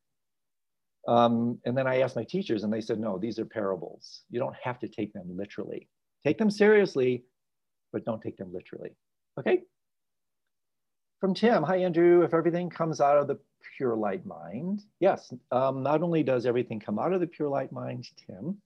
Um, 1.06 1.58
and 1.64 1.76
then 1.76 1.86
I 1.86 2.00
asked 2.00 2.16
my 2.16 2.24
teachers, 2.24 2.64
and 2.64 2.72
they 2.72 2.80
said, 2.80 2.98
no, 2.98 3.18
these 3.18 3.38
are 3.38 3.44
parables. 3.44 4.22
You 4.30 4.40
don't 4.40 4.56
have 4.62 4.78
to 4.80 4.88
take 4.88 5.12
them 5.12 5.36
literally. 5.36 5.88
Take 6.24 6.38
them 6.38 6.50
seriously, 6.50 7.24
but 7.92 8.04
don't 8.04 8.22
take 8.22 8.38
them 8.38 8.52
literally. 8.52 8.96
Okay? 9.38 9.62
From 11.20 11.34
Tim, 11.34 11.62
hi 11.62 11.76
Andrew, 11.76 12.22
if 12.22 12.34
everything 12.34 12.68
comes 12.68 13.00
out 13.00 13.18
of 13.18 13.28
the 13.28 13.38
pure 13.76 13.96
light 13.96 14.26
mind, 14.26 14.82
yes, 15.00 15.32
um, 15.52 15.82
not 15.82 16.02
only 16.02 16.22
does 16.22 16.44
everything 16.44 16.80
come 16.80 16.98
out 16.98 17.12
of 17.12 17.20
the 17.20 17.26
pure 17.26 17.48
light 17.48 17.72
mind, 17.72 18.08
Tim, 18.26 18.58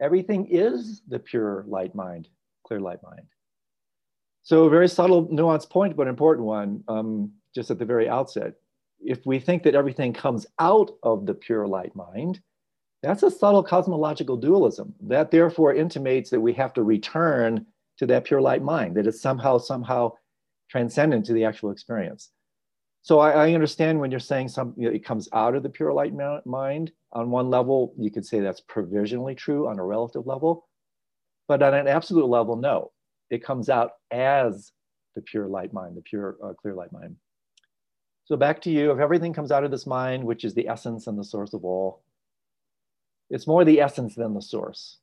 everything 0.00 0.46
is 0.50 1.02
the 1.08 1.18
pure 1.18 1.64
light 1.68 1.94
mind 1.94 2.28
clear 2.66 2.80
light 2.80 3.02
mind. 3.02 3.26
So 4.42 4.64
a 4.64 4.70
very 4.70 4.88
subtle, 4.88 5.26
nuanced 5.26 5.70
point, 5.70 5.96
but 5.96 6.08
important 6.08 6.46
one, 6.46 6.82
um, 6.88 7.32
just 7.56 7.72
at 7.72 7.80
the 7.80 7.84
very 7.84 8.08
outset. 8.08 8.54
If 9.00 9.26
we 9.26 9.40
think 9.40 9.64
that 9.64 9.74
everything 9.74 10.12
comes 10.12 10.46
out 10.60 10.92
of 11.02 11.26
the 11.26 11.34
pure 11.34 11.66
light 11.66 11.96
mind, 11.96 12.40
that's 13.02 13.24
a 13.24 13.30
subtle 13.30 13.64
cosmological 13.64 14.36
dualism. 14.36 14.94
That 15.00 15.32
therefore 15.32 15.74
intimates 15.74 16.30
that 16.30 16.40
we 16.40 16.52
have 16.52 16.72
to 16.74 16.84
return 16.84 17.66
to 17.98 18.06
that 18.06 18.24
pure 18.24 18.40
light 18.40 18.62
mind, 18.62 18.94
that 18.96 19.06
it's 19.06 19.20
somehow, 19.20 19.58
somehow 19.58 20.12
transcendent 20.70 21.26
to 21.26 21.32
the 21.32 21.44
actual 21.44 21.70
experience. 21.70 22.30
So 23.02 23.20
I, 23.20 23.30
I 23.30 23.54
understand 23.54 24.00
when 24.00 24.10
you're 24.10 24.20
saying 24.20 24.48
something, 24.48 24.82
you 24.82 24.88
know, 24.88 24.94
it 24.94 25.04
comes 25.04 25.28
out 25.32 25.54
of 25.54 25.62
the 25.62 25.68
pure 25.68 25.92
light 25.92 26.12
mind. 26.44 26.92
On 27.12 27.30
one 27.30 27.50
level, 27.50 27.94
you 27.96 28.10
could 28.10 28.26
say 28.26 28.40
that's 28.40 28.60
provisionally 28.60 29.34
true 29.34 29.68
on 29.68 29.78
a 29.78 29.84
relative 29.84 30.26
level. 30.26 30.68
But 31.48 31.62
on 31.62 31.74
an 31.74 31.88
absolute 31.88 32.26
level, 32.26 32.56
no. 32.56 32.92
It 33.30 33.44
comes 33.44 33.68
out 33.68 33.92
as 34.10 34.72
the 35.14 35.22
pure 35.22 35.48
light 35.48 35.72
mind, 35.72 35.96
the 35.96 36.02
pure 36.02 36.36
uh, 36.44 36.52
clear 36.54 36.74
light 36.74 36.92
mind. 36.92 37.16
So 38.26 38.36
back 38.36 38.60
to 38.62 38.70
you, 38.70 38.90
if 38.90 38.98
everything 38.98 39.32
comes 39.32 39.52
out 39.52 39.64
of 39.64 39.70
this 39.70 39.86
mind, 39.86 40.24
which 40.24 40.44
is 40.44 40.52
the 40.54 40.68
essence 40.68 41.06
and 41.06 41.16
the 41.16 41.24
source 41.24 41.54
of 41.54 41.64
all, 41.64 42.02
it's 43.30 43.46
more 43.46 43.64
the 43.64 43.80
essence 43.80 44.16
than 44.16 44.34
the 44.34 44.42
source. 44.42 44.98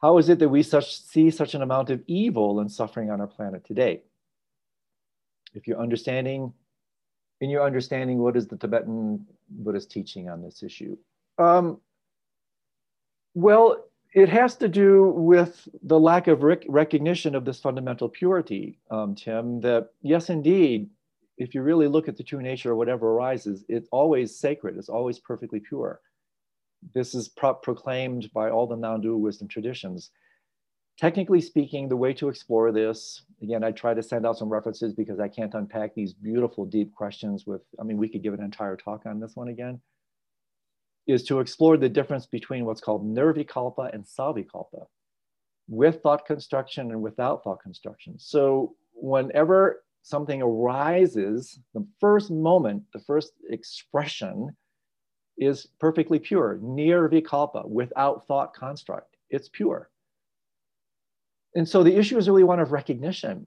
How 0.00 0.18
is 0.18 0.28
it 0.28 0.40
that 0.40 0.48
we 0.48 0.64
such, 0.64 1.00
see 1.00 1.30
such 1.30 1.54
an 1.54 1.62
amount 1.62 1.90
of 1.90 2.02
evil 2.08 2.58
and 2.58 2.70
suffering 2.70 3.10
on 3.10 3.20
our 3.20 3.28
planet 3.28 3.64
today? 3.64 4.02
If 5.54 5.68
you're 5.68 5.80
understanding, 5.80 6.52
in 7.40 7.50
your 7.50 7.64
understanding, 7.64 8.18
what 8.18 8.36
is 8.36 8.48
the 8.48 8.56
Tibetan 8.56 9.24
Buddhist 9.48 9.90
teaching 9.90 10.28
on 10.28 10.42
this 10.42 10.64
issue? 10.64 10.96
Um, 11.38 11.80
well, 13.34 13.84
it 14.12 14.28
has 14.28 14.56
to 14.56 14.68
do 14.68 15.12
with 15.16 15.68
the 15.84 16.00
lack 16.00 16.26
of 16.26 16.42
rec- 16.42 16.64
recognition 16.68 17.36
of 17.36 17.44
this 17.44 17.60
fundamental 17.60 18.08
purity, 18.08 18.78
um, 18.90 19.14
Tim. 19.14 19.60
That 19.60 19.90
yes, 20.02 20.30
indeed, 20.30 20.90
if 21.38 21.54
you 21.54 21.62
really 21.62 21.88
look 21.88 22.08
at 22.08 22.16
the 22.16 22.22
true 22.22 22.42
nature 22.42 22.72
of 22.72 22.78
whatever 22.78 23.10
arises, 23.10 23.64
it's 23.68 23.88
always 23.90 24.38
sacred. 24.38 24.76
It's 24.76 24.88
always 24.88 25.18
perfectly 25.18 25.60
pure. 25.60 26.00
This 26.94 27.14
is 27.14 27.28
pro- 27.28 27.54
proclaimed 27.54 28.30
by 28.32 28.50
all 28.50 28.66
the 28.66 28.76
non-dual 28.76 29.20
wisdom 29.20 29.48
traditions. 29.48 30.10
Technically 30.98 31.40
speaking, 31.40 31.88
the 31.88 31.96
way 31.96 32.12
to 32.12 32.28
explore 32.28 32.70
this, 32.70 33.22
again, 33.42 33.64
I 33.64 33.70
try 33.70 33.94
to 33.94 34.02
send 34.02 34.26
out 34.26 34.36
some 34.36 34.50
references 34.50 34.92
because 34.92 35.18
I 35.18 35.28
can't 35.28 35.54
unpack 35.54 35.94
these 35.94 36.12
beautiful, 36.12 36.66
deep 36.66 36.94
questions 36.94 37.46
with. 37.46 37.62
I 37.80 37.84
mean, 37.84 37.96
we 37.96 38.08
could 38.08 38.22
give 38.22 38.34
an 38.34 38.42
entire 38.42 38.76
talk 38.76 39.06
on 39.06 39.18
this 39.18 39.34
one 39.34 39.48
again 39.48 39.80
is 41.06 41.24
to 41.24 41.40
explore 41.40 41.76
the 41.76 41.88
difference 41.88 42.26
between 42.26 42.64
what's 42.64 42.80
called 42.80 43.04
nirvikalpa 43.04 43.92
and 43.92 44.04
savikalpa, 44.04 44.86
with 45.68 46.00
thought 46.02 46.26
construction 46.26 46.90
and 46.90 47.02
without 47.02 47.42
thought 47.42 47.62
construction. 47.62 48.18
So 48.18 48.74
whenever 48.94 49.82
something 50.02 50.42
arises, 50.42 51.58
the 51.74 51.86
first 52.00 52.30
moment, 52.30 52.84
the 52.92 53.00
first 53.00 53.32
expression 53.50 54.54
is 55.38 55.66
perfectly 55.80 56.18
pure, 56.18 56.58
nirvikalpa, 56.62 57.68
without 57.68 58.26
thought 58.26 58.54
construct. 58.54 59.16
It's 59.30 59.48
pure. 59.48 59.90
And 61.54 61.68
so 61.68 61.82
the 61.82 61.96
issue 61.96 62.18
is 62.18 62.28
really 62.28 62.44
one 62.44 62.60
of 62.60 62.72
recognition. 62.72 63.46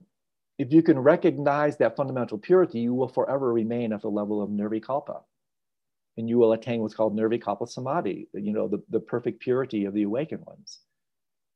If 0.57 0.71
you 0.71 0.81
can 0.81 0.97
recognize 0.99 1.77
that 1.77 1.95
fundamental 1.95 2.37
purity, 2.37 2.79
you 2.79 2.93
will 2.93 3.07
forever 3.07 3.51
remain 3.51 3.91
at 3.91 4.01
the 4.01 4.09
level 4.09 4.41
of 4.41 4.49
nirvikalpa 4.49 5.21
and 6.17 6.29
you 6.29 6.37
will 6.37 6.53
attain 6.53 6.81
what's 6.81 6.93
called 6.93 7.15
nirvikalpa 7.15 7.67
samadhi, 7.67 8.29
you 8.33 8.53
know, 8.53 8.67
the, 8.67 8.81
the 8.89 8.99
perfect 8.99 9.41
purity 9.41 9.85
of 9.85 9.93
the 9.93 10.03
awakened 10.03 10.45
ones. 10.45 10.79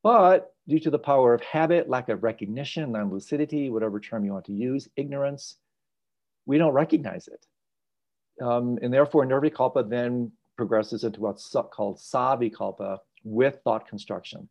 But 0.03 0.53
due 0.69 0.79
to 0.79 0.91
the 0.91 0.99
power 0.99 1.33
of 1.33 1.41
habit, 1.41 1.89
lack 1.89 2.09
of 2.09 2.23
recognition, 2.23 2.91
non 2.91 3.11
lucidity, 3.11 3.69
whatever 3.69 3.99
term 3.99 4.23
you 4.23 4.31
want 4.31 4.45
to 4.45 4.53
use, 4.53 4.87
ignorance, 4.95 5.57
we 6.45 6.57
don't 6.57 6.73
recognize 6.73 7.27
it. 7.27 7.45
Um, 8.41 8.77
and 8.81 8.93
therefore, 8.93 9.25
nirvikalpa 9.25 9.89
then 9.89 10.31
progresses 10.57 11.03
into 11.03 11.21
what's 11.21 11.53
called 11.71 11.97
savikalpa 11.97 12.99
with 13.23 13.59
thought 13.63 13.87
construction. 13.87 14.47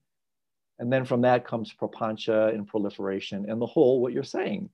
And 0.78 0.92
then 0.92 1.04
from 1.04 1.22
that 1.22 1.46
comes 1.46 1.72
prapancha 1.74 2.54
and 2.54 2.66
proliferation 2.66 3.48
and 3.48 3.60
the 3.60 3.66
whole, 3.66 4.00
what 4.00 4.12
you're 4.12 4.22
saying, 4.22 4.70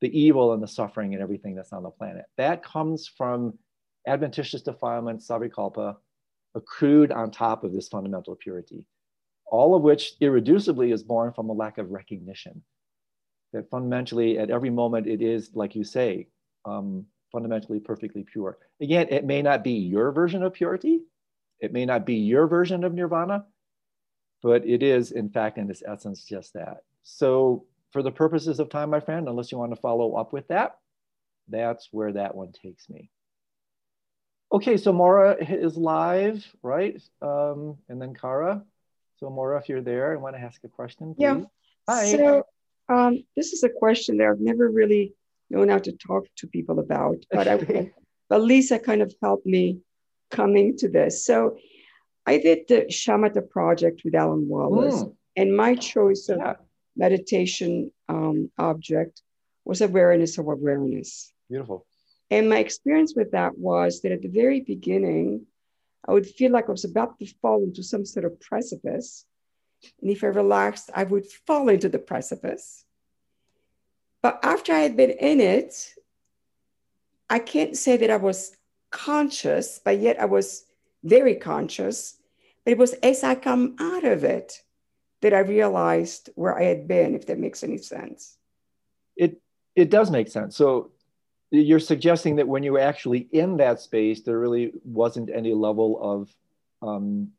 the 0.00 0.18
evil 0.18 0.52
and 0.52 0.62
the 0.62 0.68
suffering 0.68 1.14
and 1.14 1.22
everything 1.22 1.54
that's 1.54 1.72
on 1.72 1.82
the 1.82 1.90
planet. 1.90 2.24
That 2.36 2.64
comes 2.64 3.06
from 3.06 3.58
adventitious 4.06 4.62
defilement, 4.62 5.20
savikalpa, 5.20 5.96
accrued 6.54 7.12
on 7.12 7.30
top 7.30 7.64
of 7.64 7.72
this 7.72 7.88
fundamental 7.88 8.36
purity, 8.36 8.84
all 9.52 9.74
of 9.74 9.82
which 9.82 10.18
irreducibly 10.20 10.92
is 10.94 11.02
born 11.02 11.30
from 11.34 11.50
a 11.50 11.52
lack 11.52 11.76
of 11.76 11.90
recognition. 11.90 12.62
That 13.52 13.68
fundamentally, 13.68 14.38
at 14.38 14.48
every 14.48 14.70
moment, 14.70 15.06
it 15.06 15.20
is, 15.20 15.50
like 15.54 15.76
you 15.76 15.84
say, 15.84 16.28
um, 16.64 17.04
fundamentally 17.30 17.78
perfectly 17.78 18.24
pure. 18.24 18.56
Again, 18.80 19.08
it 19.10 19.26
may 19.26 19.42
not 19.42 19.62
be 19.62 19.72
your 19.72 20.10
version 20.10 20.42
of 20.42 20.54
purity, 20.54 21.02
it 21.60 21.70
may 21.70 21.84
not 21.84 22.06
be 22.06 22.14
your 22.14 22.46
version 22.46 22.82
of 22.82 22.94
nirvana, 22.94 23.44
but 24.42 24.66
it 24.66 24.82
is, 24.82 25.12
in 25.12 25.28
fact, 25.28 25.58
in 25.58 25.70
its 25.70 25.82
essence, 25.86 26.24
just 26.24 26.54
that. 26.54 26.78
So 27.02 27.66
for 27.92 28.02
the 28.02 28.10
purposes 28.10 28.58
of 28.58 28.70
time, 28.70 28.88
my 28.88 29.00
friend, 29.00 29.28
unless 29.28 29.52
you 29.52 29.58
want 29.58 29.74
to 29.74 29.80
follow 29.80 30.14
up 30.14 30.32
with 30.32 30.48
that, 30.48 30.78
that's 31.48 31.88
where 31.92 32.12
that 32.12 32.34
one 32.34 32.52
takes 32.52 32.88
me. 32.88 33.10
Okay, 34.50 34.78
so 34.78 34.94
Maura 34.94 35.36
is 35.38 35.76
live, 35.76 36.46
right? 36.62 37.00
Um, 37.20 37.76
and 37.90 38.00
then 38.00 38.14
Kara. 38.14 38.62
So 39.22 39.30
Maura, 39.30 39.56
if 39.60 39.68
you're 39.68 39.80
there 39.80 40.14
and 40.14 40.20
want 40.20 40.34
to 40.34 40.42
ask 40.42 40.64
a 40.64 40.68
question, 40.68 41.14
please. 41.14 41.22
Yeah. 41.22 41.42
Hi. 41.88 42.10
So 42.10 42.42
um, 42.88 43.22
this 43.36 43.52
is 43.52 43.62
a 43.62 43.68
question 43.68 44.16
that 44.16 44.26
I've 44.26 44.40
never 44.40 44.68
really 44.68 45.14
known 45.48 45.68
how 45.68 45.78
to 45.78 45.92
talk 45.92 46.26
to 46.38 46.48
people 46.48 46.80
about, 46.80 47.18
but 47.30 47.46
I, 47.46 47.92
but 48.28 48.40
Lisa 48.40 48.80
kind 48.80 49.00
of 49.00 49.14
helped 49.22 49.46
me 49.46 49.78
coming 50.32 50.76
to 50.78 50.88
this. 50.88 51.24
So 51.24 51.56
I 52.26 52.38
did 52.38 52.66
the 52.66 52.86
Shamatha 52.90 53.48
project 53.48 54.02
with 54.04 54.16
Alan 54.16 54.48
Wallace, 54.48 55.04
mm. 55.04 55.14
and 55.36 55.56
my 55.56 55.76
choice 55.76 56.28
of 56.28 56.38
yeah. 56.38 56.54
meditation 56.96 57.92
um, 58.08 58.50
object 58.58 59.22
was 59.64 59.82
awareness 59.82 60.36
of 60.36 60.48
awareness. 60.48 61.32
Beautiful. 61.48 61.86
And 62.28 62.48
my 62.48 62.58
experience 62.58 63.14
with 63.14 63.30
that 63.30 63.56
was 63.56 64.00
that 64.00 64.10
at 64.10 64.22
the 64.22 64.28
very 64.42 64.62
beginning, 64.62 65.46
I 66.06 66.12
would 66.12 66.26
feel 66.26 66.50
like 66.50 66.68
I 66.68 66.72
was 66.72 66.84
about 66.84 67.18
to 67.18 67.26
fall 67.40 67.62
into 67.62 67.82
some 67.82 68.04
sort 68.04 68.24
of 68.24 68.40
precipice. 68.40 69.24
And 70.00 70.10
if 70.10 70.24
I 70.24 70.28
relaxed, 70.28 70.90
I 70.94 71.04
would 71.04 71.26
fall 71.46 71.68
into 71.68 71.88
the 71.88 71.98
precipice. 71.98 72.84
But 74.20 74.40
after 74.42 74.72
I 74.72 74.80
had 74.80 74.96
been 74.96 75.10
in 75.10 75.40
it, 75.40 75.94
I 77.28 77.38
can't 77.38 77.76
say 77.76 77.96
that 77.96 78.10
I 78.10 78.16
was 78.16 78.56
conscious, 78.90 79.80
but 79.84 79.98
yet 79.98 80.20
I 80.20 80.26
was 80.26 80.64
very 81.02 81.34
conscious. 81.34 82.16
But 82.64 82.72
it 82.72 82.78
was 82.78 82.92
as 82.94 83.24
I 83.24 83.34
come 83.34 83.76
out 83.80 84.04
of 84.04 84.22
it 84.22 84.62
that 85.22 85.32
I 85.32 85.40
realized 85.40 86.30
where 86.34 86.56
I 86.56 86.64
had 86.64 86.86
been, 86.86 87.14
if 87.14 87.26
that 87.26 87.38
makes 87.38 87.64
any 87.64 87.78
sense. 87.78 88.36
It 89.16 89.40
it 89.74 89.90
does 89.90 90.10
make 90.10 90.28
sense. 90.28 90.56
So 90.56 90.92
you're 91.52 91.78
suggesting 91.78 92.36
that 92.36 92.48
when 92.48 92.62
you 92.62 92.72
were 92.72 92.80
actually 92.80 93.28
in 93.32 93.58
that 93.58 93.80
space, 93.80 94.22
there 94.22 94.38
really 94.38 94.72
wasn't 94.84 95.30
any 95.30 95.52
level 95.52 95.98
of 96.00 96.34
um, 96.88 97.32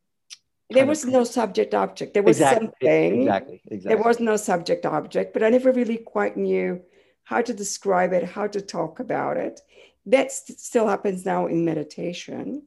there 0.69 0.85
was 0.85 1.05
no 1.05 1.23
subject 1.23 1.73
object. 1.73 2.13
There 2.13 2.23
was 2.23 2.37
exactly, 2.37 2.67
something. 2.67 3.21
Exactly, 3.21 3.61
exactly. 3.65 3.95
There 3.95 4.03
was 4.03 4.19
no 4.19 4.35
subject 4.37 4.85
object, 4.85 5.33
but 5.33 5.43
I 5.43 5.49
never 5.49 5.71
really 5.71 5.97
quite 5.97 6.37
knew 6.37 6.81
how 7.23 7.41
to 7.41 7.53
describe 7.53 8.13
it, 8.13 8.23
how 8.23 8.47
to 8.47 8.61
talk 8.61 8.99
about 8.99 9.37
it. 9.37 9.61
That 10.05 10.31
st- 10.31 10.59
still 10.59 10.87
happens 10.87 11.25
now 11.25 11.47
in 11.47 11.65
meditation, 11.65 12.63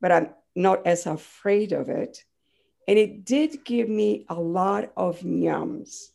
but 0.00 0.12
I'm 0.12 0.30
not 0.54 0.86
as 0.86 1.06
afraid 1.06 1.72
of 1.72 1.88
it. 1.88 2.24
And 2.88 2.98
it 2.98 3.24
did 3.24 3.64
give 3.64 3.88
me 3.88 4.24
a 4.28 4.34
lot 4.34 4.92
of 4.96 5.20
yums. 5.20 6.11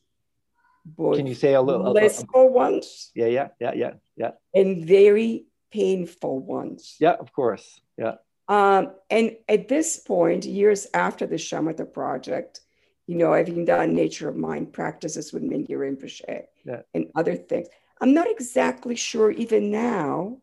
Can 0.96 1.28
you 1.28 1.36
say 1.36 1.54
a 1.54 1.62
little 1.62 1.94
blissful 1.94 2.50
ones? 2.50 3.12
Yeah, 3.16 3.28
yeah, 3.28 3.48
yeah, 3.60 3.74
yeah, 3.76 3.92
yeah. 4.16 4.32
And 4.54 4.86
very 4.86 5.46
painful 5.72 6.40
ones. 6.40 6.96
Yeah, 7.00 7.14
of 7.14 7.34
course. 7.34 7.82
Yeah. 7.98 8.16
Um, 8.48 8.94
and 9.10 9.36
at 9.50 9.68
this 9.68 9.98
point, 9.98 10.46
years 10.46 10.88
after 10.94 11.28
the 11.28 11.36
Shamatha 11.36 11.92
project, 11.92 12.62
you 13.06 13.16
know, 13.16 13.34
having 13.34 13.66
done 13.66 13.94
nature 13.94 14.30
of 14.30 14.36
mind 14.36 14.74
practices 14.74 15.34
with 15.34 15.44
Mingyur 15.44 15.80
Rinpoche 15.80 16.44
yeah. 16.66 16.82
and 16.94 17.08
other 17.16 17.36
things, 17.36 17.68
I'm 18.00 18.14
not 18.14 18.30
exactly 18.30 18.96
sure 18.96 19.32
even 19.32 19.72
now 19.72 20.38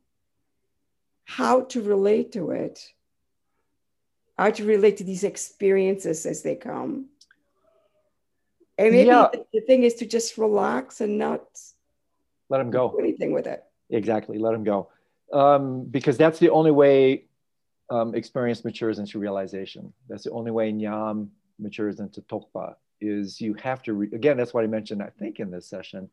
how 1.24 1.62
to 1.62 1.80
relate 1.80 2.32
to 2.32 2.50
it, 2.50 2.80
how 4.36 4.50
to 4.50 4.64
relate 4.64 4.98
to 4.98 5.04
these 5.04 5.24
experiences 5.24 6.26
as 6.26 6.42
they 6.42 6.56
come. 6.56 7.06
And 8.78 8.92
maybe 8.92 9.08
yeah. 9.08 9.28
the, 9.32 9.46
the, 9.52 9.60
thing 9.60 9.84
is 9.84 9.94
to 9.94 10.06
just 10.06 10.36
relax 10.36 11.00
and 11.00 11.16
not 11.16 11.44
let 12.48 12.58
them 12.58 12.70
go. 12.70 12.90
Do 12.90 12.98
anything 12.98 13.32
with 13.32 13.46
it. 13.46 13.64
Exactly, 13.90 14.38
let 14.38 14.52
them 14.52 14.64
go. 14.64 14.88
Um, 15.32 15.84
because 15.84 16.16
that's 16.16 16.38
the 16.38 16.50
only 16.50 16.70
way 16.70 17.24
um, 17.90 18.14
experience 18.14 18.64
matures 18.64 18.98
into 18.98 19.18
realization. 19.18 19.92
That's 20.08 20.24
the 20.24 20.30
only 20.30 20.50
way 20.50 20.72
Nyam 20.72 21.28
matures 21.58 22.00
into 22.00 22.20
Tokpa 22.22 22.74
is 23.00 23.40
you 23.40 23.54
have 23.54 23.82
to, 23.84 23.92
re- 23.92 24.10
again, 24.12 24.36
that's 24.36 24.54
what 24.54 24.64
I 24.64 24.66
mentioned, 24.66 25.02
I 25.02 25.10
think, 25.18 25.40
in 25.40 25.50
this 25.50 25.66
session. 25.66 26.10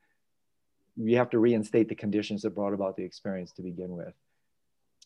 You 0.97 1.17
have 1.17 1.29
to 1.31 1.39
reinstate 1.39 1.89
the 1.89 1.95
conditions 1.95 2.41
that 2.41 2.51
brought 2.51 2.73
about 2.73 2.97
the 2.97 3.03
experience 3.03 3.51
to 3.53 3.61
begin 3.61 3.95
with. 3.95 4.13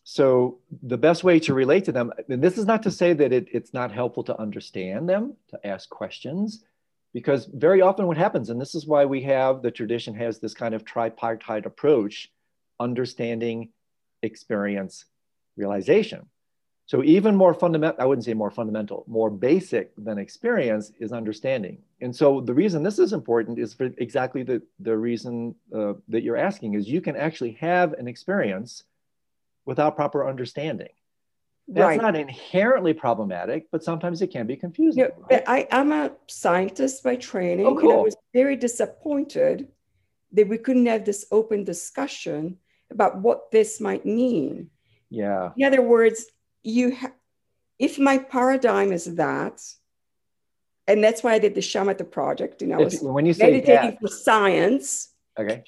So 0.04 0.58
the 0.82 0.98
best 0.98 1.24
way 1.24 1.40
to 1.40 1.54
relate 1.54 1.84
to 1.86 1.92
them, 1.92 2.12
and 2.28 2.42
this 2.42 2.58
is 2.58 2.64
not 2.64 2.82
to 2.84 2.90
say 2.90 3.12
that 3.12 3.32
it, 3.32 3.48
it's 3.52 3.74
not 3.74 3.90
helpful 3.90 4.22
to 4.24 4.40
understand 4.40 5.08
them, 5.08 5.34
to 5.48 5.66
ask 5.66 5.88
questions, 5.88 6.64
because 7.16 7.46
very 7.46 7.80
often 7.80 8.06
what 8.06 8.18
happens, 8.18 8.50
and 8.50 8.60
this 8.60 8.74
is 8.74 8.86
why 8.86 9.06
we 9.06 9.22
have 9.22 9.62
the 9.62 9.70
tradition 9.70 10.14
has 10.14 10.38
this 10.38 10.52
kind 10.52 10.74
of 10.74 10.84
tripartite 10.84 11.64
approach, 11.64 12.30
understanding, 12.78 13.70
experience, 14.22 15.06
realization. 15.56 16.26
So 16.84 17.02
even 17.02 17.34
more 17.34 17.54
fundamental, 17.54 17.98
I 18.02 18.04
wouldn't 18.04 18.26
say 18.26 18.34
more 18.34 18.50
fundamental, 18.50 19.02
more 19.06 19.30
basic 19.30 19.92
than 19.96 20.18
experience 20.18 20.92
is 21.00 21.10
understanding. 21.10 21.78
And 22.02 22.14
so 22.14 22.42
the 22.42 22.52
reason 22.52 22.82
this 22.82 22.98
is 22.98 23.14
important 23.14 23.58
is 23.58 23.72
for 23.72 23.86
exactly 23.96 24.42
the, 24.42 24.60
the 24.80 24.94
reason 24.94 25.54
uh, 25.74 25.94
that 26.08 26.22
you're 26.22 26.36
asking 26.36 26.74
is 26.74 26.86
you 26.86 27.00
can 27.00 27.16
actually 27.16 27.52
have 27.52 27.94
an 27.94 28.08
experience 28.08 28.84
without 29.64 29.96
proper 29.96 30.28
understanding. 30.28 30.92
That's 31.68 31.98
right. 31.98 32.00
not 32.00 32.14
inherently 32.14 32.94
problematic, 32.94 33.66
but 33.72 33.82
sometimes 33.82 34.22
it 34.22 34.28
can 34.28 34.46
be 34.46 34.56
confusing. 34.56 35.04
Yeah, 35.04 35.08
right? 35.30 35.42
I, 35.48 35.66
am 35.70 35.90
a 35.90 36.12
scientist 36.28 37.02
by 37.02 37.16
training. 37.16 37.66
Oh, 37.66 37.76
cool. 37.76 37.92
I 37.92 37.96
was 38.02 38.16
very 38.32 38.54
disappointed 38.54 39.68
that 40.32 40.48
we 40.48 40.58
couldn't 40.58 40.86
have 40.86 41.04
this 41.04 41.26
open 41.32 41.64
discussion 41.64 42.58
about 42.90 43.18
what 43.20 43.50
this 43.50 43.80
might 43.80 44.06
mean. 44.06 44.70
Yeah. 45.10 45.50
In 45.56 45.64
other 45.64 45.82
words, 45.82 46.26
you 46.62 46.94
ha- 46.94 47.12
if 47.80 47.98
my 47.98 48.18
paradigm 48.18 48.92
is 48.92 49.16
that, 49.16 49.60
and 50.86 51.02
that's 51.02 51.24
why 51.24 51.34
I 51.34 51.40
did 51.40 51.56
the 51.56 51.60
Shamatha 51.60 52.08
project, 52.08 52.62
you 52.62 52.68
know, 52.68 52.80
if, 52.80 53.02
when 53.02 53.26
you 53.26 53.34
say 53.34 53.50
meditating 53.50 53.90
that, 53.90 54.00
for 54.00 54.08
science. 54.08 55.08
Okay. 55.38 55.64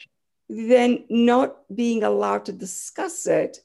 Then 0.49 1.05
not 1.11 1.57
being 1.75 2.05
allowed 2.05 2.45
to 2.47 2.53
discuss 2.53 3.27
it 3.27 3.59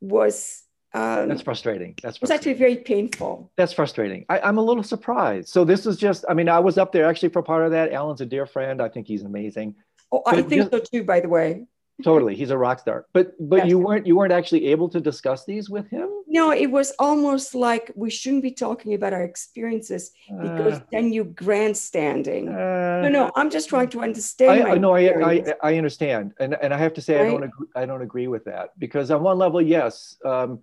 was 0.00 0.62
um, 0.92 1.28
that's 1.28 1.42
frustrating. 1.42 1.94
That's 2.02 2.18
frustrating. 2.18 2.20
was 2.20 2.30
actually 2.30 2.54
very 2.54 2.76
painful. 2.76 3.52
That's 3.56 3.72
frustrating. 3.72 4.24
I, 4.28 4.48
am 4.48 4.58
a 4.58 4.62
little 4.62 4.82
surprised. 4.82 5.48
So 5.48 5.64
this 5.64 5.86
is 5.86 5.96
just, 5.96 6.24
I 6.28 6.34
mean, 6.34 6.48
I 6.48 6.58
was 6.58 6.78
up 6.78 6.92
there 6.92 7.06
actually 7.06 7.28
for 7.28 7.42
part 7.42 7.64
of 7.64 7.70
that. 7.72 7.92
Alan's 7.92 8.20
a 8.20 8.26
dear 8.26 8.46
friend. 8.46 8.82
I 8.82 8.88
think 8.88 9.06
he's 9.06 9.22
amazing. 9.22 9.76
Oh, 10.10 10.22
but 10.24 10.34
I 10.34 10.42
think 10.42 10.62
just, 10.62 10.70
so 10.72 10.80
too, 10.80 11.04
by 11.04 11.20
the 11.20 11.28
way. 11.28 11.66
Totally. 12.02 12.34
He's 12.34 12.50
a 12.50 12.58
rock 12.58 12.80
star. 12.80 13.06
But 13.12 13.34
but 13.38 13.56
yes. 13.56 13.68
you 13.68 13.78
weren't 13.78 14.06
you 14.06 14.16
weren't 14.16 14.32
actually 14.32 14.66
able 14.68 14.88
to 14.88 15.00
discuss 15.00 15.44
these 15.44 15.68
with 15.68 15.88
him? 15.90 16.08
No, 16.26 16.50
it 16.50 16.70
was 16.70 16.92
almost 16.98 17.54
like 17.54 17.92
we 17.94 18.10
shouldn't 18.10 18.42
be 18.42 18.52
talking 18.52 18.94
about 18.94 19.12
our 19.12 19.22
experiences 19.22 20.12
because 20.28 20.74
uh, 20.74 20.80
then 20.90 21.12
you 21.12 21.24
grandstanding. 21.24 22.48
Uh, 22.48 23.02
no, 23.02 23.08
no, 23.08 23.30
I'm 23.36 23.50
just 23.50 23.68
trying 23.68 23.88
to 23.90 24.00
understand. 24.00 24.62
I, 24.62 24.78
no, 24.78 24.94
I, 24.94 25.00
I, 25.00 25.44
I 25.62 25.76
understand, 25.76 26.32
and 26.40 26.56
and 26.62 26.72
I 26.72 26.78
have 26.78 26.94
to 26.94 27.02
say 27.02 27.16
right? 27.16 27.26
I 27.26 27.30
don't 27.30 27.42
agree, 27.42 27.66
I 27.76 27.86
don't 27.86 28.02
agree 28.02 28.28
with 28.28 28.44
that 28.44 28.78
because 28.78 29.10
on 29.10 29.22
one 29.22 29.38
level, 29.38 29.60
yes, 29.60 30.16
um, 30.24 30.60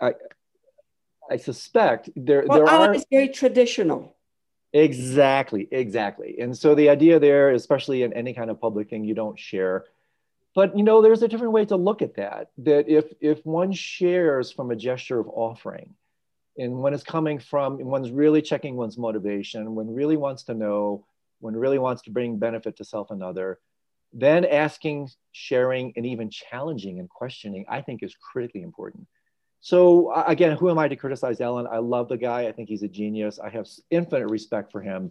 I, 0.00 0.14
I 1.30 1.36
suspect 1.36 2.10
there, 2.16 2.44
well, 2.46 2.58
there 2.58 2.68
are. 2.68 2.94
is 2.94 3.04
very 3.10 3.28
traditional. 3.28 4.16
Exactly, 4.72 5.68
exactly. 5.70 6.36
And 6.40 6.56
so 6.56 6.74
the 6.74 6.88
idea 6.88 7.18
there, 7.18 7.50
especially 7.50 8.02
in 8.02 8.12
any 8.12 8.32
kind 8.34 8.50
of 8.50 8.60
public 8.60 8.88
thing, 8.88 9.04
you 9.04 9.14
don't 9.14 9.38
share. 9.38 9.84
But 10.54 10.76
you 10.76 10.82
know, 10.82 11.02
there's 11.02 11.22
a 11.22 11.28
different 11.28 11.52
way 11.52 11.64
to 11.66 11.76
look 11.76 12.02
at 12.02 12.14
that. 12.16 12.50
That 12.58 12.88
if 12.88 13.12
if 13.20 13.44
one 13.44 13.72
shares 13.72 14.50
from 14.50 14.70
a 14.70 14.76
gesture 14.76 15.18
of 15.18 15.28
offering, 15.28 15.94
and 16.56 16.80
when 16.80 16.94
it's 16.94 17.04
coming 17.04 17.38
from, 17.38 17.82
one's 17.84 18.10
really 18.10 18.42
checking 18.42 18.76
one's 18.76 18.98
motivation, 18.98 19.74
one 19.74 19.92
really 19.92 20.16
wants 20.16 20.44
to 20.44 20.54
know, 20.54 21.04
one 21.40 21.56
really 21.56 21.78
wants 21.78 22.02
to 22.02 22.10
bring 22.10 22.38
benefit 22.38 22.76
to 22.76 22.84
self 22.84 23.10
and 23.10 23.22
other, 23.22 23.58
then 24.12 24.44
asking, 24.44 25.08
sharing, 25.32 25.92
and 25.96 26.04
even 26.04 26.30
challenging 26.30 26.98
and 26.98 27.08
questioning, 27.08 27.64
I 27.68 27.80
think 27.80 28.02
is 28.02 28.14
critically 28.14 28.62
important. 28.62 29.06
So 29.60 30.12
again, 30.26 30.56
who 30.56 30.70
am 30.70 30.78
I 30.78 30.88
to 30.88 30.96
criticize 30.96 31.40
Alan? 31.40 31.66
I 31.70 31.78
love 31.78 32.08
the 32.08 32.16
guy. 32.16 32.46
I 32.46 32.52
think 32.52 32.68
he's 32.68 32.82
a 32.82 32.88
genius. 32.88 33.38
I 33.38 33.50
have 33.50 33.68
infinite 33.90 34.28
respect 34.28 34.72
for 34.72 34.80
him. 34.80 35.10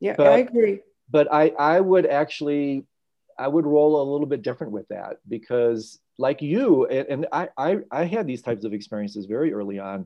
Yeah, 0.00 0.14
but, 0.16 0.28
I 0.28 0.38
agree. 0.38 0.80
But 1.10 1.32
I, 1.32 1.48
I 1.58 1.80
would 1.80 2.06
actually, 2.06 2.84
I 3.38 3.48
would 3.48 3.66
roll 3.66 4.00
a 4.00 4.06
little 4.10 4.26
bit 4.26 4.42
different 4.42 4.72
with 4.72 4.86
that 4.88 5.16
because, 5.28 5.98
like 6.16 6.42
you, 6.42 6.86
and, 6.86 7.08
and 7.08 7.26
I, 7.32 7.48
I, 7.56 7.78
I 7.90 8.04
had 8.04 8.26
these 8.26 8.42
types 8.42 8.64
of 8.64 8.72
experiences 8.72 9.26
very 9.26 9.52
early 9.52 9.80
on, 9.80 10.04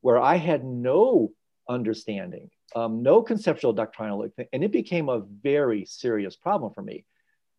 where 0.00 0.18
I 0.18 0.36
had 0.36 0.64
no 0.64 1.32
understanding, 1.68 2.50
um, 2.76 3.02
no 3.02 3.22
conceptual 3.22 3.72
doctrinal, 3.72 4.28
and 4.52 4.64
it 4.64 4.70
became 4.70 5.08
a 5.08 5.22
very 5.42 5.84
serious 5.84 6.36
problem 6.36 6.72
for 6.72 6.82
me 6.82 7.04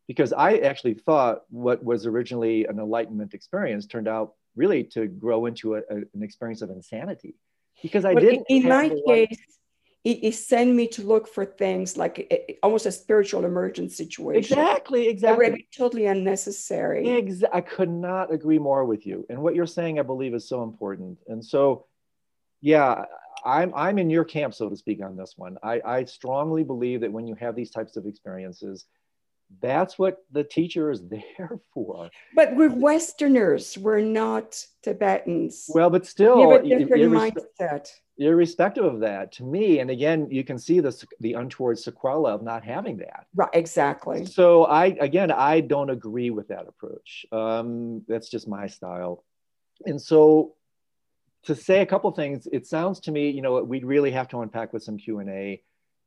because 0.07 0.33
I 0.33 0.57
actually 0.57 0.95
thought 0.95 1.41
what 1.49 1.83
was 1.83 2.05
originally 2.05 2.65
an 2.65 2.79
enlightenment 2.79 3.33
experience 3.33 3.85
turned 3.85 4.07
out 4.07 4.33
really 4.55 4.83
to 4.83 5.07
grow 5.07 5.45
into 5.45 5.75
a, 5.75 5.79
a, 5.89 5.95
an 6.13 6.23
experience 6.23 6.61
of 6.61 6.69
insanity 6.69 7.35
because 7.81 8.05
I 8.05 8.13
didn't. 8.15 8.45
In 8.49 8.67
my 8.67 8.89
case, 8.89 9.37
it, 10.03 10.23
it 10.23 10.35
sent 10.35 10.73
me 10.73 10.87
to 10.87 11.03
look 11.03 11.27
for 11.27 11.45
things 11.45 11.97
like 11.97 12.19
it, 12.19 12.59
almost 12.63 12.85
a 12.85 12.91
spiritual 12.91 13.45
emergent 13.45 13.91
situation. 13.91 14.37
Exactly, 14.37 15.07
exactly. 15.07 15.49
That 15.49 15.59
totally 15.77 16.05
unnecessary. 16.05 17.05
Exa- 17.05 17.49
I 17.53 17.61
could 17.61 17.89
not 17.89 18.33
agree 18.33 18.59
more 18.59 18.85
with 18.85 19.05
you. 19.05 19.25
And 19.29 19.41
what 19.41 19.55
you're 19.55 19.67
saying, 19.67 19.99
I 19.99 20.03
believe, 20.03 20.33
is 20.33 20.47
so 20.47 20.63
important. 20.63 21.17
And 21.27 21.43
so, 21.43 21.85
yeah, 22.61 23.05
I'm 23.45 23.73
I'm 23.75 23.97
in 23.99 24.09
your 24.09 24.25
camp, 24.25 24.53
so 24.53 24.69
to 24.69 24.75
speak, 24.75 25.03
on 25.03 25.15
this 25.15 25.33
one. 25.37 25.57
I, 25.63 25.81
I 25.85 26.03
strongly 26.05 26.63
believe 26.63 27.01
that 27.01 27.11
when 27.11 27.27
you 27.27 27.35
have 27.35 27.55
these 27.55 27.71
types 27.71 27.97
of 27.97 28.05
experiences, 28.05 28.85
that's 29.61 29.97
what 29.97 30.23
the 30.31 30.43
teacher 30.43 30.91
is 30.91 31.01
there 31.07 31.59
for. 31.73 32.09
But 32.35 32.55
we're 32.55 32.69
Westerners, 32.69 33.77
we're 33.77 34.01
not 34.01 34.63
Tibetans. 34.83 35.69
Well, 35.73 35.89
but 35.89 36.05
still, 36.05 36.37
we 36.61 36.69
have 36.71 36.81
a 36.81 36.85
different 36.85 37.13
mindset. 37.13 37.89
Irrespective 38.17 38.83
of 38.83 38.99
that, 38.99 39.31
to 39.33 39.43
me, 39.43 39.79
and 39.79 39.89
again, 39.89 40.27
you 40.29 40.43
can 40.43 40.59
see 40.59 40.81
the 40.81 41.05
the 41.21 41.33
untoward 41.33 41.77
sequela 41.77 42.29
of 42.29 42.43
not 42.43 42.63
having 42.63 42.97
that. 42.97 43.27
Right, 43.33 43.49
exactly. 43.53 44.25
So 44.25 44.65
I 44.65 44.87
again, 44.99 45.31
I 45.31 45.61
don't 45.61 45.89
agree 45.89 46.29
with 46.29 46.49
that 46.49 46.67
approach. 46.67 47.25
Um, 47.31 48.03
that's 48.07 48.29
just 48.29 48.47
my 48.47 48.67
style, 48.67 49.23
and 49.85 50.01
so 50.01 50.55
to 51.43 51.55
say 51.55 51.81
a 51.81 51.85
couple 51.85 52.11
things, 52.11 52.47
it 52.51 52.67
sounds 52.67 52.99
to 52.99 53.11
me, 53.11 53.29
you 53.29 53.41
know, 53.41 53.63
we'd 53.63 53.85
really 53.85 54.11
have 54.11 54.27
to 54.29 54.41
unpack 54.41 54.73
with 54.73 54.83
some 54.83 54.97
Q 54.97 55.19
and 55.19 55.29
A 55.29 55.61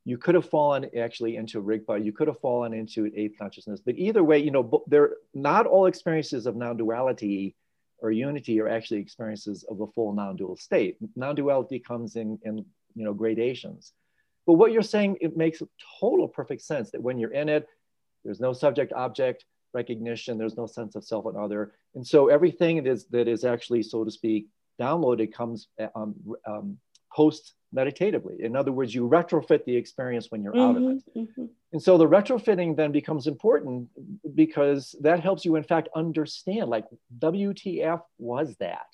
you 0.05 0.19
could 0.19 0.35
have 0.35 0.49
fallen 0.49 0.89
actually 0.99 1.37
into 1.37 1.62
Rigpa, 1.62 2.05
you 2.05 2.12
could 2.12 2.29
have 2.29 2.41
fallen 2.41 2.73
into 2.73 3.11
eighth 3.15 3.39
consciousness. 3.39 3.81
But 3.85 3.97
either 3.97 4.24
way, 4.24 4.39
you 4.39 4.51
know, 4.51 4.83
they're 4.89 5.16
not 5.33 5.66
all 5.66 5.87
experiences 5.87 6.47
of 6.47 6.57
non-duality 6.57 7.55
or 7.99 8.11
unity 8.11 8.61
are 8.61 8.69
actually 8.69 9.01
experiences 9.01 9.65
of 9.69 9.81
a 9.81 9.87
full 9.87 10.12
non-dual 10.12 10.57
state. 10.57 10.97
Non-duality 11.15 11.79
comes 11.79 12.16
in, 12.16 12.39
in 12.45 12.59
you 12.95 13.05
know 13.05 13.15
gradations. 13.15 13.93
But 14.45 14.55
what 14.55 14.73
you're 14.73 14.83
saying, 14.83 15.19
it 15.20 15.37
makes 15.37 15.62
total 16.01 16.27
perfect 16.27 16.62
sense 16.62 16.91
that 16.91 17.03
when 17.03 17.19
you're 17.19 17.33
in 17.33 17.49
it, 17.49 17.69
there's 18.24 18.41
no 18.41 18.53
subject 18.53 18.93
object 18.93 19.45
recognition, 19.73 20.37
there's 20.37 20.57
no 20.57 20.66
sense 20.66 20.97
of 20.97 21.05
self 21.05 21.27
and 21.27 21.37
other. 21.37 21.73
And 21.95 22.05
so 22.07 22.29
everything 22.29 22.83
that 22.83 22.91
is 22.91 23.07
that 23.07 23.29
is 23.29 23.45
actually, 23.45 23.85
so 23.85 24.05
to 24.05 24.11
speak, 24.11 24.49
downloaded 24.81 25.33
comes 25.33 25.69
um, 25.95 26.16
um, 26.45 26.79
post 27.14 27.55
meditatively. 27.72 28.36
In 28.40 28.55
other 28.55 28.72
words, 28.72 28.94
you 28.94 29.09
retrofit 29.09 29.64
the 29.64 29.76
experience 29.76 30.30
when 30.30 30.43
you're 30.43 30.52
mm-hmm, 30.52 30.60
out 30.62 30.76
of 30.76 30.82
it. 30.82 31.05
Mm-hmm, 31.16 31.20
mm-hmm. 31.20 31.44
And 31.72 31.82
so 31.82 31.97
the 31.97 32.06
retrofitting 32.06 32.76
then 32.76 32.93
becomes 32.93 33.26
important 33.26 33.89
because 34.34 34.94
that 35.01 35.20
helps 35.20 35.44
you, 35.44 35.56
in 35.56 35.64
fact, 35.64 35.89
understand 35.94 36.68
like 36.68 36.84
WTF 37.18 38.02
was 38.18 38.55
that? 38.60 38.86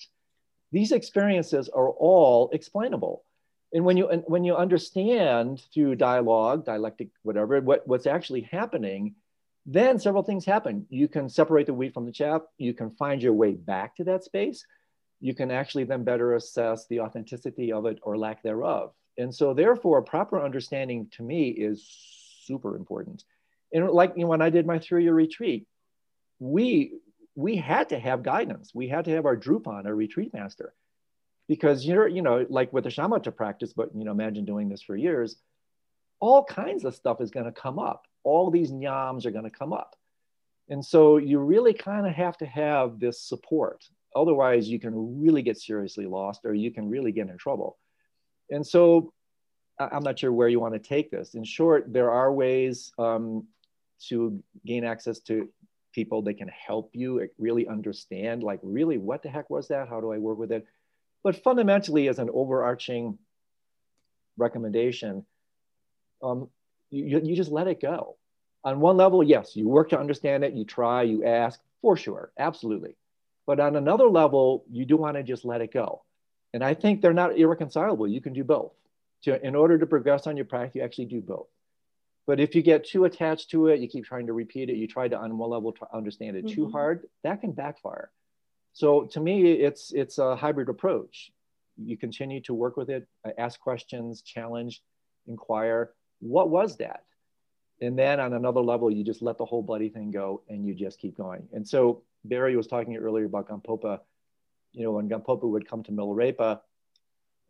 These 0.71 0.93
experiences 0.93 1.69
are 1.69 1.91
all 1.91 2.51
explainable. 2.53 3.25
And 3.73 3.85
when 3.85 3.97
you 3.97 4.09
and 4.09 4.23
when 4.27 4.45
you 4.45 4.57
understand 4.57 5.63
through 5.75 5.97
dialogue, 5.97 6.65
dialectic, 6.65 7.09
whatever, 7.23 7.61
what, 7.61 7.87
what's 7.87 8.07
actually 8.07 8.43
happening, 8.43 9.15
then 9.67 9.99
several 9.99 10.23
things 10.23 10.47
happen. 10.47 10.87
You 10.89 11.09
can 11.09 11.29
separate 11.29 11.67
the 11.67 11.75
wheat 11.75 11.93
from 11.93 12.07
the 12.07 12.13
chaff. 12.13 12.43
You 12.57 12.73
can 12.73 12.91
find 12.93 13.23
your 13.23 13.35
way 13.35 13.53
back 13.53 13.97
to 13.97 14.05
that 14.05 14.25
space 14.25 14.65
you 15.21 15.35
can 15.35 15.51
actually 15.51 15.85
then 15.85 16.05
better 16.05 16.35
assess 16.35 16.87
the 16.87 17.01
authenticity 17.01 17.73
of 17.73 17.87
it 17.87 17.99
or 18.03 18.17
lack 18.17 18.43
thereof. 18.43 18.93
And 19.17 19.35
so 19.35 19.53
therefore, 19.53 20.03
proper 20.03 20.43
understanding 20.43 21.09
to 21.13 21.23
me 21.23 21.49
is 21.49 21.89
super 22.45 22.77
important. 22.77 23.25
And 23.73 23.89
like 23.91 24.13
you 24.17 24.23
know, 24.23 24.29
when 24.29 24.43
I 24.43 24.51
did 24.51 24.67
my 24.67 24.79
three-year 24.79 25.15
retreat, 25.15 25.67
we 26.39 26.93
we 27.35 27.57
had 27.57 27.91
to 27.91 27.99
have 27.99 28.23
guidance. 28.23 28.73
We 28.75 28.89
had 28.89 29.05
to 29.05 29.13
have 29.13 29.27
our 29.27 29.37
Drupon, 29.37 29.87
our 29.87 29.95
retreat 29.95 30.33
master, 30.35 30.75
because 31.49 31.87
you're, 31.87 32.09
you 32.09 32.23
know, 32.23 32.45
like 32.49 32.73
with 32.73 32.85
the 32.85 32.91
shamatha 32.91 33.35
practice, 33.35 33.73
but 33.73 33.91
you 33.95 34.05
know, 34.05 34.11
imagine 34.11 34.45
doing 34.45 34.69
this 34.69 34.83
for 34.83 34.97
years, 34.97 35.37
all 36.21 36.45
kinds 36.45 36.85
of 36.85 36.95
stuff 36.95 37.21
is 37.21 37.31
going 37.31 37.47
to 37.47 37.53
come 37.53 37.79
up. 37.79 38.07
All 38.25 38.51
these 38.51 38.73
nyams 38.73 39.25
are 39.25 39.31
going 39.31 39.45
to 39.45 39.51
come 39.51 39.73
up. 39.73 39.95
And 40.69 40.85
so 40.85 41.17
you 41.17 41.39
really 41.39 41.73
kind 41.73 42.07
of 42.07 42.15
have 42.15 42.37
to 42.39 42.47
have 42.47 42.99
this 42.99 43.21
support. 43.23 43.85
Otherwise, 44.15 44.69
you 44.69 44.81
can 44.81 45.21
really 45.21 45.43
get 45.43 45.59
seriously 45.59 46.07
lost 46.07 46.41
or 46.45 46.55
you 46.55 46.71
can 46.71 46.89
really 46.89 47.13
get 47.13 47.29
in 47.29 47.37
trouble. 47.37 47.79
And 48.51 48.67
so 48.67 49.13
I'm 49.79 50.03
not 50.03 50.19
sure 50.19 50.33
where 50.33 50.49
you 50.49 50.61
want 50.61 50.75
to 50.75 50.81
take 50.81 51.11
this. 51.11 51.35
In 51.35 51.45
short, 51.45 51.93
there 51.93 52.11
are 52.11 52.33
ways 52.33 52.93
um, 52.99 53.47
to 54.09 54.43
gain 54.67 54.85
access 54.85 55.21
to 55.21 55.49
people 55.93 56.23
that 56.23 56.35
can 56.35 56.49
help 56.49 56.91
you 56.95 57.29
really 57.39 57.67
understand, 57.67 58.43
like, 58.43 58.61
really, 58.63 58.99
what 58.99 59.23
the 59.23 59.29
heck 59.29 59.51
was 59.51 59.69
that? 59.69 59.89
How 59.89 60.01
do 60.01 60.13
I 60.13 60.19
work 60.19 60.39
with 60.39 60.53
it? 60.53 60.67
But 61.23 61.43
fundamentally, 61.43 62.09
as 62.09 62.19
an 62.19 62.31
overarching 62.33 63.19
recommendation, 64.37 65.25
um, 66.23 66.49
you, 66.91 67.21
you 67.23 67.37
just 67.37 67.51
let 67.51 67.69
it 67.69 67.81
go. 67.81 68.17
On 68.65 68.81
one 68.81 68.97
level, 68.97 69.23
yes, 69.23 69.55
you 69.55 69.69
work 69.69 69.91
to 69.91 69.99
understand 69.99 70.45
it, 70.45 70.55
you 70.55 70.65
try, 70.65 71.03
you 71.03 71.25
ask, 71.25 71.61
for 71.81 71.97
sure, 71.97 72.33
absolutely. 72.39 72.97
But 73.49 73.61
on 73.61 73.77
another 73.77 74.11
level, 74.11 74.67
you 74.71 74.85
do 74.85 74.99
want 74.99 75.17
to 75.17 75.23
just 75.23 75.47
let 75.47 75.63
it 75.63 75.73
go. 75.73 76.03
And 76.53 76.63
I 76.63 76.75
think 76.75 77.01
they're 77.01 77.15
not 77.15 77.39
irreconcilable. 77.39 78.07
You 78.07 78.21
can 78.21 78.35
do 78.35 78.45
both. 78.45 78.73
To, 79.23 79.43
in 79.43 79.55
order 79.55 79.79
to 79.79 79.87
progress 79.87 80.27
on 80.27 80.37
your 80.37 80.45
practice, 80.45 80.75
you 80.75 80.83
actually 80.83 81.07
do 81.07 81.23
both. 81.23 81.47
But 82.27 82.41
if 82.41 82.55
you 82.55 82.61
get 82.61 82.85
too 82.85 83.07
attached 83.07 83.49
to 83.53 83.69
it, 83.69 83.81
you 83.81 83.89
keep 83.89 84.05
trying 84.05 84.27
to 84.27 84.35
repeat 84.35 84.69
it, 84.69 84.77
you 84.77 84.87
try 84.87 85.09
to 85.09 85.17
on 85.17 85.39
one 85.39 85.49
level 85.49 85.73
to 85.73 85.87
understand 85.95 86.37
it 86.37 86.45
mm-hmm. 86.45 86.57
too 86.57 86.71
hard, 86.71 87.09
that 87.25 87.41
can 87.41 87.53
backfire. 87.53 88.11
So 88.75 89.05
to 89.13 89.19
me, 89.19 89.51
it's 89.53 89.93
it's 89.93 90.19
a 90.19 90.37
hybrid 90.37 90.69
approach. 90.69 91.33
You 91.79 91.97
continue 91.97 92.43
to 92.43 92.53
work 92.53 92.77
with 92.77 92.91
it, 92.91 93.09
uh, 93.25 93.31
ask 93.39 93.59
questions, 93.59 94.21
challenge, 94.21 94.83
inquire. 95.27 95.93
What 96.21 96.51
was 96.51 96.77
that? 96.77 97.05
And 97.81 97.99
then 97.99 98.21
on 98.21 98.35
another 98.35 98.61
level, 98.61 98.91
you 98.91 99.05
just 99.05 99.23
let 99.23 99.39
the 99.39 99.47
whole 99.47 99.63
bloody 99.63 99.89
thing 99.89 100.11
go 100.11 100.43
and 100.51 100.67
you 100.67 100.75
just 100.75 101.01
keep 101.01 101.17
going. 101.17 101.49
And 101.55 101.67
so 101.67 102.03
Barry 102.25 102.57
was 102.57 102.67
talking 102.67 102.97
earlier 102.97 103.27
about 103.27 103.49
Gampopa. 103.49 104.01
You 104.73 104.85
know, 104.85 104.93
when 104.93 105.09
Gampopa 105.09 105.45
would 105.45 105.69
come 105.69 105.83
to 105.85 105.93
Milarepa, 105.93 106.61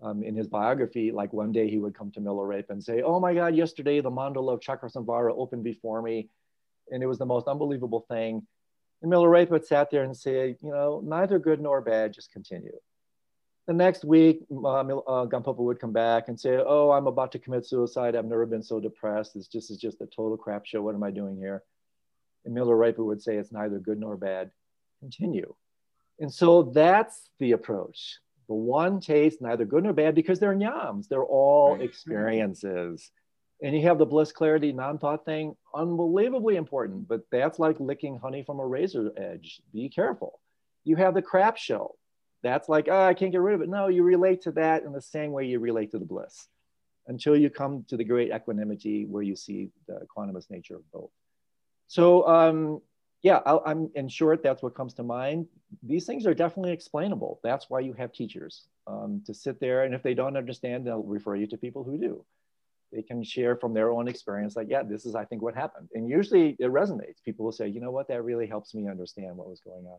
um, 0.01 0.23
in 0.23 0.37
his 0.37 0.47
biography, 0.47 1.11
like 1.11 1.33
one 1.33 1.53
day 1.53 1.69
he 1.69 1.79
would 1.79 1.95
come 1.95 2.11
to 2.13 2.21
Milarepa 2.21 2.71
and 2.71 2.83
say, 2.83 3.03
"Oh 3.03 3.19
my 3.19 3.35
God, 3.35 3.55
yesterday 3.57 4.01
the 4.01 4.11
mandala 4.11 4.55
of 4.55 4.61
Chakrasamvara 4.61 5.33
opened 5.37 5.65
before 5.65 6.03
me, 6.03 6.31
and 6.91 7.03
it 7.03 7.07
was 7.07 7.19
the 7.19 7.27
most 7.27 7.49
unbelievable 7.49 8.07
thing." 8.09 8.47
And 9.03 9.13
Milarepa 9.13 9.51
would 9.51 9.67
sat 9.67 9.91
there 9.91 10.05
and 10.05 10.17
say, 10.17 10.57
"You 10.61 10.71
know, 10.71 11.01
neither 11.05 11.39
good 11.39 11.61
nor 11.61 11.81
bad, 11.81 12.13
just 12.13 12.33
continue." 12.33 12.79
The 13.67 13.75
next 13.75 14.05
week, 14.05 14.47
uh, 14.51 14.81
uh, 14.81 15.27
Gampopa 15.27 15.59
would 15.59 15.81
come 15.81 15.93
back 15.93 16.29
and 16.29 16.39
say, 16.39 16.57
"Oh, 16.65 16.91
I'm 16.91 17.07
about 17.07 17.33
to 17.33 17.39
commit 17.39 17.67
suicide. 17.67 18.15
I've 18.15 18.25
never 18.25 18.47
been 18.47 18.63
so 18.63 18.81
depressed. 18.81 19.35
This 19.35 19.49
just, 19.49 19.71
it's 19.71 19.81
just 19.81 20.01
a 20.01 20.07
total 20.07 20.37
crap 20.37 20.65
show. 20.65 20.81
What 20.81 20.95
am 20.95 21.03
I 21.03 21.11
doing 21.11 21.37
here?" 21.37 21.65
And 22.45 22.57
Milarepa 22.57 23.05
would 23.05 23.21
say, 23.21 23.37
"It's 23.37 23.53
neither 23.53 23.81
good 23.81 23.99
nor 23.99 24.17
bad 24.17 24.53
continue. 25.01 25.55
And 26.21 26.33
so 26.33 26.65
that's 26.65 27.31
the 27.39 27.53
approach. 27.53 28.19
The 28.49 28.55
one 28.55 29.01
taste, 29.01 29.43
neither 29.43 29.65
good 29.65 29.85
nor 29.85 29.93
bad, 29.93 30.15
because 30.15 30.41
they're 30.41 30.55
nyams, 30.55 31.09
they're 31.09 31.23
all 31.23 31.81
experiences. 31.81 33.11
And 33.63 33.75
you 33.75 33.83
have 33.83 33.99
the 33.99 34.07
bliss 34.07 34.33
clarity 34.33 34.73
non 34.73 34.99
thought 34.99 35.25
thing, 35.25 35.57
unbelievably 35.75 36.57
important, 36.57 37.09
but 37.09 37.23
that's 37.31 37.59
like 37.59 37.79
licking 37.81 38.19
honey 38.19 38.43
from 38.45 38.61
a 38.61 38.67
razor 38.67 39.11
edge. 39.17 39.61
Be 39.73 39.89
careful. 39.89 40.41
You 40.85 40.97
have 40.97 41.15
the 41.15 41.23
crap 41.23 41.57
show. 41.57 41.95
That's 42.43 42.69
like, 42.69 42.89
oh, 42.89 43.05
I 43.05 43.15
can't 43.15 43.33
get 43.33 43.41
rid 43.41 43.57
of 43.57 43.63
it. 43.63 43.69
No, 43.69 43.89
you 43.89 44.05
relate 44.05 44.43
to 44.43 44.53
that 44.53 44.85
in 44.85 44.93
the 44.93 45.03
same 45.03 45.33
way 45.33 45.45
you 45.45 45.59
relate 45.59 45.91
to 45.91 45.99
the 45.99 46.05
bliss 46.05 46.47
until 47.09 47.37
you 47.37 47.51
come 47.51 47.85
to 47.89 47.97
the 47.97 48.05
great 48.05 48.33
equanimity 48.33 49.07
where 49.07 49.23
you 49.23 49.35
see 49.35 49.71
the 49.89 50.07
quantumous 50.15 50.49
nature 50.51 50.77
of 50.77 50.93
both. 50.93 51.11
So, 51.89 52.29
um, 52.29 52.81
yeah, 53.23 53.41
i 53.47 53.71
am 53.71 53.91
in 53.95 54.09
short, 54.09 54.43
that's 54.43 54.63
what 54.63 54.75
comes 54.75 54.95
to 54.95 55.03
mind. 55.03 55.47
These 55.83 56.07
things 56.07 56.27
are 56.27 56.35
definitely 56.35 56.73
explainable. 56.73 57.41
That's 57.43 57.69
why 57.69 57.81
you 57.81 57.93
have 57.95 58.13
teachers 58.13 58.69
um, 58.87 59.23
to 59.27 59.35
sit 59.35 59.61
there. 59.61 59.83
And 59.83 59.95
if 59.95 60.03
they 60.03 60.15
don't 60.15 60.37
understand, 60.37 60.87
they'll 60.87 61.03
refer 61.03 61.35
you 61.35 61.47
to 61.49 61.57
people 61.57 61.83
who 61.83 61.99
do. 61.99 62.25
They 62.93 63.03
can 63.03 63.23
share 63.23 63.57
from 63.57 63.75
their 63.75 63.91
own 63.91 64.09
experience, 64.09 64.57
like, 64.57 64.69
yeah, 64.71 64.83
this 64.83 65.05
is, 65.05 65.15
I 65.15 65.25
think, 65.25 65.43
what 65.43 65.55
happened. 65.55 65.89
And 65.95 66.09
usually 66.09 66.57
it 66.59 66.71
resonates. 66.71 67.23
People 67.25 67.45
will 67.45 67.53
say, 67.53 67.69
you 67.69 67.81
know 67.81 67.91
what, 67.91 68.09
that 68.09 68.23
really 68.23 68.47
helps 68.47 68.75
me 68.75 68.89
understand 68.89 69.37
what 69.37 69.49
was 69.49 69.61
going 69.61 69.85
on. 69.87 69.99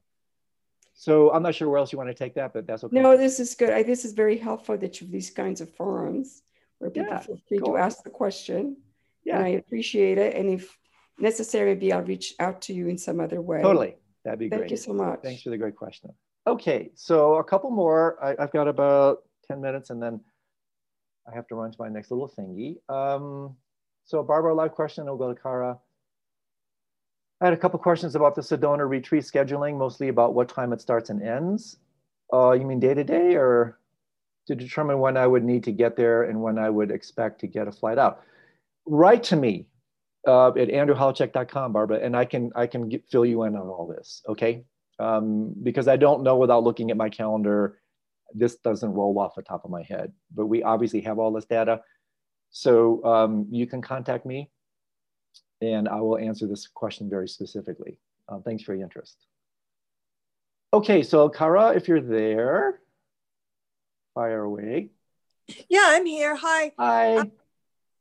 So 0.95 1.31
I'm 1.31 1.43
not 1.43 1.55
sure 1.55 1.69
where 1.69 1.77
else 1.77 1.91
you 1.91 1.97
want 1.97 2.09
to 2.09 2.15
take 2.15 2.33
that, 2.35 2.51
but 2.53 2.65
that's 2.65 2.83
okay. 2.83 2.99
No, 2.99 3.15
this 3.15 3.39
is 3.39 3.53
good. 3.53 3.69
I, 3.69 3.83
this 3.83 4.05
is 4.05 4.13
very 4.13 4.37
helpful 4.37 4.77
that 4.77 4.99
you 4.99 5.05
have 5.05 5.11
these 5.11 5.29
kinds 5.29 5.61
of 5.61 5.69
forums 5.75 6.41
where 6.79 6.89
people 6.89 7.11
yeah, 7.11 7.19
feel 7.19 7.39
free 7.47 7.59
cool. 7.59 7.73
to 7.73 7.77
ask 7.77 8.03
the 8.03 8.09
question. 8.09 8.77
Yeah. 9.23 9.37
And 9.37 9.45
I 9.45 9.49
appreciate 9.49 10.17
it. 10.17 10.35
And 10.35 10.49
if 10.49 10.77
necessary, 11.21 11.73
maybe 11.73 11.93
I'll 11.93 12.03
reach 12.03 12.35
out 12.39 12.61
to 12.63 12.73
you 12.73 12.87
in 12.87 12.97
some 12.97 13.19
other 13.19 13.41
way. 13.41 13.61
Totally. 13.61 13.95
That'd 14.23 14.39
be 14.39 14.49
Thank 14.49 14.61
great. 14.61 14.69
Thank 14.69 14.71
you 14.71 14.77
so 14.77 14.93
much. 14.93 15.19
Thanks 15.23 15.41
for 15.41 15.49
the 15.49 15.57
great 15.57 15.75
question. 15.75 16.11
Okay, 16.47 16.91
so 16.95 17.35
a 17.35 17.43
couple 17.43 17.69
more. 17.69 18.17
I, 18.23 18.35
have 18.41 18.51
got 18.51 18.67
about 18.67 19.23
10 19.47 19.61
minutes 19.61 19.89
and 19.89 20.01
then 20.01 20.19
I 21.31 21.35
have 21.35 21.47
to 21.47 21.55
run 21.55 21.71
to 21.71 21.77
my 21.79 21.89
next 21.89 22.11
little 22.11 22.29
thingy. 22.29 22.77
Um, 22.89 23.55
so 24.05 24.23
Barbara, 24.23 24.53
live 24.53 24.71
question, 24.71 25.05
Ogalakara. 25.05 25.77
I 27.41 27.45
had 27.45 27.53
a 27.53 27.57
couple 27.57 27.79
questions 27.79 28.15
about 28.15 28.35
the 28.35 28.41
Sedona 28.41 28.87
retreat 28.89 29.23
scheduling, 29.23 29.77
mostly 29.77 30.09
about 30.09 30.33
what 30.33 30.49
time 30.49 30.73
it 30.73 30.81
starts 30.81 31.09
and 31.09 31.21
ends. 31.23 31.77
Uh, 32.33 32.51
you 32.51 32.65
mean 32.65 32.79
day 32.79 32.93
to 32.93 33.03
day 33.03 33.35
or 33.35 33.79
to 34.47 34.55
determine 34.55 34.99
when 34.99 35.15
I 35.15 35.27
would 35.27 35.43
need 35.43 35.63
to 35.65 35.71
get 35.71 35.95
there 35.95 36.23
and 36.23 36.41
when 36.41 36.57
I 36.57 36.69
would 36.69 36.91
expect 36.91 37.39
to 37.41 37.47
get 37.47 37.67
a 37.67 37.71
flight 37.71 37.97
out. 37.97 38.23
Write 38.85 39.23
to 39.25 39.35
me 39.35 39.67
uh, 40.27 40.49
at 40.49 40.69
andrewholecek.com, 40.69 41.73
Barbara, 41.73 41.99
and 41.99 42.15
I 42.15 42.25
can 42.25 42.51
I 42.55 42.67
can 42.67 42.89
get, 42.89 43.07
fill 43.09 43.25
you 43.25 43.43
in 43.43 43.55
on 43.55 43.67
all 43.67 43.87
this, 43.87 44.21
okay? 44.27 44.63
Um, 44.99 45.53
because 45.63 45.87
I 45.87 45.95
don't 45.95 46.23
know 46.23 46.37
without 46.37 46.63
looking 46.63 46.91
at 46.91 46.97
my 46.97 47.09
calendar. 47.09 47.79
This 48.33 48.57
doesn't 48.57 48.91
roll 48.91 49.17
off 49.17 49.35
the 49.35 49.41
top 49.41 49.65
of 49.65 49.71
my 49.71 49.81
head, 49.81 50.13
but 50.35 50.45
we 50.45 50.61
obviously 50.61 51.01
have 51.01 51.17
all 51.17 51.31
this 51.31 51.45
data. 51.45 51.81
So 52.51 53.03
um, 53.03 53.47
you 53.49 53.65
can 53.65 53.81
contact 53.81 54.25
me 54.25 54.51
and 55.61 55.87
I 55.87 55.99
will 56.01 56.17
answer 56.17 56.47
this 56.47 56.67
question 56.67 57.09
very 57.09 57.27
specifically. 57.27 57.97
Uh, 58.27 58.39
thanks 58.39 58.63
for 58.63 58.73
your 58.73 58.83
interest. 58.83 59.25
Okay, 60.73 61.03
so 61.03 61.29
Kara, 61.29 61.71
if 61.75 61.87
you're 61.87 62.01
there, 62.01 62.79
fire 64.13 64.43
away. 64.43 64.89
Yeah, 65.67 65.85
I'm 65.87 66.05
here. 66.05 66.35
Hi. 66.35 66.71
Hi. 66.77 67.31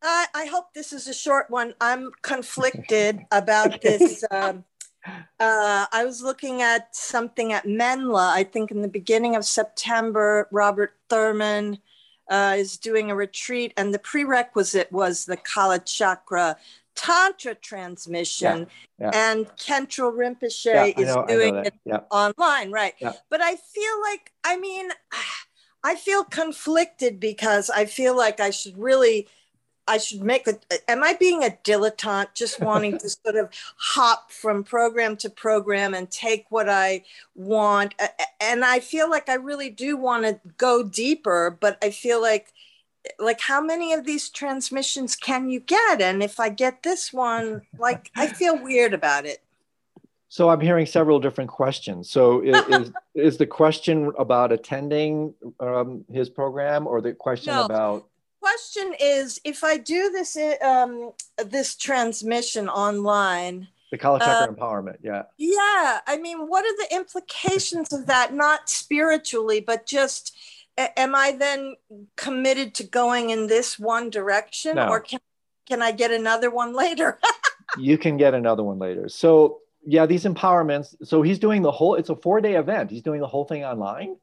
I, 0.02 0.26
I 0.34 0.46
hope 0.46 0.72
this 0.74 0.92
is 0.92 1.08
a 1.08 1.14
short 1.14 1.50
one. 1.50 1.74
I'm 1.80 2.10
conflicted 2.22 3.20
about 3.32 3.80
this. 3.80 4.24
Um, 4.38 4.64
uh, 5.40 5.86
I 5.90 6.04
was 6.04 6.22
looking 6.22 6.60
at 6.60 6.94
something 6.94 7.52
at 7.52 7.64
Menla, 7.64 8.30
I 8.30 8.44
think 8.44 8.70
in 8.70 8.82
the 8.82 8.88
beginning 8.88 9.36
of 9.36 9.44
September, 9.44 10.48
Robert 10.50 10.96
Thurman 11.08 11.78
uh, 12.28 12.56
is 12.58 12.76
doing 12.76 13.10
a 13.10 13.14
retreat, 13.14 13.72
and 13.76 13.94
the 13.94 13.98
prerequisite 13.98 14.92
was 14.92 15.24
the 15.24 15.36
Kala 15.36 15.78
Chakra 15.78 16.56
Tantra 16.94 17.54
transmission, 17.54 18.66
yeah, 18.98 19.10
yeah. 19.12 19.30
and 19.30 19.46
Khentrul 19.56 20.12
Rinpoche 20.12 20.66
yeah, 20.66 20.84
is 20.86 21.14
know, 21.14 21.24
doing 21.26 21.54
it 21.54 21.74
online, 22.10 22.72
right? 22.72 22.94
But 23.00 23.40
I 23.40 23.54
feel 23.54 24.02
like, 24.02 24.32
I 24.44 24.58
mean, 24.58 24.90
I 25.84 25.94
feel 25.94 26.24
conflicted 26.24 27.20
because 27.20 27.70
I 27.70 27.84
feel 27.84 28.16
like 28.16 28.40
I 28.40 28.50
should 28.50 28.76
really 28.76 29.28
I 29.88 29.98
should 29.98 30.22
make 30.22 30.46
a, 30.46 30.58
am 30.88 31.02
I 31.02 31.14
being 31.14 31.42
a 31.42 31.56
dilettante 31.64 32.34
just 32.34 32.60
wanting 32.68 32.98
to 32.98 33.08
sort 33.08 33.36
of 33.36 33.48
hop 33.76 34.30
from 34.30 34.62
program 34.62 35.16
to 35.18 35.30
program 35.30 35.94
and 35.94 36.10
take 36.10 36.46
what 36.50 36.68
I 36.68 37.04
want? 37.34 37.94
And 38.40 38.64
I 38.64 38.80
feel 38.80 39.10
like 39.10 39.28
I 39.28 39.34
really 39.34 39.70
do 39.70 39.96
want 39.96 40.24
to 40.24 40.38
go 40.58 40.82
deeper, 40.82 41.56
but 41.58 41.78
I 41.82 41.90
feel 41.90 42.20
like, 42.20 42.52
like 43.18 43.40
how 43.40 43.60
many 43.62 43.92
of 43.94 44.04
these 44.04 44.28
transmissions 44.28 45.16
can 45.16 45.48
you 45.48 45.60
get? 45.60 46.02
And 46.02 46.22
if 46.22 46.38
I 46.38 46.50
get 46.50 46.82
this 46.82 47.12
one, 47.12 47.62
like 47.78 48.10
I 48.14 48.26
feel 48.26 48.62
weird 48.62 48.92
about 48.92 49.24
it. 49.24 49.42
So 50.30 50.50
I'm 50.50 50.60
hearing 50.60 50.84
several 50.84 51.18
different 51.18 51.50
questions. 51.50 52.10
So 52.10 52.42
is, 52.42 52.56
is, 52.68 52.92
is, 53.14 53.36
the 53.38 53.46
question 53.46 54.12
about 54.18 54.52
attending 54.52 55.34
um, 55.58 56.04
his 56.12 56.28
program 56.28 56.86
or 56.86 57.00
the 57.00 57.14
question 57.14 57.54
no. 57.54 57.64
about 57.64 58.07
question 58.48 58.94
is 59.00 59.40
if 59.44 59.64
I 59.64 59.76
do 59.76 60.10
this 60.10 60.36
um, 60.62 61.12
this 61.36 61.76
transmission 61.76 62.68
online. 62.68 63.68
The 63.90 63.98
Kala 63.98 64.18
Chakra 64.18 64.52
uh, 64.52 64.54
empowerment, 64.54 64.98
yeah. 65.02 65.22
Yeah, 65.38 66.00
I 66.06 66.18
mean, 66.20 66.46
what 66.46 66.64
are 66.64 66.76
the 66.76 66.94
implications 66.94 67.90
of 67.92 68.06
that? 68.06 68.34
Not 68.34 68.68
spiritually, 68.68 69.60
but 69.60 69.86
just 69.86 70.36
am 70.76 71.14
I 71.14 71.32
then 71.32 71.76
committed 72.16 72.74
to 72.76 72.84
going 72.84 73.30
in 73.30 73.46
this 73.46 73.78
one 73.78 74.10
direction, 74.10 74.76
no. 74.76 74.88
or 74.88 75.00
can 75.00 75.20
can 75.66 75.82
I 75.82 75.92
get 75.92 76.10
another 76.10 76.50
one 76.50 76.74
later? 76.74 77.18
you 77.78 77.98
can 77.98 78.16
get 78.16 78.34
another 78.34 78.62
one 78.62 78.78
later. 78.78 79.08
So 79.08 79.60
yeah, 79.86 80.04
these 80.04 80.24
empowerments. 80.24 80.94
So 81.02 81.22
he's 81.22 81.38
doing 81.38 81.62
the 81.62 81.72
whole. 81.72 81.94
It's 81.94 82.10
a 82.10 82.16
four 82.16 82.40
day 82.40 82.56
event. 82.56 82.90
He's 82.90 83.02
doing 83.02 83.20
the 83.20 83.26
whole 83.26 83.44
thing 83.46 83.64
online. 83.64 84.16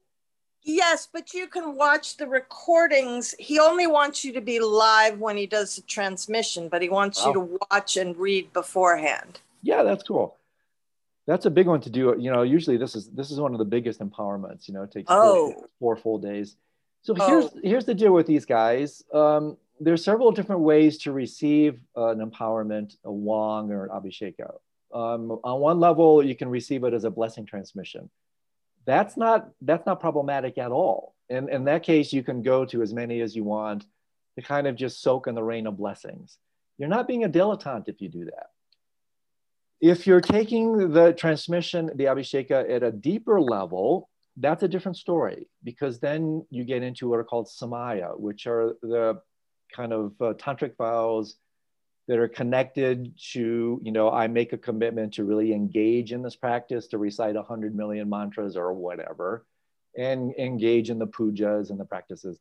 Yes, 0.68 1.08
but 1.12 1.32
you 1.32 1.46
can 1.46 1.76
watch 1.76 2.18
the 2.18 2.28
recordings. 2.28 3.36
He 3.38 3.60
only 3.60 3.86
wants 3.86 4.26
you 4.26 4.34
to 4.34 4.42
be 4.42 4.60
live 4.60 5.20
when 5.20 5.38
he 5.38 5.46
does 5.46 5.76
the 5.76 5.84
transmission, 5.84 6.70
but 6.70 6.82
he 6.82 6.90
wants 6.90 7.22
wow. 7.22 7.28
you 7.28 7.34
to 7.34 7.60
watch 7.70 7.98
and 7.98 8.18
read 8.18 8.52
beforehand. 8.52 9.42
Yeah, 9.62 9.84
that's 9.84 10.04
cool. 10.04 10.38
That's 11.28 11.46
a 11.46 11.52
big 11.52 11.68
one 11.68 11.82
to 11.82 11.92
do. 11.92 12.16
You 12.18 12.32
know, 12.32 12.42
usually 12.42 12.78
this 12.78 12.96
is 12.96 13.10
this 13.10 13.30
is 13.30 13.40
one 13.40 13.54
of 13.54 13.60
the 13.60 13.66
biggest 13.66 14.00
empowerments. 14.00 14.68
You 14.68 14.74
know, 14.74 14.82
it 14.82 14.92
takes 14.92 15.06
oh. 15.10 15.54
four, 15.54 15.70
four 15.80 15.96
full 15.98 16.18
days. 16.18 16.56
So 17.04 17.16
oh. 17.20 17.28
here's 17.28 17.64
here's 17.64 17.86
the 17.86 17.94
deal 17.94 18.12
with 18.12 18.26
these 18.26 18.46
guys. 18.46 19.04
Um, 19.14 19.58
there's 19.80 20.04
several 20.04 20.32
different 20.32 20.62
ways 20.62 20.98
to 21.00 21.12
receive 21.12 21.80
an 21.96 22.28
empowerment, 22.28 22.96
a 23.04 23.12
wang 23.12 23.72
or 23.72 23.86
an 23.86 23.92
abhisheka. 23.92 24.56
Um, 24.92 25.40
on 25.44 25.60
one 25.60 25.80
level, 25.80 26.26
you 26.26 26.36
can 26.36 26.50
receive 26.50 26.84
it 26.86 26.94
as 26.94 27.04
a 27.04 27.12
blessing 27.12 27.46
transmission 27.46 28.10
that's 28.86 29.18
not 29.18 29.50
that's 29.62 29.86
not 29.86 30.00
problematic 30.00 30.58
at 30.58 30.72
all. 30.72 31.16
And 31.30 31.50
in 31.50 31.66
that 31.66 31.84
case, 31.84 32.14
you 32.14 32.24
can 32.24 32.42
go 32.42 32.66
to 32.66 32.82
as 32.82 32.94
many 32.94 33.22
as 33.22 33.36
you 33.36 33.44
want 33.44 33.86
to 34.36 34.42
kind 34.44 34.68
of 34.68 34.76
just 34.76 35.02
soak 35.02 35.28
in 35.28 35.36
the 35.36 35.44
rain 35.44 35.66
of 35.66 35.78
blessings. 35.78 36.38
You're 36.78 36.90
not 36.90 37.08
being 37.08 37.24
a 37.24 37.30
dilettante 37.30 37.90
if 37.90 38.02
you 38.02 38.10
do 38.10 38.26
that. 38.26 38.48
If 39.82 40.06
you're 40.08 40.22
taking 40.22 40.92
the 40.92 41.14
transmission, 41.14 41.92
the 41.96 42.06
Abhisheka, 42.06 42.70
at 42.70 42.84
a 42.84 42.92
deeper 42.92 43.42
level, 43.42 44.10
that's 44.38 44.64
a 44.64 44.68
different 44.68 44.98
story 44.98 45.48
because 45.64 46.00
then 46.00 46.46
you 46.50 46.64
get 46.64 46.84
into 46.84 47.10
what 47.10 47.20
are 47.20 47.24
called 47.24 47.48
samaya, 47.48 48.18
which 48.20 48.48
are 48.48 48.76
the 48.82 49.22
kind 49.74 49.94
of 49.94 50.14
uh, 50.22 50.34
tantric 50.34 50.76
vows 50.78 51.38
that 52.08 52.20
are 52.20 52.28
connected 52.28 53.18
to, 53.32 53.80
you 53.84 53.92
know, 53.92 54.12
I 54.12 54.28
make 54.28 54.54
a 54.54 54.58
commitment 54.58 55.14
to 55.16 55.24
really 55.24 55.54
engage 55.54 56.12
in 56.12 56.22
this 56.22 56.36
practice, 56.36 56.88
to 56.88 56.98
recite 56.98 57.36
100 57.36 57.76
million 57.76 58.10
mantras 58.10 58.56
or 58.56 58.74
whatever, 58.74 59.46
and 59.98 60.34
engage 60.38 60.90
in 60.90 61.00
the 61.00 61.08
pujas 61.08 61.72
and 61.72 61.80
the 61.80 61.86
practices. 61.86 62.40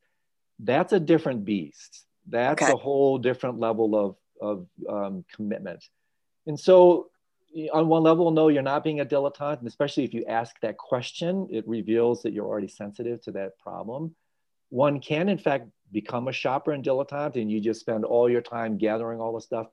That's 0.58 0.92
a 0.92 1.00
different 1.00 1.44
beast. 1.44 2.04
That's 2.28 2.62
okay. 2.62 2.72
a 2.72 2.76
whole 2.76 3.18
different 3.18 3.58
level 3.58 3.96
of, 3.96 4.16
of 4.40 4.66
um, 4.88 5.24
commitment. 5.34 5.84
And 6.46 6.58
so, 6.60 7.10
on 7.72 7.88
one 7.88 8.02
level, 8.02 8.30
no, 8.32 8.48
you're 8.48 8.62
not 8.62 8.82
being 8.82 9.00
a 9.00 9.06
dilettante, 9.06 9.60
and 9.60 9.68
especially 9.68 10.04
if 10.04 10.12
you 10.12 10.24
ask 10.26 10.58
that 10.60 10.76
question, 10.76 11.48
it 11.50 11.66
reveals 11.68 12.22
that 12.22 12.32
you're 12.32 12.46
already 12.46 12.68
sensitive 12.68 13.22
to 13.22 13.30
that 13.32 13.56
problem. 13.58 14.14
One 14.74 14.98
can, 14.98 15.28
in 15.28 15.38
fact, 15.38 15.68
become 15.92 16.26
a 16.26 16.32
shopper 16.32 16.72
and 16.72 16.84
dilettante 16.84 17.40
and 17.40 17.48
you 17.48 17.60
just 17.60 17.78
spend 17.78 18.04
all 18.04 18.28
your 18.28 18.40
time 18.40 18.76
gathering 18.76 19.20
all 19.20 19.32
the 19.32 19.40
stuff, 19.40 19.68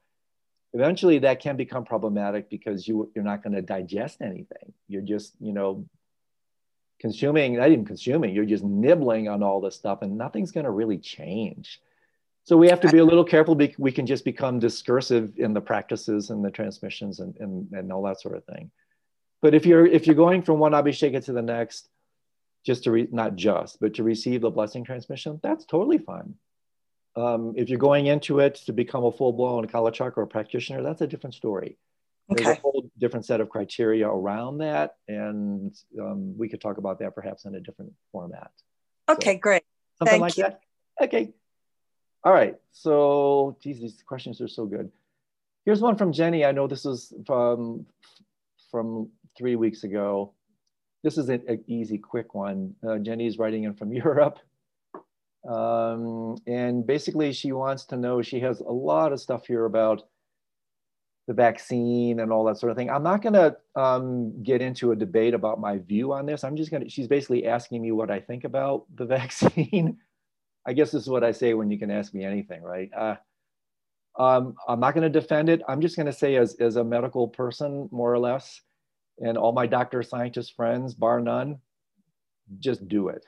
eventually 0.74 1.18
that 1.18 1.40
can 1.40 1.58
become 1.58 1.86
problematic 1.86 2.52
because 2.52 2.88
you, 2.88 3.12
you're 3.16 3.24
not 3.24 3.42
going 3.42 3.54
to 3.54 3.64
digest 3.64 4.22
anything. 4.22 4.74
You're 4.88 5.02
just, 5.02 5.34
you 5.40 5.54
know, 5.54 5.88
consuming, 7.00 7.56
not 7.56 7.72
even 7.72 7.84
consuming, 7.84 8.36
you're 8.36 8.46
just 8.46 8.64
nibbling 8.64 9.28
on 9.28 9.42
all 9.42 9.60
this 9.60 9.76
stuff 9.76 10.04
and 10.04 10.20
nothing's 10.20 10.52
going 10.52 10.66
to 10.66 10.72
really 10.72 11.00
change. 11.00 11.82
So 12.44 12.56
we 12.56 12.70
have 12.70 12.82
to 12.82 12.90
be 12.90 13.00
a 13.00 13.06
little 13.06 13.26
careful. 13.26 13.56
We 13.80 13.92
can 13.92 14.06
just 14.06 14.24
become 14.24 14.60
discursive 14.60 15.34
in 15.38 15.56
the 15.56 15.62
practices 15.62 16.30
and 16.30 16.46
the 16.46 16.52
transmissions 16.52 17.22
and, 17.22 17.36
and, 17.40 17.68
and 17.72 17.92
all 17.92 18.04
that 18.04 18.22
sort 18.22 18.38
of 18.38 18.46
thing. 18.46 18.70
But 19.42 19.56
if 19.56 19.66
you're 19.66 19.88
if 19.88 20.06
you're 20.06 20.16
going 20.16 20.44
from 20.44 20.60
one 20.60 20.74
abhisheka 20.74 21.26
to 21.26 21.34
the 21.34 21.42
next, 21.42 21.90
just 22.66 22.84
to 22.84 22.92
re- 22.92 23.08
not 23.12 23.36
just, 23.36 23.80
but 23.80 23.96
to 23.96 24.04
receive 24.04 24.42
the 24.42 24.52
blessing 24.52 24.84
transmission, 24.84 25.40
that's 25.42 25.66
totally 25.66 25.98
fine. 25.98 26.36
Um, 27.16 27.54
if 27.58 27.70
you're 27.70 27.80
going 27.80 28.06
into 28.08 28.40
it 28.40 28.56
to 28.66 28.74
become 28.74 29.04
a 29.04 29.12
full 29.12 29.34
blown 29.34 29.68
Kala 29.68 29.92
Chakra 29.92 30.26
practitioner, 30.28 30.82
that's 30.82 31.02
a 31.02 31.08
different 31.08 31.36
story. 31.36 31.78
Okay. 32.32 32.44
There's 32.44 32.58
a 32.58 32.62
whole 32.62 32.90
different 32.98 33.26
set 33.26 33.42
of 33.42 33.50
criteria 33.50 34.08
around 34.08 34.60
that, 34.60 34.96
and 35.08 35.76
um, 36.00 36.38
we 36.38 36.48
could 36.48 36.62
talk 36.62 36.78
about 36.78 37.00
that 37.00 37.14
perhaps 37.14 37.46
in 37.46 37.56
a 37.56 37.60
different 37.60 37.94
format. 38.12 38.52
Okay, 39.10 39.34
so, 39.34 39.40
great. 39.40 39.64
Something 40.00 40.14
Thank 40.14 40.22
like 40.22 40.38
you. 40.38 40.44
that. 40.44 40.62
Okay. 41.02 41.34
All 42.24 42.32
right. 42.32 42.56
So, 42.72 43.58
geez, 43.62 43.82
these 43.82 44.04
questions 44.06 44.40
are 44.40 44.48
so 44.48 44.66
good. 44.66 44.92
Here's 45.66 45.82
one 45.82 45.96
from 45.96 46.14
Jenny. 46.14 46.46
I 46.46 46.52
know 46.52 46.68
this 46.68 46.86
is 46.86 47.14
from 47.26 47.86
from 48.70 49.10
three 49.38 49.56
weeks 49.56 49.84
ago. 49.84 50.34
This 51.04 51.18
is 51.18 51.30
an 51.30 51.64
easy, 51.68 51.98
quick 51.98 52.36
one. 52.36 52.76
Uh, 52.88 52.98
Jenny's 53.00 53.38
writing 53.38 53.64
in 53.64 53.74
from 53.74 53.92
Europe. 53.94 54.40
Um, 55.48 56.38
and 56.46 56.86
basically 56.86 57.34
she 57.34 57.52
wants 57.52 57.86
to 57.86 57.98
know, 57.98 58.22
she 58.22 58.40
has 58.42 58.60
a 58.60 58.72
lot 58.72 59.12
of 59.12 59.20
stuff 59.20 59.48
here 59.48 59.66
about 59.66 60.04
the 61.28 61.34
vaccine 61.34 62.20
and 62.20 62.32
all 62.32 62.44
that 62.46 62.58
sort 62.58 62.72
of 62.72 62.78
thing. 62.78 62.90
I'm 62.90 63.04
not 63.04 63.22
gonna 63.22 63.56
um, 63.76 64.44
get 64.44 64.62
into 64.62 64.92
a 64.92 64.96
debate 64.96 65.34
about 65.34 65.60
my 65.60 65.78
view 65.78 66.14
on 66.14 66.26
this. 66.26 66.44
I'm 66.44 66.56
just 66.56 66.72
gonna, 66.72 66.90
she's 66.90 67.08
basically 67.08 67.48
asking 67.48 67.82
me 67.82 67.92
what 67.92 68.12
I 68.12 68.20
think 68.20 68.44
about 68.44 68.86
the 68.96 69.06
vaccine. 69.18 69.98
I 70.66 70.74
guess 70.74 70.92
this 70.92 71.04
is 71.04 71.10
what 71.10 71.24
I 71.24 71.32
say 71.32 71.54
when 71.54 71.72
you 71.72 71.80
can 71.80 71.90
ask 71.90 72.14
me 72.14 72.24
anything, 72.24 72.62
right? 72.62 72.90
Uh, 72.96 73.16
um, 74.20 74.56
I'm 74.68 74.80
not 74.80 74.94
gonna 74.94 75.10
defend 75.10 75.50
it. 75.50 75.62
I'm 75.68 75.82
just 75.82 75.96
gonna 75.96 76.14
say 76.14 76.36
as, 76.36 76.56
as 76.56 76.76
a 76.76 76.84
medical 76.84 77.28
person, 77.28 77.88
more 77.92 78.14
or 78.14 78.20
less, 78.20 78.62
and 79.20 79.38
all 79.38 79.52
my 79.52 79.68
doctor 79.68 80.04
scientist 80.04 80.56
friends, 80.56 80.94
bar 80.94 81.20
none, 81.20 81.60
just 82.60 82.88
do 82.88 83.10
it. 83.10 83.26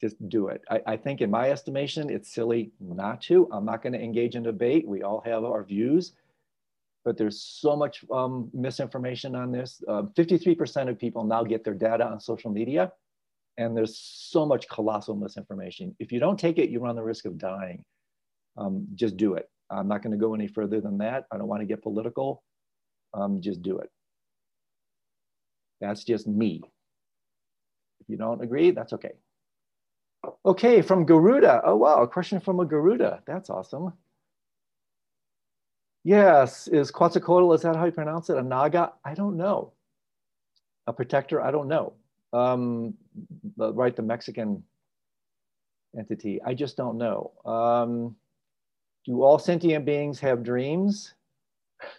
Just 0.00 0.16
do 0.28 0.48
it. 0.48 0.60
I, 0.70 0.80
I 0.86 0.96
think, 0.96 1.20
in 1.20 1.30
my 1.30 1.50
estimation, 1.50 2.10
it's 2.10 2.32
silly 2.32 2.70
not 2.80 3.22
to. 3.22 3.48
I'm 3.50 3.64
not 3.64 3.82
going 3.82 3.94
to 3.94 4.02
engage 4.02 4.34
in 4.34 4.42
debate. 4.42 4.86
We 4.86 5.02
all 5.02 5.22
have 5.24 5.44
our 5.44 5.64
views, 5.64 6.12
but 7.04 7.16
there's 7.16 7.40
so 7.40 7.76
much 7.76 8.04
um, 8.12 8.50
misinformation 8.52 9.34
on 9.34 9.52
this. 9.52 9.82
53% 9.88 10.76
uh, 10.76 10.90
of 10.90 10.98
people 10.98 11.24
now 11.24 11.42
get 11.44 11.64
their 11.64 11.74
data 11.74 12.06
on 12.06 12.20
social 12.20 12.50
media. 12.50 12.92
And 13.58 13.74
there's 13.74 13.96
so 13.98 14.44
much 14.44 14.68
colossal 14.68 15.16
misinformation. 15.16 15.96
If 15.98 16.12
you 16.12 16.20
don't 16.20 16.38
take 16.38 16.58
it, 16.58 16.68
you 16.68 16.78
run 16.80 16.94
the 16.94 17.02
risk 17.02 17.24
of 17.24 17.38
dying. 17.38 17.82
Um, 18.58 18.86
just 18.94 19.16
do 19.16 19.34
it. 19.34 19.48
I'm 19.70 19.88
not 19.88 20.02
going 20.02 20.12
to 20.12 20.18
go 20.18 20.34
any 20.34 20.46
further 20.46 20.80
than 20.80 20.98
that. 20.98 21.24
I 21.32 21.38
don't 21.38 21.48
want 21.48 21.62
to 21.62 21.66
get 21.66 21.82
political. 21.82 22.42
Um, 23.14 23.40
just 23.40 23.62
do 23.62 23.78
it. 23.78 23.90
That's 25.80 26.04
just 26.04 26.26
me. 26.26 26.62
If 28.00 28.08
you 28.08 28.16
don't 28.16 28.42
agree, 28.42 28.70
that's 28.70 28.92
okay. 28.92 29.12
Okay, 30.44 30.82
from 30.82 31.04
Garuda. 31.04 31.62
Oh, 31.64 31.76
wow, 31.76 32.02
a 32.02 32.08
question 32.08 32.40
from 32.40 32.60
a 32.60 32.64
Garuda. 32.64 33.22
That's 33.26 33.50
awesome. 33.50 33.92
Yes, 36.04 36.68
is 36.68 36.90
Quetzalcoatl, 36.90 37.52
is 37.52 37.62
that 37.62 37.74
how 37.76 37.84
you 37.84 37.92
pronounce 37.92 38.30
it? 38.30 38.36
A 38.36 38.42
Naga? 38.42 38.92
I 39.04 39.14
don't 39.14 39.36
know. 39.36 39.72
A 40.86 40.92
protector? 40.92 41.40
I 41.40 41.50
don't 41.50 41.68
know. 41.68 41.94
Um, 42.32 42.94
the, 43.56 43.72
right, 43.72 43.94
the 43.94 44.02
Mexican 44.02 44.62
entity. 45.98 46.40
I 46.44 46.54
just 46.54 46.76
don't 46.76 46.96
know. 46.98 47.32
Um, 47.44 48.16
do 49.04 49.22
all 49.22 49.38
sentient 49.38 49.84
beings 49.84 50.20
have 50.20 50.42
dreams? 50.44 51.14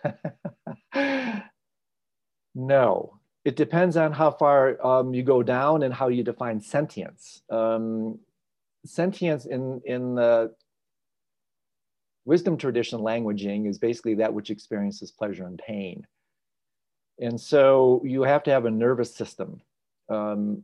no. 2.55 3.16
It 3.47 3.55
depends 3.55 3.95
on 3.95 4.11
how 4.11 4.31
far 4.31 4.85
um, 4.85 5.13
you 5.13 5.23
go 5.23 5.41
down 5.41 5.83
and 5.83 5.93
how 5.93 6.09
you 6.09 6.21
define 6.21 6.59
sentience. 6.59 7.43
Um, 7.49 8.19
sentience 8.85 9.45
in, 9.45 9.81
in 9.85 10.15
the 10.15 10.53
wisdom 12.25 12.57
tradition 12.57 12.99
languaging 12.99 13.69
is 13.69 13.77
basically 13.77 14.15
that 14.15 14.33
which 14.33 14.49
experiences 14.49 15.11
pleasure 15.11 15.45
and 15.45 15.57
pain. 15.65 16.05
And 17.21 17.39
so 17.39 18.01
you 18.03 18.23
have 18.23 18.43
to 18.43 18.51
have 18.51 18.65
a 18.65 18.69
nervous 18.69 19.15
system. 19.15 19.61
Um, 20.09 20.63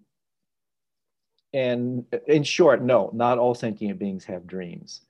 and 1.53 2.03
in 2.27 2.43
short, 2.43 2.83
no, 2.83 3.09
not 3.13 3.37
all 3.37 3.55
sentient 3.55 3.97
beings 3.97 4.25
have 4.25 4.45
dreams. 4.45 5.03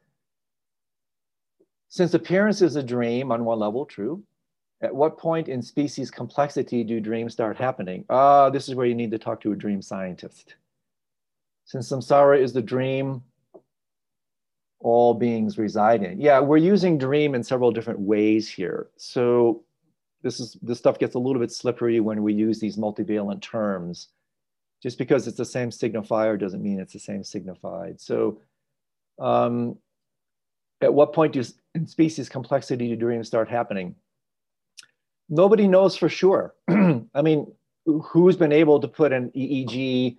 Since 1.89 2.13
appearance 2.13 2.61
is 2.61 2.75
a 2.75 2.83
dream 2.83 3.31
on 3.31 3.45
one 3.45 3.57
level, 3.57 3.87
true. 3.87 4.21
At 4.83 4.93
what 4.93 5.17
point 5.17 5.47
in 5.47 5.61
species 5.61 6.11
complexity 6.11 6.83
do 6.83 6.99
dreams 6.99 7.31
start 7.31 7.55
happening? 7.55 8.03
Ah, 8.09 8.49
this 8.49 8.67
is 8.67 8.75
where 8.75 8.85
you 8.85 8.93
need 8.93 9.11
to 9.11 9.17
talk 9.17 9.39
to 9.41 9.53
a 9.53 9.55
dream 9.55 9.81
scientist. 9.81 10.55
Since 11.63 11.89
samsara 11.89 12.37
is 12.37 12.51
the 12.51 12.61
dream 12.61 13.23
all 14.81 15.13
beings 15.13 15.57
reside 15.57 16.03
in. 16.03 16.19
Yeah, 16.19 16.41
we're 16.41 16.57
using 16.57 16.97
dream 16.97 17.33
in 17.33 17.43
several 17.43 17.71
different 17.71 18.01
ways 18.01 18.49
here. 18.49 18.89
So 18.97 19.63
this 20.21 20.41
is 20.41 20.57
this 20.61 20.79
stuff 20.79 20.99
gets 20.99 21.15
a 21.15 21.19
little 21.19 21.39
bit 21.39 21.53
slippery 21.53 22.01
when 22.01 22.21
we 22.21 22.33
use 22.33 22.59
these 22.59 22.75
multivalent 22.75 23.41
terms. 23.41 24.09
Just 24.81 24.97
because 24.97 25.25
it's 25.27 25.37
the 25.37 25.45
same 25.45 25.69
signifier 25.69 26.37
doesn't 26.37 26.61
mean 26.61 26.81
it's 26.81 26.91
the 26.91 26.99
same 26.99 27.23
signified. 27.23 28.01
So 28.01 28.41
um, 29.17 29.77
at 30.81 30.93
what 30.93 31.13
point 31.13 31.31
does 31.31 31.53
in 31.73 31.87
species 31.87 32.27
complexity 32.27 32.89
do 32.89 32.97
dreams 32.97 33.27
start 33.27 33.47
happening? 33.47 33.95
Nobody 35.29 35.67
knows 35.67 35.95
for 35.95 36.09
sure. 36.09 36.53
I 36.69 37.21
mean, 37.21 37.51
who's 37.85 38.37
been 38.37 38.51
able 38.51 38.79
to 38.79 38.87
put 38.87 39.11
an 39.13 39.31
EEG 39.35 40.17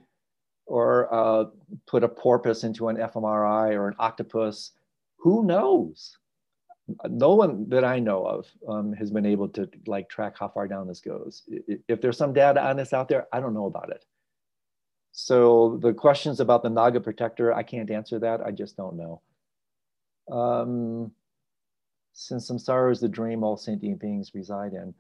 or 0.66 1.12
uh, 1.12 1.44
put 1.86 2.04
a 2.04 2.08
porpoise 2.08 2.64
into 2.64 2.88
an 2.88 2.96
fMRI 2.96 3.74
or 3.74 3.88
an 3.88 3.94
octopus. 3.98 4.72
Who 5.18 5.44
knows? 5.44 6.18
No 7.08 7.34
one 7.34 7.68
that 7.70 7.84
I 7.84 7.98
know 7.98 8.24
of 8.24 8.46
um, 8.68 8.92
has 8.92 9.10
been 9.10 9.24
able 9.24 9.48
to 9.50 9.68
like 9.86 10.08
track 10.08 10.36
how 10.38 10.48
far 10.48 10.68
down 10.68 10.86
this 10.86 11.00
goes. 11.00 11.42
If 11.88 12.00
there's 12.00 12.18
some 12.18 12.34
data 12.34 12.62
on 12.62 12.76
this 12.76 12.92
out 12.92 13.08
there, 13.08 13.26
I 13.32 13.40
don't 13.40 13.54
know 13.54 13.66
about 13.66 13.90
it. 13.90 14.04
So 15.12 15.78
the 15.80 15.94
questions 15.94 16.40
about 16.40 16.62
the 16.62 16.70
Naga 16.70 17.00
protector, 17.00 17.54
I 17.54 17.62
can't 17.62 17.90
answer 17.90 18.18
that. 18.18 18.40
I 18.44 18.50
just 18.50 18.76
don't 18.76 18.96
know. 18.96 19.22
Um, 20.30 21.12
since 22.14 22.50
samsara 22.50 22.92
is 22.92 23.00
the 23.00 23.08
dream 23.08 23.42
all 23.44 23.56
sentient 23.56 24.00
beings 24.00 24.32
reside 24.34 24.72
in. 24.72 24.94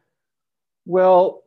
Well, 0.84 1.44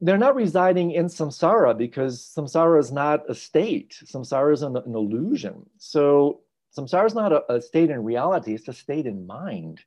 they're 0.00 0.18
not 0.18 0.34
residing 0.34 0.92
in 0.92 1.06
samsara 1.06 1.76
because 1.76 2.32
samsara 2.36 2.80
is 2.80 2.90
not 2.90 3.28
a 3.28 3.34
state. 3.34 3.96
Samsara 4.04 4.52
is 4.52 4.62
an, 4.62 4.76
an 4.76 4.94
illusion. 4.94 5.68
So 5.76 6.40
samsara 6.76 7.06
is 7.06 7.14
not 7.14 7.32
a, 7.32 7.52
a, 7.52 7.60
state 7.60 7.90
in 7.90 8.02
reality, 8.02 8.54
it's 8.54 8.68
a 8.68 8.72
state 8.72 9.06
in 9.06 9.26
mind. 9.26 9.80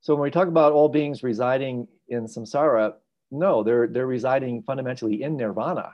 So 0.00 0.14
when 0.14 0.22
we 0.22 0.30
talk 0.30 0.48
about 0.48 0.72
all 0.72 0.88
beings 0.88 1.22
residing 1.22 1.88
in 2.08 2.26
samsara, 2.26 2.94
no, 3.30 3.62
they're, 3.62 3.88
they're 3.88 4.06
residing 4.06 4.62
fundamentally 4.62 5.22
in 5.22 5.36
nirvana. 5.36 5.92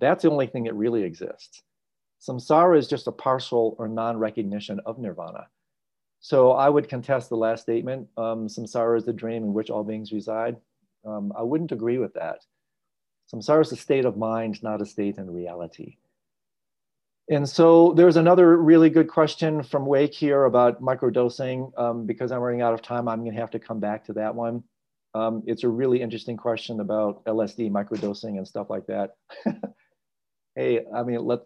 That's 0.00 0.22
the 0.22 0.30
only 0.30 0.46
thing 0.46 0.64
that 0.64 0.74
really 0.74 1.02
exists. 1.02 1.62
Samsara 2.20 2.78
is 2.78 2.88
just 2.88 3.06
a 3.06 3.12
partial 3.12 3.74
or 3.78 3.88
non-recognition 3.88 4.80
of 4.84 4.98
nirvana. 4.98 5.46
So 6.24 6.52
I 6.52 6.70
would 6.70 6.88
contest 6.88 7.28
the 7.28 7.36
last 7.36 7.64
statement. 7.64 8.08
Um, 8.16 8.48
samsara 8.48 8.96
is 8.96 9.04
the 9.04 9.12
dream 9.12 9.44
in 9.44 9.52
which 9.52 9.68
all 9.68 9.84
beings 9.84 10.10
reside. 10.10 10.56
Um, 11.04 11.34
I 11.36 11.42
wouldn't 11.42 11.70
agree 11.70 11.98
with 11.98 12.14
that. 12.14 12.38
Samsara 13.30 13.60
is 13.60 13.72
a 13.72 13.76
state 13.76 14.06
of 14.06 14.16
mind, 14.16 14.62
not 14.62 14.80
a 14.80 14.86
state 14.86 15.18
in 15.18 15.30
reality. 15.30 15.98
And 17.28 17.46
so 17.46 17.92
there's 17.92 18.16
another 18.16 18.56
really 18.56 18.88
good 18.88 19.06
question 19.06 19.62
from 19.62 19.84
Wake 19.84 20.14
here 20.14 20.44
about 20.44 20.80
microdosing. 20.80 21.78
Um, 21.78 22.06
because 22.06 22.32
I'm 22.32 22.40
running 22.40 22.62
out 22.62 22.72
of 22.72 22.80
time, 22.80 23.06
I'm 23.06 23.22
gonna 23.22 23.38
have 23.38 23.50
to 23.50 23.58
come 23.58 23.78
back 23.78 24.06
to 24.06 24.14
that 24.14 24.34
one. 24.34 24.64
Um, 25.12 25.42
it's 25.46 25.62
a 25.62 25.68
really 25.68 26.00
interesting 26.00 26.38
question 26.38 26.80
about 26.80 27.22
LSD 27.26 27.70
microdosing 27.70 28.38
and 28.38 28.48
stuff 28.48 28.70
like 28.70 28.86
that. 28.86 29.16
hey, 30.56 30.86
I 30.96 31.02
mean, 31.02 31.22
let, 31.22 31.40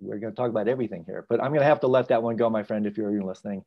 we're 0.00 0.18
gonna 0.18 0.34
talk 0.34 0.50
about 0.50 0.66
everything 0.66 1.04
here, 1.06 1.26
but 1.28 1.40
I'm 1.40 1.52
gonna 1.52 1.64
have 1.64 1.80
to 1.82 1.86
let 1.86 2.08
that 2.08 2.24
one 2.24 2.34
go, 2.34 2.50
my 2.50 2.64
friend, 2.64 2.88
if 2.88 2.96
you're 2.96 3.14
even 3.14 3.24
listening. 3.24 3.64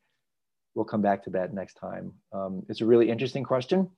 We'll 0.74 0.84
come 0.84 1.02
back 1.02 1.24
to 1.24 1.30
that 1.30 1.52
next 1.52 1.74
time. 1.74 2.12
Um, 2.32 2.62
it's 2.68 2.80
a 2.80 2.86
really 2.86 3.10
interesting 3.10 3.44
question. 3.44 3.90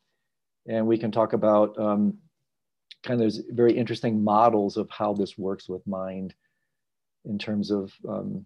And 0.67 0.87
we 0.87 0.99
can 0.99 1.11
talk 1.11 1.33
about 1.33 1.79
um, 1.79 2.19
kind 3.03 3.23
of 3.23 3.35
very 3.51 3.77
interesting 3.77 4.23
models 4.23 4.77
of 4.77 4.89
how 4.91 5.15
this 5.15 5.39
works 5.39 5.69
with 5.69 5.87
mind 5.87 6.35
in 7.25 7.39
terms 7.39 7.71
of 7.71 7.93
um, 8.09 8.45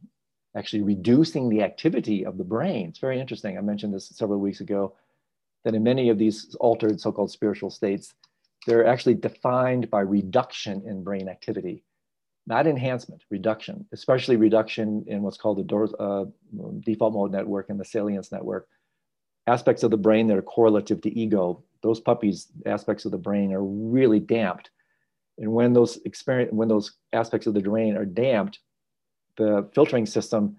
actually 0.57 0.83
reducing 0.83 1.49
the 1.49 1.63
activity 1.63 2.25
of 2.25 2.39
the 2.39 2.45
brain. 2.45 2.89
It's 2.89 2.99
very 2.99 3.21
interesting. 3.21 3.59
I 3.59 3.61
mentioned 3.61 3.93
this 3.93 4.09
several 4.09 4.41
weeks 4.41 4.61
ago 4.61 4.95
that 5.65 5.75
in 5.75 5.83
many 5.83 6.09
of 6.09 6.19
these 6.19 6.55
altered 6.61 7.01
so-called 7.01 7.31
spiritual 7.31 7.71
states, 7.71 8.15
they're 8.67 8.87
actually 8.87 9.15
defined 9.15 9.91
by 9.91 10.01
reduction 10.01 10.83
in 10.87 11.03
brain 11.03 11.29
activity, 11.29 11.83
not 12.47 12.67
enhancement, 12.67 13.23
reduction, 13.31 13.87
especially 13.93 14.37
reduction 14.37 15.05
in 15.07 15.23
what's 15.23 15.39
called 15.39 15.67
the 15.67 15.77
uh, 15.99 16.25
default 16.81 17.15
mode 17.15 17.33
network 17.33 17.71
and 17.71 17.81
the 17.81 17.85
salience 17.85 18.31
network, 18.31 18.69
aspects 19.47 19.83
of 19.83 19.91
the 19.91 19.97
brain 19.97 20.27
that 20.27 20.37
are 20.37 20.43
correlative 20.43 21.01
to 21.03 21.19
ego 21.19 21.63
those 21.85 22.01
puppies 22.01 22.49
aspects 22.65 23.05
of 23.05 23.13
the 23.13 23.19
brain 23.19 23.53
are 23.53 23.63
really 23.63 24.19
damped. 24.19 24.71
And 25.37 25.53
when 25.53 25.75
those 25.75 25.99
experience 26.07 26.51
when 26.51 26.67
those 26.67 26.97
aspects 27.13 27.47
of 27.47 27.53
the 27.53 27.61
brain 27.61 27.97
are 27.97 28.07
damped 28.07 28.61
the 29.37 29.69
filtering 29.75 30.07
system 30.07 30.57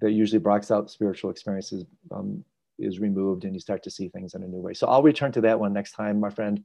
that 0.00 0.12
usually 0.12 0.38
blocks 0.38 0.70
out 0.70 0.90
spiritual 0.90 1.30
experiences 1.30 1.84
um, 2.10 2.42
is 2.78 3.00
removed 3.00 3.44
and 3.44 3.52
you 3.52 3.60
start 3.60 3.82
to 3.82 3.90
see 3.90 4.08
things 4.08 4.34
in 4.34 4.42
a 4.42 4.46
new 4.46 4.60
way. 4.60 4.72
So 4.72 4.86
i'll 4.86 5.02
return 5.02 5.30
to 5.32 5.42
that 5.42 5.60
one 5.60 5.74
next 5.74 5.92
time 5.92 6.18
my 6.18 6.30
friend 6.30 6.64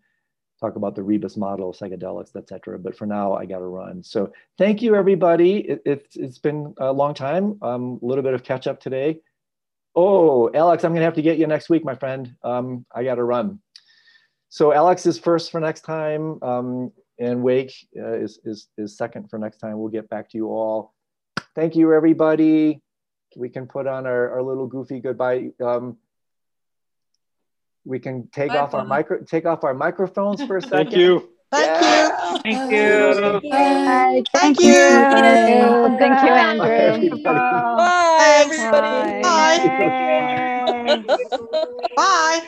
talk 0.66 0.76
about 0.76 0.96
the 0.96 1.04
rebus 1.04 1.38
model 1.38 1.74
psychedelics 1.74 2.36
etc 2.36 2.78
but 2.80 2.98
for 2.98 3.06
now 3.06 3.34
i 3.34 3.46
got 3.46 3.60
to 3.60 3.66
run 3.66 4.04
so 4.04 4.32
thank 4.58 4.82
you 4.82 4.96
everybody 4.96 5.60
it, 5.60 5.82
it, 5.86 6.08
has 6.20 6.40
been 6.40 6.74
a 6.80 6.92
long 6.92 7.14
time 7.14 7.58
um, 7.62 8.00
a 8.02 8.06
little 8.06 8.24
bit 8.24 8.34
of 8.34 8.44
catch 8.44 8.68
up 8.68 8.80
today 8.80 9.20
oh 9.96 10.50
alex 10.54 10.84
i'm 10.84 10.94
gonna 10.94 11.06
have 11.06 11.14
to 11.14 11.22
get 11.22 11.38
you 11.38 11.48
next 11.48 11.70
week 11.70 11.84
my 11.84 11.96
friend 11.96 12.36
um, 12.44 12.86
i 12.94 13.04
got 13.04 13.16
to 13.16 13.24
run 13.24 13.60
so 14.56 14.72
Alex 14.72 15.06
is 15.06 15.20
first 15.20 15.52
for 15.52 15.60
next 15.60 15.82
time, 15.82 16.42
um, 16.42 16.92
and 17.20 17.44
Wake 17.44 17.74
uh, 17.98 18.14
is, 18.14 18.40
is, 18.46 18.70
is 18.78 18.98
second 18.98 19.30
for 19.30 19.38
next 19.38 19.58
time. 19.58 19.78
We'll 19.78 19.90
get 19.90 20.08
back 20.08 20.30
to 20.30 20.38
you 20.38 20.48
all. 20.48 20.94
Thank 21.56 21.76
you, 21.76 21.94
everybody. 21.94 22.82
We 23.36 23.50
can 23.50 23.68
put 23.68 23.86
on 23.86 24.06
our, 24.06 24.32
our 24.32 24.42
little 24.42 24.66
goofy 24.66 25.02
goodbye. 25.02 25.50
Um, 25.62 25.98
we 27.86 28.00
can 28.00 28.28
take 28.32 28.50
Bye, 28.50 28.58
off 28.58 28.74
our 28.74 28.86
micro 28.86 29.22
take 29.24 29.46
off 29.46 29.64
our 29.64 29.74
microphones 29.74 30.44
for 30.44 30.58
a 30.58 30.62
second. 30.62 30.92
Thank 30.92 30.96
you. 30.96 31.30
Thank 31.52 31.68
yeah. 31.68 32.34
you. 32.34 32.40
Thank 32.42 32.72
you. 32.72 33.50
Bye. 33.50 34.24
Thank 34.34 34.60
you. 34.60 34.74
Thank 36.00 36.24
you, 36.24 36.32
Andrew. 36.32 37.24
Bye, 37.24 38.44
everybody. 38.44 39.22
Bye. 39.22 40.56
Bye. 41.96 42.42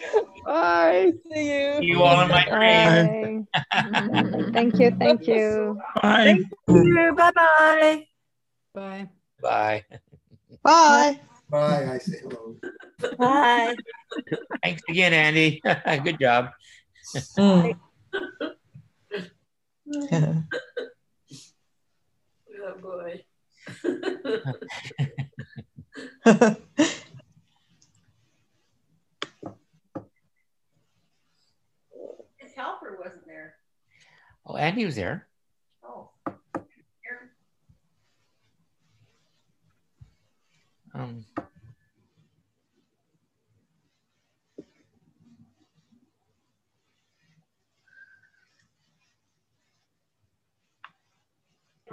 Bye. 0.46 1.14
See 1.32 1.52
you. 1.52 1.80
You 1.82 2.04
all 2.04 2.22
in 2.22 2.30
my 2.30 2.44
dream. 2.50 3.48
thank 4.54 4.80
you. 4.80 4.92
Thank 4.92 5.28
you. 5.28 5.80
Bye. 6.02 6.24
Thank 6.24 6.48
you. 6.68 7.14
Bye-bye. 7.16 8.06
Bye. 8.74 9.10
Bye. 9.42 9.86
Bye. 10.64 11.20
Bye. 11.50 11.94
I 11.94 11.98
say 12.00 12.20
hello. 12.22 12.56
Bye. 13.18 13.76
Thanks 14.64 14.82
again, 14.90 15.14
Andy. 15.14 15.62
Good 16.04 16.20
job. 16.20 16.50
Mm. 17.38 17.78
Oh 22.60 22.74
boy. 22.82 23.24
His 32.38 32.54
helper 32.56 32.98
wasn't 33.04 33.26
there. 33.28 33.56
Oh, 34.46 34.56
Andy 34.58 34.86
was 34.86 34.96
there. 34.96 35.28
Oh. 35.84 36.10
Um. 40.94 41.26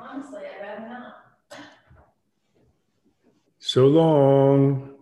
Honestly, 0.07 0.39
I'd 0.39 0.61
rather 0.63 0.89
not. 0.89 1.17
So 3.59 3.87
long. 3.87 4.94